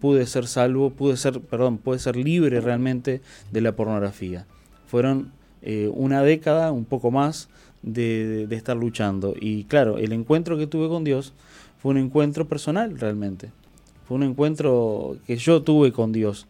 pude 0.00 0.26
ser 0.26 0.46
salvo, 0.46 0.90
pude 0.90 1.18
ser, 1.18 1.40
perdón, 1.40 1.76
pude 1.76 1.98
ser 1.98 2.16
libre 2.16 2.60
realmente 2.62 3.20
de 3.52 3.60
la 3.60 3.76
pornografía. 3.76 4.46
Fueron 4.86 5.30
una 5.92 6.22
década, 6.22 6.72
un 6.72 6.86
poco 6.86 7.10
más, 7.10 7.50
de, 7.82 8.46
estar 8.50 8.76
luchando. 8.76 9.34
Y 9.38 9.64
claro, 9.64 9.98
el 9.98 10.12
encuentro 10.12 10.56
que 10.58 10.66
tuve 10.66 10.88
con 10.88 11.04
Dios 11.04 11.32
fue 11.78 11.92
un 11.92 11.98
encuentro 11.98 12.46
personal 12.46 12.98
realmente. 12.98 13.50
Fue 14.06 14.16
un 14.16 14.22
encuentro 14.22 15.16
que 15.26 15.36
yo 15.36 15.62
tuve 15.62 15.92
con 15.92 16.12
Dios. 16.12 16.46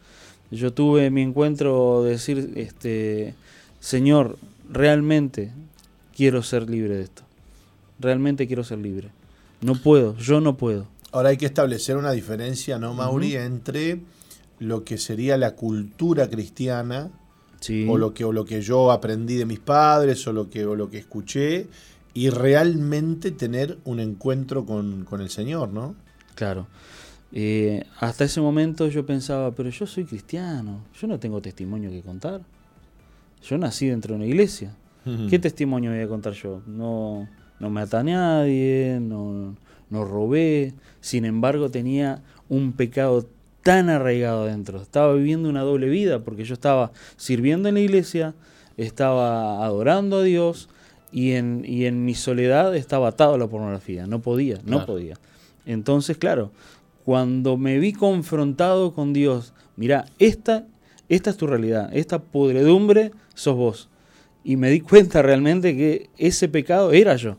Yo 0.50 0.72
tuve 0.72 1.10
mi 1.10 1.22
encuentro 1.22 2.02
de 2.02 2.12
decir, 2.12 2.52
este, 2.56 3.34
Señor, 3.80 4.38
realmente 4.70 5.52
quiero 6.16 6.42
ser 6.42 6.68
libre 6.68 6.96
de 6.96 7.02
esto. 7.02 7.22
Realmente 8.00 8.46
quiero 8.46 8.64
ser 8.64 8.78
libre. 8.78 9.10
No 9.60 9.74
puedo, 9.74 10.16
yo 10.16 10.40
no 10.40 10.56
puedo. 10.56 10.86
Ahora 11.12 11.30
hay 11.30 11.36
que 11.36 11.46
establecer 11.46 11.96
una 11.96 12.12
diferencia, 12.12 12.78
¿no, 12.78 12.94
Mauri? 12.94 13.34
Entre 13.36 14.00
lo 14.58 14.84
que 14.84 14.98
sería 14.98 15.36
la 15.36 15.54
cultura 15.54 16.28
cristiana 16.28 17.10
o, 17.88 17.98
lo 17.98 18.14
que, 18.14 18.24
o 18.24 18.32
lo 18.32 18.44
que 18.44 18.60
yo 18.62 18.92
aprendí 18.92 19.36
de 19.36 19.46
mis 19.46 19.58
padres 19.58 20.26
o 20.26 20.32
lo 20.32 20.48
que, 20.48 20.64
o 20.64 20.74
lo 20.74 20.90
que 20.90 20.98
escuché 20.98 21.66
y 22.14 22.30
realmente 22.30 23.30
tener 23.30 23.78
un 23.84 24.00
encuentro 24.00 24.64
con, 24.64 25.06
el 25.20 25.30
Señor, 25.30 25.68
¿no? 25.70 25.94
Claro. 26.34 26.66
Eh, 27.32 27.84
hasta 28.00 28.24
ese 28.24 28.40
momento 28.40 28.88
yo 28.88 29.04
pensaba, 29.04 29.50
pero 29.52 29.68
yo 29.68 29.86
soy 29.86 30.04
cristiano, 30.04 30.84
yo 30.98 31.06
no 31.06 31.18
tengo 31.18 31.40
testimonio 31.42 31.90
que 31.90 32.00
contar. 32.00 32.40
Yo 33.42 33.58
nací 33.58 33.86
dentro 33.86 34.14
de 34.14 34.16
una 34.16 34.26
iglesia. 34.26 34.74
¿Qué 35.30 35.38
testimonio 35.38 35.90
voy 35.90 36.00
a 36.00 36.08
contar 36.08 36.34
yo? 36.34 36.60
No, 36.66 37.26
no 37.60 37.70
me 37.70 37.80
a 37.80 38.02
nadie, 38.02 38.98
no, 39.00 39.56
no 39.88 40.04
robé. 40.04 40.74
Sin 41.00 41.24
embargo, 41.24 41.70
tenía 41.70 42.22
un 42.50 42.72
pecado 42.72 43.26
tan 43.62 43.88
arraigado 43.88 44.42
adentro. 44.42 44.82
Estaba 44.82 45.14
viviendo 45.14 45.48
una 45.48 45.62
doble 45.62 45.88
vida 45.88 46.18
porque 46.20 46.44
yo 46.44 46.52
estaba 46.52 46.92
sirviendo 47.16 47.68
en 47.68 47.76
la 47.76 47.80
iglesia, 47.80 48.34
estaba 48.76 49.64
adorando 49.64 50.18
a 50.18 50.22
Dios 50.22 50.68
y 51.10 51.32
en, 51.32 51.64
y 51.66 51.86
en 51.86 52.04
mi 52.04 52.14
soledad 52.14 52.76
estaba 52.76 53.08
atado 53.08 53.34
a 53.34 53.38
la 53.38 53.46
pornografía. 53.46 54.06
No 54.06 54.20
podía, 54.20 54.58
no 54.64 54.84
podía. 54.84 55.14
Entonces, 55.64 56.16
claro, 56.16 56.50
cuando 57.08 57.56
me 57.56 57.78
vi 57.78 57.94
confrontado 57.94 58.92
con 58.92 59.14
Dios, 59.14 59.54
mira, 59.76 60.04
esta, 60.18 60.66
esta 61.08 61.30
es 61.30 61.38
tu 61.38 61.46
realidad, 61.46 61.88
esta 61.96 62.18
podredumbre 62.18 63.12
sos 63.32 63.56
vos. 63.56 63.88
Y 64.44 64.56
me 64.56 64.68
di 64.68 64.80
cuenta 64.82 65.22
realmente 65.22 65.74
que 65.74 66.10
ese 66.18 66.50
pecado 66.50 66.92
era 66.92 67.16
yo. 67.16 67.38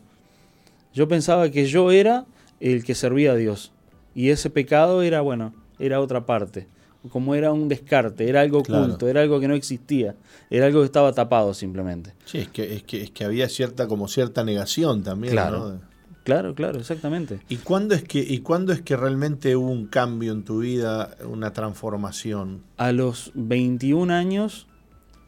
Yo 0.92 1.06
pensaba 1.06 1.52
que 1.52 1.66
yo 1.66 1.92
era 1.92 2.26
el 2.58 2.82
que 2.82 2.96
servía 2.96 3.30
a 3.30 3.36
Dios. 3.36 3.70
Y 4.12 4.30
ese 4.30 4.50
pecado 4.50 5.02
era, 5.02 5.20
bueno, 5.20 5.54
era 5.78 6.00
otra 6.00 6.26
parte. 6.26 6.66
Como 7.08 7.36
era 7.36 7.52
un 7.52 7.68
descarte, 7.68 8.28
era 8.28 8.40
algo 8.40 8.58
oculto, 8.58 9.06
era 9.06 9.20
algo 9.20 9.38
que 9.38 9.46
no 9.46 9.54
existía, 9.54 10.16
era 10.50 10.66
algo 10.66 10.80
que 10.80 10.86
estaba 10.86 11.12
tapado 11.12 11.54
simplemente. 11.54 12.12
Sí, 12.24 12.38
es 12.38 12.48
que, 12.48 12.74
es 12.74 12.82
que, 12.82 13.02
es 13.04 13.12
que 13.12 13.22
había 13.22 13.48
cierta, 13.48 13.86
como 13.86 14.08
cierta 14.08 14.42
negación 14.42 15.04
también. 15.04 15.32
Claro, 15.32 15.78
claro, 16.24 16.54
claro, 16.54 16.78
exactamente. 16.78 17.40
¿Y 17.48 17.56
cuándo, 17.56 17.94
es 17.94 18.02
que, 18.02 18.20
¿Y 18.20 18.38
cuándo 18.38 18.72
es 18.72 18.80
que 18.80 18.96
realmente 18.96 19.56
hubo 19.56 19.70
un 19.70 19.86
cambio 19.86 20.32
en 20.32 20.44
tu 20.44 20.60
vida, 20.60 21.16
una 21.24 21.52
transformación? 21.52 22.62
A 22.76 22.92
los 22.92 23.32
21 23.34 24.12
años 24.12 24.66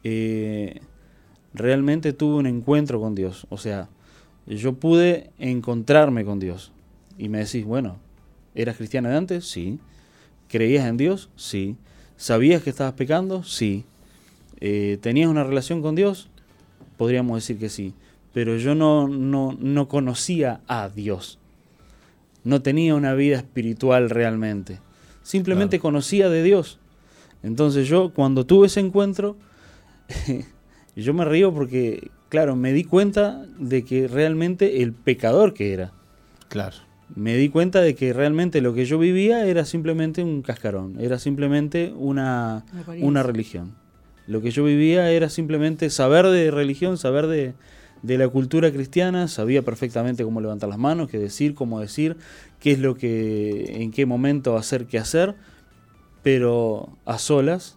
eh, 0.05 0.81
realmente 1.55 2.13
tuve 2.13 2.37
un 2.37 2.47
encuentro 2.47 3.01
con 3.01 3.15
Dios. 3.15 3.47
O 3.51 3.59
sea, 3.59 3.89
yo 4.47 4.75
pude 4.75 5.31
encontrarme 5.39 6.25
con 6.25 6.39
Dios. 6.39 6.73
Y 7.19 7.29
me 7.29 7.39
decís, 7.39 7.65
bueno, 7.65 7.99
¿eras 8.55 8.77
cristiano 8.77 9.09
de 9.09 9.17
antes? 9.17 9.47
Sí. 9.47 9.79
¿Creías 10.49 10.87
en 10.87 10.97
Dios? 10.97 11.31
Sí. 11.37 11.77
¿Sabías 12.17 12.63
que 12.63 12.71
estabas 12.71 12.95
pecando? 12.95 13.43
Sí. 13.43 13.85
Eh, 14.61 14.99
¿Tenías 15.01 15.29
una 15.29 15.45
relación 15.45 15.83
con 15.83 15.95
Dios? 15.95 16.29
podríamos 17.03 17.37
decir 17.37 17.59
que 17.59 17.69
sí, 17.69 17.95
pero 18.33 18.57
yo 18.57 18.75
no, 18.75 19.09
no, 19.09 19.57
no 19.61 19.89
conocía 19.89 20.61
a 20.67 20.89
Dios. 20.89 21.39
No 22.45 22.63
tenía 22.63 22.95
una 22.95 23.15
vida 23.15 23.37
espiritual 23.37 24.11
realmente. 24.11 24.81
Simplemente 25.23 25.79
conocía 25.79 26.29
de 26.29 26.43
Dios. 26.43 26.79
Entonces 27.43 27.89
yo 27.89 28.13
cuando 28.15 28.47
tuve 28.47 28.67
ese 28.67 28.81
encuentro, 28.81 29.37
yo 30.97 31.15
me 31.15 31.25
río 31.25 31.53
porque, 31.53 32.11
claro, 32.29 32.57
me 32.57 32.73
di 32.73 32.85
cuenta 32.85 33.45
de 33.59 33.85
que 33.85 34.09
realmente 34.09 34.83
el 34.83 34.93
pecador 34.93 35.55
que 35.55 35.73
era. 35.73 35.93
Claro. 36.49 36.77
Me 37.15 37.37
di 37.37 37.51
cuenta 37.51 37.83
de 37.83 37.95
que 37.95 38.13
realmente 38.13 38.63
lo 38.63 38.73
que 38.73 38.87
yo 38.87 38.99
vivía 38.99 39.47
era 39.47 39.67
simplemente 39.67 40.25
un 40.25 40.41
cascarón, 40.41 40.97
era 40.99 41.19
simplemente 41.19 41.93
una, 41.95 42.65
una 43.01 43.23
religión. 43.23 43.75
Lo 44.27 44.41
que 44.41 44.51
yo 44.51 44.65
vivía 44.65 45.11
era 45.11 45.29
simplemente 45.29 45.91
saber 45.91 46.27
de 46.29 46.51
religión, 46.51 46.97
saber 46.97 47.27
de, 47.27 47.55
de 48.03 48.19
la 48.19 48.29
cultura 48.29 48.73
cristiana, 48.73 49.29
sabía 49.29 49.63
perfectamente 49.63 50.25
cómo 50.25 50.41
levantar 50.41 50.69
las 50.69 50.79
manos, 50.79 51.09
qué 51.09 51.19
decir, 51.19 51.55
cómo 51.55 51.81
decir, 51.81 52.17
qué 52.61 52.73
es 52.73 52.79
lo 52.79 52.95
que, 52.95 53.83
en 53.83 53.91
qué 53.91 54.07
momento 54.07 54.57
hacer, 54.57 54.87
qué 54.87 54.99
hacer, 54.99 55.37
pero 56.23 56.97
a 57.05 57.19
solas 57.19 57.77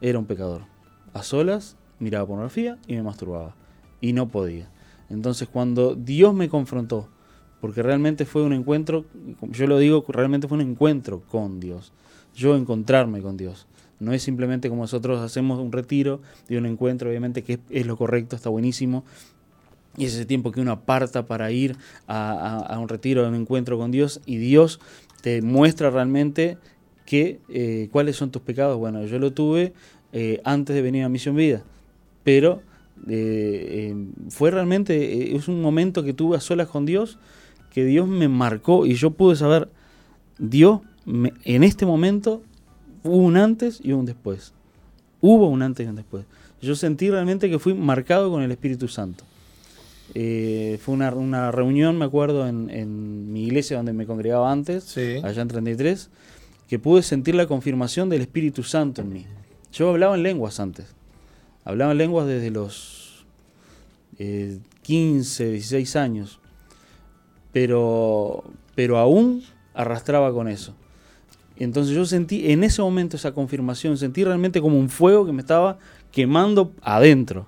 era 0.00 0.18
un 0.18 0.26
pecador. 0.26 0.62
A 1.12 1.22
solas 1.22 1.76
miraba 1.98 2.26
pornografía 2.26 2.78
y 2.86 2.94
me 2.94 3.02
masturbaba. 3.02 3.54
Y 4.00 4.12
no 4.12 4.28
podía. 4.28 4.70
Entonces 5.10 5.48
cuando 5.48 5.94
Dios 5.94 6.34
me 6.34 6.48
confrontó, 6.48 7.08
porque 7.60 7.82
realmente 7.82 8.24
fue 8.24 8.42
un 8.42 8.52
encuentro, 8.52 9.04
yo 9.42 9.66
lo 9.66 9.78
digo, 9.78 10.04
realmente 10.08 10.46
fue 10.48 10.56
un 10.58 10.68
encuentro 10.68 11.22
con 11.28 11.60
Dios. 11.60 11.92
Yo 12.34 12.56
encontrarme 12.56 13.20
con 13.20 13.36
Dios. 13.36 13.66
No 14.00 14.12
es 14.12 14.22
simplemente 14.22 14.68
como 14.68 14.82
nosotros 14.82 15.20
hacemos 15.20 15.58
un 15.58 15.72
retiro 15.72 16.20
y 16.48 16.56
un 16.56 16.66
encuentro, 16.66 17.08
obviamente 17.08 17.42
que 17.42 17.58
es, 17.70 17.86
lo 17.86 17.96
correcto, 17.96 18.36
está 18.36 18.48
buenísimo, 18.48 19.04
y 19.98 20.06
ese 20.06 20.24
tiempo 20.24 20.52
que 20.52 20.60
uno 20.60 20.72
aparta 20.72 21.26
para 21.26 21.50
ir 21.50 21.76
a, 22.06 22.78
un 22.80 22.88
retiro, 22.88 23.24
a 23.24 23.28
un 23.28 23.34
encuentro 23.34 23.76
con 23.76 23.90
Dios, 23.90 24.20
y 24.24 24.36
Dios 24.36 24.80
te 25.22 25.42
muestra 25.42 25.90
realmente 25.90 26.56
que, 27.04 27.40
eh, 27.48 27.88
cuáles 27.90 28.16
son 28.16 28.30
tus 28.30 28.42
pecados. 28.42 28.78
Bueno, 28.78 29.04
yo 29.04 29.18
lo 29.18 29.32
tuve 29.32 29.72
eh, 30.12 30.40
antes 30.44 30.74
de 30.74 30.82
venir 30.82 31.04
a 31.04 31.08
Misión 31.08 31.36
Vida, 31.36 31.64
pero 32.22 32.62
eh, 33.08 33.94
fue 34.30 34.50
realmente, 34.50 35.34
es 35.34 35.48
un 35.48 35.60
momento 35.60 36.04
que 36.04 36.12
tuve 36.12 36.36
a 36.36 36.40
solas 36.40 36.68
con 36.68 36.86
Dios, 36.86 37.18
que 37.70 37.84
Dios 37.84 38.08
me 38.08 38.28
marcó 38.28 38.86
y 38.86 38.94
yo 38.94 39.10
pude 39.10 39.36
saber, 39.36 39.68
Dios 40.38 40.80
en 41.44 41.64
este 41.64 41.86
momento 41.86 42.42
hubo 43.02 43.16
un 43.16 43.36
antes 43.36 43.80
y 43.82 43.92
un 43.92 44.04
después. 44.04 44.52
Hubo 45.20 45.48
un 45.48 45.62
antes 45.62 45.86
y 45.86 45.88
un 45.88 45.96
después. 45.96 46.24
Yo 46.60 46.74
sentí 46.74 47.10
realmente 47.10 47.48
que 47.48 47.58
fui 47.58 47.74
marcado 47.74 48.30
con 48.30 48.42
el 48.42 48.50
Espíritu 48.50 48.88
Santo. 48.88 49.24
Eh, 50.14 50.78
fue 50.82 50.94
una, 50.94 51.12
una, 51.14 51.50
reunión, 51.50 51.98
me 51.98 52.04
acuerdo, 52.04 52.46
en, 52.46 52.70
en, 52.70 53.32
mi 53.32 53.44
iglesia 53.44 53.76
donde 53.76 53.92
me 53.92 54.06
congregaba 54.06 54.50
antes, 54.50 54.96
allá 54.96 55.42
en 55.42 55.48
33, 55.48 56.10
que 56.68 56.78
pude 56.78 57.02
sentir 57.02 57.34
la 57.34 57.46
confirmación 57.46 58.08
del 58.08 58.22
Espíritu 58.22 58.62
Santo 58.62 59.02
en 59.02 59.12
mí. 59.12 59.26
Yo 59.72 59.90
hablaba 59.90 60.14
en 60.14 60.22
lenguas 60.22 60.60
antes. 60.60 60.86
Hablaba 61.64 61.92
en 61.92 61.98
lenguas 61.98 62.26
desde 62.26 62.50
los 62.50 63.26
15, 64.82 65.46
eh, 65.46 65.50
16 65.52 65.96
años. 65.96 66.40
Pero, 67.52 68.44
pero 68.74 68.98
aún 68.98 69.42
arrastraba 69.74 70.32
con 70.32 70.48
eso. 70.48 70.74
Entonces 71.56 71.94
yo 71.94 72.04
sentí 72.06 72.50
en 72.50 72.64
ese 72.64 72.80
momento 72.82 73.16
esa 73.16 73.32
confirmación, 73.32 73.98
sentí 73.98 74.24
realmente 74.24 74.60
como 74.60 74.78
un 74.78 74.88
fuego 74.88 75.26
que 75.26 75.32
me 75.32 75.40
estaba 75.40 75.78
quemando 76.12 76.72
adentro 76.82 77.46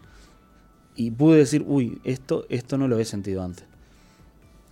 y 1.00 1.10
pude 1.10 1.38
decir, 1.38 1.64
uy, 1.66 1.98
esto, 2.04 2.44
esto 2.50 2.76
no 2.76 2.86
lo 2.86 2.98
he 2.98 3.06
sentido 3.06 3.42
antes. 3.42 3.64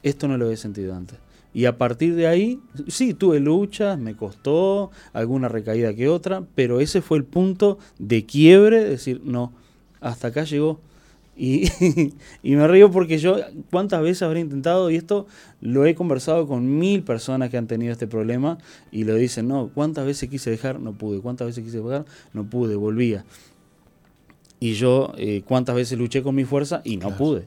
Esto 0.03 0.29
no 0.29 0.37
lo 0.37 0.51
he 0.51 0.59
sentido 0.59 0.95
antes. 0.95 1.19
Y 1.55 1.65
a 1.65 1.79
partir 1.79 2.17
de 2.17 2.27
ahí, 2.27 2.61
sí, 2.87 3.15
tuve 3.15 3.41
luchas, 3.41 3.99
me 3.99 4.15
costó 4.15 4.91
alguna 5.15 5.49
recaída 5.49 5.95
que 5.95 6.07
otra, 6.07 6.45
pero 6.55 6.81
ese 6.81 7.01
fue 7.01 7.17
el 7.17 7.25
punto 7.25 7.79
de 7.99 8.27
quiebre, 8.27 8.85
decir, 8.85 9.23
no, 9.25 9.55
hasta 10.03 10.29
acá 10.29 10.45
llegó. 10.45 10.81
Y, 11.35 11.71
y, 12.43 12.57
me 12.57 12.69
río 12.69 12.91
porque 12.91 13.17
yo 13.17 13.37
cuántas 13.71 14.03
veces 14.03 14.21
habré 14.21 14.41
intentado, 14.41 14.91
y 14.91 14.97
esto 14.97 15.27
lo 15.63 15.87
he 15.87 15.95
conversado 15.95 16.47
con 16.47 16.79
mil 16.79 17.05
personas 17.05 17.49
que 17.49 17.57
han 17.57 17.69
tenido 17.69 17.93
este 17.93 18.07
problema, 18.07 18.59
y 18.93 19.05
lo 19.05 19.15
dicen, 19.15 19.49
no, 19.49 19.71
cuántas 19.73 20.05
veces 20.05 20.29
quise 20.29 20.51
dejar, 20.51 20.79
no 20.79 20.93
pude, 20.93 21.23
cuántas 21.23 21.47
veces 21.47 21.65
quise 21.65 21.81
dejar, 21.81 22.05
no 22.35 22.45
pude, 22.45 22.77
volvía. 22.77 23.25
Y 24.61 24.75
yo 24.75 25.13
eh, 25.17 25.43
cuántas 25.47 25.75
veces 25.77 25.99
luché 25.99 26.23
con 26.23 26.35
mi 26.35 26.45
fuerza 26.45 26.81
y 26.85 26.97
no 26.97 27.17
pude. 27.17 27.47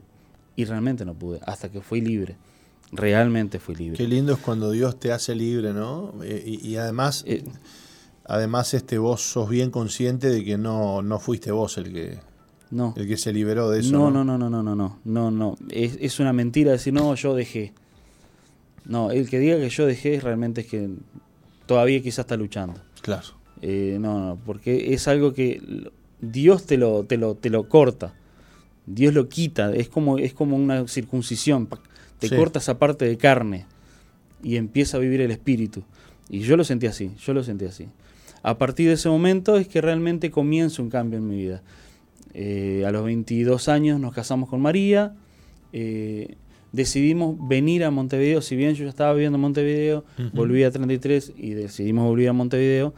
Y 0.55 0.65
realmente 0.65 1.05
no 1.05 1.13
pude, 1.13 1.39
hasta 1.45 1.69
que 1.69 1.81
fui 1.81 2.01
libre. 2.01 2.37
Realmente 2.91 3.59
fui 3.59 3.75
libre. 3.75 3.97
Qué 3.97 4.07
lindo 4.07 4.33
es 4.33 4.39
cuando 4.39 4.71
Dios 4.71 4.99
te 4.99 5.11
hace 5.11 5.33
libre, 5.33 5.73
¿no? 5.73 6.13
Eh, 6.23 6.59
y, 6.61 6.75
además, 6.75 7.23
eh. 7.25 7.43
además 8.25 8.73
este, 8.73 8.97
vos 8.97 9.21
sos 9.21 9.49
bien 9.49 9.71
consciente 9.71 10.29
de 10.29 10.43
que 10.43 10.57
no, 10.57 11.01
no 11.01 11.19
fuiste 11.19 11.51
vos 11.51 11.77
el 11.77 11.93
que, 11.93 12.19
no. 12.69 12.93
el 12.97 13.07
que 13.07 13.17
se 13.17 13.31
liberó 13.31 13.69
de 13.69 13.79
eso. 13.79 13.91
No, 13.91 14.11
no, 14.11 14.25
no, 14.25 14.37
no, 14.37 14.49
no, 14.49 14.61
no, 14.61 14.75
no, 14.75 14.99
no. 15.05 15.31
no. 15.31 15.55
Es, 15.69 16.19
una 16.19 16.33
mentira 16.33 16.73
decir, 16.73 16.93
no, 16.93 17.15
yo 17.15 17.33
dejé. 17.33 17.73
No, 18.85 19.11
el 19.11 19.29
que 19.29 19.39
diga 19.39 19.57
que 19.57 19.69
yo 19.69 19.85
dejé 19.85 20.19
realmente 20.19 20.61
es 20.61 20.67
que 20.67 20.89
todavía 21.65 22.01
quizás 22.01 22.19
está 22.19 22.35
luchando. 22.35 22.81
Claro. 23.01 23.27
Eh, 23.61 23.97
no, 24.01 24.19
no, 24.19 24.39
porque 24.43 24.93
es 24.93 25.07
algo 25.07 25.33
que 25.33 25.91
Dios 26.21 26.65
te 26.65 26.77
lo, 26.77 27.03
te 27.03 27.17
lo, 27.17 27.35
te 27.35 27.49
lo 27.49 27.67
corta. 27.67 28.13
Dios 28.85 29.13
lo 29.13 29.29
quita, 29.29 29.73
es 29.73 29.89
como, 29.89 30.17
es 30.17 30.33
como 30.33 30.55
una 30.55 30.87
circuncisión, 30.87 31.67
te 32.19 32.29
corta 32.29 32.59
esa 32.59 32.77
parte 32.79 33.05
de 33.05 33.17
carne 33.17 33.65
y 34.43 34.55
empieza 34.55 34.97
a 34.97 34.99
vivir 34.99 35.21
el 35.21 35.31
espíritu. 35.31 35.83
Y 36.29 36.39
yo 36.39 36.57
lo 36.57 36.63
sentí 36.63 36.87
así, 36.87 37.11
yo 37.23 37.33
lo 37.33 37.43
sentí 37.43 37.65
así. 37.65 37.87
A 38.43 38.57
partir 38.57 38.87
de 38.87 38.93
ese 38.93 39.09
momento 39.09 39.57
es 39.57 39.67
que 39.67 39.81
realmente 39.81 40.31
comienza 40.31 40.81
un 40.81 40.89
cambio 40.89 41.19
en 41.19 41.27
mi 41.27 41.37
vida. 41.37 41.61
Eh, 42.33 42.83
a 42.87 42.91
los 42.91 43.03
22 43.03 43.67
años 43.67 43.99
nos 43.99 44.13
casamos 44.13 44.49
con 44.49 44.61
María, 44.61 45.13
eh, 45.73 46.35
decidimos 46.71 47.35
venir 47.47 47.83
a 47.83 47.91
Montevideo, 47.91 48.41
si 48.41 48.55
bien 48.55 48.73
yo 48.73 48.85
ya 48.85 48.89
estaba 48.89 49.13
viviendo 49.13 49.35
en 49.35 49.41
Montevideo, 49.41 50.05
volví 50.33 50.63
a 50.63 50.71
33 50.71 51.33
y 51.37 51.51
decidimos 51.51 52.05
volver 52.05 52.29
a 52.29 52.33
Montevideo, 52.33 52.93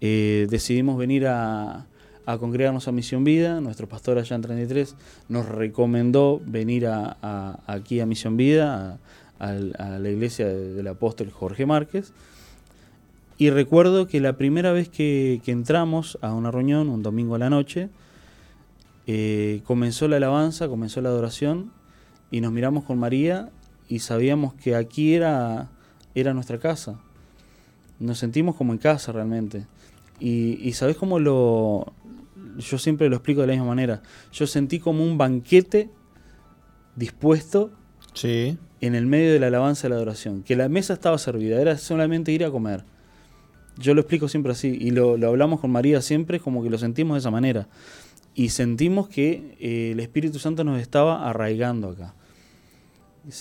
eh, 0.00 0.46
decidimos 0.48 0.96
venir 0.96 1.26
a, 1.26 1.86
a 2.28 2.36
congregarnos 2.36 2.86
a 2.88 2.92
Misión 2.92 3.24
Vida. 3.24 3.62
Nuestro 3.62 3.88
pastor 3.88 4.18
allá 4.18 4.36
en 4.36 4.42
33 4.42 4.96
nos 5.30 5.48
recomendó 5.48 6.42
venir 6.44 6.86
aquí 6.86 8.00
a 8.00 8.06
Misión 8.06 8.36
Vida, 8.36 8.98
a, 9.38 9.52
la 9.54 10.10
iglesia 10.10 10.46
del 10.46 10.86
apóstol 10.88 11.30
Jorge 11.30 11.64
Márquez. 11.64 12.12
Y 13.38 13.48
recuerdo 13.48 14.06
que 14.08 14.20
la 14.20 14.34
primera 14.34 14.72
vez 14.72 14.90
que, 14.90 15.40
entramos 15.46 16.18
a 16.20 16.34
una 16.34 16.50
reunión, 16.50 16.90
un 16.90 17.02
domingo 17.02 17.34
a 17.34 17.38
la 17.38 17.48
noche, 17.48 17.88
eh, 19.06 19.62
comenzó 19.64 20.06
la 20.06 20.16
alabanza, 20.16 20.68
comenzó 20.68 21.00
la 21.00 21.08
adoración 21.08 21.72
y 22.30 22.42
nos 22.42 22.52
miramos 22.52 22.84
con 22.84 22.98
María 22.98 23.48
y 23.88 24.00
sabíamos 24.00 24.52
que 24.52 24.76
aquí 24.76 25.14
era, 25.14 25.70
era 26.14 26.34
nuestra 26.34 26.58
casa. 26.58 27.00
Nos 27.98 28.18
sentimos 28.18 28.54
como 28.54 28.74
en 28.74 28.78
casa 28.78 29.12
realmente. 29.12 29.66
Y, 30.20 30.58
y 30.60 30.72
¿sabes 30.72 30.96
cómo 30.96 31.20
lo, 31.20 31.94
yo 32.58 32.78
siempre 32.78 33.08
lo 33.08 33.16
explico 33.16 33.40
de 33.40 33.46
la 33.46 33.52
misma 33.54 33.68
manera. 33.68 34.02
Yo 34.32 34.46
sentí 34.46 34.78
como 34.78 35.04
un 35.04 35.16
banquete 35.16 35.90
dispuesto 36.96 37.70
sí. 38.14 38.58
en 38.80 38.94
el 38.94 39.06
medio 39.06 39.32
de 39.32 39.40
la 39.40 39.46
alabanza 39.46 39.86
y 39.86 39.90
la 39.90 39.96
adoración. 39.96 40.42
Que 40.42 40.56
la 40.56 40.68
mesa 40.68 40.92
estaba 40.92 41.18
servida, 41.18 41.60
era 41.60 41.78
solamente 41.78 42.32
ir 42.32 42.44
a 42.44 42.50
comer. 42.50 42.84
Yo 43.78 43.94
lo 43.94 44.00
explico 44.00 44.28
siempre 44.28 44.52
así 44.52 44.76
y 44.80 44.90
lo, 44.90 45.14
hablamos 45.26 45.60
con 45.60 45.70
María 45.70 46.02
siempre 46.02 46.40
como 46.40 46.62
que 46.62 46.70
lo 46.70 46.78
sentimos 46.78 47.14
de 47.14 47.20
esa 47.20 47.30
manera. 47.30 47.68
Y 48.34 48.50
sentimos 48.50 49.08
que 49.08 49.56
eh, 49.60 49.90
el 49.92 50.00
Espíritu 50.00 50.38
Santo 50.38 50.64
nos 50.64 50.80
estaba 50.80 51.28
arraigando 51.28 51.90
acá. 51.90 52.14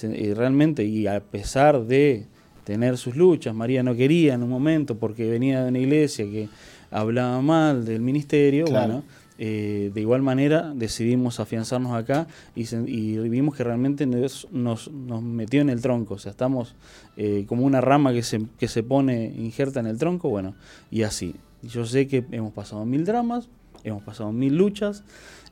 Y 0.03 0.34
realmente, 0.34 0.84
y 0.84 1.07
a 1.07 1.22
pesar 1.22 1.85
de 1.85 2.27
tener 2.65 2.98
sus 2.98 3.15
luchas, 3.15 3.56
María 3.56 3.84
no 3.84 3.95
quería 3.95 4.34
en 4.34 4.44
un 4.44 4.49
momento 4.49 4.98
porque 4.98 5.30
venía 5.30 5.64
de 5.64 5.69
una 5.69 5.80
iglesia 5.80 6.26
que 6.26 6.49
hablaba 6.92 7.42
mal 7.42 7.86
del 7.86 8.02
ministerio, 8.02 8.66
bueno, 8.66 9.04
eh, 9.40 9.92
de 9.94 10.02
igual 10.02 10.24
manera 10.24 10.74
decidimos 10.74 11.40
afianzarnos 11.40 11.94
acá 11.94 12.28
y, 12.56 13.18
vimos 13.30 13.56
que 13.56 13.64
realmente 13.64 14.08
nos, 14.08 14.48
nos, 14.52 14.90
metió 15.22 15.62
en 15.62 15.70
el 15.70 15.82
tronco, 15.82 16.16
o 16.16 16.18
sea, 16.18 16.32
estamos 16.32 16.76
eh, 17.18 17.46
como 17.48 17.64
una 17.64 17.82
rama 17.82 18.14
que 18.14 18.24
se, 18.24 18.42
que 18.58 18.68
se 18.68 18.82
pone, 18.82 19.26
injerta 19.38 19.80
en 19.80 19.88
el 19.88 19.98
tronco, 19.98 20.30
bueno, 20.30 20.56
y 20.90 21.04
así. 21.04 21.36
Yo 21.64 21.86
sé 21.86 22.08
que 22.08 22.24
hemos 22.32 22.54
pasado 22.54 22.86
mil 22.86 23.04
dramas, 23.04 23.50
hemos 23.84 24.04
pasado 24.04 24.32
mil 24.32 24.56
luchas, 24.56 25.04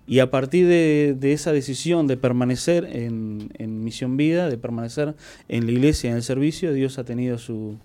y 0.08 0.20
a 0.20 0.30
partir 0.30 0.68
de, 0.68 1.18
esa 1.34 1.52
decisión 1.52 2.06
de 2.06 2.16
permanecer 2.16 2.86
en, 2.86 3.52
en, 3.58 3.84
Misión 3.84 4.18
Vida, 4.18 4.50
de 4.50 4.58
permanecer 4.58 5.16
en 5.48 5.66
la 5.66 5.72
iglesia, 5.72 6.12
en 6.12 6.18
el 6.18 6.24
servicio, 6.24 6.74
Dios 6.74 7.00
ha 7.00 7.06
tenido 7.06 7.40
su, 7.40 7.78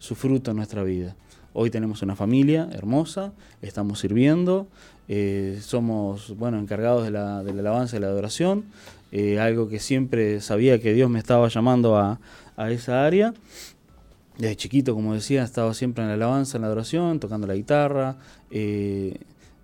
su 0.00 0.16
fruto 0.16 0.50
en 0.50 0.56
nuestra 0.56 0.82
vida 0.82 1.14
Hoy 1.52 1.70
tenemos 1.70 2.02
una 2.02 2.14
familia 2.14 2.68
hermosa, 2.72 3.32
estamos 3.60 3.98
sirviendo, 3.98 4.68
eh, 5.08 5.58
somos 5.60 6.36
bueno 6.36 6.60
encargados 6.60 7.02
de 7.02 7.10
la, 7.10 7.40
alabanza 7.40 7.96
y 7.96 8.00
la 8.00 8.06
adoración, 8.06 8.66
eh, 9.10 9.40
algo 9.40 9.68
que 9.68 9.80
siempre 9.80 10.40
sabía 10.40 10.80
que 10.80 10.92
Dios 10.92 11.10
me 11.10 11.18
estaba 11.18 11.48
llamando 11.48 11.96
a, 11.96 12.20
a 12.56 12.70
esa 12.70 13.04
área. 13.04 13.34
Desde 14.38 14.54
chiquito, 14.54 14.94
como 14.94 15.12
decía, 15.12 15.42
he 15.42 15.44
estado 15.44 15.74
siempre 15.74 16.04
en 16.04 16.08
la 16.08 16.14
alabanza, 16.14 16.56
en 16.56 16.62
la 16.62 16.68
adoración, 16.68 17.18
tocando 17.18 17.48
la 17.48 17.54
guitarra. 17.54 18.16
Eh, 18.52 19.18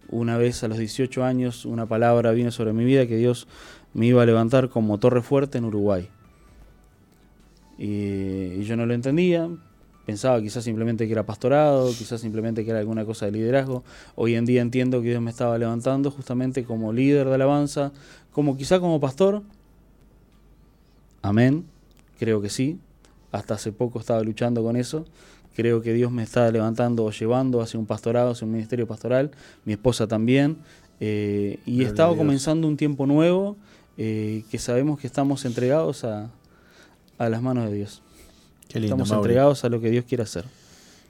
una 0.09 0.39
vez 0.39 0.65
a 0.65 0.69
los 0.69 0.79
18 0.79 1.23
años 1.23 1.65
una 1.65 1.87
palabra 1.87 2.33
vino 2.33 2.51
sobre 2.51 2.73
mi 2.73 2.85
vida 2.85 3.07
que 3.07 3.17
Dios 3.17 3.47
me 3.95 4.07
iba 4.07 4.25
a 4.25 4.27
levantar 4.27 4.71
como 4.71 4.99
torre 4.99 5.23
fuerte 5.23 5.59
en 5.59 5.67
Uruguay. 5.67 6.09
Y 7.79 8.63
yo 8.65 8.77
no 8.77 8.87
lo 8.87 8.95
entendía, 8.95 9.49
pensaba 10.07 10.41
quizás 10.41 10.63
simplemente 10.63 11.07
que 11.07 11.13
era 11.13 11.27
pastorado, 11.27 11.89
quizás 11.89 12.21
simplemente 12.21 12.65
que 12.65 12.71
era 12.71 12.79
alguna 12.79 13.05
cosa 13.05 13.27
de 13.27 13.33
liderazgo. 13.33 13.83
Hoy 14.15 14.37
en 14.37 14.47
día 14.47 14.63
entiendo 14.63 15.03
que 15.03 15.09
Dios 15.09 15.21
me 15.21 15.31
estaba 15.31 15.59
levantando 15.59 16.13
justamente 16.13 16.63
como 16.65 16.93
líder 16.93 17.27
de 17.27 17.35
alabanza, 17.35 17.93
como 18.31 18.57
quizá 18.57 18.79
como 18.79 19.01
pastor. 19.01 19.43
Amén, 21.23 21.67
creo 22.19 22.41
que 22.41 22.49
sí. 22.49 22.79
Hasta 23.33 23.55
hace 23.55 23.73
poco 23.73 23.99
estaba 23.99 24.23
luchando 24.23 24.63
con 24.63 24.77
eso. 24.77 25.05
Creo 25.57 25.83
que 25.83 25.93
Dios 25.93 26.13
me 26.13 26.23
está 26.23 26.51
levantando 26.53 27.05
o 27.05 27.11
llevando 27.11 27.61
hacia 27.61 27.81
un 27.81 27.87
pastorado, 27.87 28.31
hacia 28.31 28.47
un 28.47 28.53
ministerio 28.53 28.87
pastoral. 28.87 29.33
Mi 29.65 29.73
esposa 29.73 30.07
también. 30.07 30.59
Eh, 31.01 31.59
y 31.67 31.83
he 31.83 31.85
estado 31.85 32.17
comenzando 32.17 32.69
un 32.69 32.77
tiempo 32.77 33.07
nuevo 33.07 33.57
eh, 33.99 34.45
que 34.51 34.59
sabemos 34.59 35.01
que 35.01 35.07
estamos 35.07 35.45
entregados 35.45 36.05
a, 36.05 36.31
a 37.19 37.29
las 37.29 37.43
manos 37.43 37.69
de 37.69 37.77
Dios. 37.77 38.03
Qué 38.69 38.81
lindo, 38.81 38.95
Estamos 38.97 39.11
Mauri. 39.11 39.29
entregados 39.31 39.65
a 39.65 39.69
lo 39.69 39.81
que 39.81 39.91
Dios 39.91 40.05
quiere 40.07 40.23
hacer. 40.25 40.45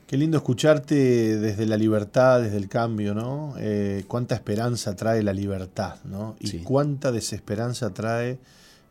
Qué 0.07 0.17
lindo 0.17 0.37
escucharte 0.37 1.37
desde 1.39 1.67
la 1.67 1.77
libertad, 1.77 2.41
desde 2.41 2.59
el 2.59 2.69
cambio, 2.69 3.13
¿no? 3.15 3.55
Eh, 3.59 4.05
cuánta 4.07 4.35
esperanza 4.37 4.95
trae 4.95 5.23
la 5.23 5.33
libertad, 5.33 5.97
¿no? 6.05 6.37
Y 6.39 6.47
Sí. 6.49 6.59
cuánta 6.63 7.11
desesperanza 7.11 7.91
trae 7.93 8.39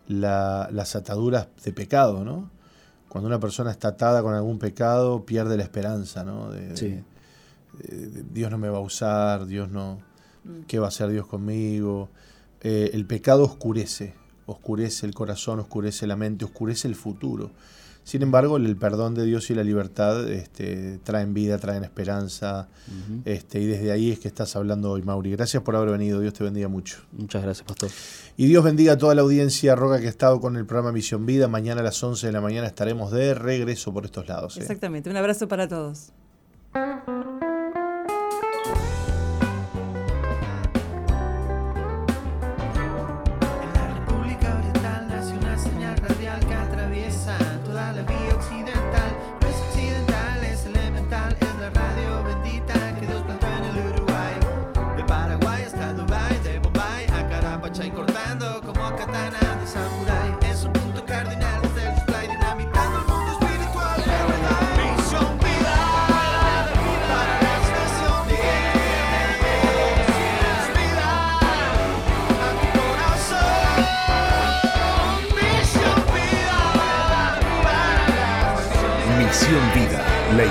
la- 0.07 0.67
las 0.73 0.95
ataduras 0.95 1.47
de 1.63 1.71
pecado, 1.71 2.25
¿no? 2.25 2.49
Cuando 3.07 3.27
una 3.27 3.39
persona 3.39 3.71
está 3.71 3.89
atada 3.89 4.21
con 4.23 4.33
algún 4.33 4.59
pecado, 4.59 5.25
pierde 5.25 5.55
la 5.55 5.63
esperanza, 5.63 6.25
¿no? 6.25 6.51
De- 6.51 6.67
de- 6.69 6.77
Sí. 6.77 6.99
de- 7.79 8.07
de 8.09 8.23
Dios 8.33 8.51
no 8.51 8.57
me 8.57 8.67
va 8.67 8.79
a 8.79 8.81
usar, 8.81 9.45
Dios 9.45 9.69
no, 9.71 9.99
¿qué 10.67 10.79
va 10.79 10.87
a 10.87 10.89
hacer 10.89 11.09
Dios 11.09 11.27
conmigo? 11.27 12.09
Eh, 12.61 12.89
el 12.93 13.05
pecado 13.05 13.43
oscurece, 13.43 14.13
oscurece 14.47 15.05
el 15.05 15.13
corazón, 15.13 15.59
oscurece 15.61 16.07
la 16.07 16.17
mente, 16.17 16.43
oscurece 16.43 16.89
el 16.89 16.95
futuro. 16.95 17.51
Sin 18.06 18.22
embargo, 18.22 18.57
el 18.57 18.77
perdón 18.77 19.15
de 19.15 19.26
Dios 19.26 19.49
y 19.49 19.56
la 19.56 19.64
libertad 19.64 20.30
este, 20.32 20.99
traen 21.03 21.34
vida, 21.34 21.57
traen 21.57 21.84
esperanza, 21.84 22.68
este, 23.26 23.60
y 23.60 23.65
desde 23.65 23.91
ahí 23.91 24.11
es 24.11 24.19
que 24.19 24.27
estás 24.27 24.56
hablando 24.56 24.91
hoy, 24.91 25.02
Mauri. 25.02 25.32
Gracias 25.32 25.64
por 25.64 25.76
haber 25.76 25.90
venido, 25.90 26.19
Dios 26.19 26.36
te 26.36 26.44
bendiga 26.44 26.68
mucho. 26.68 26.99
Muchas 27.14 27.41
gracias, 27.41 27.68
pastor. 27.68 27.90
Y 28.38 28.45
Dios 28.45 28.64
bendiga 28.64 28.94
a 28.94 28.98
toda 28.99 29.15
la 29.15 29.23
audiencia 29.23 29.76
roca 29.76 29.99
que 29.99 30.06
ha 30.06 30.10
estado 30.11 30.40
con 30.40 30.56
el 30.56 30.68
programa 30.68 30.91
Misión 30.91 31.26
Vida. 31.26 31.48
Mañana 31.48 31.82
a 31.82 31.84
las 31.84 32.02
11 32.03 32.27
de 32.27 32.32
la 32.32 32.41
mañana 32.41 32.68
estaremos 32.68 33.11
de 33.11 33.34
regreso 33.34 33.91
por 33.91 34.06
estos 34.06 34.27
lados. 34.27 34.56
¿eh? 34.57 34.61
Exactamente. 34.61 35.10
Un 35.10 35.18
abrazo 35.18 35.48
para 35.48 35.68
todos. 35.68 36.11